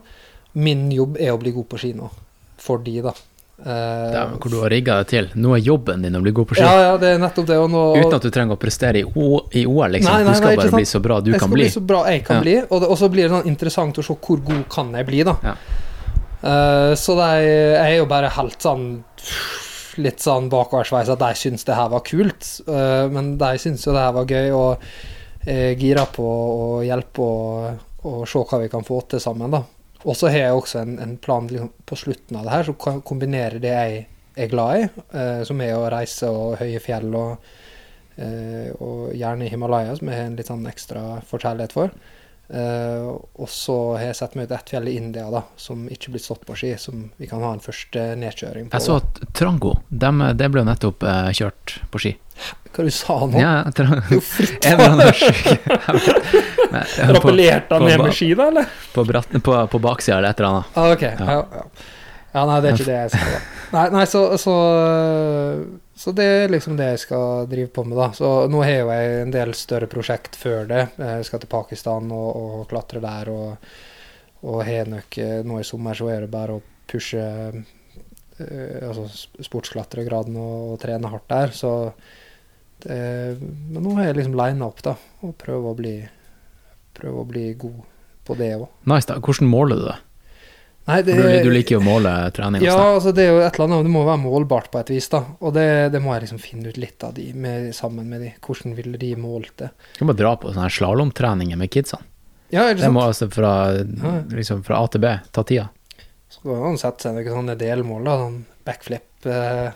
Min 0.55 0.91
jobb 0.93 1.17
er 1.21 1.33
å 1.33 1.39
bli 1.41 1.53
god 1.53 1.69
på 1.69 1.79
ski 1.81 1.93
nå. 1.97 2.11
For 2.63 2.79
de, 2.85 3.01
da. 3.03 3.13
Eh, 3.63 4.13
Dæven, 4.13 4.39
hvor 4.43 4.51
du 4.51 4.57
har 4.61 4.71
rigga 4.71 4.97
deg 5.01 5.07
til. 5.13 5.29
Nå 5.39 5.55
er 5.57 5.61
jobben 5.63 6.03
din 6.03 6.17
å 6.19 6.21
bli 6.23 6.33
god 6.35 6.49
på 6.51 6.57
ski. 6.59 6.63
ja, 6.67 6.81
ja, 6.91 6.97
det 6.99 7.13
er 7.15 7.19
nettopp 7.23 7.47
det. 7.47 7.57
Og 7.63 7.71
nå, 7.71 7.83
Uten 8.01 8.17
at 8.19 8.23
du 8.27 8.31
trenger 8.35 8.57
å 8.59 8.61
prestere 8.61 9.01
i, 9.01 9.05
O- 9.05 9.47
i 9.53 9.63
OL, 9.67 9.91
liksom. 9.97 10.13
Nei, 10.13 10.25
nei, 10.25 10.33
du 10.33 10.39
skal 10.41 10.49
nei, 10.53 10.57
bare 10.61 10.75
bli 10.77 10.85
så 10.91 11.01
bra 11.01 11.21
du 11.21 11.31
jeg 11.31 11.39
kan 11.41 11.49
skal 11.49 11.55
bli. 11.57 11.65
bli 11.65 11.71
så 11.77 11.81
bra 11.93 12.03
jeg 12.11 12.25
kan 12.27 12.37
Ja. 12.37 12.43
bli, 12.43 12.57
og, 12.69 12.77
det, 12.83 12.89
og 12.93 12.99
så 12.99 13.09
blir 13.13 13.29
det 13.29 13.31
sånn 13.37 13.47
interessant 13.53 13.99
å 13.99 14.05
se 14.05 14.15
hvor 14.27 14.43
god 14.45 14.69
kan 14.69 14.93
jeg 14.99 15.07
bli, 15.07 15.23
da. 15.25 15.37
Ja. 15.43 15.55
Uh, 16.43 16.93
så 16.99 17.15
jeg 17.17 17.51
er 17.79 17.97
jo 18.01 18.07
bare 18.11 18.29
helt 18.35 18.59
sånn 18.61 18.87
litt 20.03 20.19
sånn 20.25 20.49
bakoversveis 20.51 21.11
at 21.13 21.21
de 21.21 21.29
syns 21.39 21.65
det 21.69 21.77
her 21.77 21.89
var 21.93 22.01
kult. 22.07 22.49
uh, 22.67 23.07
men 23.13 23.37
de 23.39 23.53
syns 23.63 23.85
jo 23.87 23.93
det 23.95 24.01
her 24.03 24.13
var 24.17 24.25
gøy, 24.27 24.51
og 24.57 25.47
er 25.47 25.75
gira 25.79 26.05
på 26.11 26.23
å 26.27 26.83
hjelpe 26.87 27.23
og, 27.23 27.79
og 28.09 28.27
se 28.31 28.43
hva 28.43 28.61
vi 28.63 28.69
kan 28.73 28.83
få 28.87 29.01
til 29.09 29.21
sammen. 29.23 29.51
da. 29.55 29.63
Og 30.03 30.17
så 30.19 30.31
har 30.33 30.41
jeg 30.47 30.57
også 30.57 30.81
en, 30.83 30.97
en 31.03 31.17
plan 31.23 31.47
liksom, 31.51 31.71
på 31.87 31.99
slutten 31.99 32.39
av 32.39 32.47
det 32.47 32.55
her, 32.57 32.71
som 32.71 33.03
kombinerer 33.07 33.63
det 33.63 33.75
jeg 33.75 34.01
er 34.35 34.49
glad 34.51 34.81
i, 34.81 34.89
eh, 35.19 35.43
som 35.47 35.61
er 35.63 35.77
å 35.77 35.91
reise 35.93 36.31
og 36.33 36.57
høye 36.61 36.81
fjell, 36.83 37.13
og, 37.19 37.53
eh, 38.17 38.73
og 38.81 39.13
gjerne 39.19 39.51
Himalaya, 39.53 39.95
som 39.99 40.11
jeg 40.11 40.19
har 40.19 40.31
en 40.31 40.39
litt 40.41 40.51
sånn 40.51 40.67
ekstra 40.71 41.05
forkjærlighet 41.29 41.77
for. 41.77 41.95
Eh, 42.53 43.05
og 43.41 43.49
så 43.49 43.75
har 43.97 44.11
jeg 44.11 44.17
sett 44.19 44.35
meg 44.37 44.45
ut 44.45 44.51
ett 44.59 44.73
fjell 44.75 44.89
i 44.91 44.97
India 45.01 45.25
da, 45.33 45.41
som 45.57 45.87
ikke 45.89 46.13
blir 46.13 46.21
stått 46.21 46.43
på 46.45 46.57
ski, 46.59 46.75
som 46.77 47.07
vi 47.17 47.29
kan 47.31 47.41
ha 47.41 47.55
en 47.57 47.63
første 47.65 48.03
nedkjøring 48.21 48.69
på. 48.69 48.77
Jeg 48.77 48.85
så 48.85 48.99
at 49.01 49.23
Trango, 49.33 49.79
dem, 49.89 50.21
det 50.37 50.51
ble 50.53 50.61
jo 50.61 50.69
nettopp 50.69 51.07
eh, 51.09 51.31
kjørt 51.39 51.79
på 51.89 52.03
ski. 52.03 52.13
Hva 52.73 52.85
du 52.85 52.93
sa 52.93 53.17
nå? 53.25 53.41
Ja, 53.41 53.55
Trango. 53.77 54.03
Er 54.05 54.13
jo 54.13 54.21
fritt 54.27 54.69
eh, 54.69 54.77
Rappellerte 57.15 57.79
han 57.79 57.89
ned 57.89 58.05
med 58.05 58.13
ski, 58.21 58.29
da, 58.37 58.51
eller? 58.53 58.69
på, 58.93 59.07
bratt, 59.09 59.33
på, 59.33 59.57
på 59.73 59.83
baksida 59.89 60.19
eller 60.19 60.37
et 60.37 60.45
eller 60.45 60.51
annet. 60.53 60.77
Ah, 60.77 60.93
ok. 60.93 61.03
Ja. 61.09 61.39
Ja, 61.39 61.65
ja. 62.37 62.45
nei, 62.53 62.61
det 62.61 62.69
er 62.69 62.77
ikke 62.77 62.91
det 62.91 62.99
jeg 62.99 63.15
skal 63.17 63.33
da. 63.33 63.43
Nei, 63.73 63.87
nei 63.97 64.05
så, 64.13 64.27
så, 64.37 64.55
så 66.03 66.11
det 66.19 66.25
er 66.27 66.51
liksom 66.51 66.75
det 66.75 66.89
jeg 66.89 67.01
skal 67.05 67.45
drive 67.47 67.71
på 67.71 67.85
med, 67.87 67.95
da. 67.95 68.09
Så 68.17 68.29
nå 68.51 68.65
har 68.65 68.73
jo 68.73 68.89
jeg 68.91 69.19
en 69.21 69.35
del 69.35 69.53
større 69.55 69.87
prosjekt 69.87 70.35
før 70.35 70.65
det. 70.67 70.81
Jeg 70.99 71.29
skal 71.29 71.43
til 71.43 71.51
Pakistan 71.53 72.11
og, 72.11 72.31
og 72.41 72.65
klatre 72.73 72.99
der, 73.05 73.31
og, 73.31 73.69
og 74.43 74.65
har 74.67 74.91
nok 74.91 75.19
eh, 75.23 75.39
nå 75.47 75.61
i 75.63 75.69
sommer 75.69 75.95
så 75.95 76.11
er 76.11 76.25
det 76.25 76.33
bare 76.33 76.57
å 76.59 76.65
pushe 76.91 77.23
eh, 77.23 78.83
altså 78.83 79.07
sportsklatregraden 79.47 80.35
og, 80.43 80.73
og 80.73 80.83
trene 80.83 81.13
hardt 81.13 81.31
der. 81.31 81.55
Så 81.55 81.71
det, 82.83 82.99
Men 83.39 83.79
nå 83.87 83.95
har 84.01 84.11
jeg 84.11 84.19
liksom 84.19 84.35
lina 84.43 84.73
opp, 84.73 84.83
da, 84.83 84.97
og 85.23 85.37
prøver 85.39 85.71
å 85.71 85.79
bli, 85.79 85.97
prøver 86.99 87.23
å 87.23 87.29
bli 87.31 87.47
god 87.63 87.79
på 88.27 88.43
det 88.43 88.57
òg. 88.59 88.67
Nice, 88.91 89.07
da. 89.07 89.23
Hvordan 89.23 89.55
måler 89.55 89.79
du 89.79 89.87
det? 89.87 90.01
Nei, 90.89 90.99
det 91.07 91.15
du, 91.15 91.27
du 91.47 91.51
liker 91.55 91.77
jo 91.77 91.81
å 91.81 91.85
måle 91.87 92.13
trening. 92.35 92.65
Ja, 92.67 92.75
altså 92.97 93.13
det 93.15 93.29
er 93.29 93.37
jo 93.37 93.43
et 93.45 93.55
eller 93.55 93.69
annet, 93.69 93.87
det 93.87 93.93
må 93.95 94.03
være 94.07 94.19
målbart 94.25 94.71
på 94.73 94.81
et 94.81 94.91
vis, 94.91 95.07
da. 95.13 95.21
Og 95.39 95.55
det, 95.55 95.67
det 95.95 96.01
må 96.03 96.15
jeg 96.17 96.25
liksom 96.25 96.41
finne 96.43 96.73
ut 96.73 96.81
litt 96.81 97.05
av 97.07 97.15
de, 97.15 97.29
med, 97.39 97.69
sammen 97.77 98.09
med 98.11 98.25
de. 98.27 98.33
Hvordan 98.43 98.75
ville 98.79 98.99
de 98.99 99.13
målt 99.21 99.55
det? 99.63 99.71
Du 99.93 100.01
kan 100.01 100.11
bare 100.11 100.21
dra 100.25 100.33
på 100.43 100.51
sånne 100.51 100.73
slalåmtreninger 100.75 101.61
med 101.61 101.71
kidsene. 101.71 102.09
Ja, 102.53 102.67
er 102.67 102.75
det 102.75 102.83
Det 102.85 102.91
må 102.93 103.07
altså 103.07 103.31
fra, 103.33 103.53
liksom 104.29 104.61
fra 104.67 104.83
A 104.83 104.89
til 104.93 105.01
B 105.01 105.15
ta 105.33 105.45
tida. 105.49 105.71
Så 106.33 106.43
kan 106.43 106.59
man 106.61 106.81
sette 106.81 107.07
seg 107.07 107.15
noen 107.17 107.39
sånne 107.39 107.57
delmål, 107.61 108.03
da. 108.09 108.17
Sånn 108.25 108.41
backflip 108.67 109.29
eh, 109.31 109.69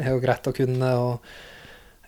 er 0.00 0.08
jo 0.10 0.22
greit 0.22 0.48
å 0.48 0.54
kunne, 0.56 0.90
og 0.98 1.36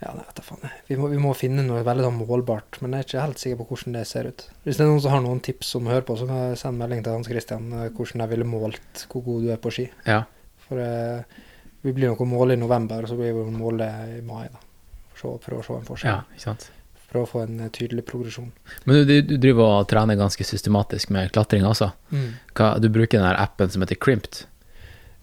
ja, 0.03 0.13
nei, 0.13 0.25
vet 0.29 0.43
faen. 0.45 0.65
Vi 0.89 0.97
må, 1.01 1.09
vi 1.09 1.19
må 1.21 1.33
finne 1.37 1.65
noe 1.65 1.81
veldig 1.87 2.11
målbart, 2.19 2.81
men 2.83 2.93
jeg 2.93 3.05
er 3.05 3.09
ikke 3.09 3.25
helt 3.25 3.43
sikker 3.43 3.61
på 3.63 3.67
hvordan 3.71 3.97
det 3.97 4.05
ser 4.11 4.29
ut. 4.29 4.45
Hvis 4.67 4.77
det 4.77 4.85
er 4.85 4.91
noen 4.91 5.03
som 5.03 5.15
har 5.15 5.25
noen 5.25 5.41
tips 5.45 5.73
som 5.73 5.89
hører 5.89 6.05
på, 6.05 6.19
så 6.21 6.29
kan 6.29 6.43
jeg 6.43 6.61
sende 6.61 6.83
melding 6.83 7.05
til 7.05 7.17
Hans 7.17 7.31
Christian 7.31 7.71
eh, 7.73 7.89
hvordan 7.89 8.25
jeg 8.25 8.33
ville 8.35 8.49
målt 8.49 9.07
hvor 9.13 9.25
god 9.25 9.47
du 9.47 9.53
er 9.55 9.61
på 9.63 9.73
ski. 9.73 9.87
Ja. 10.05 10.23
For 10.67 10.83
eh, 10.83 11.43
vi 11.87 11.95
blir 11.97 12.13
nok 12.13 12.25
å 12.27 12.29
måle 12.29 12.57
i 12.57 12.61
november, 12.61 13.07
og 13.07 13.13
så 13.13 13.17
blir 13.17 13.33
vi 13.33 13.45
å 13.47 13.55
måle 13.55 13.89
i 14.19 14.23
mai, 14.27 14.47
da. 14.53 14.61
Så, 15.17 15.39
prøve 15.41 15.63
å 15.63 15.65
se 15.65 15.79
en 15.79 15.87
forskjell. 15.89 16.13
ja, 16.13 16.37
ikke 16.37 16.45
sant. 16.45 16.69
Prøve 17.07 17.25
å 17.25 17.31
få 17.31 17.45
en 17.47 17.63
eh, 17.65 17.73
tydelig 17.73 18.05
progresjon. 18.11 18.51
Men 18.85 19.01
du, 19.09 19.15
du, 19.25 19.37
driver 19.41 19.79
og 19.79 19.89
trener 19.89 20.21
ganske 20.21 20.45
systematisk 20.45 21.15
med 21.17 21.33
klatring 21.33 21.65
også. 21.65 21.89
Mm. 22.13 22.29
Hva, 22.53 22.75
du 22.83 22.91
bruker 22.93 23.23
den 23.23 23.33
appen 23.33 23.73
som 23.73 23.87
heter 23.87 23.97
Crimped. 23.97 24.45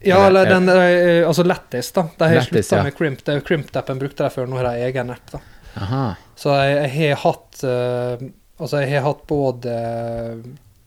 Ja, 0.04 0.26
Eller- 0.28 0.46
eller 0.46 0.50
den 0.54 0.66
der, 0.68 1.26
Altså 1.28 1.44
Lattis, 1.48 1.92
da. 1.96 2.04
De 2.18 2.28
har 2.34 2.42
slutta 2.48 2.78
ja. 2.78 2.84
med 2.84 2.98
Crimp. 2.98 3.24
Det 3.24 3.36
jo 3.40 3.46
Crimp-appen 3.48 4.00
brukte 4.02 4.24
de 4.26 4.30
før, 4.36 4.48
nå 4.52 4.58
har 4.60 4.70
de 4.72 4.88
egen 4.90 5.10
app, 5.16 5.32
da. 5.32 5.40
Aha. 5.80 6.04
Så 6.38 6.54
jeg, 6.60 6.90
jeg 6.94 7.16
har 7.16 7.22
hatt 7.24 7.64
uh, 7.64 8.28
Altså, 8.62 8.84
jeg 8.84 8.94
har 9.02 9.08
hatt 9.08 9.24
både 9.28 9.72
eh, 9.74 10.44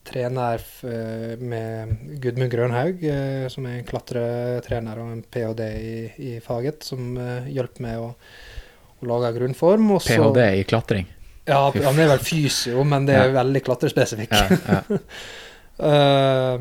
trener 0.06 0.62
eh, 0.86 1.32
med 1.42 1.96
Gudmund 2.22 2.52
Grønhaug, 2.52 3.02
eh, 3.02 3.48
som 3.52 3.66
er 3.66 3.80
en 3.80 3.88
klatretrener 3.88 5.00
og 5.02 5.10
en 5.16 5.24
ph.d. 5.34 5.66
i, 5.74 5.96
i 6.28 6.30
faget, 6.40 6.86
som 6.86 7.16
eh, 7.18 7.48
hjelper 7.52 7.82
meg 7.82 7.98
å, 7.98 8.12
å 9.02 9.08
lage 9.10 9.32
grunnform. 9.40 9.90
og 9.96 10.00
så- 10.06 10.14
PhD 10.14 10.40
i 10.60 10.64
klatring. 10.70 11.10
Ja, 11.50 11.64
han 11.74 11.98
er 12.00 12.14
vel 12.14 12.22
fysio, 12.22 12.86
men 12.86 13.04
det 13.10 13.18
er 13.18 13.34
veldig 13.34 13.64
klatrespesifikk. 13.66 14.32
Ja, 14.38 14.80
ja. 14.86 15.02
Eh, 15.76 16.60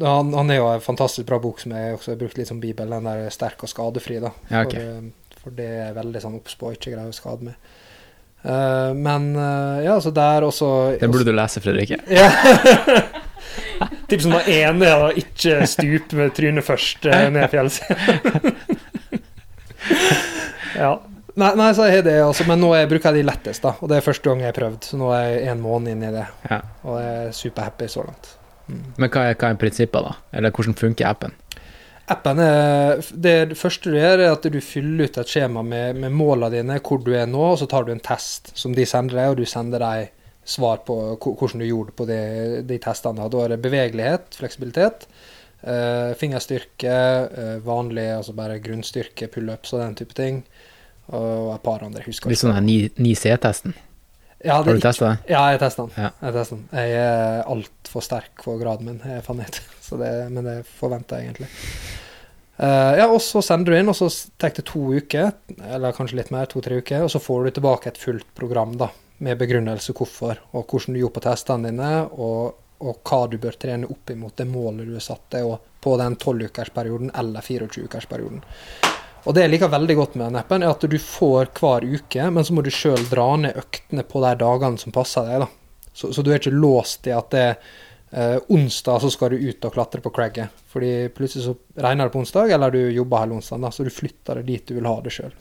han, 0.00 0.32
han 0.34 0.50
er 0.50 0.60
jo 0.60 0.68
en 0.72 0.80
fantastisk 0.80 1.26
bra 1.28 1.38
bok 1.42 1.60
som 1.60 1.74
jeg 1.76 1.96
også 1.96 2.14
har 2.14 2.20
brukt 2.20 2.38
litt 2.40 2.48
som 2.48 2.60
bibel, 2.60 2.88
den 2.88 3.08
der 3.08 3.28
'Sterk 3.30 3.64
og 3.66 3.68
skadefri'. 3.68 4.20
da. 4.20 4.32
Ja, 4.48 4.64
okay. 4.64 4.80
for, 4.80 4.88
eh, 4.88 5.36
for 5.42 5.56
det 5.58 5.70
er 5.84 5.94
veldig 5.96 6.22
sånn 6.22 6.38
obs 6.38 6.56
på 6.56 6.72
ikke 6.72 6.94
greie 6.94 7.10
å 7.10 7.16
skade 7.16 7.50
meg. 7.50 7.72
Uh, 8.42 8.90
men 8.98 9.36
uh, 9.36 9.84
ja, 9.84 10.00
så 10.02 10.10
der 10.10 10.42
også 10.42 10.96
Den 10.98 11.12
burde 11.14 11.28
du 11.30 11.36
lese, 11.36 11.60
Fredrikke. 11.62 12.00
ja. 12.10 12.30
Tips 14.10 14.26
nummer 14.26 14.48
én 14.50 14.82
er 14.82 14.98
å 14.98 15.12
ikke 15.14 15.60
stupe 15.70 16.18
med 16.18 16.34
trynet 16.34 16.66
først 16.66 17.06
uh, 17.06 17.28
ned 17.30 17.46
fjellsiden. 17.52 18.56
ja. 20.82 20.96
Nei, 21.32 21.54
nei, 21.56 21.70
så 21.72 21.86
er 21.86 22.02
det 22.04 22.18
altså, 22.20 22.44
men 22.48 22.60
nå 22.60 22.74
jeg 22.76 22.90
bruker 22.90 23.12
jeg 23.12 23.22
de 23.22 23.28
lettest, 23.30 23.62
da. 23.64 23.76
Og 23.78 23.88
det 23.88 24.00
er 24.00 24.04
første 24.04 24.28
gang 24.28 24.42
jeg 24.42 24.50
har 24.50 24.58
prøvd. 24.58 24.90
Så 24.90 24.98
nå 25.00 25.14
er 25.16 25.28
jeg 25.30 25.52
en 25.54 25.62
måned 25.62 25.94
inn 25.94 26.06
i 26.10 26.12
det, 26.12 26.26
Ja. 26.50 26.60
og 26.82 26.98
jeg 26.98 27.28
er 27.28 27.36
superhappy 27.38 27.88
så 27.88 28.04
langt. 28.08 28.34
Men 28.68 29.10
hva 29.10 29.28
er, 29.30 29.38
hva 29.38 29.52
er 29.52 29.60
prinsippet, 29.60 30.04
da? 30.04 30.16
Eller 30.36 30.54
hvordan 30.54 30.76
funker 30.78 31.08
appen? 31.08 31.34
Appen 32.10 32.40
er, 32.42 33.02
det, 33.14 33.56
første 33.58 33.92
du 33.92 33.98
gjør, 33.98 34.20
er 34.20 34.32
at 34.34 34.46
du 34.50 34.58
fyller 34.64 35.06
ut 35.06 35.20
et 35.22 35.30
skjema 35.30 35.62
med, 35.66 36.00
med 36.02 36.14
målene 36.14 36.50
dine, 36.56 36.80
hvor 36.84 37.02
du 37.04 37.12
er 37.14 37.28
nå, 37.30 37.44
og 37.52 37.60
så 37.60 37.68
tar 37.70 37.86
du 37.86 37.92
en 37.94 38.02
test 38.02 38.52
som 38.58 38.74
de 38.76 38.86
sender 38.88 39.20
deg, 39.20 39.30
og 39.32 39.38
du 39.40 39.46
sender 39.48 39.82
deg 39.82 40.10
svar 40.44 40.82
på 40.86 40.96
hvordan 41.22 41.62
du 41.62 41.68
gjorde 41.68 41.94
på 41.94 42.06
de, 42.08 42.18
de 42.66 42.80
testene. 42.82 43.28
Da 43.30 43.44
er 43.44 43.54
det 43.54 43.62
bevegelighet, 43.62 44.34
fleksibilitet, 44.40 45.06
eh, 45.62 46.10
fingerstyrke, 46.18 46.98
eh, 47.44 47.54
vanlig, 47.66 48.08
altså 48.16 48.34
bare 48.36 48.58
grunnstyrke, 48.64 49.30
pullups 49.32 49.76
og 49.76 49.84
den 49.84 49.96
type 50.02 50.18
ting, 50.18 50.42
og 51.12 51.54
et 51.54 51.64
par 51.64 51.86
andre, 51.86 52.02
jeg 52.02 52.12
husker 52.12 52.32
Litt 52.32 52.42
sånn 52.42 52.54
her 52.56 52.66
9C-testen. 52.66 53.78
Ja, 54.44 54.58
Har 54.58 54.66
du 54.66 54.80
testa 54.82 55.12
det? 55.12 55.30
Ja, 55.30 55.42
jeg 55.52 55.60
testa 55.62 55.86
den. 55.86 55.92
Ja. 55.96 56.10
Jeg, 56.18 56.34
testet 56.34 56.58
den. 56.58 56.78
jeg 56.80 56.94
er 56.98 57.42
altfor 57.52 58.04
sterk 58.04 58.42
for 58.42 58.58
graden 58.58 58.88
min, 58.90 59.02
jeg 59.06 59.22
fant. 59.26 59.60
Så 59.86 59.98
det, 60.00 60.10
men 60.32 60.46
det 60.46 60.56
forventer 60.78 61.20
jeg 61.20 61.30
egentlig. 61.30 61.50
Uh, 62.62 62.94
ja, 62.98 63.06
og 63.10 63.18
så 63.24 63.40
sender 63.42 63.72
du 63.72 63.78
inn, 63.78 63.90
og 63.90 63.96
så 63.98 64.06
tar 64.38 64.52
det 64.54 64.64
to 64.68 64.82
uker, 64.94 65.32
eller 65.66 65.94
kanskje 65.96 66.18
litt 66.20 66.30
mer, 66.34 66.46
to-tre 66.50 66.78
uker, 66.82 67.06
og 67.06 67.10
så 67.10 67.20
får 67.22 67.48
du 67.48 67.56
tilbake 67.56 67.90
et 67.90 67.98
fullt 67.98 68.28
program 68.38 68.76
da, 68.78 68.90
med 69.24 69.40
begrunnelse 69.40 69.94
hvorfor, 69.98 70.38
og 70.52 70.66
hvordan 70.70 70.94
du 70.94 71.00
gjorde 71.00 71.16
på 71.16 71.24
testene 71.26 71.72
dine, 71.72 71.90
og, 72.12 72.60
og 72.84 73.00
hva 73.08 73.20
du 73.32 73.38
bør 73.42 73.58
trene 73.58 73.90
opp 73.90 74.14
imot 74.14 74.36
det 74.38 74.46
målet 74.50 74.86
du 74.86 74.94
har 74.94 75.04
satt 75.04 75.26
deg, 75.34 75.48
og 75.48 75.82
på 75.82 75.96
den 75.98 76.14
12-ukersperioden 76.20 77.10
eller 77.18 77.42
24-ukersperioden. 77.42 78.44
Og 79.22 79.36
det 79.36 79.44
jeg 79.44 79.52
liker 79.52 79.70
veldig 79.70 79.96
godt 79.98 80.16
med 80.18 80.26
den 80.26 80.40
appen, 80.40 80.64
er 80.64 80.74
at 80.74 80.84
du 80.90 80.98
får 80.98 81.52
hver 81.58 81.86
uke, 81.86 82.26
men 82.34 82.46
så 82.46 82.56
må 82.56 82.64
du 82.66 82.72
sjøl 82.74 83.04
dra 83.10 83.28
ned 83.38 83.58
øktene 83.60 84.02
på 84.08 84.22
de 84.24 84.32
dagene 84.40 84.80
som 84.82 84.94
passer 84.94 85.28
deg. 85.28 85.44
da. 85.44 85.48
Så, 85.92 86.10
så 86.12 86.24
du 86.24 86.32
er 86.32 86.40
ikke 86.40 86.54
låst 86.54 87.06
i 87.06 87.14
at 87.14 87.30
det 87.34 87.46
eh, 88.10 88.38
onsdag 88.48 89.02
så 89.04 89.10
skal 89.12 89.34
du 89.34 89.44
ut 89.46 89.68
og 89.68 89.74
klatre 89.76 90.02
på 90.02 90.12
cragget. 90.14 90.62
Fordi 90.72 90.92
plutselig 91.14 91.46
så 91.46 91.54
regner 91.84 92.08
det 92.08 92.16
på 92.16 92.22
onsdag, 92.24 92.54
eller 92.56 92.74
du 92.74 92.80
jobber 92.82 93.24
hele 93.24 93.38
onsdagen, 93.38 93.66
da, 93.66 93.72
så 93.74 93.86
du 93.86 93.92
flytter 93.94 94.40
det 94.40 94.48
dit 94.48 94.66
du 94.68 94.78
vil 94.78 94.90
ha 94.90 94.96
det 95.04 95.14
sjøl. 95.14 95.34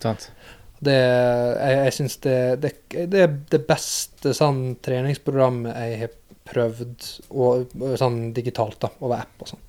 Det, 0.81 0.97
jeg, 0.97 1.81
jeg 1.85 1.95
syns 1.97 2.17
det, 2.23 2.37
det, 2.61 2.71
det 3.13 3.25
er 3.25 3.35
det 3.53 3.63
beste 3.67 4.33
sånn 4.33 4.63
treningsprogrammet 4.81 5.77
jeg 5.77 5.99
har 6.05 6.15
prøvd, 6.51 7.11
og 7.37 7.75
sånn 8.01 8.23
digitalt, 8.35 8.79
da, 8.81 8.89
over 8.99 9.21
app 9.21 9.45
og 9.45 9.53
sånn. 9.53 9.67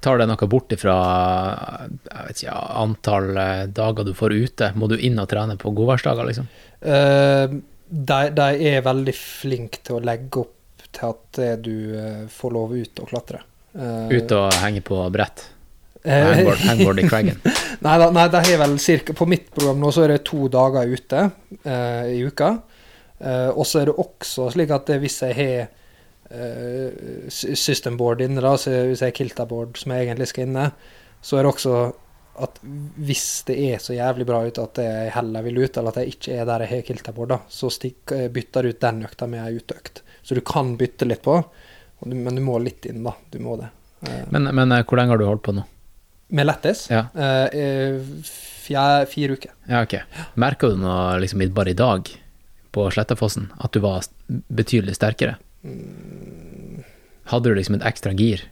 Tar 0.00 0.20
det 0.20 0.26
noe 0.28 0.48
bort 0.50 0.72
ifra 0.74 0.96
ikke, 2.30 2.52
antall 2.52 3.30
eh, 3.40 3.64
dager 3.72 4.06
du 4.06 4.12
får 4.16 4.34
ute? 4.34 4.70
Må 4.78 4.88
du 4.90 4.96
inn 4.98 5.18
og 5.22 5.28
trene 5.30 5.56
på 5.60 5.72
godværsdager, 5.76 6.28
liksom? 6.28 6.48
Uh, 6.84 7.58
de, 7.86 8.20
de 8.36 8.70
er 8.70 8.84
veldig 8.84 9.14
flinke 9.16 9.82
til 9.86 9.98
å 9.98 10.04
legge 10.04 10.42
opp 10.42 10.86
til 10.86 11.10
at 11.10 11.40
eh, 11.42 11.58
du 11.60 11.76
uh, 11.96 12.24
får 12.32 12.54
lov 12.54 12.74
ut 12.76 13.02
og 13.02 13.12
klatre. 13.12 13.42
Uh, 13.76 14.08
Ut 14.12 14.32
og 14.36 14.48
henge 14.62 14.82
på 14.86 15.00
brett? 15.12 15.50
Hangboard, 16.06 16.60
hangboard 16.62 17.00
i 17.02 17.08
Craggen? 17.08 17.40
nei, 17.84 17.96
da, 17.98 18.06
nei, 18.14 18.28
de 18.30 18.40
har 18.46 18.60
vel 18.60 18.76
cirka 18.78 19.10
På 19.16 19.26
mitt 19.26 19.48
program 19.50 19.80
nå 19.82 19.88
så 19.90 20.04
er 20.04 20.12
det 20.12 20.20
to 20.28 20.46
dager 20.52 20.86
ute 20.86 21.24
i 21.66 22.20
uka. 22.22 22.52
Og 23.58 23.64
så 23.66 23.80
er 23.80 23.90
det 23.90 23.96
også 23.98 24.46
slik 24.54 24.70
at 24.70 24.92
hvis 25.02 25.18
jeg 25.24 25.34
har 25.34 25.66
systemboard 27.30 28.20
inne, 28.24 28.42
da, 28.42 28.56
så 28.58 28.72
hvis 28.90 29.02
jeg 29.04 29.14
kilter 29.14 29.46
board 29.50 29.78
som 29.78 29.92
jeg 29.94 30.08
egentlig 30.08 30.28
skal 30.32 30.48
inne, 30.48 30.64
så 31.22 31.38
er 31.38 31.46
det 31.46 31.52
også 31.52 31.76
at 32.44 32.58
hvis 33.00 33.22
det 33.48 33.54
er 33.70 33.78
så 33.80 33.94
jævlig 33.96 34.26
bra 34.28 34.42
ut 34.44 34.58
at 34.60 34.80
jeg 34.82 35.12
heller 35.14 35.44
vil 35.46 35.62
ut, 35.62 35.76
eller 35.80 35.94
at 35.94 36.02
jeg 36.02 36.16
ikke 36.16 36.34
er 36.36 36.48
der 36.48 36.64
jeg 36.66 36.72
har 36.74 36.82
kiltaboard, 36.90 37.30
da, 37.32 37.38
så 37.48 37.70
stikk, 37.72 38.12
eh, 38.12 38.26
bytter 38.32 38.66
du 38.66 38.74
ut 38.74 38.82
den 38.82 38.98
økta 39.08 39.28
med 39.30 39.40
ei 39.46 39.56
uteøkt. 39.56 40.02
Så 40.26 40.36
du 40.36 40.42
kan 40.44 40.74
bytte 40.76 41.08
litt 41.08 41.22
på, 41.24 41.38
men 42.04 42.36
du 42.36 42.42
må 42.44 42.58
litt 42.60 42.84
inn, 42.90 43.00
da. 43.06 43.14
Du 43.32 43.38
må 43.40 43.56
det. 43.60 43.70
Eh, 44.04 44.26
Men, 44.34 44.50
men 44.52 44.74
eh, 44.76 44.84
hvor 44.84 45.00
lenge 45.00 45.14
har 45.14 45.22
du 45.22 45.24
holdt 45.30 45.46
på 45.46 45.56
nå? 45.56 45.64
Med 46.36 46.48
lettis? 46.50 46.88
Ja. 46.92 47.06
Eh, 47.14 47.56
eh, 47.56 48.28
fire 48.66 49.38
uker. 49.38 49.52
Ja, 49.70 49.80
ok. 49.86 49.96
Merka 50.36 50.68
du 50.68 50.76
noe 50.82 51.16
liksom 51.22 51.40
bare 51.54 51.72
i 51.72 51.78
dag 51.78 52.10
på 52.76 52.90
Slettafossen, 52.92 53.48
at 53.64 53.72
du 53.72 53.80
var 53.80 54.04
betydelig 54.28 54.98
sterkere? 54.98 55.38
Hadde 57.30 57.50
du 57.50 57.58
liksom 57.58 57.78
et 57.78 57.86
ekstra 57.88 58.12
gir? 58.16 58.44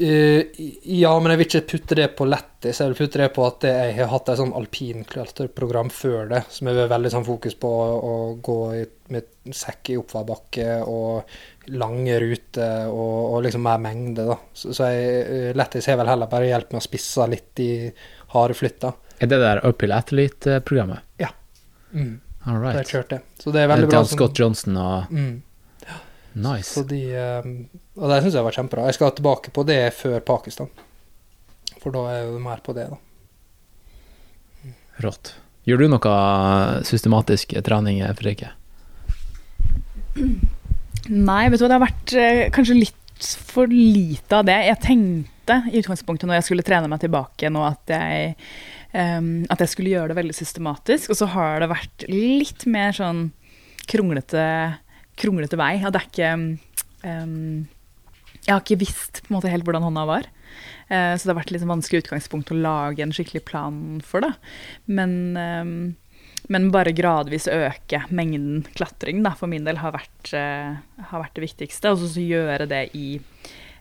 Uh, 0.00 0.42
ja, 0.82 1.10
men 1.20 1.32
jeg 1.32 1.38
vil 1.38 1.46
ikke 1.46 1.60
putte 1.72 1.96
det 1.98 2.06
på 2.16 2.26
lettis. 2.28 2.80
Jeg 2.80 2.92
vil 2.92 2.98
putte 3.02 3.20
det 3.20 3.28
på 3.36 3.44
at 3.44 3.66
jeg 3.68 3.96
har 3.98 4.10
hatt 4.12 4.30
et 4.32 4.40
sånn 4.40 4.54
alpinklatreprogram 4.56 5.90
før 5.92 6.30
det, 6.30 6.42
som 6.52 6.70
jeg 6.70 6.78
har 6.80 6.92
veldig 6.92 7.12
sånn 7.12 7.26
fokus 7.26 7.56
på 7.60 7.72
å, 7.96 8.14
gå 8.44 8.58
i, 8.78 8.84
med 9.12 9.28
sekk 9.56 9.92
i 9.92 9.98
oppvarbakke 10.00 10.68
og 10.88 11.34
lange 11.76 12.16
ruter 12.22 12.88
og, 12.88 13.18
og 13.34 13.42
liksom 13.44 13.66
mer 13.68 13.82
mengde, 13.82 14.24
da. 14.30 14.38
Så, 14.56 14.72
så 14.76 14.88
jeg, 14.92 15.18
eh, 15.26 15.50
lettis 15.56 15.90
har 15.90 16.00
vel 16.00 16.12
heller 16.14 16.32
bare 16.32 16.48
hjulpet 16.48 16.76
meg 16.76 16.84
å 16.84 16.88
spisse 16.88 17.28
litt 17.28 17.64
i 17.64 17.72
harde 18.32 18.56
flytter. 18.56 18.96
Er 19.18 19.28
det 19.28 19.42
der 19.42 19.60
Uphill 19.66 19.92
Athlete-programmet? 19.92 21.04
Ja. 21.20 21.32
Mm. 21.92 22.16
All 22.48 22.58
right. 22.62 22.78
jeg 22.80 22.88
kjørte 22.94 23.18
jeg. 23.18 23.24
Så 23.42 23.52
det 23.52 23.60
er 23.62 23.68
veldig 23.70 23.88
bra. 23.90 24.00
han 24.02 24.08
Scott 24.08 24.38
Johnson 24.40 24.76
og 24.80 25.12
Mm. 25.12 25.42
Nice. 26.38 26.70
Så 26.76 26.84
de, 26.86 27.00
eh, 27.18 27.46
og 27.98 28.10
det 28.12 28.18
syns 28.22 28.34
jeg 28.36 28.44
var 28.46 28.54
kjempebra. 28.54 28.84
Jeg 28.86 28.94
skal 28.98 29.10
tilbake 29.16 29.50
på 29.50 29.64
det 29.66 29.80
før 29.96 30.20
Pakistan. 30.22 30.68
For 31.82 31.90
da 31.94 32.04
er 32.12 32.20
jo 32.28 32.38
mer 32.42 32.60
på 32.62 32.74
det, 32.76 32.84
da. 32.92 32.98
Rått. 35.02 35.32
Gjør 35.66 35.78
du 35.82 35.88
noe 35.92 36.12
systematisk 36.86 37.56
trening, 37.66 38.00
Fredrikke? 38.14 38.52
Nei, 41.08 41.48
vet 41.48 41.58
du 41.60 41.64
hva, 41.64 41.68
det 41.70 41.76
har 41.78 41.84
vært 41.84 42.14
eh, 42.18 42.44
kanskje 42.54 42.76
litt 42.78 43.28
for 43.48 43.70
lite 43.70 44.38
av 44.38 44.46
det. 44.46 44.56
Jeg 44.68 44.80
tenkte 44.84 45.58
i 45.72 45.80
utgangspunktet 45.80 46.28
når 46.28 46.38
jeg 46.40 46.48
skulle 46.50 46.66
trene 46.66 46.90
meg 46.90 47.00
tilbake 47.02 47.50
nå, 47.50 47.62
at 47.66 47.92
jeg, 47.94 48.34
em, 48.96 49.30
at 49.52 49.62
jeg 49.64 49.72
skulle 49.72 49.92
gjøre 49.94 50.12
det 50.12 50.18
veldig 50.20 50.36
systematisk. 50.36 51.12
Og 51.12 51.20
så 51.20 51.28
har 51.34 51.62
det 51.62 51.70
vært 51.72 52.06
litt 52.10 52.66
mer 52.70 52.96
sånn 52.96 53.28
kronglete, 53.88 54.44
kronglete 55.20 55.60
vei. 55.60 55.74
At 55.82 55.94
det 55.96 56.02
er 56.02 56.08
ikke 56.08 56.32
um, 57.04 57.68
Jeg 58.44 58.52
har 58.52 58.64
ikke 58.64 58.82
visst 58.84 59.22
på 59.22 59.32
en 59.32 59.38
måte 59.38 59.52
helt 59.52 59.66
hvordan 59.68 59.86
hånda 59.88 60.08
var. 60.08 60.28
Eh, 60.88 61.14
så 61.14 61.26
det 61.26 61.34
har 61.34 61.40
vært 61.42 61.50
litt 61.52 61.60
sånn 61.60 61.74
vanskelig 61.76 62.04
utgangspunkt 62.06 62.52
å 62.54 62.56
lage 62.56 63.04
en 63.04 63.12
skikkelig 63.12 63.42
plan 63.44 63.80
for 64.04 64.24
det. 64.24 64.30
Men 64.88 65.96
men 66.48 66.70
bare 66.72 66.94
gradvis 66.96 67.48
øke 67.50 68.04
mengden 68.14 68.62
klatring 68.76 69.24
da, 69.24 69.34
for 69.36 69.50
min 69.50 69.66
del 69.66 69.80
har 69.82 69.92
vært, 69.96 70.32
eh, 70.32 70.78
har 71.10 71.22
vært 71.22 71.34
det 71.36 71.44
viktigste. 71.44 71.92
Og 71.92 72.04
så 72.04 72.24
gjøre 72.24 72.68
det 72.70 72.84
i, 72.96 73.20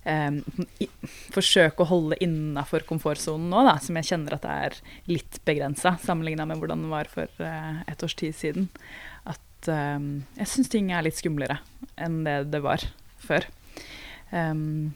i 0.08 0.88
Forsøke 1.34 1.84
å 1.84 1.90
holde 1.90 2.18
innafor 2.24 2.86
komfortsonen 2.88 3.50
nå, 3.52 3.64
da, 3.68 3.76
som 3.84 3.98
jeg 4.00 4.08
kjenner 4.12 4.38
at 4.38 4.46
det 4.46 4.56
er 4.68 4.78
litt 5.10 5.40
begrensa 5.48 5.98
sammenligna 6.04 6.46
med 6.48 6.62
hvordan 6.62 6.86
det 6.86 6.92
var 6.94 7.12
for 7.12 7.44
eh, 7.44 7.82
et 7.92 8.06
års 8.06 8.16
tid 8.20 8.36
siden. 8.38 8.70
At 9.28 9.70
eh, 9.72 10.00
jeg 10.40 10.52
syns 10.54 10.72
ting 10.72 10.94
er 10.96 11.04
litt 11.06 11.20
skumlere 11.20 11.60
enn 12.00 12.22
det 12.28 12.40
det 12.54 12.64
var 12.64 12.86
før. 13.28 13.50
Um, 14.32 14.96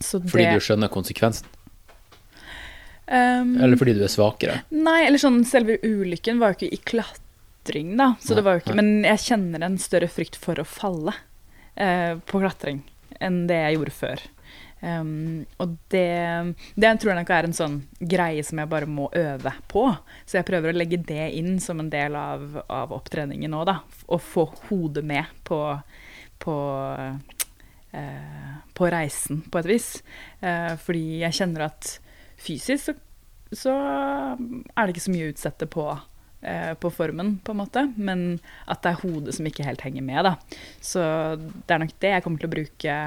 så 0.00 0.20
Fordi 0.20 0.44
det, 0.44 0.58
du 0.58 0.64
skjønner 0.64 0.92
konsekvensen? 0.92 1.48
um, 3.08 3.56
Eller 3.60 3.78
fordi 3.80 3.96
du 3.98 4.04
er 4.04 4.12
svakere? 4.12 4.60
Nei, 4.70 5.00
eller 5.06 5.20
sånn 5.20 5.40
selve 5.48 5.78
ulykken 5.82 6.40
var 6.42 6.54
jo 6.54 6.60
ikke 6.60 6.76
i 6.76 6.82
klatring, 6.92 7.96
da. 7.98 8.12
Så 8.22 8.36
det 8.38 8.44
var 8.46 8.58
jo 8.58 8.64
ikke, 8.64 8.76
nei. 8.76 8.84
men 8.84 9.08
jeg 9.08 9.24
kjenner 9.26 9.66
en 9.66 9.80
større 9.82 10.10
frykt 10.12 10.38
for 10.40 10.60
å 10.60 10.66
falle 10.68 11.16
eh, 11.74 12.14
på 12.28 12.42
klatring 12.44 12.84
enn 13.24 13.46
det 13.50 13.58
jeg 13.64 13.78
gjorde 13.78 13.96
før. 13.96 14.26
Um, 14.78 15.46
og 15.58 15.72
det, 15.90 16.54
det 16.78 16.90
tror 17.00 17.10
jeg 17.10 17.18
nok 17.18 17.32
er 17.34 17.48
en 17.48 17.56
sånn 17.56 17.78
greie 17.98 18.44
som 18.46 18.60
jeg 18.62 18.70
bare 18.70 18.90
må 18.90 19.08
øve 19.18 19.54
på. 19.70 19.86
Så 20.24 20.38
jeg 20.38 20.48
prøver 20.48 20.70
å 20.70 20.78
legge 20.78 21.00
det 21.08 21.30
inn 21.38 21.58
som 21.62 21.82
en 21.82 21.90
del 21.92 22.18
av, 22.18 22.60
av 22.66 22.94
opptreningen 22.94 23.50
nå, 23.54 23.64
da. 23.68 23.80
Å 24.06 24.20
få 24.22 24.46
hodet 24.68 25.04
med 25.06 25.34
på, 25.48 25.62
på 26.44 26.58
eh, 27.92 28.54
på 28.74 28.90
reisen, 28.92 29.42
på 29.50 29.60
et 29.60 29.68
vis. 29.68 29.88
Eh, 30.40 30.74
fordi 30.82 31.22
jeg 31.24 31.38
kjenner 31.40 31.68
at 31.68 31.96
fysisk 32.38 32.90
så, 32.90 32.94
så 33.52 33.74
er 33.74 34.86
det 34.86 34.94
ikke 34.94 35.06
så 35.08 35.14
mye 35.14 35.28
å 35.28 35.34
utsette 35.34 35.68
på, 35.72 35.86
eh, 36.42 36.72
på 36.78 36.92
formen, 36.94 37.36
på 37.44 37.54
en 37.54 37.62
måte. 37.62 37.86
Men 37.96 38.26
at 38.66 38.82
det 38.84 38.92
er 38.92 39.02
hodet 39.04 39.36
som 39.38 39.48
ikke 39.48 39.66
helt 39.66 39.84
henger 39.86 40.06
med, 40.06 40.28
da. 40.28 40.60
Så 40.80 41.02
det 41.38 41.74
er 41.74 41.84
nok 41.84 41.96
det 41.98 42.14
jeg 42.14 42.26
kommer 42.26 42.42
til 42.42 42.50
å 42.50 42.56
bruke, 42.56 42.98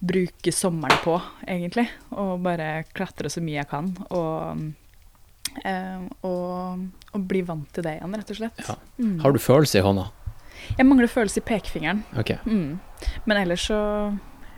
bruke 0.00 0.52
sommeren 0.52 1.00
på, 1.04 1.16
egentlig. 1.46 1.86
Og 2.16 2.40
bare 2.44 2.84
klatre 2.96 3.30
så 3.32 3.42
mye 3.44 3.60
jeg 3.60 3.68
kan. 3.70 3.90
Og, 4.16 4.62
eh, 5.64 6.06
og, 6.26 6.86
og 7.12 7.28
bli 7.30 7.42
vant 7.46 7.68
til 7.76 7.86
det 7.86 7.98
igjen, 7.98 8.16
rett 8.16 8.32
og 8.32 8.40
slett. 8.40 8.64
Ja. 8.66 8.78
Mm. 8.98 9.18
Har 9.24 9.36
du 9.36 9.42
følelse 9.42 9.80
i 9.80 9.84
hånda? 9.84 10.08
Jeg 10.76 10.86
mangler 10.88 11.10
følelse 11.10 11.40
i 11.40 11.46
pekefingeren. 11.46 12.02
Okay. 12.20 12.40
Mm. 12.44 12.80
Men 13.28 13.42
ellers 13.42 13.68
så, 13.68 13.80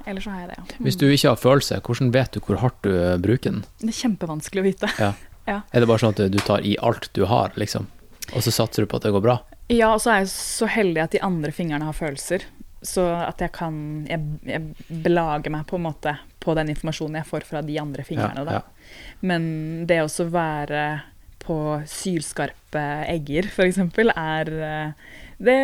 ellers 0.06 0.26
så 0.26 0.34
har 0.34 0.44
jeg 0.44 0.52
det, 0.52 0.60
ja. 0.60 0.64
Mm. 0.78 0.86
Hvis 0.86 1.00
du 1.00 1.06
ikke 1.10 1.34
har 1.34 1.42
følelse, 1.42 1.82
hvordan 1.86 2.14
vet 2.14 2.32
du 2.34 2.40
hvor 2.46 2.62
hardt 2.62 2.80
du 2.86 2.92
eh, 2.94 3.18
bruker 3.22 3.50
den? 3.50 3.64
Det 3.82 3.90
er 3.90 4.00
kjempevanskelig 4.04 4.64
å 4.64 4.68
vite. 4.70 4.94
Er 5.42 5.82
det 5.82 5.88
bare 5.90 5.98
sånn 5.98 6.12
at 6.14 6.20
du 6.30 6.36
tar 6.38 6.62
i 6.62 6.76
alt 6.78 7.08
du 7.18 7.24
har, 7.26 7.50
liksom? 7.58 7.88
Og 8.30 8.44
så 8.46 8.52
satser 8.54 8.84
du 8.84 8.86
på 8.86 9.00
at 9.00 9.08
det 9.08 9.10
går 9.10 9.24
bra? 9.24 9.40
Ja, 9.72 9.88
og 9.90 10.02
så 10.04 10.12
er 10.12 10.20
jeg 10.22 10.30
så 10.30 10.68
heldig 10.70 11.02
at 11.02 11.14
de 11.16 11.20
andre 11.26 11.50
fingrene 11.54 11.88
har 11.88 11.96
følelser. 11.96 12.44
Så 12.82 13.04
at 13.14 13.38
jeg 13.38 13.52
kan 13.54 13.76
Jeg, 14.10 14.18
jeg 14.42 14.74
belager 15.04 15.52
meg 15.54 15.62
på 15.70 15.78
en 15.78 15.84
måte 15.86 16.16
på 16.42 16.50
den 16.58 16.66
informasjonen 16.72 17.20
jeg 17.20 17.28
får 17.28 17.42
fra 17.46 17.60
de 17.62 17.76
andre 17.78 18.02
fingrene. 18.06 18.42
Ja, 18.42 18.58
Da. 18.58 18.62
Men 19.22 19.42
det 19.86 20.00
å 20.02 20.08
være 20.32 21.02
på 21.42 21.82
sylskarpe 21.90 22.82
egger, 23.10 23.42
f.eks., 23.50 23.78
er 23.78 24.50
eh, 24.52 24.92
Det, 25.42 25.56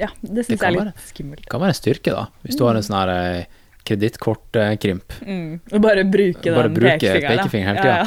ja, 0.00 0.08
det 0.22 0.44
syns 0.46 0.62
jeg 0.62 0.70
er 0.70 0.76
være. 0.78 0.84
litt 0.90 1.00
skummelt. 1.10 1.42
Det 1.44 1.50
kan 1.52 1.60
være 1.62 1.72
en 1.74 1.78
styrke, 1.78 2.10
da. 2.14 2.24
Hvis 2.42 2.56
du 2.58 2.62
har 2.66 2.74
en 2.78 2.86
sånn 2.86 2.98
her 2.98 3.08
eh, 3.14 3.44
kredittkortkrimp. 3.86 5.08
Mm. 5.22 5.52
Og 5.72 5.78
bare 5.84 6.04
bruke 6.10 6.48
Bare 6.54 6.68
den 6.70 6.76
bruke 6.80 6.98
pekefingeren. 6.98 7.66
hele 7.66 7.80
tida. 7.82 7.96
Ja, 7.96 8.02
ja. 8.02 8.06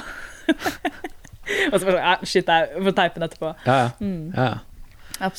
og 1.71 1.75
så 1.79 1.83
bare 1.87 1.93
sånn, 1.93 2.03
ja, 2.03 2.15
shit, 2.27 2.47
jeg 2.51 2.61
får 2.87 2.93
teipe 2.99 3.15
den 3.19 3.27
etterpå. 3.29 3.49
Ja, 3.67 3.75
ja. 3.85 3.89
Mm, 4.03 4.25
ja. 4.35 4.51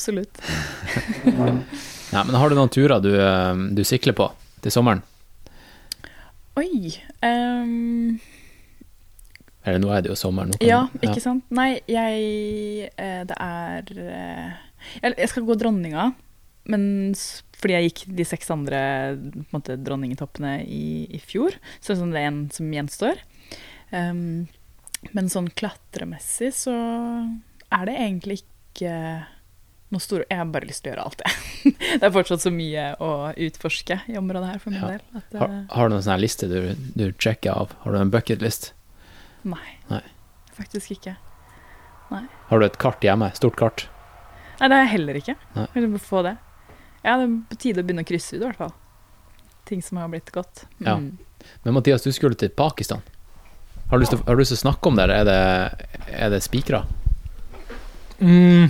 ja. 2.11 2.21
Nei, 2.21 2.27
men 2.27 2.37
har 2.39 2.51
du 2.51 2.57
noen 2.59 2.71
turer 2.71 3.01
du, 3.03 3.13
eh, 3.15 3.63
du 3.75 3.83
sikler 3.87 4.15
på 4.17 4.29
til 4.61 4.73
sommeren? 4.73 5.03
Oi 6.59 6.91
um... 7.23 8.19
Eller 9.61 9.77
nå 9.77 9.91
er 9.93 10.01
det 10.01 10.09
jo 10.09 10.17
sommer. 10.17 10.49
Nå 10.49 10.57
Ja, 10.65 10.87
ikke 11.05 11.21
sant? 11.21 11.45
Nei, 11.53 11.75
jeg 11.89 12.89
eh, 12.89 13.21
Det 13.29 13.37
er 13.37 13.91
eh, 14.01 14.59
jeg, 15.05 15.29
skal 15.29 15.45
gå 15.45 15.55
dronninga, 15.61 16.07
men 16.73 17.13
fordi 17.61 17.75
jeg 17.75 17.89
gikk 17.91 18.01
de 18.17 18.25
seks 18.25 18.49
andre 18.53 18.79
måte, 19.53 19.77
dronningetoppene 19.77 20.55
i, 20.65 21.05
i 21.13 21.19
fjor, 21.21 21.53
så 21.77 21.93
sånn 21.97 22.15
det 22.15 22.23
er 22.23 22.31
en 22.31 22.39
som 22.53 22.71
gjenstår. 22.73 23.21
Um, 23.93 24.49
men 25.13 25.29
sånn 25.29 25.51
klatremessig 25.53 26.49
så 26.57 26.73
er 26.73 27.85
det 27.85 27.99
egentlig 27.99 28.39
ikke 28.41 28.95
noe 29.91 29.99
store 30.03 30.23
Jeg 30.29 30.37
har 30.39 30.45
bare 30.53 30.67
lyst 30.69 30.83
til 30.83 30.91
å 30.91 30.95
gjøre 30.95 31.05
alt, 31.09 31.21
jeg. 31.25 31.71
det 31.99 32.07
er 32.07 32.13
fortsatt 32.15 32.43
så 32.45 32.51
mye 32.55 32.85
å 33.03 33.09
utforske 33.47 33.97
i 34.07 34.17
området 34.19 34.49
her 34.53 34.59
for 34.63 34.71
min 34.71 34.81
Ja. 34.81 34.91
del. 34.95 35.01
At, 35.19 35.33
Har, 35.41 35.49
eh, 35.57 35.65
har 35.75 35.89
du 35.89 35.95
noen 35.95 36.05
sånn 36.05 36.21
liste 36.23 36.47
du, 36.51 36.59
du 36.95 37.11
sjekker 37.17 37.51
av? 37.51 37.73
Har 37.83 37.91
du 37.91 37.99
en 37.99 38.11
bucketlist? 38.13 38.71
nei, 39.43 39.71
Nei. 39.89 40.03
faktisk 40.53 40.91
ikke. 40.97 41.15
Har 42.11 42.59
du 42.59 42.65
et 42.65 42.77
kart 42.77 43.01
hjemme? 43.01 43.31
Stort 43.35 43.55
kart? 43.59 43.87
Nei, 44.59 44.67
det 44.67 44.75
har 44.77 44.83
jeg 44.85 44.91
heller 44.97 45.17
ikke. 45.17 45.35
Nei. 45.55 45.67
Jeg 45.73 45.87
vil 45.89 45.99
få 46.03 46.21
det. 46.27 46.35
Ja, 47.03 47.15
det 47.17 47.23
er 47.25 47.35
på 47.49 47.57
tide 47.63 47.81
å 47.81 47.87
begynne 47.87 48.03
å 48.03 48.07
krysse 48.07 48.35
ut, 48.35 48.41
i 48.41 48.45
hvert 48.45 48.59
fall. 48.59 48.73
Ting 49.65 49.81
som 49.81 49.97
har 49.97 50.09
blitt 50.11 50.29
godt. 50.35 50.65
Ja. 50.83 50.97
Mm. 50.99 51.17
Men 51.63 51.73
Mathias, 51.73 52.03
du 52.05 52.11
skulle 52.13 52.35
til 52.37 52.51
Pakistan. 52.53 53.01
Har 53.89 53.97
du 53.97 54.03
lyst 54.03 54.13
til, 54.13 54.21
har 54.27 54.35
du 54.37 54.41
lyst 54.43 54.53
til 54.53 54.59
å 54.59 54.65
snakke 54.67 54.91
om 54.91 54.99
det, 54.99 55.03
eller 55.07 55.15
er 55.23 55.25
det, 55.31 55.89
er 56.13 56.29
det 56.35 56.41
spikra? 56.45 56.83
Mm. 58.21 58.69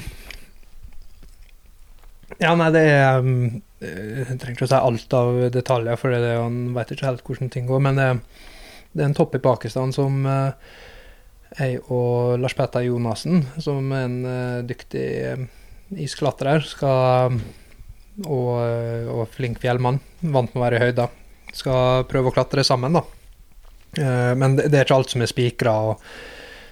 Ja, 2.42 2.56
nei, 2.58 2.72
det 2.74 2.82
er 2.90 3.22
um, 3.22 3.62
Jeg 3.84 4.38
trenger 4.42 4.56
ikke 4.56 4.66
å 4.66 4.72
si 4.72 4.80
alt 4.80 5.18
av 5.18 5.42
detaljer, 5.54 6.00
for 6.02 6.14
det, 6.14 6.36
han 6.38 6.72
vet 6.76 6.94
ikke 6.96 7.10
helt 7.10 7.26
hvordan 7.28 7.52
ting 7.54 7.68
går. 7.70 7.84
Men 7.86 8.00
det, 8.00 8.10
det 8.94 9.04
er 9.04 9.12
en 9.12 9.18
topp 9.18 9.38
i 9.38 9.44
Pakistan 9.44 9.94
som 9.96 10.24
uh, 10.26 10.52
jeg 11.60 11.82
og 11.92 12.40
Lars 12.42 12.58
Petter 12.58 12.86
Jonassen, 12.88 13.44
som 13.62 13.94
er 13.94 14.08
en 14.08 14.20
uh, 14.26 14.62
dyktig 14.66 15.08
uh, 15.38 15.48
isklatrer, 16.02 16.64
skal 16.66 17.42
og, 18.28 18.52
eh, 18.66 19.08
og 19.10 19.30
flink 19.32 19.62
fjellmann, 19.62 20.00
vant 20.22 20.54
med 20.54 20.60
å 20.60 20.66
være 20.66 20.80
i 20.80 20.86
høyda, 20.88 21.08
skal 21.56 22.06
prøve 22.10 22.32
å 22.32 22.36
klatre 22.36 22.66
sammen, 22.68 22.98
da. 22.98 23.04
Eh, 23.98 24.34
men 24.38 24.58
det, 24.58 24.70
det 24.72 24.82
er 24.82 24.88
ikke 24.88 25.00
alt 25.00 25.14
som 25.14 25.24
er 25.24 25.32
spikra. 25.32 25.76
og 25.92 26.04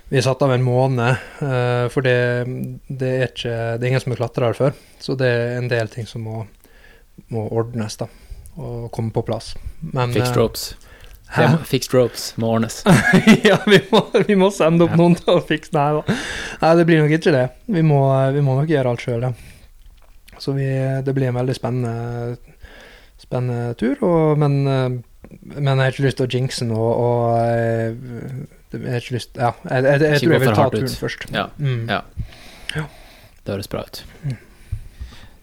vi 0.09 0.21
satte 0.21 0.45
av 0.45 0.53
en 0.53 0.63
måned, 0.63 1.15
eh, 1.41 1.85
for 1.93 2.05
det, 2.05 2.45
det, 2.87 3.09
er 3.09 3.27
ikke, 3.29 3.55
det 3.77 3.85
er 3.85 3.91
ingen 3.91 4.01
som 4.01 4.15
har 4.15 4.21
klatra 4.23 4.49
her 4.49 4.57
før. 4.57 4.79
Så 4.99 5.15
det 5.19 5.29
er 5.29 5.57
en 5.59 5.69
del 5.69 5.91
ting 5.93 6.09
som 6.09 6.25
må, 6.25 6.43
må 7.29 7.45
ordnes 7.53 7.99
da, 7.99 8.09
og 8.57 8.89
komme 8.95 9.13
på 9.13 9.23
plass. 9.27 9.53
Men, 9.81 10.15
Fixed 10.15 10.33
eh, 10.33 10.39
ropes? 10.41 10.65
Det 11.29 11.45
må, 11.45 11.61
fixed 11.69 11.93
ropes 11.93 12.25
må 12.41 12.55
ordnes. 12.55 12.81
ja, 13.49 13.59
vi 13.69 13.83
må, 13.91 14.01
vi 14.25 14.37
må 14.39 14.49
sende 14.53 14.87
opp 14.87 14.97
noen 14.97 15.13
til 15.19 15.35
å 15.35 15.45
fikse 15.45 15.75
Nei 15.77 15.91
da. 15.99 16.17
Nei, 16.63 16.75
det 16.79 16.89
blir 16.89 17.03
nok 17.03 17.13
ikke 17.19 17.35
det. 17.35 17.45
Vi 17.69 17.85
må, 17.85 18.01
vi 18.33 18.41
må 18.45 18.57
nok 18.57 18.73
gjøre 18.73 18.95
alt 18.95 19.05
sjøl, 19.05 19.29
ja. 19.29 19.33
Så 20.41 20.55
vi, 20.55 20.65
det 21.05 21.13
blir 21.13 21.29
en 21.29 21.37
veldig 21.37 21.53
spennende, 21.53 22.39
spennende 23.21 23.75
tur. 23.77 23.99
Og, 24.07 24.39
men, 24.41 24.61
eh, 24.65 24.87
men 25.53 25.75
jeg 25.75 25.83
har 25.83 25.93
ikke 25.93 26.07
lyst 26.07 26.17
til 26.23 26.25
å 26.25 26.33
jinxe 26.33 26.65
noe, 26.65 26.93
og 26.97 28.57
eh, 28.75 28.85
jeg 28.93 29.03
ikke 29.03 29.17
lyst 29.17 29.39
Ja, 29.39 29.53
jeg, 29.69 29.83
jeg, 29.83 30.01
jeg, 30.01 30.21
tror 30.21 30.35
jeg 30.35 30.43
vil 30.45 30.53
ta 30.53 30.69
turen 30.69 30.85
ut. 30.91 30.99
først. 31.05 31.25
Ja. 31.33 31.47
Mm. 31.57 31.89
Ja. 31.89 32.03
Det 33.43 33.55
høres 33.55 33.69
bra 33.71 33.81
ut. 33.87 34.03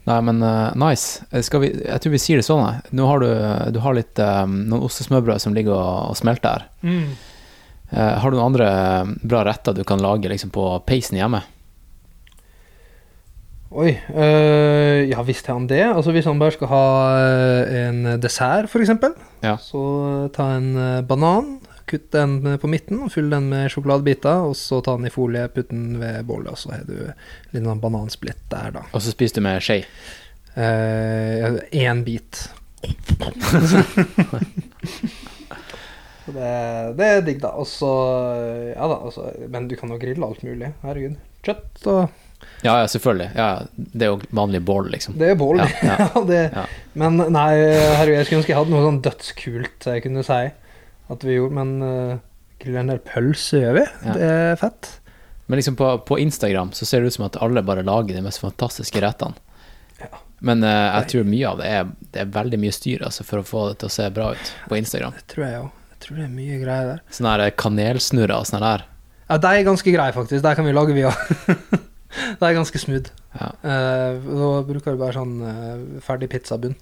Nei, 0.06 0.20
men 0.22 0.38
uh, 0.44 0.70
nice. 0.78 1.24
Eh, 1.34 1.42
vi, 1.58 1.72
jeg 1.82 2.02
tror 2.02 2.12
vi 2.14 2.20
sier 2.22 2.38
det 2.38 2.46
sånn. 2.46 2.62
jeg. 2.62 2.94
Nå 2.94 3.08
har 3.10 3.24
du, 3.24 3.30
du 3.74 3.80
har 3.82 3.96
litt, 3.96 4.14
um, 4.22 4.60
noen 4.70 4.84
ostesmørbrød 4.86 5.42
som 5.42 5.56
ligger 5.56 5.74
og, 5.74 6.12
og 6.12 6.18
smelter 6.20 6.60
her. 6.60 6.68
Mm. 6.86 7.16
Uh, 7.90 8.14
har 8.22 8.30
du 8.30 8.38
noen 8.38 8.52
andre 8.52 8.68
bra 9.26 9.42
retter 9.46 9.74
du 9.74 9.82
kan 9.86 10.02
lage 10.02 10.30
liksom, 10.30 10.54
på 10.54 10.68
peisen 10.86 11.18
hjemme? 11.18 11.42
Oi. 13.76 13.90
øh, 14.14 15.02
ja, 15.10 15.20
visste 15.26 15.50
han 15.52 15.66
det? 15.68 15.82
Altså 15.84 16.12
Hvis 16.14 16.24
han 16.24 16.38
bare 16.38 16.54
skal 16.54 16.70
ha 16.70 16.84
en 17.82 17.98
dessert, 18.22 18.70
f.eks., 18.70 18.92
Ja. 19.42 19.56
så 19.60 19.82
ta 20.32 20.46
en 20.54 20.70
banan, 21.04 21.58
kutt 21.86 22.08
den 22.14 22.58
på 22.58 22.70
midten, 22.70 23.04
fyll 23.12 23.30
den 23.30 23.48
med 23.52 23.70
sjokoladebiter, 23.72 24.48
og 24.48 24.56
så 24.58 24.80
ta 24.84 24.96
den 24.98 25.06
i 25.08 25.14
folie, 25.14 25.46
putt 25.54 25.70
den 25.70 26.00
ved 26.02 26.24
bålet, 26.28 26.50
og 26.52 26.58
så 26.58 26.74
har 26.74 26.84
du 26.88 26.96
litt 27.54 27.62
sånn 27.64 27.82
banansplitt 27.82 28.42
der, 28.52 28.74
da. 28.74 28.82
Og 28.92 29.04
så 29.04 29.14
spiser 29.14 29.38
du 29.38 29.46
med 29.46 29.62
skje. 29.64 29.82
Én 30.56 32.04
bit. 32.06 32.46
Så 36.26 36.32
det, 36.34 36.52
det 36.98 37.06
er 37.06 37.20
digg, 37.22 37.40
da. 37.42 37.52
Og 37.54 37.68
så 37.70 37.88
Ja 38.72 38.88
da, 38.90 38.98
altså, 39.06 39.28
men 39.52 39.68
du 39.70 39.76
kan 39.78 39.92
jo 39.94 39.98
grille 40.02 40.26
alt 40.26 40.42
mulig. 40.42 40.72
Herregud. 40.82 41.20
Kjøtt 41.46 41.86
og 41.86 42.00
Ja, 42.64 42.80
ja, 42.82 42.86
selvfølgelig. 42.90 43.28
Ja, 43.38 43.46
det 43.76 44.06
er 44.08 44.10
jo 44.10 44.18
vanlig 44.34 44.60
bål, 44.66 44.90
liksom. 44.92 45.14
Det 45.20 45.30
er 45.30 45.38
bål. 45.38 45.62
Ja, 45.62 45.68
ja. 45.86 46.08
Det. 46.32 46.42
Men 46.98 47.20
nei, 47.30 47.50
herregud, 47.62 48.18
jeg 48.18 48.26
skulle 48.26 48.40
ønske 48.42 48.52
jeg 48.52 48.58
hadde 48.58 48.74
noe 48.74 48.86
sånn 48.88 49.02
dødskult 49.06 49.86
jeg 49.92 50.02
kunne 50.04 50.26
si 50.26 50.42
at 51.12 51.24
vi 51.26 51.36
gjorde, 51.36 51.56
men 51.56 51.74
uh, 51.82 52.22
grille 52.62 52.82
en 52.82 52.92
del 52.92 53.02
pølse 53.06 53.60
gjør 53.62 53.76
vi. 53.78 53.84
Ja. 54.06 54.14
Det 54.16 54.30
er 54.30 54.60
fett. 54.60 54.90
Men 55.46 55.60
liksom 55.60 55.76
på, 55.78 55.90
på 56.08 56.18
Instagram 56.18 56.72
så 56.74 56.86
ser 56.86 57.02
det 57.02 57.12
ut 57.12 57.18
som 57.18 57.28
at 57.28 57.38
alle 57.42 57.62
bare 57.62 57.84
lager 57.86 58.16
de 58.16 58.24
mest 58.24 58.42
fantastiske 58.42 59.02
rettene. 59.02 59.38
Ja. 60.00 60.10
Men 60.46 60.64
uh, 60.66 60.70
jeg 61.00 61.10
tror 61.12 61.28
mye 61.30 61.52
av 61.52 61.62
det 61.62 61.70
er, 61.70 61.90
det 62.12 62.22
er 62.24 62.34
veldig 62.34 62.60
mye 62.60 62.74
styr 62.74 63.06
altså, 63.06 63.26
for 63.26 63.40
å 63.40 63.46
få 63.46 63.68
det 63.70 63.80
til 63.82 63.90
å 63.90 63.94
se 63.96 64.08
bra 64.14 64.32
ut 64.34 64.52
på 64.66 64.80
Instagram. 64.80 65.14
Det 65.20 65.28
tror 65.34 65.46
jeg 65.46 65.60
òg. 65.62 65.82
Jeg 65.96 66.02
tror 66.04 66.18
det 66.18 66.26
er 66.26 66.34
mye 66.34 66.58
greier 66.60 66.90
der. 66.90 67.04
Sånne 67.14 67.34
her 67.36 67.54
kanelsnurrer 67.62 68.36
og 68.36 68.48
sånn 68.50 68.66
der. 68.66 68.84
Ja, 69.26 69.38
de 69.42 69.52
er 69.52 69.66
ganske 69.66 69.94
greie, 69.94 70.14
faktisk. 70.14 70.42
De 70.44 70.54
kan 70.58 70.66
vi 70.66 70.74
lage 70.74 70.94
via. 70.94 71.10
de 72.40 72.46
er 72.46 72.58
ganske 72.58 72.82
smooth. 72.82 73.08
Ja. 73.38 73.48
Uh, 73.62 74.26
da 74.26 74.50
bruker 74.66 74.94
du 74.94 75.00
bare 75.00 75.16
sånn 75.16 75.38
uh, 75.42 76.02
ferdig 76.04 76.28
pizzabunn. 76.34 76.76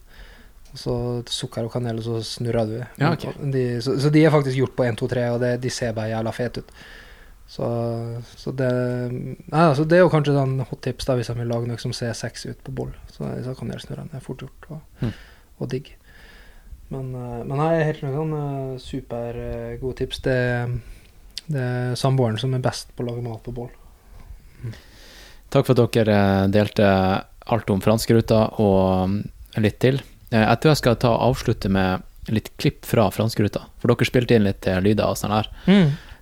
Og 0.74 0.80
så 0.80 0.96
sukker 1.30 1.68
og 1.68 1.72
kanel, 1.72 2.00
og 2.02 2.06
så 2.06 2.18
snurrer 2.26 2.66
du. 2.66 2.76
Ja, 2.98 3.12
okay. 3.14 3.32
de, 3.54 3.64
så, 3.84 3.94
så 4.02 4.10
de 4.10 4.24
er 4.26 4.34
faktisk 4.34 4.58
gjort 4.58 4.74
på 4.74 4.86
1, 4.88 4.98
2, 4.98 5.08
3, 5.14 5.24
og 5.36 5.40
det, 5.44 5.54
de 5.62 5.70
ser 5.70 5.94
bare 5.94 6.10
jævla 6.10 6.32
fete 6.34 6.64
ut. 6.64 6.72
Så, 7.54 7.66
så 8.40 8.50
det 8.56 8.70
Nei, 9.12 9.60
altså 9.60 9.84
det 9.84 9.98
er 9.98 10.00
jo 10.00 10.10
kanskje 10.10 10.32
sånn 10.34 10.56
hot 10.64 10.80
tips 10.82 11.06
da 11.06 11.14
hvis 11.18 11.28
jeg 11.28 11.36
vil 11.36 11.50
lage 11.52 11.68
noe 11.68 11.78
som 11.78 11.92
ser 11.94 12.14
sexy 12.16 12.54
ut 12.54 12.62
på 12.66 12.74
boll. 12.74 12.90
Så 13.12 13.28
disse 13.36 13.54
kanelsnurrene 13.58 14.16
er 14.16 14.24
fort 14.24 14.42
gjort 14.42 14.66
og, 14.72 14.80
mm. 15.04 15.12
og 15.60 15.70
digg. 15.70 15.92
Men, 16.92 17.12
eh, 17.14 17.44
men 17.44 17.60
nei, 17.60 17.70
helt 17.84 18.02
noen 18.06 18.34
uh, 18.34 18.80
supergode 18.82 19.98
tips. 20.00 20.24
Det, 20.24 20.38
det 21.46 21.62
er 21.62 22.00
samboeren 22.00 22.40
som 22.40 22.56
er 22.56 22.64
best 22.64 22.90
på 22.96 23.04
å 23.04 23.10
lage 23.12 23.24
mat 23.24 23.44
på 23.44 23.54
boll. 23.54 23.70
Takk 25.54 25.68
for 25.68 25.76
at 25.76 25.94
dere 25.94 26.18
eh, 26.18 26.48
delte 26.50 26.88
alt 27.54 27.70
om 27.70 27.82
franskruta 27.84 28.46
og 28.62 29.12
mm, 29.12 29.20
litt 29.62 29.78
til. 29.84 30.00
Eh, 30.34 30.42
Jeg 30.42 30.58
tror 30.60 30.72
jeg 30.74 30.80
skal 30.82 30.96
ta 30.98 31.12
og 31.14 31.22
avslutte 31.30 31.70
med 31.70 32.02
litt 32.34 32.50
klipp 32.58 32.86
fra 32.88 33.06
Franskeruta, 33.12 33.66
For 33.78 33.92
dere 33.92 34.06
spilte 34.08 34.34
inn 34.34 34.46
litt 34.48 34.66
eh, 34.66 34.80
lyder 34.82 35.06
og 35.12 35.18
sånn 35.20 35.34
her. 35.36 35.48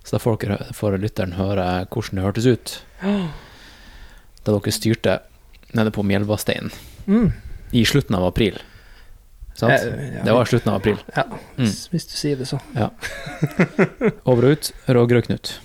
Så 0.03 0.17
da 0.17 0.19
får, 0.19 0.37
dere, 0.43 0.57
får 0.75 0.97
lytteren 0.99 1.33
høre 1.39 1.65
hvordan 1.89 2.19
det 2.19 2.25
hørtes 2.25 2.47
ut 2.51 2.73
da 4.43 4.51
dere 4.51 4.71
styrte 4.75 5.13
nede 5.73 5.91
på 5.95 6.03
Mjelvasteinen 6.03 6.71
Mm. 7.07 7.31
i 7.71 7.83
slutten 7.87 8.15
av 8.15 8.25
april. 8.27 8.57
Sant? 9.55 9.71
Eh, 9.73 10.13
ja, 10.17 10.23
Det 10.23 10.33
var 10.35 10.45
slutten 10.45 10.69
av 10.73 10.75
april. 10.81 10.97
Ja, 11.15 11.23
Mm. 11.57 11.65
hvis- 11.91 12.07
du 12.11 12.15
sier 12.17 12.35
det, 12.37 12.47
så. 12.47 12.59
Over 14.25 14.45
og 14.45 14.51
ut, 14.51 14.71
Rågrø-Knut. 14.87 15.59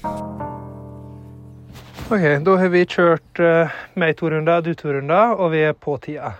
Ok, 2.10 2.22
da 2.44 2.56
har 2.56 2.68
vi 2.72 2.86
kjørt 2.86 3.40
uh, 3.44 3.68
meg 3.94 4.16
to 4.16 4.30
runder, 4.30 4.62
du 4.64 4.72
to 4.74 4.88
runder, 4.92 5.34
og 5.36 5.50
vi 5.52 5.58
er 5.68 5.74
på 5.74 5.98
tida. 6.00 6.30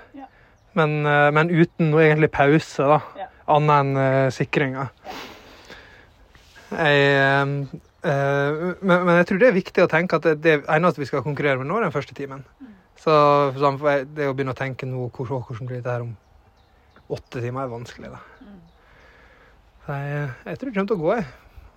Men, 0.79 0.95
eh, 1.07 1.31
men 1.35 1.51
uten 1.51 1.91
noe 1.93 2.05
egentlig 2.07 2.31
pause, 2.35 2.87
da. 2.87 3.01
Ja. 3.19 3.27
Annet 3.49 3.81
enn 3.81 3.97
uh, 3.97 4.29
sikringa. 4.35 4.83
Jeg, 6.69 7.05
eh, 7.17 7.45
men, 7.49 8.91
men 8.93 9.15
jeg 9.17 9.29
tror 9.31 9.39
det 9.41 9.49
er 9.49 9.57
viktig 9.57 9.85
å 9.87 9.89
tenke 9.91 10.19
at 10.19 10.27
det, 10.27 10.35
det 10.45 10.57
eneste 10.69 11.01
vi 11.01 11.09
skal 11.09 11.25
konkurrere 11.25 11.57
med 11.63 11.71
nå, 11.71 11.79
er 11.79 11.87
den 11.87 11.95
første 11.95 12.17
timen. 12.17 12.43
Så 12.99 13.15
for 13.57 13.89
jeg- 13.89 14.09
det 14.15 14.27
å 14.29 14.35
begynne 14.37 14.53
å 14.53 14.59
tenke 14.59 14.85
nå 14.87 15.07
hvordan, 15.09 15.47
hvordan 15.47 15.71
blir 15.71 15.81
dette 15.81 15.95
her 15.97 16.05
om 16.05 16.17
åtte 17.09 17.41
timer, 17.41 17.65
er 17.65 17.73
vanskelig. 17.73 18.11
da. 18.13 18.21
Så 19.87 19.97
jeg, 19.97 20.29
jeg 20.45 20.59
tror 20.59 20.69
det 20.69 20.77
kommer 20.77 20.93
til 20.93 20.99
å 20.99 21.07
gå. 21.07 21.15
jeg. 21.17 21.27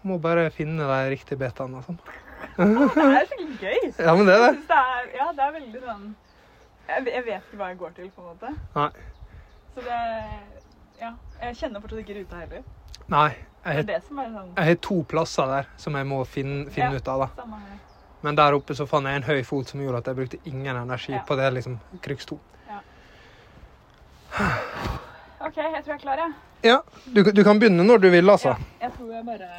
Må 0.03 0.17
bare 0.19 0.49
finne 0.51 0.89
de 0.89 0.99
riktige 1.13 1.39
betaene. 1.39 1.79
og 1.79 1.87
sånn. 1.87 1.99
Det 2.57 3.05
er 3.05 3.29
skikkelig 3.29 3.59
gøy. 3.61 3.93
Ja, 4.01 4.15
men 4.17 4.25
det 4.27 4.35
er 4.35 4.43
det. 4.43 4.51
Det 4.67 4.81
er, 4.81 5.09
ja, 5.15 5.27
det 5.37 5.45
er 5.45 5.51
veldig 5.55 5.81
sånn 5.85 6.07
jeg, 6.91 7.05
jeg 7.13 7.23
vet 7.25 7.41
ikke 7.47 7.57
hva 7.61 7.67
jeg 7.71 7.77
går 7.81 7.93
til, 7.97 8.09
på 8.15 8.21
en 8.21 8.27
måte. 8.33 8.53
Nei. 8.75 8.89
Så 9.75 9.85
det 9.85 9.99
Ja. 11.01 11.13
Jeg 11.41 11.55
kjenner 11.57 11.81
fortsatt 11.81 11.99
ikke 12.03 12.19
ruta 12.19 12.35
heller. 12.43 12.63
Nei. 13.09 13.29
Det 13.31 13.37
Jeg 13.65 13.71
er 13.71 13.75
har, 13.77 13.83
det 13.87 13.97
som 14.07 14.19
er 14.19 14.27
sånn 14.33 14.51
jeg 14.57 14.65
har 14.65 14.75
to 14.81 14.95
plasser 15.09 15.45
der 15.49 15.65
som 15.77 15.95
jeg 15.97 16.05
må 16.09 16.19
finne, 16.25 16.69
finne 16.73 16.91
Ja. 16.91 16.97
ut 17.01 17.07
av. 17.07 17.19
da. 17.19 17.27
Samme 17.41 17.57
her. 17.61 17.79
Men 18.21 18.35
der 18.37 18.53
oppe 18.53 18.75
så 18.77 18.85
fant 18.87 19.05
jeg 19.09 19.15
en 19.15 19.23
høy 19.23 19.43
fot 19.43 19.67
som 19.69 19.81
gjorde 19.81 19.97
at 19.97 20.05
jeg 20.11 20.15
brukte 20.15 20.37
ingen 20.45 20.75
energi 20.77 21.13
Ja. 21.13 21.23
på 21.27 21.35
det 21.37 21.53
liksom 21.53 21.79
kryks 22.01 22.25
to. 22.25 22.39
OK, 25.41 25.57
jeg 25.57 25.83
tror 25.83 25.91
jeg 25.91 25.95
er 25.95 25.97
klar, 25.97 26.17
jeg. 26.21 26.33
Ja, 26.63 26.77
du, 27.15 27.23
du 27.31 27.43
kan 27.43 27.59
begynne 27.59 27.83
når 27.83 27.97
du 28.03 28.09
vil, 28.13 28.29
altså. 28.29 28.49
Ja, 28.49 28.85
jeg 28.85 28.91
tror 28.97 29.13
jeg 29.13 29.25
bare 29.25 29.49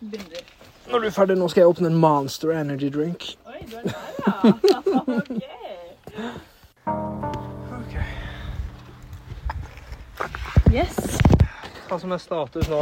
begynner. 0.00 0.42
Når 0.90 0.98
du 1.00 1.06
er 1.06 1.10
ferdig 1.16 1.36
nå, 1.38 1.48
skal 1.48 1.60
jeg 1.62 1.70
åpne 1.72 1.86
en 1.88 1.96
Monster 2.02 2.52
Energy 2.52 2.90
Drink. 2.92 3.24
Oi, 3.46 3.62
du 3.70 3.76
er 3.76 3.82
der, 3.82 3.94
ja. 4.28 4.80
OK. 5.16 5.42
Yes. 10.70 10.96
Hva 11.88 11.98
som 11.98 12.12
er 12.14 12.20
status 12.22 12.68
nå? 12.70 12.80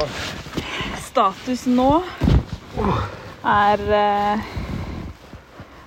Status 1.01 1.65
nå 1.73 1.89
er 3.49 3.85
uh, 3.89 4.49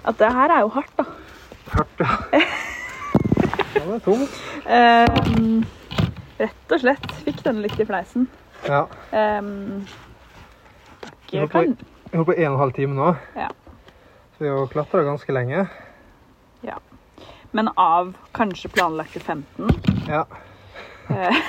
at 0.09 0.17
det 0.17 0.31
her 0.33 0.53
er 0.55 0.63
jo 0.65 0.71
hardt, 0.73 0.93
da. 0.97 1.05
Hardt, 1.75 2.01
ja. 2.01 2.41
Ja, 3.71 3.85
det 3.87 3.93
er 3.95 4.01
tungt. 4.05 4.33
Um, 4.67 5.61
rett 6.37 6.73
og 6.75 6.81
slett 6.83 7.05
fikk 7.23 7.39
den 7.45 7.61
litt 7.63 7.79
i 7.79 7.85
fleisen. 7.87 8.27
Ja. 8.67 8.83
Um, 9.13 9.87
Vi 11.31 11.39
holder 11.39 11.53
på 11.53 11.63
en 11.63 12.19
og 12.21 12.33
en 12.35 12.57
halv 12.59 12.75
time 12.75 12.97
nå. 12.97 13.13
Ja. 13.37 13.47
Så 14.35 14.43
vi 14.43 14.51
har 14.51 14.67
klatra 14.73 15.05
ganske 15.07 15.33
lenge. 15.33 15.63
Men 17.51 17.69
av 17.75 18.13
kanskje 18.35 18.71
planlagte 18.71 19.19
15. 19.19 19.69
Ja. 20.07 20.25
Eh, 21.09 21.41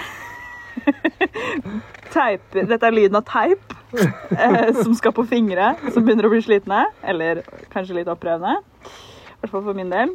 teip, 2.14 2.44
dette 2.52 2.86
er 2.86 2.94
lyden 2.94 3.18
av 3.20 3.24
teip 3.28 3.74
eh, 3.94 4.72
som 4.82 4.94
skal 4.98 5.14
på 5.16 5.24
fingre, 5.30 5.74
som 5.94 6.04
begynner 6.04 6.28
å 6.28 6.32
bli 6.32 6.42
slitne. 6.44 6.84
Eller 7.02 7.44
kanskje 7.72 8.00
litt 8.00 8.10
opprørende. 8.10 8.58
I 8.58 9.42
hvert 9.42 9.54
fall 9.54 9.66
for 9.66 9.78
min 9.78 9.92
del. 9.92 10.14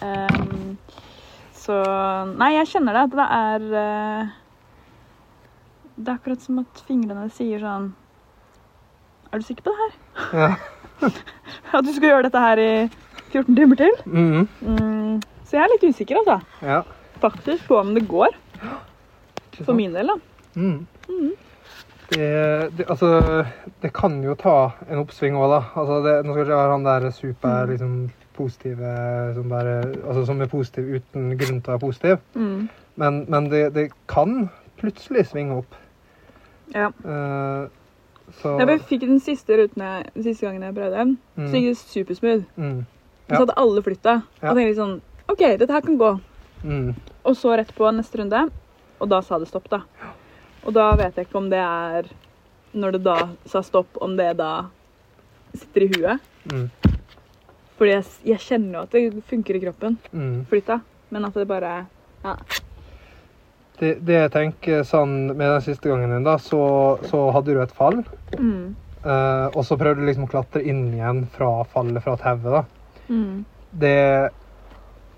Ehm, 0.00 0.76
så 1.64 1.76
Nei, 2.34 2.54
jeg 2.58 2.70
kjenner 2.72 2.96
det 2.96 3.02
at 3.04 3.14
det 3.14 3.26
er 3.36 3.66
eh, 3.80 4.30
Det 5.96 6.08
er 6.08 6.16
akkurat 6.16 6.44
som 6.44 6.62
at 6.62 6.80
fingrene 6.88 7.26
sier 7.36 7.60
sånn 7.62 7.90
Er 9.30 9.42
du 9.42 9.46
sikker 9.46 9.66
på 9.66 9.74
det 9.74 9.82
her? 9.82 9.98
Ja. 10.40 10.48
At 11.76 11.84
du 11.84 11.92
skal 11.92 12.08
gjøre 12.08 12.26
dette 12.28 12.40
her 12.40 12.60
i 12.62 12.72
14 13.34 13.56
timer 13.58 13.80
til? 13.82 13.96
Mhm. 14.06 14.48
Mm, 14.64 15.22
så 15.44 15.58
jeg 15.58 15.64
er 15.66 15.72
litt 15.74 15.88
usikker, 15.90 16.20
altså. 16.22 16.40
ja. 16.64 16.82
Faktisk 17.22 17.66
på 17.68 17.76
om 17.78 17.92
det 17.94 18.06
går. 18.10 18.34
For 19.64 19.72
min 19.76 19.94
del, 19.94 20.10
da. 20.10 20.16
Mhm. 20.58 20.86
Det, 22.10 22.26
det, 22.76 22.84
altså, 22.92 23.44
det 23.82 23.90
kan 23.96 24.18
jo 24.22 24.34
ta 24.38 24.54
en 24.90 25.00
oppsving 25.00 25.36
òg, 25.40 25.48
da. 25.54 25.60
Altså, 25.80 26.00
det, 26.04 26.12
nå 26.26 26.34
skal 26.34 26.44
ikke 26.44 26.58
være 26.58 26.74
han 26.74 26.84
der 26.84 27.06
super 27.16 27.64
liksom, 27.70 27.94
positive 28.36 28.90
som, 29.34 29.48
bare, 29.48 29.78
altså, 30.04 30.24
som 30.28 30.40
er 30.44 30.50
positiv 30.52 30.90
uten 30.98 31.30
grunn 31.40 31.62
til 31.62 31.70
å 31.70 31.76
være 31.76 31.84
positiv. 31.86 32.18
Mm. 32.34 32.68
Men, 33.00 33.22
men 33.32 33.48
det, 33.50 33.62
det 33.74 33.86
kan 34.10 34.50
plutselig 34.78 35.24
svinge 35.30 35.56
opp. 35.62 35.78
Ja. 36.74 36.90
Uh, 37.04 37.70
så 38.40 38.54
Jeg 38.60 38.80
fikk 38.88 39.02
den 39.08 39.20
siste 39.20 39.56
ruten 39.62 39.82
jeg, 39.84 40.04
den 40.14 40.24
siste 40.28 40.46
gangen 40.46 40.62
jeg 40.68 40.74
prøvde 40.76 40.96
den, 41.00 41.16
Mm. 41.36 41.48
så 41.50 41.58
gikk 41.60 41.68
det 41.72 41.78
supersmooth. 41.78 42.44
mm, 42.56 42.84
Så 43.28 43.40
hadde 43.40 43.56
alle 43.60 43.82
flytta. 43.84 44.18
Og 44.42 44.58
tenkte 44.58 44.76
sånn 44.78 44.98
OK, 45.32 45.42
dette 45.58 45.72
her 45.72 45.84
kan 45.84 45.98
gå. 46.00 46.12
mm. 46.62 46.88
Og 47.24 47.36
så 47.40 47.54
rett 47.56 47.70
på 47.72 47.88
neste 47.96 48.20
runde, 48.20 48.42
og 49.00 49.08
da 49.08 49.22
sa 49.24 49.38
det 49.40 49.48
stopp, 49.48 49.70
da. 49.72 49.80
Og 50.64 50.74
da 50.76 50.90
vet 50.96 51.16
jeg 51.16 51.28
ikke 51.28 51.40
om 51.40 51.50
det 51.52 51.60
er 51.60 52.10
Når 52.74 52.96
det 52.96 53.02
da 53.04 53.16
sa 53.46 53.62
stopp, 53.62 53.96
om 54.02 54.16
det 54.18 54.32
da 54.36 54.66
sitter 55.54 55.84
i 55.84 55.88
huet. 55.94 56.24
Mm. 56.50 56.68
Fordi 57.78 57.92
jeg, 57.92 58.06
jeg 58.26 58.42
kjenner 58.42 58.78
jo 58.78 58.82
at 58.82 58.94
det 58.96 59.22
funker 59.30 59.54
i 59.54 59.60
kroppen. 59.62 59.98
Mm. 60.10 60.40
Flytta. 60.50 60.80
Men 61.14 61.28
at 61.28 61.38
det 61.38 61.46
bare 61.46 61.74
Ja. 62.24 62.36
Det, 63.78 63.92
det 64.06 64.14
jeg 64.14 64.30
tenker 64.34 64.82
sånn 64.86 65.14
med 65.32 65.48
den 65.48 65.62
siste 65.62 65.90
gangen 65.90 66.10
din, 66.10 66.26
da, 66.26 66.36
så, 66.38 66.98
så 67.10 67.28
hadde 67.34 67.54
du 67.54 67.62
et 67.62 67.74
fall. 67.74 68.02
Mm. 68.38 68.74
Uh, 69.04 69.50
og 69.50 69.64
så 69.66 69.76
prøvde 69.78 70.02
du 70.02 70.08
liksom 70.08 70.26
å 70.26 70.30
klatre 70.30 70.62
inn 70.62 70.86
igjen 70.94 71.24
fra 71.34 71.64
fallet 71.72 72.02
fra 72.02 72.14
tauet, 72.18 72.46
da. 72.54 72.62
Mm. 73.08 73.44
Det, 73.74 73.94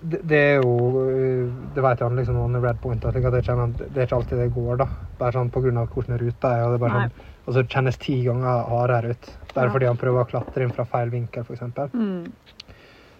det, 0.01 0.19
det 0.27 0.37
er 0.37 0.55
jo 0.63 0.71
eh, 1.07 1.51
Det 1.75 1.83
vet 1.85 1.99
han 2.03 2.15
liksom 2.17 2.35
noen 2.35 2.57
red 2.63 2.79
point. 2.81 3.05
at 3.05 3.13
det, 3.13 3.21
det 3.23 4.01
er 4.01 4.05
ikke 4.07 4.15
alltid 4.19 4.37
det 4.41 4.53
går, 4.55 4.77
da. 4.81 4.87
Bare 5.19 5.31
sånn 5.37 5.51
på 5.53 5.61
grunn 5.63 5.77
av 5.77 5.87
hvordan 5.93 6.19
ruta 6.21 6.53
er. 6.57 6.63
Og 6.65 6.73
det 6.73 6.79
er 6.81 6.83
bare 6.87 6.99
Nei. 6.99 7.07
sånn, 7.09 7.33
og 7.47 7.53
så 7.55 7.63
kjennes 7.71 7.97
ti 8.01 8.17
ganger 8.25 8.63
hardere 8.71 9.13
ut. 9.15 9.29
Det 9.53 9.63
Ja. 9.63 9.69
fordi 9.71 9.85
han 9.87 9.97
prøver 9.97 10.23
å 10.25 10.29
klatre 10.29 10.63
inn 10.63 10.71
fra 10.75 10.85
feil 10.85 11.09
vinkel, 11.09 11.43
f.eks. 11.47 11.61
Mm. 11.93 12.31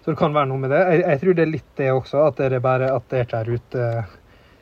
Så 0.04 0.12
det 0.14 0.18
kan 0.18 0.34
være 0.34 0.48
noe 0.48 0.58
med 0.60 0.70
det. 0.72 0.82
Jeg, 0.88 1.04
jeg 1.06 1.20
tror 1.22 1.34
det 1.34 1.44
er 1.44 1.52
litt 1.52 1.72
det 1.78 1.92
også, 1.92 2.28
at 2.28 2.36
det 2.38 2.54
er 2.54 2.60
bare 2.64 2.92
at 2.96 3.08
det 3.10 3.26
ikke 3.26 3.40
er 3.42 3.46
rute 3.54 4.06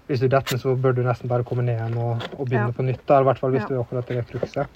Hvis 0.07 0.19
du 0.21 0.27
detter, 0.29 0.57
så 0.61 0.75
bør 0.77 0.93
du 0.93 1.01
nesten 1.01 1.27
bare 1.27 1.43
komme 1.43 1.63
ned 1.65 1.79
igjen 1.79 1.95
og, 1.97 2.21
og 2.37 2.45
begynne 2.45 2.69
Ja. 2.69 2.73
på 2.77 2.83
nytt. 2.85 3.09
I 3.09 3.23
hvert 3.25 3.39
fall 3.41 3.51
hvis 3.55 3.63
Ja. 3.63 3.67
du 3.67 3.73
er 3.75 3.81
akkurat 3.81 4.05
det 4.07 4.25
cruxet. 4.29 4.67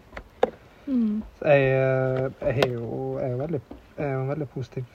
Mm. 0.88 1.22
Så 1.38 1.46
Jeg, 1.46 1.62
eh, 1.70 2.30
jeg 2.42 2.64
er 2.66 2.74
jo, 2.74 3.20
jeg 3.20 3.28
er 3.28 3.32
jo 3.36 3.38
veldig, 3.38 3.62
jeg 4.00 4.08
er 4.08 4.14
jo 4.14 4.24
veldig 4.32 4.48
positiv. 4.50 4.86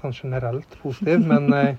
Sånn 0.00 0.14
generelt 0.16 0.76
positiv, 0.82 1.20
men 1.28 1.48
jeg, 1.52 1.76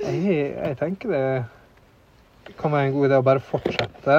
jeg, 0.00 0.36
jeg 0.56 0.76
tenker 0.80 1.10
det 1.12 2.54
kan 2.58 2.72
være 2.72 2.88
en 2.88 2.94
god 2.94 3.06
idé 3.10 3.18
å 3.20 3.24
bare 3.26 3.42
fortsette. 3.44 4.14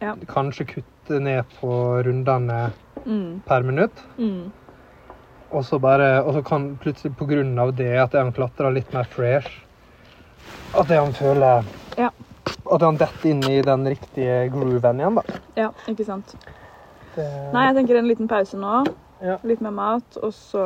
Ja. 0.00 0.14
Kanskje 0.30 0.64
kutte 0.76 1.18
ned 1.20 1.44
på 1.60 1.72
rundene 2.06 2.70
Mm. 3.04 3.42
per 3.44 3.60
minutt. 3.62 3.98
Mm. 4.16 4.46
Og 5.52 5.64
så 5.68 5.76
bare, 5.78 6.22
og 6.24 6.32
så 6.32 6.40
kan 6.46 6.70
plutselig 6.80 7.12
på 7.18 7.26
grunn 7.28 7.50
av 7.60 7.74
det 7.76 7.90
at 8.00 8.14
han 8.16 8.30
klatrer 8.32 8.72
litt 8.72 8.94
mer 8.96 9.04
fresh, 9.04 9.50
at 10.72 10.88
det 10.88 10.96
han 11.02 11.12
føler 11.12 11.66
Ja. 11.98 12.08
At 12.72 12.80
han 12.80 12.96
detter 12.96 13.28
inn 13.28 13.42
i 13.50 13.60
den 13.62 13.84
riktige 13.92 14.48
grooven 14.54 15.02
igjen, 15.02 15.18
da. 15.20 15.22
Ja, 15.56 15.68
ikke 15.88 16.04
sant. 16.08 16.32
Det, 17.14 17.26
Nei, 17.52 17.66
jeg 17.66 17.76
tenker 17.76 17.98
en 18.00 18.08
liten 18.08 18.28
pause 18.28 18.56
nå. 18.56 18.86
Ja. 19.24 19.38
Litt 19.48 19.62
med 19.64 19.72
mat, 19.72 20.18
og 20.20 20.34
så 20.36 20.62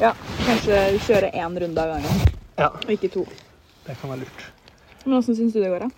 ja, 0.00 0.10
kanskje 0.42 0.78
kjøre 1.06 1.30
én 1.38 1.58
runde 1.62 1.82
av 1.84 1.92
gangen. 1.94 2.32
Ja. 2.58 2.72
Og 2.74 2.90
ikke 2.90 3.12
to. 3.14 3.22
det 3.86 3.94
kan 4.00 4.10
være 4.10 4.24
lurt. 4.24 4.46
Men 5.04 5.20
åssen 5.20 5.36
syns 5.38 5.54
du 5.54 5.60
det 5.62 5.70
går, 5.70 5.86
da? 5.86 5.90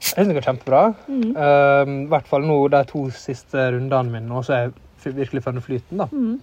Jeg 0.00 0.10
synes 0.16 0.30
det 0.30 0.36
går 0.40 0.48
kjempebra. 0.48 0.80
Mm. 1.06 1.30
Uh, 1.36 1.92
I 1.92 2.08
hvert 2.10 2.28
fall 2.28 2.46
nå 2.48 2.56
de 2.72 2.80
to 2.88 3.04
siste 3.14 3.68
rundene 3.76 4.10
mine, 4.10 4.26
nå, 4.26 4.42
så 4.42 4.56
er 4.56 4.66
jeg 5.04 5.14
virkelig 5.20 5.44
funnet 5.44 5.64
flyten, 5.64 6.02
da. 6.02 6.08
Mm. 6.10 6.40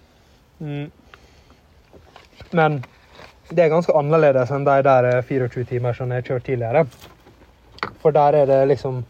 Mm. 0.58 0.88
Men 2.56 2.80
det 3.50 3.64
er 3.64 3.72
ganske 3.72 3.94
annerledes 3.96 4.50
enn 4.54 4.64
de 4.66 4.80
der 4.84 5.06
eh, 5.08 5.22
24 5.24 5.64
timer 5.68 5.96
som 5.96 6.10
jeg 6.12 6.22
har 6.22 6.26
kjørt 6.32 6.46
tidligere. 6.48 6.84
For 8.02 8.14
der 8.14 8.40
er 8.40 8.48
det 8.48 8.58
liksom 8.72 9.02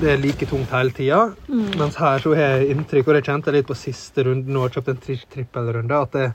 Det 0.00 0.08
er 0.14 0.16
like 0.22 0.46
tungt 0.48 0.70
hele 0.72 0.90
tida. 0.96 1.34
Mm. 1.48 1.66
Mens 1.78 1.96
her 2.00 2.18
så 2.22 2.32
har 2.34 2.54
jeg 2.58 2.70
inntrykk, 2.74 3.08
og 3.10 3.14
det 3.18 3.24
kjente 3.26 3.50
jeg 3.50 3.58
litt 3.58 3.68
på 3.68 3.76
siste 3.76 4.24
runde 4.24 4.48
nå, 4.48 4.62
jeg 4.68 4.76
kjøpte 4.78 4.94
en 4.94 5.02
tri 5.04 5.16
trippelrunde, 5.34 5.98
at 6.06 6.12
det 6.16 6.30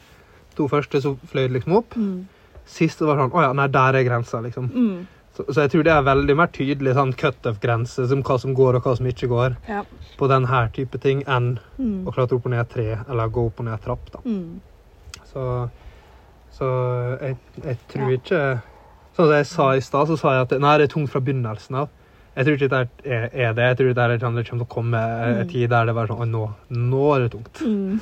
to 0.56 0.68
første 0.72 1.02
så 1.02 1.16
fløy 1.32 1.48
det 1.48 1.56
liksom 1.58 1.78
opp. 1.80 1.96
Mm. 1.98 2.28
Siste 2.66 3.06
var 3.06 3.18
sånn 3.20 3.34
Å 3.36 3.42
ja, 3.42 3.54
nei, 3.58 3.68
der 3.74 3.98
er 4.00 4.04
grensa, 4.08 4.42
liksom. 4.42 4.70
Mm. 4.74 5.08
Så, 5.36 5.44
så 5.52 5.66
jeg 5.66 5.72
tror 5.74 5.84
det 5.84 5.92
er 5.92 6.06
veldig 6.08 6.36
mer 6.40 6.48
tydelig 6.56 6.94
sånn 6.96 7.12
cutoff-grense, 7.20 8.06
som 8.08 8.22
hva 8.24 8.38
som 8.40 8.54
går 8.56 8.78
og 8.78 8.86
hva 8.86 8.94
som 8.98 9.10
ikke 9.10 9.28
går, 9.28 9.58
Ja. 9.68 9.82
på 10.18 10.30
denne 10.32 10.62
type 10.74 10.98
ting, 11.04 11.24
enn 11.28 11.58
Mm. 11.78 12.06
å 12.08 12.14
klatre 12.16 12.38
opp 12.38 12.46
og 12.46 12.52
ned 12.54 12.62
et 12.62 12.70
tre, 12.70 12.88
eller 13.10 13.28
gå 13.30 13.46
opp 13.48 13.60
og 13.60 13.66
ned 13.66 13.74
et 13.74 13.84
trapp, 13.84 14.12
da. 14.14 14.20
Mm. 14.26 14.62
Så, 15.34 15.70
så 16.56 16.70
jeg, 17.22 17.38
jeg 17.64 17.78
tror 17.92 18.12
ikke 18.16 18.62
Sånn 19.16 19.30
som 19.30 19.36
jeg 19.38 19.46
sa 19.48 19.66
i 19.72 19.80
stad, 19.80 20.08
så 20.10 20.18
sa 20.20 20.32
jeg 20.36 20.42
at 20.44 20.60
nei, 20.60 20.78
det 20.78 20.90
er 20.90 20.92
tungt 20.92 21.08
fra 21.10 21.22
begynnelsen 21.24 21.76
av. 21.80 21.90
Jeg 22.36 22.46
tror 22.46 22.56
ikke 22.58 22.68
det 22.68 22.80
er, 23.06 23.30
er 23.32 23.54
det. 23.56 23.64
Jeg 23.70 23.78
tror 23.80 23.88
det, 23.88 23.98
er, 24.04 24.08
det 24.12 24.20
kommer 24.22 24.44
til 24.44 24.62
å 24.62 24.68
komme 24.68 25.00
en 25.00 25.38
Mm. 25.46 25.50
tid 25.52 25.70
der 25.72 25.86
det 25.88 25.96
bare 25.96 26.08
sånn 26.12 26.32
nå, 26.34 26.42
nå 26.70 27.04
er 27.16 27.20
det 27.26 27.32
tungt. 27.32 27.62
Mm. 27.64 28.00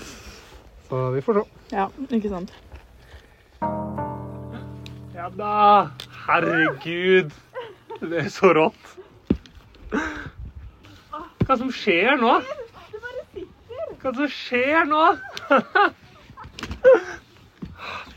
Så 0.89 1.01
vi 1.13 1.21
får 1.21 1.33
se. 1.41 1.43
Ja, 1.75 1.85
ikke 2.09 2.29
sant. 2.31 2.53
Ja 5.13 5.29
da! 5.37 5.89
Herregud! 6.25 7.31
Det 8.01 8.17
er 8.25 8.29
så 8.33 8.49
rått. 8.57 8.95
Hva 11.45 11.57
som 11.59 11.69
skjer 11.71 12.17
nå? 12.19 12.33
Hva 14.01 14.11
som 14.17 14.27
skjer 14.31 14.87
nå? 14.89 15.03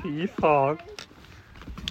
Fy 0.01 0.27
faen. 0.41 0.81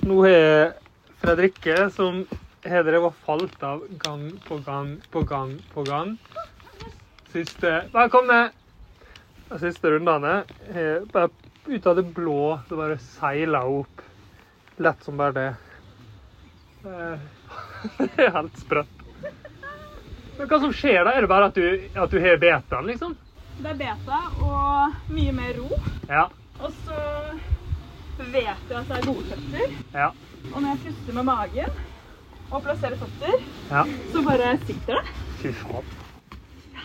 Nå 0.05 0.17
har 0.25 0.73
Fredrikke, 1.21 1.77
som 1.95 2.25
har 2.71 2.83
drevet 2.87 3.13
falt 3.25 3.63
av 3.63 3.83
gang 4.01 4.31
på 4.47 4.57
gang 4.65 4.95
på 5.11 5.21
gang 5.29 5.55
på 5.73 5.83
gang 5.85 6.15
Siste 7.33 7.71
Bare! 7.93 8.49
De 9.49 9.59
siste 9.61 9.91
rundene 9.91 10.31
har 10.73 11.05
bare 11.13 11.29
ut 11.67 11.85
av 11.87 11.95
det 11.99 12.03
blå 12.15 12.59
så 12.69 12.77
bare 12.77 12.97
seila 13.01 13.63
opp. 13.65 14.01
Lett 14.77 15.03
som 15.03 15.17
bare 15.17 15.31
det. 15.31 15.47
Eh, 16.85 17.19
Det 17.97 18.09
er 18.25 18.31
helt 18.33 18.57
sprøtt. 18.59 18.95
Men 20.37 20.49
hva 20.49 20.59
som 20.59 20.73
skjer 20.73 21.05
da? 21.05 21.13
Er 21.15 21.25
det 21.25 21.29
bare 21.31 21.49
at 21.49 21.57
du, 21.57 21.65
at 21.95 22.11
du 22.11 22.17
har 22.21 22.37
betaen, 22.41 22.89
liksom? 22.89 23.13
Det 23.61 23.71
er 23.71 23.77
beta 23.79 24.21
og 24.43 25.11
mye 25.15 25.33
mer 25.35 25.53
ro. 25.61 25.69
Ja. 26.09 26.25
Og 26.59 26.73
så 26.85 26.97
vet 28.19 28.41
jeg 28.41 28.79
at 28.79 28.89
det 28.89 28.97
er 28.97 29.05
gode 29.07 29.27
føtter. 29.29 29.75
Ja. 29.93 30.09
Og 30.51 30.57
når 30.61 30.69
jeg 30.73 30.81
puster 30.87 31.17
med 31.19 31.29
magen 31.29 31.79
og 32.51 32.61
plassere 32.63 32.97
føtter, 32.99 33.39
Ja. 33.71 33.83
så 34.13 34.23
bare 34.25 34.57
sitter 34.65 34.99
det. 34.99 35.15
Fy 35.41 35.51
faen. 35.61 35.93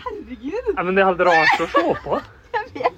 Herregud. 0.00 0.70
Ja, 0.76 0.82
men 0.82 0.94
det 0.94 1.02
er 1.02 1.10
helt 1.10 1.24
rart 1.28 1.60
å 1.60 1.68
se 1.74 1.84
på. 2.04 2.20
Jeg 2.54 2.72
vet. 2.74 2.96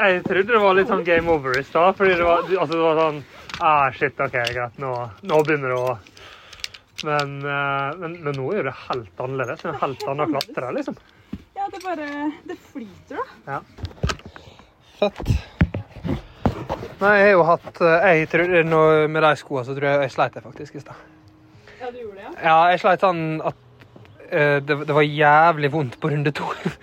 Jeg 0.00 0.22
trodde 0.24 0.54
det 0.54 0.60
var 0.62 0.74
litt 0.78 0.88
sånn 0.88 1.04
game 1.04 1.28
over 1.30 1.58
i 1.58 1.64
stad, 1.64 1.96
fordi 1.98 2.14
det 2.16 2.24
var, 2.24 2.46
altså 2.48 2.72
det 2.72 2.84
var 2.84 3.00
sånn 3.00 3.18
ah, 3.60 3.90
Shit, 3.92 4.20
OK, 4.24 4.32
greit, 4.54 4.78
nå, 4.80 4.92
nå 5.28 5.40
begynner 5.44 5.74
det 5.74 5.80
å 5.80 5.98
men, 7.04 7.38
eh, 7.48 7.96
men, 7.96 8.16
men 8.24 8.34
nå 8.36 8.50
er 8.52 8.66
det 8.68 8.74
helt 8.90 9.20
annerledes. 9.24 9.62
En 9.64 9.78
helt 9.80 10.02
annen 10.10 10.34
klatre, 10.34 10.72
liksom. 10.76 10.98
Ja, 11.56 11.68
det 11.72 11.80
bare 11.84 12.08
Det 12.44 12.56
flyter, 12.72 13.16
da. 13.16 13.24
Ja. 13.46 13.60
Fett. 14.98 15.22
Nei, 17.00 17.14
jeg 17.16 17.30
har 17.30 17.32
jo 17.32 17.44
hatt 17.48 17.80
eh, 17.80 18.08
jeg 18.20 18.28
tror, 18.28 18.50
Med 19.08 19.24
de 19.24 19.30
skoene 19.40 19.64
så 19.64 19.76
tror 19.76 19.88
jeg 19.88 20.02
jeg 20.04 20.12
sleit 20.16 20.36
jeg 20.36 20.44
faktisk 20.44 20.76
i 20.76 20.82
stad. 20.84 21.06
Ja? 22.44 22.56
Jeg 22.72 22.80
sleit 22.82 23.04
sånn 23.04 23.24
at 23.46 23.58
uh, 24.30 24.56
det, 24.64 24.78
det 24.88 24.96
var 24.96 25.06
jævlig 25.06 25.72
vondt 25.74 26.00
på 26.00 26.12
runde 26.12 26.32
to. 26.36 26.48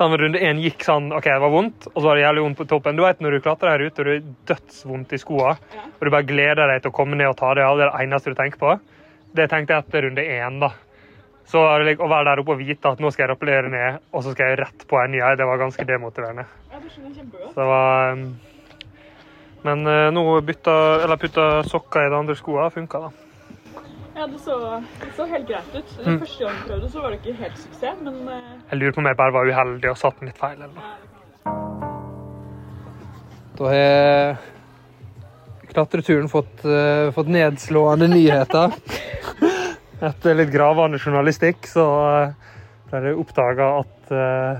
Sånn, 0.00 0.14
runde 0.16 0.40
én 0.40 0.56
gikk 0.62 0.80
sånn 0.80 1.10
OK, 1.12 1.26
det 1.28 1.40
var 1.42 1.50
vondt, 1.52 1.90
og 1.90 1.98
så 1.98 2.06
var 2.06 2.16
det 2.16 2.22
jævlig 2.22 2.42
vondt 2.46 2.56
på 2.56 2.64
toppen. 2.70 2.96
Du 2.96 3.02
vet 3.04 3.18
når 3.20 3.34
du 3.36 3.42
klatrer 3.44 3.74
her 3.74 3.82
ute 3.84 4.00
og 4.00 4.06
det 4.08 4.14
er 4.16 4.30
dødsvondt 4.48 5.10
i 5.12 5.18
skoene, 5.20 5.58
Ja. 5.76 5.82
og 5.92 6.00
du 6.00 6.10
bare 6.14 6.24
gleder 6.24 6.70
deg 6.72 6.80
til 6.80 6.88
å 6.88 6.96
komme 6.96 7.18
ned 7.20 7.28
og 7.28 7.36
ta 7.36 7.50
det 7.52 7.66
av, 7.66 7.76
det 7.76 7.84
er 7.84 7.90
det 7.92 8.06
eneste 8.06 8.32
du 8.32 8.38
tenker 8.38 8.62
på. 8.62 8.78
Det 9.36 9.46
tenkte 9.52 9.76
jeg 9.76 9.84
etter 9.84 10.06
runde 10.06 10.24
én, 10.24 10.56
da. 10.62 10.70
Så 11.50 11.60
å 11.60 12.08
være 12.08 12.24
der 12.30 12.40
oppe 12.40 12.54
og 12.54 12.62
vite 12.62 12.94
at 12.94 13.00
nå 13.02 13.10
skal 13.12 13.26
jeg 13.26 13.32
rappellere 13.34 13.68
ned, 13.68 14.00
og 14.14 14.24
så 14.24 14.32
skal 14.32 14.52
jeg 14.52 14.60
rett 14.62 14.86
på 14.88 14.98
en 15.02 15.12
ny 15.12 15.20
det 15.36 15.46
var 15.50 15.60
ganske 15.60 15.84
demotiverende. 15.84 16.46
Ja, 16.70 16.78
det 16.78 16.92
skjønner 16.94 17.10
jeg 17.10 17.16
kjempegodt. 17.20 17.52
Så 17.52 17.60
det 17.60 17.68
var 17.68 18.12
um, 18.14 18.26
Men 19.66 19.86
eh, 19.86 20.10
nå 20.14 20.22
bytta, 20.40 20.74
eller 21.04 21.20
putta 21.20 21.48
sokker 21.68 22.06
i 22.06 22.12
de 22.12 22.16
andre 22.16 22.36
skoene, 22.38 22.70
funka 22.72 23.02
da. 23.02 23.10
Ja, 24.20 24.26
det 24.26 24.38
så, 24.38 24.82
det 25.00 25.14
så 25.16 25.24
helt 25.24 25.46
greit 25.48 25.68
ut. 25.72 25.92
Den 26.04 26.18
første 26.20 26.44
gang 26.44 26.56
jeg 26.58 26.64
prøvde, 26.66 26.88
så 26.92 27.00
var 27.00 27.14
det 27.14 27.18
ikke 27.22 27.32
helt 27.38 27.56
suksess, 27.56 28.02
men 28.04 28.18
eh, 28.28 28.50
Jeg 28.68 28.76
lurer 28.82 28.92
på 28.92 29.00
om 29.00 29.06
jeg 29.08 29.16
bare 29.16 29.32
var 29.32 29.48
uheldig 29.48 29.88
og 29.88 29.96
satte 29.96 30.20
den 30.20 30.28
litt 30.28 30.40
feil. 30.42 30.58
eller 30.58 30.74
noe. 30.74 30.90
Da 33.56 33.70
har 33.70 34.36
klatreturen 35.72 36.28
fått, 36.28 36.66
uh, 36.68 37.08
fått 37.16 37.32
nedslående 37.32 38.10
nyheter. 38.12 38.76
Etter 40.10 40.36
litt 40.36 40.52
gravende 40.52 41.00
journalistikk 41.00 41.64
så 41.72 41.88
uh, 42.04 42.54
ble 42.92 43.04
det 43.06 43.16
oppdaga 43.24 43.72
at 43.80 44.12
uh, 44.12 44.54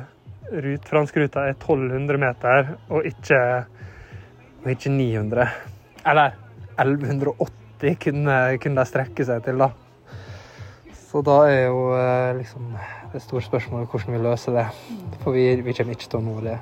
rut, 0.57 0.89
franskruta 0.89 1.51
er 1.51 1.59
1200 1.59 2.25
meter, 2.25 2.77
og 2.89 3.13
ikke, 3.13 3.45
og 4.65 4.73
ikke 4.73 4.97
900. 4.97 5.51
Eller 6.09 6.39
1180 6.81 7.60
kunne, 8.01 8.37
kunne 8.63 8.81
de 8.83 8.89
strekke 8.89 9.25
seg 9.27 9.45
til, 9.47 9.59
da. 9.61 9.71
Så 11.11 11.23
da 11.27 11.39
er 11.51 11.65
jo 11.67 11.79
eh, 11.97 12.37
liksom 12.39 12.69
det 13.13 13.23
store 13.25 13.43
spørsmålet 13.43 13.89
hvordan 13.91 14.15
vi 14.15 14.21
løser 14.23 14.55
det. 14.55 14.67
For 15.25 15.35
vi, 15.35 15.49
vi 15.67 15.75
kommer 15.75 15.97
ikke 15.97 16.11
til 16.13 16.21
å 16.21 16.27
nå 16.29 16.37
det. 16.45 16.59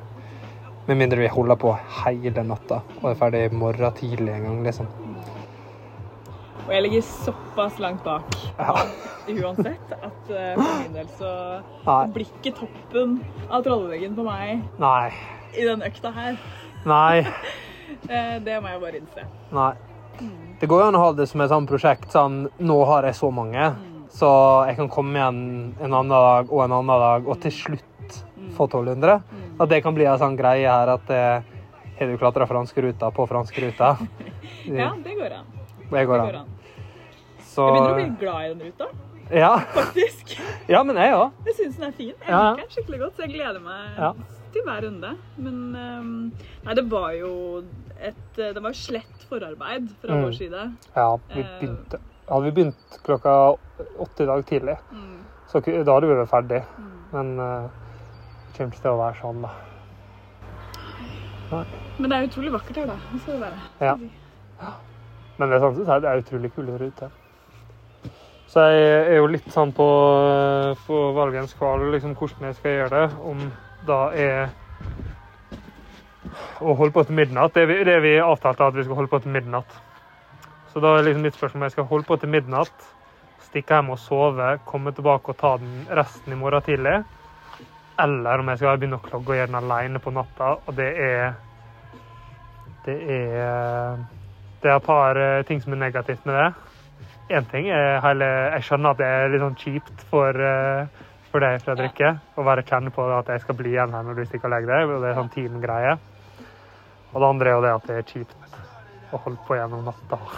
Med 0.89 0.97
mindre 1.03 1.21
vi 1.21 1.29
holder 1.29 1.59
på 1.61 1.75
hele 2.07 2.45
natta 2.49 2.79
og 3.03 3.11
er 3.11 3.19
ferdig 3.21 3.43
i 3.51 3.55
morgen 3.61 3.93
tidlig 3.99 4.33
en 4.39 4.47
gang, 4.49 4.63
liksom. 4.65 4.89
Og 6.69 6.73
jeg 6.75 6.83
ligger 6.85 7.05
såpass 7.05 7.79
langt 7.81 8.03
bak 8.05 8.25
Ja. 8.59 8.73
uansett 9.29 9.93
at 9.93 10.31
eh, 10.33 10.55
for 10.57 10.81
min 10.83 10.97
del 10.97 11.07
så 11.19 11.31
Nei. 11.85 12.01
blir 12.17 12.27
ikke 12.29 12.55
toppen 12.63 13.19
av 13.51 13.63
trolleveggen 13.65 14.17
på 14.17 14.25
meg 14.25 14.65
Nei. 14.81 15.11
i 15.57 15.65
den 15.69 15.85
økta 15.85 16.13
her. 16.17 16.39
Nei. 16.89 17.25
Eh, 18.09 18.37
Det 18.45 18.55
må 18.63 18.69
jeg 18.71 18.81
bare 18.81 18.99
innse. 19.01 19.23
Nei. 19.53 19.73
Det 20.61 20.67
går 20.67 20.81
jo 20.83 20.87
an 20.89 20.97
å 20.99 21.03
ha 21.05 21.13
det 21.15 21.27
som 21.31 21.41
et 21.45 21.51
sånt 21.53 21.69
prosjekt. 21.71 22.09
Sånn, 22.13 22.49
nå 22.59 22.79
har 22.89 23.07
jeg 23.07 23.15
så 23.19 23.31
mange, 23.35 23.69
så 24.11 24.31
jeg 24.67 24.77
kan 24.81 24.89
komme 24.91 25.19
igjen 25.21 25.41
en 25.79 25.93
annen 25.93 26.11
dag 26.11 26.51
og 26.53 26.65
en 26.65 26.75
annen 26.81 27.03
dag, 27.05 27.29
og 27.29 27.39
til 27.45 27.55
slutt 27.55 28.19
få 28.57 28.67
1200. 28.67 29.21
At 29.61 29.69
det 29.71 29.83
kan 29.85 29.95
bli 29.95 30.07
en 30.09 30.19
sånn 30.19 30.37
greie 30.39 30.67
her 30.67 30.91
at 30.97 31.05
det 31.11 31.23
har 31.99 32.07
du 32.11 32.17
klatra 32.19 32.47
franskruta 32.47 33.11
på 33.15 33.27
franskruta? 33.31 33.97
Ja, 34.69 34.91
det 35.05 35.15
går 35.17 35.33
an. 35.33 35.47
Det 35.91 36.03
går 36.07 36.21
an. 36.21 36.49
Så 37.49 37.65
Jeg 37.65 37.73
begynner 37.73 37.93
å 37.93 37.97
bli 37.97 38.09
glad 38.21 38.41
i 38.45 38.49
den 38.51 38.67
ruta, 38.69 38.89
Ja, 39.33 39.53
faktisk. 39.75 40.35
ja 40.75 40.83
men 40.85 40.97
jeg 41.01 41.15
òg. 41.17 41.39
Jeg 41.49 41.57
syns 41.59 41.79
den 41.79 41.87
er 41.89 41.95
fin. 41.97 42.13
Jeg 42.13 42.29
liker 42.35 42.61
den 42.63 42.75
skikkelig 42.75 43.01
godt, 43.05 43.17
så 43.17 43.25
jeg 43.27 43.33
gleder 43.37 43.63
meg 43.65 43.97
Ja. 43.99 44.11
til 44.53 44.65
hver 44.67 44.85
runde. 44.87 45.11
Men 45.37 45.57
um, 45.77 46.13
nei, 46.67 46.77
det 46.79 46.85
var 46.93 47.11
jo 47.17 47.33
et 47.99 48.39
eh, 48.39 48.53
Det 48.57 48.63
var 48.63 48.73
jo 48.73 48.79
slett 48.81 49.18
forarbeid 49.29 49.89
fra 50.03 50.15
Mm. 50.15 50.23
vår 50.25 50.33
side. 50.33 50.63
Ja, 50.97 51.17
vi 51.35 51.41
Eh. 51.41 51.47
begynte. 51.61 51.99
Hadde 52.29 52.45
vi 52.45 52.51
begynt 52.51 52.99
klokka 53.05 53.57
åtte 53.99 54.23
i 54.23 54.27
dag 54.27 54.45
tidlig, 54.47 54.77
Mm. 54.93 55.19
så 55.47 55.61
da 55.61 55.93
hadde 55.95 56.07
vi 56.09 56.15
vært 56.15 56.29
ferdig. 56.29 56.63
Mm. 56.79 56.93
Men 57.13 57.41
uh, 57.41 57.63
det 57.63 58.57
kommer 58.59 58.73
ikke 58.73 58.83
til 58.83 58.91
å 58.91 58.99
være 58.99 59.21
sånn, 59.23 59.43
da. 59.43 59.49
Men 61.99 62.11
det 62.11 62.17
er 62.19 62.27
utrolig 62.29 62.53
vakkert 62.53 62.77
her, 62.77 62.87
da. 62.87 62.97
Skal 63.23 63.33
det 63.35 63.41
være. 63.41 63.61
Ja. 63.81 63.95
Men 65.39 65.49
det 65.51 65.57
er, 65.57 65.61
samtidig, 65.61 65.87
så 65.87 65.93
er 65.95 66.01
det 66.01 66.11
er 66.11 66.23
utrolig 66.23 66.53
kul 66.55 66.69
ute. 66.69 67.11
Så 68.49 68.61
jeg 68.61 69.13
er 69.13 69.17
jo 69.17 69.27
litt 69.27 69.49
sånn 69.53 69.73
på, 69.77 69.87
på 70.87 70.99
valgens 71.15 71.53
kval 71.55 71.81
liksom 71.93 72.15
hvordan 72.17 72.47
jeg 72.49 72.55
skal 72.55 72.71
gjøre 72.71 72.91
det. 72.91 73.19
Om 73.31 73.43
da 73.87 73.99
er 74.17 74.49
å 76.61 76.75
holde 76.79 76.95
på 76.95 77.05
til 77.09 77.19
midnatt. 77.19 77.55
Det 77.55 77.67
vi, 77.71 77.83
det 77.87 77.99
vi 78.05 78.17
avtalte 78.23 78.71
at 78.71 78.77
vi 78.77 78.85
skal 78.87 78.99
holde 79.01 79.13
på 79.13 79.21
til 79.25 79.35
midnatt. 79.35 79.79
Så 80.73 80.83
da 80.85 80.95
er 80.95 81.07
liksom 81.07 81.25
mitt 81.25 81.37
spørsmål 81.39 81.63
om 81.63 81.67
jeg 81.67 81.77
skal 81.77 81.89
holde 81.91 82.09
på 82.09 82.17
til 82.21 82.33
midnatt, 82.33 82.89
stikke 83.49 83.79
hjem 83.79 83.95
og 83.95 84.01
sove, 84.03 84.51
komme 84.69 84.93
tilbake 84.95 85.33
og 85.33 85.41
ta 85.41 85.55
den 85.63 85.87
resten 85.97 86.35
i 86.35 86.39
morgen 86.39 86.65
tidlig. 86.67 86.99
Eller 87.99 88.39
om 88.39 88.51
jeg 88.53 88.61
skal 88.61 88.79
begynne 88.79 89.01
å 89.01 89.03
klogge 89.03 89.33
og 89.33 89.41
gjøre 89.41 89.51
den 89.51 89.59
alene 89.59 90.03
på 90.03 90.13
natta. 90.15 90.55
Og 90.67 90.77
det 90.79 90.93
er 91.03 91.33
Det 92.87 92.95
er 93.11 93.97
Det 94.63 94.71
er 94.71 94.77
et 94.77 94.85
par 94.85 95.17
eh, 95.17 95.45
ting 95.47 95.61
som 95.63 95.73
er 95.73 95.77
negativt 95.77 96.27
med 96.27 96.35
det. 96.35 96.55
Én 97.31 97.45
ting 97.51 97.69
er 97.69 98.01
hele 98.01 98.25
Jeg 98.25 98.63
skjønner 98.65 98.91
at 98.91 98.99
det 98.99 99.07
er 99.07 99.29
litt 99.29 99.41
sånn 99.41 99.59
kjipt 99.59 100.05
for, 100.11 100.31
eh, 100.31 100.87
for 101.31 101.41
deg, 101.41 101.61
Fredrikke, 101.63 102.19
å 102.37 102.45
være 102.45 102.63
kjenne 102.63 102.91
på 102.91 103.05
at 103.19 103.29
jeg 103.29 103.41
skal 103.41 103.55
bli 103.55 103.71
igjen 103.71 103.93
her 103.95 104.03
når 104.03 104.15
du 104.15 104.25
stikker 104.25 104.49
og 104.49 104.55
legger 104.55 104.73
deg. 104.73 104.95
Det 105.03 105.11
er 105.11 105.19
sånn 105.19 105.35
team-greie. 105.35 105.99
Og 107.13 107.21
det 107.21 107.29
andre 107.29 107.51
er 107.51 107.57
jo 107.57 107.65
det 107.65 107.75
at 107.75 107.89
det 107.89 107.99
er 107.99 108.07
kjipt 108.09 108.57
å 109.13 109.21
holde 109.25 109.45
på 109.49 109.57
gjennom 109.59 109.85
natta. 109.89 110.21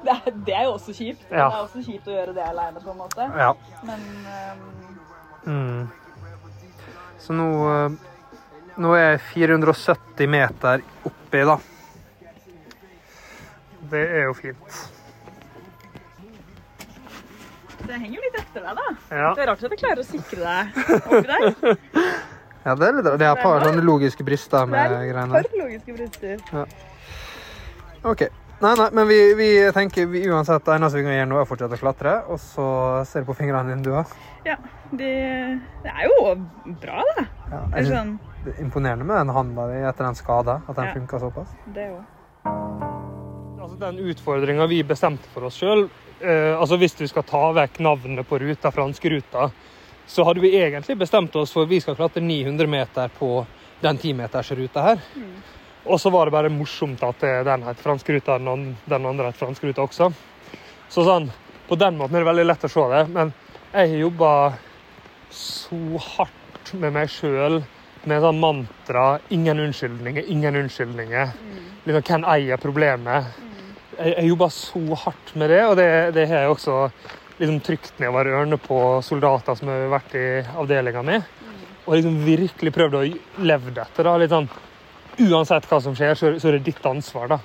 Det 0.00 0.12
er, 0.14 0.36
det 0.46 0.54
er 0.56 0.62
jo 0.64 0.70
også 0.78 0.94
kjipt. 0.96 1.26
Ja. 1.28 1.50
Det 1.50 1.56
er 1.58 1.64
også 1.66 1.80
kjipt 1.84 2.06
å 2.08 2.14
gjøre 2.14 2.32
det 2.32 2.40
aleine, 2.40 2.80
på 2.80 2.88
en 2.88 2.96
måte. 3.02 3.26
Ja. 3.36 3.50
Men 3.84 4.06
um... 4.24 4.62
Mm. 5.44 5.82
Så 7.20 7.36
nå, 7.36 7.48
eh, 7.68 7.98
nå 8.80 8.94
er 8.96 9.04
jeg 9.04 9.20
470 9.34 10.32
meter 10.32 10.86
oppi, 11.04 11.42
da. 11.50 11.58
Det 13.92 14.06
er 14.06 14.24
jo 14.30 14.32
fint. 14.40 14.80
det 17.90 17.98
henger 17.98 18.16
jo 18.16 18.24
litt 18.24 18.36
etter 18.40 18.66
deg, 18.66 18.80
da. 18.80 18.88
Ja, 19.10 19.30
Det 19.34 19.42
er 19.42 19.48
rart 19.50 19.64
at 19.66 19.74
jeg 19.74 19.80
klarer 19.82 20.02
å 20.02 20.06
sikre 20.06 20.40
deg 20.46 20.82
oppi 20.96 21.26
der. 21.28 21.80
ja 22.64 22.74
det 22.76 22.86
er 22.88 22.92
litt 22.98 23.08
Det 23.18 23.26
er 23.26 23.32
et 23.36 23.42
par 23.42 23.64
sånne 23.64 23.82
logiske 23.84 24.24
brister 24.26 24.66
Det 24.66 24.72
med 24.74 24.92
er 24.92 25.06
greiene 25.12 25.32
par 25.32 25.42
der. 25.42 25.58
logiske 25.62 25.96
brister. 25.96 26.66
OK. 28.04 28.22
Nei, 28.60 28.74
nei, 28.76 28.88
men 28.92 29.06
vi, 29.08 29.16
vi 29.38 29.46
tenker 29.72 30.04
vi, 30.12 30.20
uansett 30.28 30.64
det 30.66 30.74
eneste 30.76 30.98
vi 31.00 31.04
kan 31.06 31.14
gjøre 31.16 31.28
nå, 31.30 31.36
er 31.40 31.46
å 31.46 31.48
fortsette 31.48 31.78
å 31.78 31.80
klatre. 31.80 32.12
Og 32.28 32.36
så 32.44 32.66
ser 33.08 33.24
du 33.24 33.30
på 33.30 33.36
fingrene 33.38 33.70
dine, 33.72 33.80
du 33.86 33.94
òg. 33.96 34.10
Ja, 34.44 34.58
det, 34.92 35.12
det 35.84 35.94
er 35.94 36.02
jo 36.10 36.34
bra, 36.82 37.00
da. 37.16 37.24
Ja, 37.48 37.60
Det 37.72 37.80
er 37.80 37.88
sånn, 37.88 38.10
det 38.44 38.52
er 38.52 38.60
imponerende 38.66 39.06
med 39.08 39.16
den 39.22 39.32
handa 39.36 39.64
di 39.72 39.80
etter 39.88 40.04
den 40.10 40.18
skada, 40.20 40.58
at 40.68 40.76
den 40.76 40.90
Ja. 40.90 40.92
funka 40.98 41.20
såpass. 41.24 41.56
det 41.72 41.88
òg. 41.88 42.04
Altså, 43.60 43.76
den 43.80 43.98
utfordringa 44.12 44.68
vi 44.68 44.82
bestemte 44.84 45.28
for 45.32 45.48
oss 45.48 45.56
sjøl, 45.60 45.86
eh, 46.20 46.52
altså 46.60 46.76
hvis 46.80 46.96
du 47.00 47.06
skal 47.08 47.24
ta 47.28 47.42
vekk 47.56 47.80
navnet 47.80 48.28
på 48.28 48.38
ruta, 48.44 48.70
franskruta, 48.76 49.50
så 50.10 50.24
hadde 50.24 50.40
vi 50.42 50.56
egentlig 50.58 50.96
bestemt 50.98 51.36
oss 51.36 51.52
for 51.54 51.62
at 51.62 51.70
vi 51.70 51.78
skal 51.80 51.94
klatre 51.94 52.22
900 52.24 52.66
meter 52.66 53.12
på 53.14 53.44
den 53.80 53.98
10-metersruta 53.98 54.82
her. 54.82 55.04
Og 55.84 56.00
så 56.00 56.10
var 56.10 56.26
det 56.26 56.34
bare 56.34 56.50
morsomt 56.50 57.02
at 57.06 57.22
eh, 57.22 57.44
den 57.46 57.62
het 57.62 57.78
franskruta, 57.78 58.38
den 58.42 58.72
den 58.90 59.06
andre 59.06 59.30
het 59.30 59.38
franskruta 59.38 59.84
også. 59.86 60.10
Så 60.90 61.04
sånn, 61.06 61.30
på 61.68 61.78
den 61.78 61.94
måten 62.00 62.18
er 62.18 62.24
det 62.24 62.30
veldig 62.30 62.48
lett 62.48 62.66
å 62.66 62.72
se 62.72 62.88
det. 62.90 63.04
Men 63.14 63.30
jeg 63.70 63.92
har 63.92 64.02
jobba 64.02 64.32
så 65.30 66.02
hardt 66.16 66.74
med 66.82 66.96
meg 66.98 67.14
sjøl 67.14 67.60
med 68.10 68.26
sånn 68.26 68.42
mantra 68.42 69.20
'ingen 69.30 69.62
unnskyldninger, 69.62 70.26
ingen 70.26 70.56
unnskyldninger'. 70.64 71.32
Liksom, 71.86 72.02
hvem 72.02 72.28
eier 72.34 72.56
problemet? 72.56 73.30
Jeg, 73.94 74.16
jeg 74.16 74.28
jobba 74.34 74.50
så 74.50 74.82
hardt 75.06 75.34
med 75.36 75.50
det, 75.54 75.64
og 75.66 75.76
det, 75.76 76.14
det 76.18 76.28
har 76.28 76.48
jeg 76.48 76.50
også 76.58 76.90
liksom 77.40 77.60
trykt 77.64 78.00
nedover 78.00 78.28
ørene 78.34 78.58
på 78.60 78.78
soldater 79.04 79.56
som 79.56 79.70
har 79.72 79.86
vært 79.94 80.16
i 80.18 80.26
avdelinga 80.44 81.02
mi. 81.06 81.16
Og 81.86 81.96
liksom 81.96 82.18
virkelig 82.26 82.72
prøvd 82.76 82.98
å 82.98 83.04
leve 83.48 83.72
etter. 83.72 84.04
da, 84.04 84.16
litt 84.20 84.34
sånn, 84.34 84.50
Uansett 85.20 85.66
hva 85.68 85.80
som 85.84 85.92
skjer, 85.96 86.14
så, 86.16 86.30
så 86.40 86.48
er 86.48 86.56
det 86.56 86.70
ditt 86.70 86.86
ansvar. 86.86 87.26
da. 87.28 87.40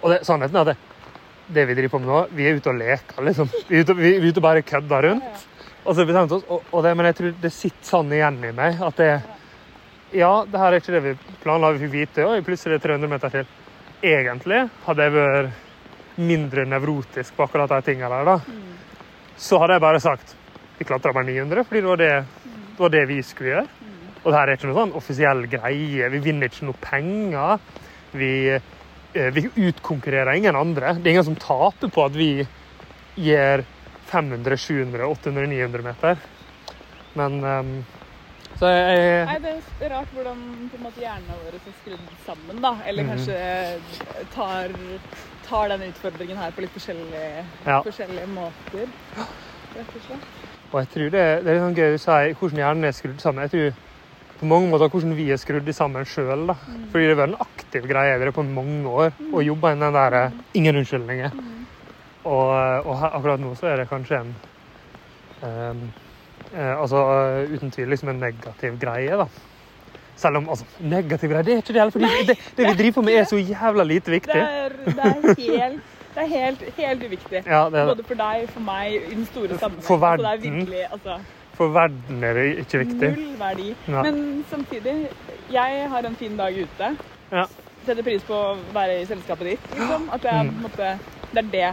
Og 0.00 0.10
det, 0.10 0.22
sannheten 0.26 0.56
er 0.58 0.64
at 0.64 0.70
det, 0.72 1.12
det 1.54 1.66
vi 1.68 1.76
driver 1.78 1.92
på 1.92 2.00
med 2.02 2.10
nå, 2.10 2.20
vi 2.34 2.46
er 2.48 2.58
ute 2.58 2.72
og 2.72 2.78
leker. 2.80 3.22
liksom. 3.28 3.50
Vi 3.68 3.78
er 3.78 3.84
ute, 3.84 3.96
vi, 3.98 4.14
vi 4.16 4.30
er 4.30 4.32
ute 4.32 4.42
og 4.42 4.46
bare 4.46 4.64
kødder 4.66 5.06
rundt. 5.08 5.44
Og 5.82 5.92
så 5.92 6.00
har 6.00 6.06
vi 6.06 6.12
bestemt 6.12 6.34
oss, 6.38 6.46
og, 6.48 6.64
og 6.70 6.82
det, 6.86 6.96
Men 6.96 7.10
jeg 7.10 7.18
tror 7.18 7.36
det 7.42 7.52
sitter 7.54 7.88
sånn 7.90 8.14
igjen 8.14 8.38
i 8.46 8.52
meg 8.54 8.82
at 8.86 9.02
det 9.02 9.12
Ja, 10.14 10.32
det 10.46 10.60
her 10.60 10.72
er 10.72 10.82
ikke 10.82 10.94
det 10.94 11.04
vi 11.04 11.14
planla. 11.42 11.72
Vi 11.74 11.86
fikk 11.86 11.94
vite 11.94 12.26
oi, 12.28 12.40
plutselig 12.46 12.76
er 12.76 12.82
det 12.82 12.88
300 12.88 13.12
meter 13.12 13.32
til. 13.32 13.52
Egentlig 14.02 14.64
hadde 14.86 15.06
jeg 15.06 15.14
vært 15.14 16.18
mindre 16.22 16.66
nevrotisk 16.68 17.36
på 17.36 17.46
akkurat 17.46 17.70
de 17.72 17.80
tingene 17.86 18.10
der, 18.12 18.28
da. 18.28 18.71
Så 19.42 19.58
hadde 19.58 19.74
jeg 19.78 19.82
bare 19.84 20.00
sagt 20.02 20.36
vi 20.78 20.86
klatra 20.88 21.12
bare 21.14 21.26
900, 21.28 21.64
fordi 21.68 21.80
det 21.82 21.88
var 21.90 22.00
det, 22.00 22.12
det 22.72 22.80
var 22.80 22.92
det 22.94 23.02
vi 23.10 23.18
skulle 23.26 23.52
gjøre. 23.52 23.66
Og 24.22 24.28
det 24.30 24.38
her 24.38 24.48
er 24.50 24.56
ikke 24.56 24.68
noe 24.70 24.78
sånn 24.78 24.94
offisiell 24.98 25.42
greie. 25.50 26.08
Vi 26.14 26.20
vinner 26.24 26.48
ikke 26.50 26.66
noe 26.68 26.78
penger. 26.82 27.62
Vi, 28.14 28.30
eh, 28.54 29.30
vi 29.34 29.44
utkonkurrerer 29.68 30.38
ingen 30.38 30.56
andre. 30.58 30.94
Det 30.98 31.10
er 31.10 31.14
ingen 31.16 31.26
som 31.26 31.38
taper 31.42 31.90
på 31.92 32.04
at 32.06 32.14
vi 32.18 32.28
gjør 33.18 33.64
500, 34.12 34.58
700, 34.58 35.06
800, 35.10 35.46
900 35.50 35.86
meter. 35.86 36.22
Men 37.18 37.38
um, 37.44 37.72
Så 38.58 38.68
jeg, 38.70 38.98
jeg 38.98 39.26
Nei, 39.26 39.38
det 39.42 39.86
er 39.86 39.92
rart 39.94 40.10
hvordan 40.16 40.42
på 40.72 40.78
en 40.78 40.84
måte 40.86 41.02
hjernen 41.02 41.42
vår 41.44 41.56
er 41.58 41.76
skrudd 41.82 42.10
sammen, 42.26 42.62
da. 42.62 42.74
Eller 42.86 43.02
Mhm. 43.04 43.12
kanskje 43.12 44.28
tar, 44.34 44.74
tar 45.44 45.72
den 45.72 45.86
utfordringen 45.90 46.38
her 46.40 46.52
på 46.54 46.64
litt 46.64 46.74
forskjellige, 46.74 47.46
Ja. 47.66 47.80
forskjellige 47.84 48.28
måter. 48.30 48.90
Rett 49.74 49.96
og 49.96 50.02
slett. 50.02 50.26
Og 50.72 50.80
jeg 50.80 50.88
tror 50.88 51.08
det, 51.12 51.24
det 51.44 51.48
er 51.48 51.56
litt 51.56 51.64
sånn 51.66 51.76
gøy 51.76 51.94
å 51.94 52.00
si 52.00 52.34
hvordan 52.38 52.60
hjernen 52.62 52.88
er 52.88 52.94
skrudd 52.96 53.20
sammen. 53.20 53.48
Jeg 53.48 53.52
tror 53.52 53.80
på 54.42 54.48
mange 54.50 54.70
måter 54.72 54.88
hvordan 54.90 55.14
vi 55.14 55.28
er 55.30 55.40
skrudd 55.40 55.68
sammen 55.76 56.06
sjøl. 56.08 56.54
Fordi 56.92 57.04
det 57.04 57.12
har 57.12 57.20
vært 57.20 57.34
en 57.34 57.44
aktiv 57.44 57.88
greie 57.90 58.18
dere 58.18 58.32
på 58.34 58.44
mange 58.46 58.88
år 58.88 59.12
og 59.32 59.44
jobba 59.44 59.72
inn 59.72 59.84
den 59.84 59.94
der 59.94 60.16
eh, 60.18 60.38
ingen 60.58 60.80
unnskyldninger. 60.80 61.36
Og, 62.24 62.48
og 62.86 62.98
her, 63.00 63.14
akkurat 63.18 63.42
nå 63.42 63.52
så 63.58 63.66
er 63.70 63.82
det 63.82 63.88
kanskje 63.90 64.20
en 64.22 64.32
um, 65.42 65.86
uh, 66.54 66.74
Altså 66.78 67.00
uh, 67.02 67.54
uten 67.54 67.72
tvil 67.74 67.90
liksom 67.90 68.12
en 68.12 68.20
negativ 68.22 68.78
greie, 68.82 69.16
da. 69.18 69.26
Selv 70.16 70.36
om 70.36 70.48
altså, 70.48 70.64
negativ 70.80 71.30
greie, 71.30 71.42
det 71.42 71.52
er 71.54 71.56
ikke 71.62 71.72
det 71.72 71.80
heller. 71.80 71.90
fordi 71.90 72.26
det, 72.28 72.36
det 72.56 72.66
vi 72.68 72.74
driver 72.82 72.92
på 72.92 73.02
med, 73.02 73.14
er 73.14 73.24
så 73.24 73.36
jævla 73.40 73.84
lite 73.84 74.04
Det 74.10 74.12
viktig. 74.12 74.40
er, 74.40 74.68
det 74.86 74.98
er 74.98 75.12
helt 75.38 75.80
det 76.14 76.22
er 76.22 76.26
helt, 76.28 76.62
helt 76.76 77.02
uviktig. 77.08 77.40
Ja, 77.46 77.60
det 77.72 77.78
er. 77.80 77.86
Både 77.88 78.04
for 78.04 78.14
deg, 78.20 78.42
for 78.52 78.60
meg, 78.60 78.98
i 79.10 79.14
den 79.14 79.24
store 79.26 79.56
sammenhengen. 79.58 79.86
For 79.86 79.96
det 79.96 80.02
er 80.12 80.22
verden. 80.26 80.58
virkelig 80.58 80.82
altså, 80.92 81.14
For 81.56 81.68
verden 81.72 82.24
er 82.24 82.32
det 82.34 82.44
ikke 82.58 82.78
viktig. 82.82 83.08
null 83.16 83.38
verdi. 83.40 83.70
Ja. 83.88 84.02
Men 84.02 84.44
samtidig, 84.50 85.08
jeg 85.52 85.86
har 85.88 85.98
en 86.10 86.16
fin 86.20 86.36
dag 86.36 86.52
ute. 86.66 86.90
Ja. 87.32 87.46
Setter 87.86 88.02
pris 88.04 88.22
på 88.28 88.34
å 88.36 88.56
være 88.76 89.00
i 89.00 89.06
selskapet 89.08 89.46
ditt. 89.54 89.70
Liksom. 89.72 90.08
At 90.12 90.22
jeg, 90.28 90.44
Mm. 90.44 90.60
måte, 90.66 90.98
det 91.32 91.44
er 91.46 91.50
det 91.56 91.72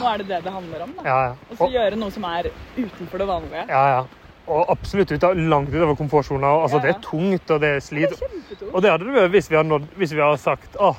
Nå 0.00 0.08
er 0.14 0.16
det 0.18 0.28
det 0.28 0.42
det 0.44 0.52
handler 0.52 0.82
om. 0.82 0.92
da. 0.96 1.02
Ja, 1.04 1.18
ja. 1.26 1.32
Og 1.50 1.56
så 1.58 1.68
gjøre 1.70 1.96
noe 2.00 2.10
som 2.10 2.24
er 2.24 2.48
utenfor 2.78 3.18
det 3.18 3.26
vanlige. 3.28 3.64
ja, 3.68 3.86
ja. 3.98 4.04
Og 4.44 4.68
absolutt 4.68 5.12
ut 5.14 5.24
av, 5.24 5.38
langt 5.38 5.72
utover 5.72 5.96
komfortsona. 5.96 6.50
Altså, 6.62 6.76
Ja, 6.76 6.82
Det 6.82 6.94
er 6.94 7.00
tungt, 7.00 7.50
og 7.50 7.60
det 7.60 7.68
er 7.76 7.80
slit. 7.80 8.12
Kjempetungt. 8.18 8.74
Og 8.74 8.82
det 8.82 8.90
hadde 8.90 9.04
det 9.08 9.14
vært 9.14 9.30
hvis 9.32 9.50
vi 9.50 9.56
hadde, 9.56 9.68
nådd, 9.68 9.86
hvis 9.96 10.14
vi 10.14 10.20
hadde 10.20 10.40
sagt 10.42 10.76
åh, 10.80 10.96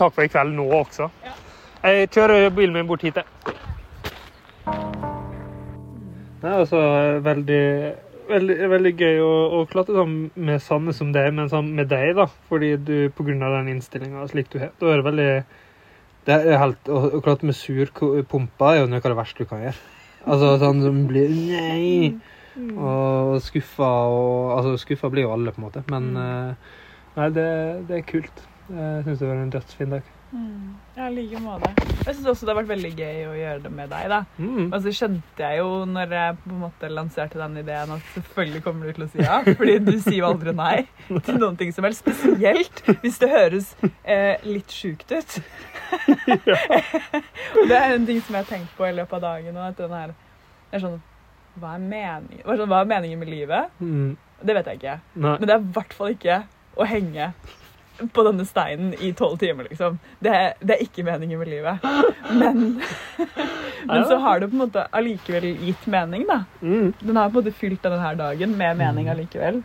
takk 0.00 0.14
for 0.14 0.24
i 0.24 0.28
kveld 0.32 0.54
nå 0.56 0.64
også. 0.80 1.10
Ja. 1.24 1.34
Jeg 1.90 2.10
kjører 2.10 2.50
bilen 2.52 2.76
min 2.76 2.88
bort 2.88 3.02
hit. 3.02 3.16
jeg. 3.16 3.24
Det 6.40 6.48
er 6.48 6.56
altså 6.56 6.80
veldig, 7.20 7.64
veldig, 8.30 8.56
veldig 8.72 8.92
gøy 8.96 9.18
å, 9.20 9.32
å 9.58 9.64
klatre 9.68 9.98
sånn 9.98 10.14
med 10.40 10.62
Sanne 10.64 10.94
som 10.96 11.12
deg, 11.12 11.34
men 11.36 11.50
sånn 11.52 11.68
med 11.76 11.90
deg, 11.92 12.14
da. 12.16 12.26
Fordi 12.48 12.76
du, 12.80 12.94
på 13.12 13.26
grunn 13.26 13.44
av 13.44 13.58
den 13.58 13.74
innstillinga 13.74 14.24
slik 14.32 14.48
du 14.52 14.58
har, 14.62 14.72
da 14.80 14.92
er 14.92 15.02
det 15.02 15.08
veldig 15.10 15.32
det 16.28 16.36
er 16.36 16.58
helt, 16.60 16.88
Å, 16.88 17.00
å 17.16 17.20
klatre 17.24 17.48
med 17.48 17.56
surpumpa 17.56 18.74
er 18.74 18.82
jo 18.82 18.88
noe 18.92 19.00
av 19.00 19.08
det 19.08 19.18
verste 19.18 19.44
du 19.44 19.48
kan 19.48 19.62
gjøre. 19.64 19.99
Altså 20.26 20.52
sånn 20.60 20.84
som 20.84 21.00
blir 21.08 21.32
Nei! 21.32 22.14
Og 22.76 23.38
skuffa 23.44 23.88
og 24.12 24.56
Altså, 24.58 24.76
skuffa 24.82 25.08
blir 25.12 25.28
jo 25.28 25.34
alle, 25.34 25.54
på 25.54 25.62
en 25.62 25.68
måte. 25.68 25.84
Men 25.88 26.10
eh, 26.20 26.70
nei, 27.16 27.28
det, 27.36 27.50
det 27.88 28.00
er 28.00 28.08
kult. 28.08 28.46
Jeg 28.70 29.04
syns 29.06 29.22
det 29.22 29.28
var 29.30 29.38
en 29.40 29.52
dødsfin 29.54 29.94
dag. 29.96 30.16
Mm. 30.30 30.74
Ja, 30.94 31.08
i 31.08 31.14
like 31.14 31.40
måte. 31.42 31.70
Jeg 32.06 32.14
syns 32.14 32.26
også 32.30 32.46
det 32.46 32.52
har 32.52 32.60
vært 32.60 32.70
veldig 32.70 32.90
gøy 32.94 33.24
å 33.26 33.32
gjøre 33.34 33.62
det 33.64 33.72
med 33.74 33.90
deg. 33.90 34.04
da. 34.12 34.20
Mm. 34.38 34.68
Og 34.68 34.76
så 34.84 34.92
skjønte 34.94 35.42
jeg 35.42 35.58
jo 35.58 35.70
når 35.90 36.14
jeg 36.14 36.36
på 36.44 36.52
en 36.52 36.60
måte 36.62 36.90
lanserte 36.92 37.40
den 37.40 37.56
ideen, 37.64 37.94
at 37.96 38.12
selvfølgelig 38.14 38.62
kommer 38.66 38.86
du 38.86 38.98
til 38.98 39.06
å 39.06 39.10
si 39.10 39.24
ja. 39.24 39.40
Fordi 39.48 39.76
du 39.88 39.92
sier 39.96 40.20
jo 40.20 40.28
aldri 40.30 40.54
nei 40.54 40.76
til 41.08 41.40
noen 41.40 41.58
ting 41.58 41.74
som 41.74 41.86
helst. 41.88 42.06
Spesielt 42.06 42.84
hvis 43.02 43.18
det 43.22 43.30
høres 43.32 43.72
eh, 44.04 44.36
litt 44.46 44.70
sjukt 44.74 45.10
ut. 45.10 45.40
det 47.68 47.76
er 47.76 47.94
en 47.94 48.06
ting 48.06 48.20
som 48.22 48.34
jeg 48.36 48.44
har 48.44 48.48
tenkt 48.48 48.74
på 48.76 48.86
i 48.88 48.94
løpet 48.96 49.16
av 49.18 49.22
dagen. 49.26 49.56
Og 49.56 49.68
at 49.68 49.78
den 49.80 49.94
her, 49.96 50.12
er 50.70 50.82
sånn, 50.82 50.98
hva 51.60 51.76
er, 51.76 51.84
meningen, 51.84 52.42
hva 52.44 52.54
er 52.54 52.62
sånn, 52.62 52.70
hva 52.72 52.82
er 52.84 52.92
meningen 52.92 53.22
med 53.22 53.30
livet? 53.30 53.72
Mm. 53.80 54.12
Det 54.40 54.56
vet 54.56 54.70
jeg 54.70 54.80
ikke. 54.80 54.98
Nei. 55.14 55.34
Men 55.34 55.48
det 55.48 55.56
er 55.56 55.64
i 55.64 55.72
hvert 55.78 55.96
fall 55.96 56.14
ikke 56.14 56.42
å 56.80 56.86
henge 56.88 57.32
på 58.14 58.22
denne 58.24 58.46
steinen 58.48 58.94
i 59.04 59.10
tolv 59.16 59.36
timer, 59.40 59.66
liksom. 59.68 59.98
Det 60.24 60.32
er, 60.32 60.54
det 60.64 60.76
er 60.76 60.84
ikke 60.86 61.04
meningen 61.04 61.40
med 61.42 61.50
livet. 61.52 61.84
Men, 62.32 62.80
men 63.90 64.06
så 64.08 64.16
har 64.24 64.40
det 64.40 64.48
på 64.48 64.56
en 64.56 64.64
måte 64.64 64.86
allikevel 64.96 65.50
gitt 65.66 65.84
mening, 65.90 66.24
da. 66.30 66.42
Mm. 66.62 66.94
Den 67.02 67.20
har 67.20 67.28
på 67.28 67.38
en 67.38 67.44
måte 67.44 67.56
fylt 67.56 67.84
denne 67.84 68.14
dagen 68.16 68.56
med 68.56 68.80
mening 68.80 69.12
allikevel. 69.12 69.60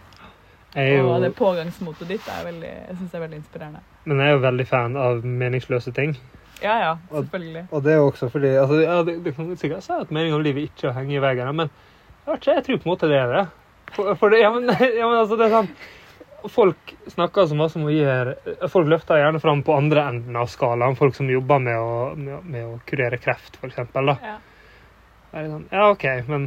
Jeg 0.76 0.98
er 0.98 1.08
Og 1.08 1.22
det 1.24 1.32
pågangsmotet 1.38 2.10
ditt 2.12 2.26
er 2.28 2.48
veldig, 2.50 2.72
jeg 2.90 2.98
synes 2.98 3.14
er 3.14 3.24
veldig 3.24 3.38
inspirerende. 3.40 3.84
Men 4.06 4.22
jeg 4.22 4.32
er 4.32 4.38
jo 4.38 4.46
veldig 4.46 4.66
fan 4.70 4.98
av 5.02 5.26
meningsløse 5.26 5.94
ting. 5.96 6.16
Ja, 6.64 6.78
ja, 6.80 6.94
selvfølgelig. 7.12 7.66
Og 7.72 7.84
det 7.84 7.92
er 7.92 8.00
jo 8.00 8.08
også 8.08 8.30
fordi 8.32 8.54
altså, 8.56 8.80
ja, 8.82 9.02
det, 9.04 9.18
det 9.26 9.36
kan 9.36 9.52
sikkert 9.60 9.84
si 9.84 9.94
at 9.98 10.12
meningen 10.14 10.40
med 10.40 10.48
livet 10.48 10.70
ikke 10.70 10.88
er 10.88 10.94
å 10.94 10.96
henge 10.96 11.18
i 11.18 11.22
veggene, 11.24 11.54
men 11.58 11.70
jeg, 12.26 12.40
ikke, 12.40 12.56
jeg 12.56 12.66
tror 12.66 12.80
på 12.80 12.88
en 12.88 12.94
måte 12.94 13.12
det 13.12 13.20
er 13.20 13.34
det. 13.34 13.46
For, 13.96 14.16
for 14.20 14.34
det 14.34 14.42
ja, 14.42 14.50
men, 14.54 14.72
ja, 15.00 15.06
men 15.06 15.20
altså, 15.20 15.38
det 15.40 15.50
er 15.50 15.56
sånn 15.60 15.72
Folk 16.46 16.92
snakker 17.10 17.48
så 17.50 17.56
masse 17.58 17.80
om 17.80 17.88
å 17.88 17.94
gjøre 17.94 18.36
Folk 18.70 18.90
løfter 18.92 19.18
gjerne 19.18 19.40
fram 19.42 19.64
på 19.66 19.74
andre 19.74 20.04
enden 20.12 20.36
av 20.38 20.46
skalaen. 20.54 20.98
Folk 20.98 21.16
som 21.18 21.30
jobber 21.30 21.62
med 21.64 21.80
å, 21.82 21.96
med, 22.14 22.44
med 22.46 22.68
å 22.68 22.76
kurere 22.86 23.18
kreft, 23.18 23.58
f.eks. 23.58 23.80
Da. 23.96 24.14
Ja. 24.22 24.36
Er 25.32 25.40
det 25.40 25.50
sånn, 25.50 25.66
ja, 25.74 25.88
OK, 25.90 26.06
men 26.30 26.46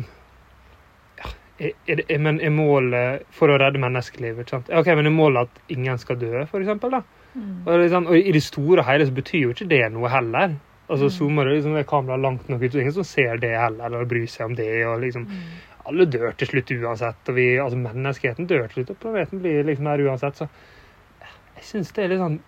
er, 1.59 1.73
er, 1.91 2.05
er, 2.07 2.29
er 2.31 2.55
målet 2.55 3.27
for 3.35 3.51
å 3.51 3.59
redde 3.59 3.83
menneskeliv? 3.83 4.39
Ikke 4.39 4.55
sant? 4.55 4.71
Ja, 4.71 4.85
OK, 4.85 4.93
men 4.95 5.11
er 5.11 5.15
målet 5.15 5.51
at 5.51 5.75
ingen 5.75 5.99
skal 5.99 6.21
dø, 6.21 6.31
f.eks.? 6.45 7.03
Mm. 7.35 7.67
Og, 7.67 7.85
sånn, 7.93 8.07
og 8.09 8.17
I 8.17 8.33
det 8.33 8.43
store 8.43 8.81
og 8.83 8.87
hele 8.89 9.07
så 9.07 9.15
betyr 9.15 9.43
jo 9.43 9.51
ikke 9.55 9.69
det 9.69 9.83
noe 9.93 10.09
heller. 10.09 10.57
Altså 10.89 11.05
Mm. 11.11 11.15
Zoomer 11.19 11.45
du 11.45 11.51
liksom, 11.55 11.75
kameraet 11.85 12.23
langt 12.23 12.49
nok 12.49 12.63
ut, 12.63 12.73
så 12.73 12.81
ingen 12.81 12.93
som 12.97 13.05
ser 13.05 13.37
det 13.37 13.51
heller, 13.53 13.85
eller 13.87 14.05
bryr 14.09 14.27
seg 14.27 14.47
om 14.47 14.55
det. 14.55 14.87
og 14.87 15.01
liksom, 15.01 15.27
Mm. 15.27 15.41
Alle 15.89 16.05
dør 16.07 16.33
til 16.37 16.49
slutt 16.49 16.71
uansett. 16.83 17.29
og 17.29 17.35
vi, 17.35 17.57
altså 17.59 17.77
Menneskeheten 17.79 18.47
dør 18.47 18.67
til 18.69 18.85
slutt, 18.85 18.91
og 18.91 18.97
planeten 19.01 19.41
blir 19.41 19.65
liksom 19.65 19.87
her 19.87 19.99
uansett. 20.09 20.37
Så 20.37 20.49
jeg 21.57 21.65
syns 21.65 21.93
det 21.93 22.05
er 22.05 22.09
litt 22.09 22.19
sånn 22.21 22.41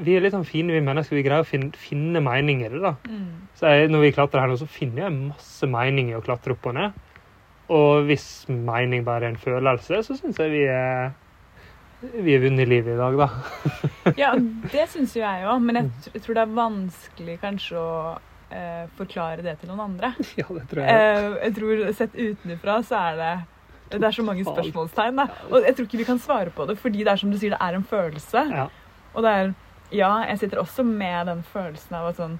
Vi 0.00 0.14
er 0.16 0.20
litt 0.20 0.32
sånn 0.32 0.46
fine, 0.46 0.72
vi 0.72 0.80
mennesker. 0.80 1.14
Vi 1.16 1.22
greier 1.22 1.42
å 1.42 1.44
finne, 1.44 1.72
finne 1.76 2.22
mening 2.24 2.62
i 2.64 2.68
det. 2.72 2.80
da. 2.80 2.94
Mm. 3.06 3.26
Så 3.54 3.68
jeg, 3.68 3.90
når 3.90 4.00
vi 4.00 4.12
klatrer 4.12 4.40
her 4.40 4.48
nå, 4.48 4.56
så 4.56 4.66
finner 4.66 5.02
jeg 5.02 5.12
masse 5.28 5.66
mening 5.68 6.08
i 6.08 6.14
å 6.16 6.22
klatre 6.24 6.52
opp 6.52 6.64
og 6.66 6.74
ned. 6.74 6.92
Og 7.68 8.06
hvis 8.06 8.46
mening 8.48 9.04
bare 9.04 9.24
er 9.26 9.28
en 9.34 9.36
følelse, 9.36 10.00
så 10.02 10.16
syns 10.16 10.38
jeg 10.40 10.50
vi 10.50 10.64
er 10.64 11.12
vi 12.00 12.32
har 12.34 12.40
vunnet 12.42 12.68
livet 12.68 12.94
i 12.94 12.98
dag, 12.98 13.16
da. 13.20 13.28
Ja, 14.22 14.32
det 14.72 14.86
syns 14.92 15.14
jo 15.16 15.22
jeg 15.22 15.46
òg, 15.46 15.60
men 15.62 15.76
jeg, 15.80 15.90
tr- 16.04 16.14
jeg 16.16 16.22
tror 16.24 16.38
det 16.38 16.42
er 16.46 16.54
vanskelig 16.56 17.34
kanskje 17.42 17.76
å 17.80 17.92
eh, 18.50 18.84
forklare 18.98 19.44
det 19.44 19.58
til 19.60 19.70
noen 19.72 19.82
andre. 19.90 20.12
Ja, 20.40 20.46
det 20.48 20.64
tror 20.70 20.82
jeg. 20.84 20.96
Eh, 20.96 21.38
jeg 21.46 21.56
tror 21.58 21.82
Sett 22.00 22.16
utenfra 22.16 22.78
så 22.88 23.00
er 23.10 23.18
det 23.22 23.32
det 23.90 24.06
er 24.06 24.14
så 24.14 24.22
mange 24.22 24.44
spørsmålstegn. 24.46 25.16
Da. 25.18 25.24
Og 25.50 25.64
jeg 25.66 25.74
tror 25.74 25.86
ikke 25.88 25.98
vi 25.98 26.04
kan 26.06 26.20
svare 26.22 26.52
på 26.54 26.62
det, 26.68 26.76
fordi 26.78 27.00
det 27.02 27.10
er 27.10 27.18
som 27.18 27.32
du 27.32 27.38
sier, 27.40 27.56
det 27.56 27.58
er 27.66 27.74
en 27.74 27.82
følelse. 27.90 28.44
Ja. 28.54 28.68
Og 29.16 29.24
det 29.26 29.32
er 29.40 29.48
Ja, 29.90 30.10
jeg 30.28 30.38
sitter 30.38 30.60
også 30.62 30.84
med 30.86 31.26
den 31.26 31.40
følelsen 31.50 31.96
av 31.98 32.12
at 32.12 32.20
sånn 32.20 32.36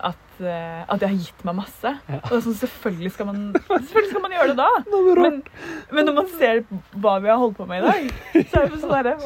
at, 0.00 0.40
eh, 0.40 0.80
at 0.86 1.02
det 1.02 1.10
har 1.10 1.18
gitt 1.18 1.44
meg 1.48 1.58
masse. 1.60 1.92
Ja. 2.08 2.20
Og 2.30 2.40
sånn, 2.44 2.56
selvfølgelig 2.62 3.12
skal, 3.14 3.28
man, 3.30 3.44
selvfølgelig 3.68 4.10
skal 4.14 4.24
man 4.24 4.34
gjøre 4.36 4.54
det 4.54 4.58
da. 4.62 5.04
Men, 5.20 5.38
men 5.92 6.10
når 6.10 6.18
man 6.22 6.32
ser 6.38 6.64
hva 6.96 7.18
vi 7.20 7.30
har 7.32 7.38
holdt 7.40 7.60
på 7.60 7.68
med 7.70 7.84
i 7.84 7.86
dag, 7.86 8.10
så 8.50 8.64
er 8.64 8.68
det 8.74 8.82
sånn 8.82 8.96
derre 8.96 9.16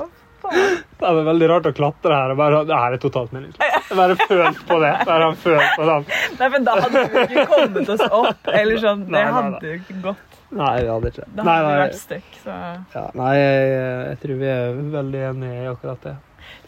Det 0.45 1.09
er 1.09 1.19
veldig 1.25 1.47
rart 1.49 1.67
å 1.71 1.73
klatre 1.73 2.17
her 2.19 2.35
og 2.35 2.37
bare 2.37 2.59
Det 2.69 2.77
her 2.77 2.97
er 2.97 3.01
totalt 3.01 3.33
meningsløst. 3.33 3.95
Bare 3.97 4.17
følt 4.21 4.61
på 4.69 4.77
det. 4.83 4.93
Bare 5.09 5.31
følt 5.41 5.71
på 5.79 5.87
det. 5.89 5.97
Nei, 6.41 6.49
men 6.53 6.67
da 6.67 6.75
hadde 6.83 7.05
vi 7.15 7.23
ikke 7.25 7.47
kommet 7.49 7.93
oss 7.95 8.05
opp. 8.11 8.53
Eller 8.53 8.83
sånn, 8.83 9.07
Det 9.09 9.25
hadde 9.39 9.71
jo 9.71 9.81
ikke 9.81 9.99
gått. 10.05 10.39
Nei, 10.55 10.75
vi 10.83 10.91
hadde 10.93 11.11
ikke. 11.11 11.27
Da 11.35 11.47
Nei, 11.47 11.57
hadde 11.57 11.73
vi 11.73 11.81
vært 11.81 11.99
stuck. 11.99 12.31
Så. 12.45 12.59
ja, 12.95 13.05
nei 13.19 13.33
jeg, 13.39 13.73
jeg 14.11 14.21
tror 14.23 14.41
vi 14.43 14.51
er 14.53 14.79
veldig 14.95 15.23
enige 15.31 15.63
i 15.65 15.67
akkurat 15.73 16.07
det. 16.07 16.15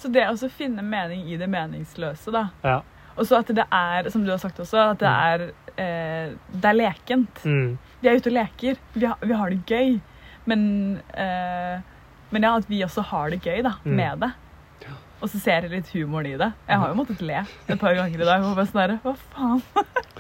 så 0.03 0.11
det 0.17 0.25
å 0.33 0.51
finne 0.51 0.83
mening 0.83 1.27
i 1.31 1.39
det 1.41 1.49
meningsløse, 1.53 2.33
da. 2.35 2.47
Ja. 2.65 2.81
Og 3.17 3.27
så 3.27 3.39
at 3.41 3.49
det 3.57 3.65
er, 3.73 4.11
som 4.13 4.25
du 4.25 4.31
har 4.31 4.39
sagt 4.43 4.59
også, 4.61 4.91
at 4.93 4.99
det 5.01 5.09
er, 5.09 5.45
eh, 5.77 6.35
det 6.53 6.65
er 6.71 6.77
lekent. 6.77 7.43
Mm. 7.45 7.79
Vi 8.03 8.09
er 8.11 8.19
ute 8.21 8.29
og 8.31 8.37
leker. 8.37 8.77
Vi 8.95 9.07
har, 9.07 9.17
vi 9.25 9.33
har 9.41 9.51
det 9.51 9.63
gøy. 9.67 10.01
Men, 10.47 10.63
eh, 11.17 11.81
men 12.31 12.43
ja, 12.47 12.57
at 12.61 12.69
vi 12.71 12.83
også 12.85 13.03
har 13.13 13.31
det 13.31 13.41
gøy 13.43 13.63
da, 13.65 13.73
Mm. 13.85 13.97
med 13.97 14.21
det. 14.21 14.33
Og 15.23 15.31
så 15.33 15.39
ser 15.41 15.65
jeg 15.65 15.71
litt 15.73 15.89
humoren 15.95 16.27
i 16.29 16.37
det. 16.37 16.51
Jeg 16.69 16.77
har 16.79 16.89
jo 16.93 16.95
måttet 16.99 17.23
le 17.25 17.39
et 17.73 17.79
par 17.81 17.95
ganger 17.97 18.21
i 18.21 18.25
dag. 18.29 18.43
Og 18.45 18.55
bare 18.55 18.67
sånn 18.69 18.99
Hva 19.01 19.15
faen? 19.33 19.63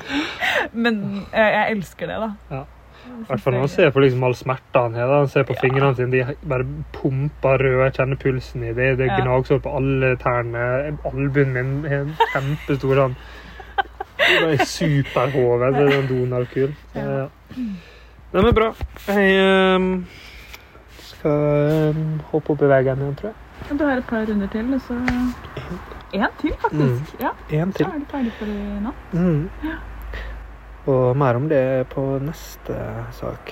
men 0.73 1.27
jeg, 1.33 1.53
jeg 1.53 1.77
elsker 1.77 2.07
det, 2.09 2.17
da. 2.23 2.31
Ja. 2.51 2.63
I 3.07 3.27
hvert 3.29 3.41
fall 3.41 3.53
når 3.57 3.61
han 3.61 3.69
ser 3.69 3.91
på 3.91 4.01
liksom 4.05 4.25
all 4.25 4.35
smerta 4.35 4.83
han 4.87 4.95
har. 4.95 5.09
Han 5.19 5.29
ser 5.29 5.43
på 5.49 5.55
Ja. 5.57 5.61
fingrene 5.61 5.97
sine, 5.97 6.11
de 6.11 6.37
bare 6.49 6.67
pumper 6.93 7.59
røde. 7.59 7.85
Jeg 7.85 7.95
kjenner 7.95 8.17
pulsen 8.17 8.63
i 8.63 8.73
det. 8.73 8.99
Det 8.99 9.07
er 9.07 9.17
Ja. 9.17 9.25
gnagsår 9.25 9.59
på 9.65 9.77
alle 9.77 10.17
tærne. 10.17 10.97
Albuen 11.05 11.53
min 11.53 11.85
er 11.87 12.05
kjempestor 12.35 13.15
Det 14.19 14.61
er 14.61 14.65
superhode. 14.65 15.73
Det 15.75 15.95
er 15.95 15.99
en 16.01 16.07
Donald-kul. 16.09 16.75
Så, 16.93 16.99
Ja. 17.01 17.19
ja. 17.23 17.27
Nei, 18.33 18.43
men 18.43 18.55
bra. 18.55 18.73
Jeg 19.09 19.77
um, 19.77 20.07
skal 20.99 21.91
um, 21.97 22.21
hoppe 22.33 22.51
opp 22.53 22.63
i 22.63 22.69
veggen 22.71 22.99
igjen, 22.99 23.15
tror 23.17 23.29
jeg. 23.33 23.79
Du 23.79 23.85
har 23.85 23.97
et 23.97 24.07
par 24.07 24.27
runder 24.29 24.47
til, 24.53 24.75
og 24.75 24.81
så 24.81 24.95
En 26.13 26.27
til, 26.41 26.53
faktisk. 26.61 27.21
Ja, 27.21 27.31
En 27.51 27.73
så 27.73 27.77
til. 27.77 27.87
er 27.87 27.99
du 27.99 28.05
ferdig 28.11 28.33
for 28.39 28.47
i 28.47 28.81
natt. 28.81 29.13
Mm. 29.13 29.51
Og 30.87 31.17
mer 31.19 31.35
om 31.35 31.49
det 31.51 31.89
på 31.91 32.03
neste 32.23 32.75
sak. 33.19 33.51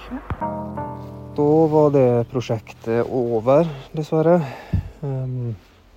Da 1.35 1.47
var 1.73 1.89
det 1.91 2.29
prosjektet 2.31 3.09
over, 3.11 3.67
dessverre. 3.91 4.37
Um, 5.03 5.57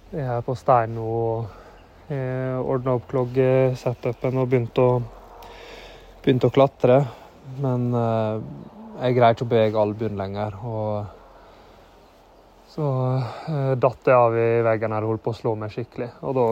jeg 0.10 0.26
er 0.26 0.42
på 0.42 0.56
Steino 0.58 1.04
og 1.06 1.46
ordna 2.10 2.96
opp 2.98 3.06
kloggesetupen 3.12 4.40
og 4.40 4.50
begynte 4.50 4.82
å, 4.82 4.96
begynt 6.24 6.48
å 6.48 6.52
klatre. 6.56 6.98
Men 7.62 7.92
eh, 7.96 8.42
jeg 9.04 9.18
greier 9.18 9.36
ikke 9.36 9.46
å 9.46 9.52
bevege 9.52 9.82
albuen 9.82 10.18
lenger. 10.18 10.58
Og 10.66 11.06
så 12.74 12.88
uh, 12.88 13.74
datt 13.78 14.10
jeg 14.10 14.18
av 14.18 14.36
i 14.38 14.48
veggen 14.66 14.94
her 14.94 15.06
og 15.06 15.14
holdt 15.14 15.26
på 15.26 15.36
å 15.36 15.38
slå 15.38 15.54
meg 15.60 15.74
skikkelig. 15.76 16.10
Og 16.26 16.36
da, 16.38 16.48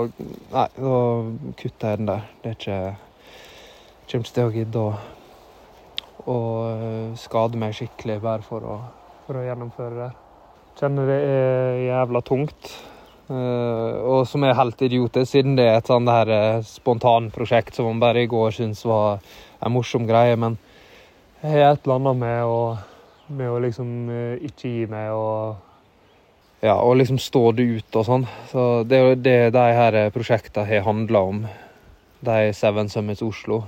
nei, 0.53 0.67
da 0.77 0.95
kutta 1.57 1.95
jeg 1.95 2.03
den 2.03 2.13
der. 2.13 2.29
Det 2.43 2.53
er 2.53 2.57
ikke 2.59 2.79
kommer 4.09 4.25
ikke 4.25 4.35
til 4.37 4.49
å 4.49 4.55
gidde 4.55 4.87
å, 6.25 6.37
eh, 6.71 7.15
skade 7.17 7.57
meg 7.57 7.75
skikkelig 7.77 8.19
bare 8.21 8.45
for 8.45 8.65
å, 8.65 8.75
for 9.25 9.39
å 9.39 9.45
gjennomføre 9.45 9.95
det. 10.03 10.11
Kjenner 10.79 11.07
det 11.07 11.21
er 11.23 11.79
jævla 11.85 12.21
tungt. 12.25 12.73
Eh, 13.25 13.93
og 14.05 14.27
som 14.29 14.43
er 14.45 14.57
helt 14.57 14.81
idiotisk, 14.85 15.31
siden 15.31 15.55
det 15.57 15.65
er 15.65 15.79
et 15.79 15.89
sånn 15.89 16.05
der 16.05 16.29
uh, 16.29 16.65
spontanprosjekt 16.65 17.73
som 17.73 17.87
man 17.89 18.01
bare 18.03 18.21
i 18.21 18.29
går 18.29 18.53
syntes 18.53 18.83
var 18.85 19.23
en 19.65 19.73
morsom 19.73 20.05
greie. 20.05 20.35
Men 20.37 20.59
jeg 21.41 21.55
har 21.55 21.73
et 21.73 21.87
eller 21.87 21.97
annet 21.97 22.19
med 22.21 22.43
å, 22.45 22.59
med 23.33 23.49
å 23.49 23.61
liksom 23.65 23.95
eh, 24.13 24.45
ikke 24.45 24.73
gi 24.75 24.89
meg 24.91 25.13
og 25.15 25.63
Ja, 26.65 26.79
og 26.79 26.95
liksom 26.97 27.17
stå 27.21 27.51
det 27.57 27.65
ut 27.77 27.97
og 27.99 28.05
sånn. 28.07 28.23
Så 28.49 28.61
det 28.87 28.97
er 28.97 29.09
jo 29.09 29.17
det 29.21 29.39
de 29.53 29.65
her 29.77 29.97
prosjektene 30.13 30.65
har 30.69 30.85
handla 30.85 31.21
om 31.21 31.43
de 32.25 32.53
Seven 32.57 32.89
Summits 32.89 33.21
Oslo. 33.25 33.63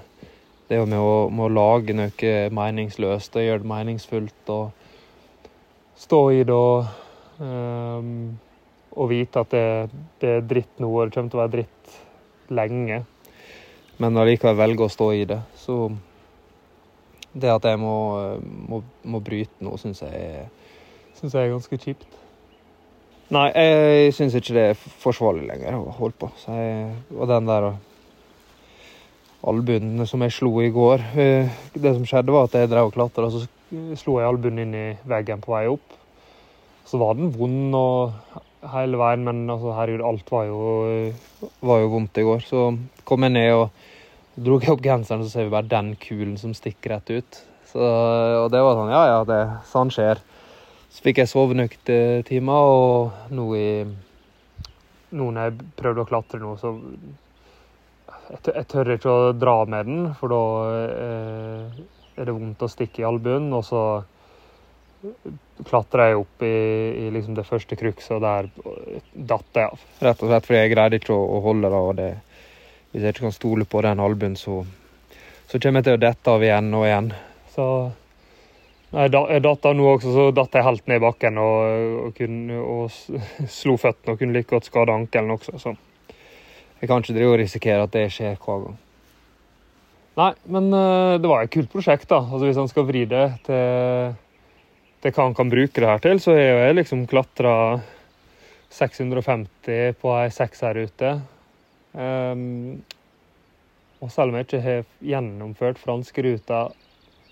Det 0.68 0.82
med 0.84 1.00
å, 1.00 1.30
med 1.32 1.46
å 1.46 1.54
lage 1.54 1.96
noe 1.96 2.32
meningsløst 2.52 3.38
og 3.40 3.46
gjøre 3.46 3.64
det 3.64 3.70
meningsfullt 3.72 4.52
og 4.52 4.88
stå 5.98 6.20
i 6.36 6.42
det 6.48 6.58
og, 6.58 6.90
um, 7.40 8.36
og 8.98 9.10
vite 9.14 9.46
at 9.46 9.54
det, 9.54 9.64
det, 10.20 10.34
er 10.34 10.50
dritt 10.50 10.84
nå, 10.84 10.90
og 10.92 11.08
det 11.08 11.16
kommer 11.16 11.32
til 11.32 11.40
å 11.40 11.44
være 11.46 11.56
dritt 11.56 11.96
lenge. 12.52 13.00
Men 13.98 14.20
allikevel 14.20 14.60
velge 14.60 14.86
å 14.86 14.92
stå 14.92 15.10
i 15.16 15.24
det. 15.30 15.40
Så 15.58 15.88
det 17.32 17.50
at 17.54 17.66
jeg 17.70 17.80
må, 17.82 17.96
må, 18.44 18.84
må 19.08 19.22
bryte 19.24 19.64
nå, 19.64 19.78
syns 19.82 20.04
jeg, 20.04 20.48
synes 21.18 21.34
jeg 21.34 21.48
er 21.48 21.54
ganske 21.56 21.80
kjipt. 21.82 22.24
Nei, 23.34 23.50
jeg 23.52 24.14
syns 24.16 24.38
ikke 24.40 24.56
det 24.56 24.66
er 24.72 24.82
forsvarlig 25.02 25.48
lenger 25.50 25.80
å 25.80 25.96
holde 25.98 26.16
på. 26.22 26.30
Jeg, 26.48 26.92
og 27.16 27.28
den 27.32 27.50
der 27.50 27.74
albuen 29.48 30.06
som 30.10 30.24
jeg 30.26 30.36
slo 30.36 30.52
i 30.64 30.72
går 30.74 31.04
eh, 31.20 31.60
Det 31.74 31.94
som 31.96 32.06
skjedde, 32.08 32.34
var 32.34 32.48
at 32.48 32.58
jeg 32.58 32.72
drev 32.72 32.90
og 32.90 32.96
klatra, 32.96 33.28
og 33.28 33.34
så 33.34 33.96
slo 34.00 34.20
jeg 34.20 34.30
albuen 34.30 34.62
inn 34.64 34.76
i 34.76 34.88
veggen 35.08 35.42
på 35.44 35.52
vei 35.52 35.66
opp. 35.68 35.96
Så 36.88 37.00
var 37.02 37.18
den 37.18 37.34
vond 37.36 37.76
og 37.76 38.14
hele 38.72 39.00
veien, 39.00 39.26
men 39.28 39.44
altså, 39.52 39.74
herregud, 39.76 40.06
alt 40.08 40.32
var 40.32 40.48
jo, 40.48 40.62
var 41.68 41.82
jo 41.84 41.92
vondt 41.92 42.22
i 42.22 42.26
går. 42.28 42.46
Så 42.48 42.64
kom 43.08 43.28
jeg 43.28 43.36
ned 43.36 43.52
og 43.58 44.46
dro 44.48 44.60
opp 44.72 44.84
genseren, 44.86 45.26
så 45.26 45.34
ser 45.34 45.50
vi 45.50 45.56
bare 45.58 45.72
den 45.72 45.94
kulen 46.00 46.38
som 46.40 46.56
stikker 46.56 46.96
rett 46.96 47.12
ut. 47.12 47.42
Så, 47.68 47.84
og 47.84 48.50
det 48.54 48.64
var 48.64 48.80
sånn, 48.80 48.94
ja 48.96 49.04
ja, 49.12 49.22
det, 49.28 49.42
sånn 49.68 49.92
skjer. 49.92 50.24
Så 50.96 51.04
fikk 51.04 51.20
jeg 51.22 51.30
sove 51.30 51.58
noen 51.58 52.24
timer, 52.28 52.74
og 52.74 53.32
nå 53.36 53.48
i 53.60 53.70
Nå 55.08 55.30
når 55.32 55.46
jeg 55.46 55.68
prøvde 55.80 56.04
å 56.04 56.08
klatre 56.08 56.40
nå, 56.42 56.50
så 56.60 56.74
jeg, 58.30 58.66
tør 58.72 58.94
ikke 58.96 59.12
å 59.12 59.32
dra 59.38 59.58
med 59.70 59.88
den, 59.88 60.06
for 60.18 60.34
da 60.34 60.44
eh, 60.76 61.82
er 62.18 62.28
det 62.28 62.36
vondt 62.36 62.64
å 62.66 62.72
stikke 62.72 63.04
i 63.04 63.08
albuen. 63.08 63.50
Og 63.56 63.64
så 63.68 63.84
klatra 65.68 66.10
jeg 66.10 66.22
opp 66.22 66.44
i, 66.46 66.56
i 67.06 67.12
liksom 67.14 67.38
det 67.38 67.46
første 67.48 67.78
krukset, 67.80 68.18
og 68.18 68.26
der 68.26 68.50
datt 69.14 69.60
jeg 69.60 69.72
av. 69.72 69.86
Rett 70.04 70.24
og 70.24 70.32
slett 70.32 70.50
fordi 70.50 70.64
jeg 70.64 70.74
greide 70.74 71.00
ikke 71.02 71.16
å, 71.16 71.22
å 71.38 71.44
holde 71.46 71.72
og 71.78 71.94
det, 72.00 72.12
Hvis 72.92 73.04
jeg 73.06 73.16
ikke 73.16 73.28
kan 73.28 73.36
stole 73.36 73.70
på 73.70 73.84
den 73.86 74.04
albuen, 74.04 74.36
så, 74.40 74.64
så 75.48 75.62
kommer 75.62 75.82
jeg 75.82 75.90
til 75.90 76.00
å 76.00 76.04
dette 76.08 76.36
av 76.36 76.44
igjen 76.44 76.74
og 76.74 76.86
igjen. 76.88 77.10
Så 77.54 77.68
jeg 78.88 79.42
datt 79.44 79.66
av 79.68 79.76
nå 79.76 79.90
også, 79.98 80.14
så 80.16 80.30
datt 80.32 80.56
jeg 80.56 80.64
helt 80.64 80.86
ned 80.88 81.02
i 81.02 81.04
bakken 81.04 81.40
og, 81.42 81.58
og, 82.06 82.14
kunne, 82.16 82.62
og 82.64 83.52
slo 83.52 83.76
føttene 83.82 84.16
og 84.16 84.22
kunne 84.22 84.38
like 84.38 84.50
godt 84.52 84.70
skade 84.70 84.96
ankelen 84.96 85.36
også. 85.36 85.60
så 85.60 85.76
jeg 86.80 86.90
kan 86.90 87.02
ikke 87.02 87.16
drive 87.16 87.34
og 87.34 87.42
risikere 87.42 87.86
at 87.88 87.94
det 87.96 88.08
skjer 88.14 88.38
hver 88.38 88.64
gang. 88.66 88.78
Nei, 90.18 90.32
men 90.50 90.72
uh, 90.74 91.18
det 91.22 91.30
var 91.30 91.46
et 91.46 91.54
kult 91.54 91.70
prosjekt, 91.70 92.10
da. 92.10 92.24
Altså 92.24 92.48
Hvis 92.48 92.58
han 92.58 92.70
skal 92.72 92.88
vri 92.88 93.04
det 93.10 93.26
til, 93.46 94.16
til 95.04 95.14
hva 95.14 95.28
han 95.28 95.38
kan 95.38 95.52
bruke 95.52 95.78
det 95.78 95.90
her 95.90 96.02
til, 96.02 96.22
så 96.22 96.34
har 96.34 96.64
jeg 96.66 96.78
liksom 96.80 97.06
klatra 97.10 97.54
650 98.74 99.98
på 100.02 100.16
ei 100.18 100.32
sekserrute. 100.34 101.14
Um, 101.98 102.82
og 104.02 104.12
selv 104.14 104.30
om 104.30 104.38
jeg 104.38 104.48
ikke 104.48 104.66
har 104.66 104.84
gjennomført 105.02 105.80
franskruta, 105.82 106.68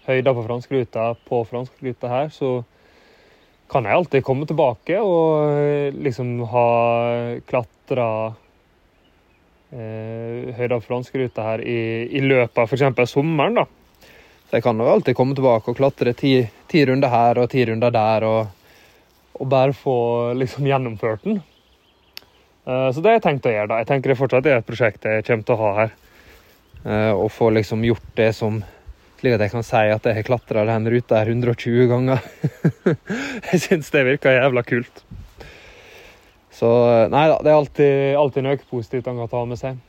høyda 0.06 0.34
på 0.34 0.46
franskruta 0.46 1.12
på 1.28 1.42
franskruta 1.50 2.10
her, 2.10 2.32
så 2.34 2.56
kan 3.70 3.86
jeg 3.86 3.98
alltid 3.98 4.26
komme 4.26 4.46
tilbake 4.46 4.98
og 5.02 5.94
liksom 6.06 6.38
ha 6.50 6.66
klatra 7.50 8.10
eh, 9.72 10.52
høyde- 10.58 10.78
og 10.78 10.84
frontskruta 10.86 11.46
her 11.50 11.64
i, 11.66 11.80
i 12.12 12.22
løpet 12.22 12.62
av 12.62 12.70
f.eks. 12.70 13.12
sommeren. 13.12 13.62
da. 13.62 13.66
Så 14.46 14.60
jeg 14.60 14.64
kan 14.64 14.78
jo 14.78 14.92
alltid 14.92 15.18
komme 15.18 15.36
tilbake 15.38 15.72
og 15.72 15.80
klatre 15.80 16.14
ti, 16.14 16.38
ti 16.70 16.86
runder 16.86 17.10
her 17.10 17.42
og 17.42 17.50
ti 17.50 17.66
runder 17.66 17.94
der, 17.94 18.28
og, 18.30 18.48
og 19.40 19.50
bare 19.50 19.74
få 19.74 19.98
liksom 20.38 20.68
gjennomført 20.70 21.26
den. 21.26 21.42
Eh, 22.66 22.90
så 22.92 23.02
det 23.02 23.10
har 23.10 23.20
jeg 23.20 23.28
tenkt 23.28 23.50
å 23.50 23.54
gjøre. 23.56 23.72
da. 23.74 23.82
Jeg 23.82 23.92
tenker 23.92 24.14
det 24.14 24.20
fortsatt 24.22 24.48
er 24.50 24.60
et 24.60 24.70
prosjekt 24.70 25.10
jeg 25.10 25.26
kommer 25.28 25.50
til 25.50 25.58
å 25.58 25.62
ha 25.64 25.74
her. 25.82 26.00
Eh, 26.86 27.12
og 27.14 27.32
få 27.34 27.50
liksom 27.56 27.86
gjort 27.86 28.16
det 28.18 28.32
som 28.38 28.62
slik 29.16 29.38
at 29.38 29.46
jeg 29.46 29.54
kan 29.56 29.66
si 29.66 29.84
at 29.90 30.06
jeg 30.06 30.18
har 30.20 30.26
klatra 30.28 30.66
den 30.70 30.90
ruta 30.92 31.22
her 31.22 31.32
120 31.32 31.88
ganger. 31.90 32.26
jeg 33.50 33.62
syns 33.64 33.90
det 33.94 34.06
virker 34.06 34.38
jævla 34.38 34.66
kult. 34.68 35.06
Så 36.56 36.72
eh, 36.88 37.10
nei 37.12 37.28
da, 37.28 37.40
det 37.44 37.52
er 37.52 37.58
alltid, 37.60 38.16
alltid 38.16 38.46
noe 38.46 38.60
positivt 38.70 39.10
han 39.12 39.20
kan 39.20 39.32
ta 39.32 39.44
med 39.50 39.60
seg. 39.60 39.82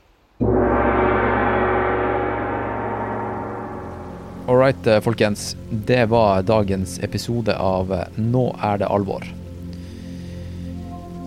All 4.46 4.58
right, 4.58 4.86
eh, 4.86 5.00
folkens. 5.00 5.54
Det 5.70 6.08
var 6.10 6.42
dagens 6.42 6.98
episode 7.06 7.54
av 7.54 7.92
eh, 7.94 8.06
Nå 8.18 8.48
er 8.62 8.82
det 8.82 8.90
alvor. 8.90 9.26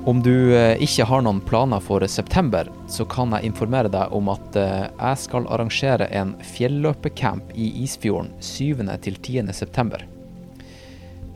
Om 0.10 0.22
du 0.26 0.56
ikke 0.82 1.06
har 1.06 1.22
noen 1.22 1.41
planer 1.45 1.84
for 1.84 2.02
september, 2.07 2.70
så 2.90 3.06
kan 3.06 3.36
jeg 3.36 3.52
informere 3.52 3.91
deg 3.91 4.16
om 4.16 4.32
at 4.32 4.56
jeg 4.56 5.20
skal 5.22 5.45
arrangere 5.52 6.07
en 6.16 6.32
fjelløpecamp 6.56 7.52
i 7.53 7.68
Isfjorden 7.84 8.32
7. 8.40 8.80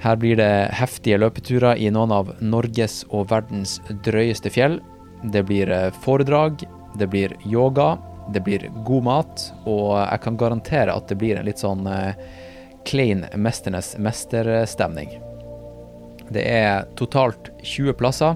til 0.04 0.10
10. 0.10 0.10
september. 0.10 0.10
Her 0.10 0.18
blir 0.18 0.36
det 0.36 0.76
heftige 0.76 1.18
løpeturer 1.18 1.78
i 1.80 1.90
noen 1.90 2.12
av 2.12 2.34
Norges 2.42 3.06
og 3.10 3.30
verdens 3.30 3.80
drøyeste 4.04 4.50
fjell. 4.52 4.82
Det 5.32 5.46
blir 5.48 5.72
eh, 5.72 5.94
foredrag, 6.04 6.66
det 7.00 7.08
blir 7.08 7.32
yoga, 7.46 7.98
det 8.34 8.44
blir 8.44 8.68
god 8.84 9.04
mat, 9.04 9.54
og 9.66 9.96
jeg 10.02 10.20
kan 10.26 10.38
garantere 10.38 10.94
at 10.94 11.08
det 11.08 11.16
blir 11.16 11.40
en 11.40 11.48
litt 11.48 11.64
sånn 11.64 11.88
eh, 11.88 12.16
klein 12.86 13.26
mesternes 13.36 13.96
mesterstemning. 13.98 15.10
Det 16.34 16.44
er 16.44 16.84
totalt 17.00 17.54
20 17.64 17.96
plasser, 17.96 18.36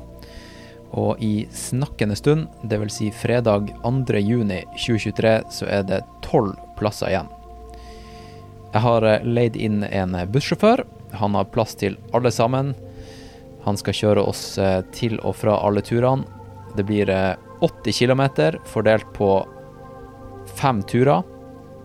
og 0.95 1.19
i 1.19 1.49
snakkende 1.52 2.15
stund, 2.15 2.48
dvs. 2.64 2.95
Si 2.95 3.11
fredag 3.11 3.73
2.6.2023, 3.84 5.39
så 5.52 5.68
er 5.68 5.84
det 5.84 6.06
12 6.23 6.56
plasser 6.80 7.11
igjen. 7.11 7.34
Jeg 8.72 8.85
har 8.88 9.03
eh, 9.03 9.27
leid 9.27 9.60
inn 9.60 9.84
en 9.84 10.15
bussjåfør 10.31 10.88
han 11.19 11.35
har 11.38 11.49
plass 11.53 11.76
til 11.77 11.98
alle 12.15 12.31
sammen. 12.34 12.73
Han 13.68 13.77
skal 13.80 13.98
kjøre 13.98 14.23
oss 14.23 14.44
eh, 14.61 14.80
til 14.95 15.18
og 15.27 15.35
fra 15.41 15.57
alle 15.65 15.84
turene. 15.84 16.23
Det 16.77 16.85
blir 16.88 17.10
80 17.11 17.89
eh, 17.89 17.98
km 17.98 18.23
fordelt 18.69 19.10
på 19.18 19.31
fem 20.56 20.80
turer. 20.88 21.26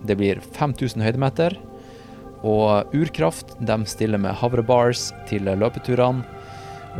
Det 0.07 0.15
blir 0.19 0.43
5000 0.55 1.03
høydemeter. 1.03 1.59
Og 2.47 2.95
Urkraft 2.95 3.57
de 3.63 3.77
stiller 3.87 4.19
med 4.23 4.39
havrebars 4.39 5.11
til 5.31 5.51
løpeturene. 5.51 6.23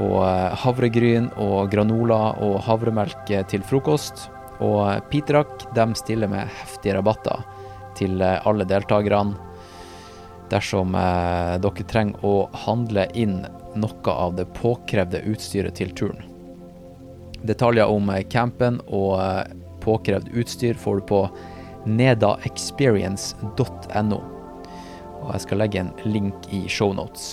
Og 0.03 0.19
eh, 0.27 0.59
havregryn 0.65 1.31
og 1.39 1.71
granola 1.71 2.33
og 2.43 2.59
havremelk 2.67 3.31
til 3.53 3.63
frokost. 3.69 4.27
Og 4.63 4.99
Pitrak 5.11 5.69
de 5.77 5.89
stiller 5.99 6.31
med 6.31 6.51
heftige 6.63 6.99
rabatter 6.99 7.47
til 7.99 8.23
alle 8.23 8.65
deltakerne 8.67 9.52
dersom 10.53 10.95
eh, 10.99 11.55
dere 11.63 11.85
trenger 11.89 12.27
å 12.27 12.49
handle 12.67 13.07
inn 13.19 13.47
noe 13.75 14.13
av 14.13 14.37
det 14.37 14.47
påkrevde 14.59 15.23
utstyret 15.33 15.75
til 15.81 15.91
turen. 15.97 16.23
Detaljer 17.43 17.91
om 17.91 18.11
eh, 18.13 18.23
campen 18.31 18.81
og 18.87 19.21
eh, 19.21 19.43
påkrevd 19.83 20.29
utstyr 20.39 20.75
får 20.79 20.97
du 21.01 21.05
på 21.11 21.21
nedaexperience.no. 21.91 24.21
Og 25.23 25.31
jeg 25.35 25.45
skal 25.47 25.61
legge 25.63 25.81
en 25.83 25.95
link 26.07 26.35
i 26.55 26.61
shownotes. 26.71 27.25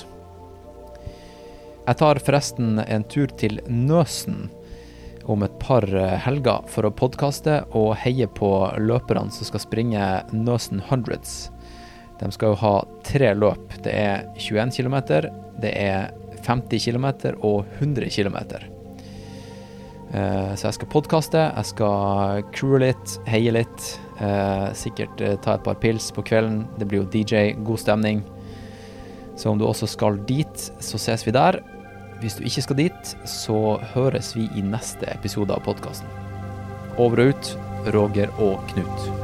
Jeg 1.89 1.95
tar 1.97 2.21
forresten 2.21 2.79
en 2.83 3.03
tur 3.09 3.27
til 3.41 3.59
Nøsen 3.65 4.49
om 5.29 5.43
et 5.45 5.55
par 5.61 5.85
eh, 5.93 6.17
helger 6.25 6.65
for 6.69 6.85
å 6.85 6.93
podkaste 6.93 7.63
og 7.77 7.95
heie 8.01 8.27
på 8.39 8.49
løperne 8.81 9.31
som 9.33 9.45
skal 9.49 9.61
springe 9.61 10.03
Nøsen 10.33 10.81
Hundreds. 10.89 11.49
De 12.19 12.31
skal 12.35 12.53
jo 12.53 12.59
ha 12.59 12.73
tre 13.07 13.31
løp. 13.37 13.77
Det 13.83 13.93
er 13.95 14.27
21 14.35 14.75
km, 14.75 14.97
det 15.61 15.71
er 15.71 16.11
50 16.45 16.83
km 16.83 17.07
og 17.45 17.65
100 17.79 18.09
km. 18.11 18.37
Eh, 20.13 20.55
så 20.57 20.67
jeg 20.67 20.77
skal 20.79 20.89
podkaste, 20.89 21.41
jeg 21.53 21.69
skal 21.69 22.43
crewe 22.55 22.81
litt, 22.87 23.15
heie 23.29 23.53
litt. 23.53 23.89
Eh, 24.19 24.67
sikkert 24.75 25.21
eh, 25.21 25.37
ta 25.43 25.55
et 25.55 25.65
par 25.65 25.77
pils 25.81 26.09
på 26.15 26.25
kvelden. 26.25 26.63
Det 26.79 26.89
blir 26.89 27.03
jo 27.03 27.09
DJ, 27.13 27.53
god 27.65 27.83
stemning. 27.85 28.23
Så 29.39 29.53
om 29.53 29.59
du 29.59 29.67
også 29.67 29.87
skal 29.87 30.19
dit, 30.27 30.65
så 30.83 30.99
ses 30.99 31.23
vi 31.27 31.35
der. 31.35 31.61
Hvis 32.19 32.35
du 32.35 32.43
ikke 32.43 32.65
skal 32.65 32.81
dit, 32.81 33.13
så 33.29 33.77
høres 33.93 34.33
vi 34.35 34.49
i 34.59 34.65
neste 34.65 35.07
episode 35.13 35.55
av 35.55 35.63
podkasten. 35.67 36.09
Over 36.99 37.23
og 37.23 37.31
ut, 37.31 37.55
Roger 37.95 38.33
og 38.43 38.59
Knut. 38.73 39.18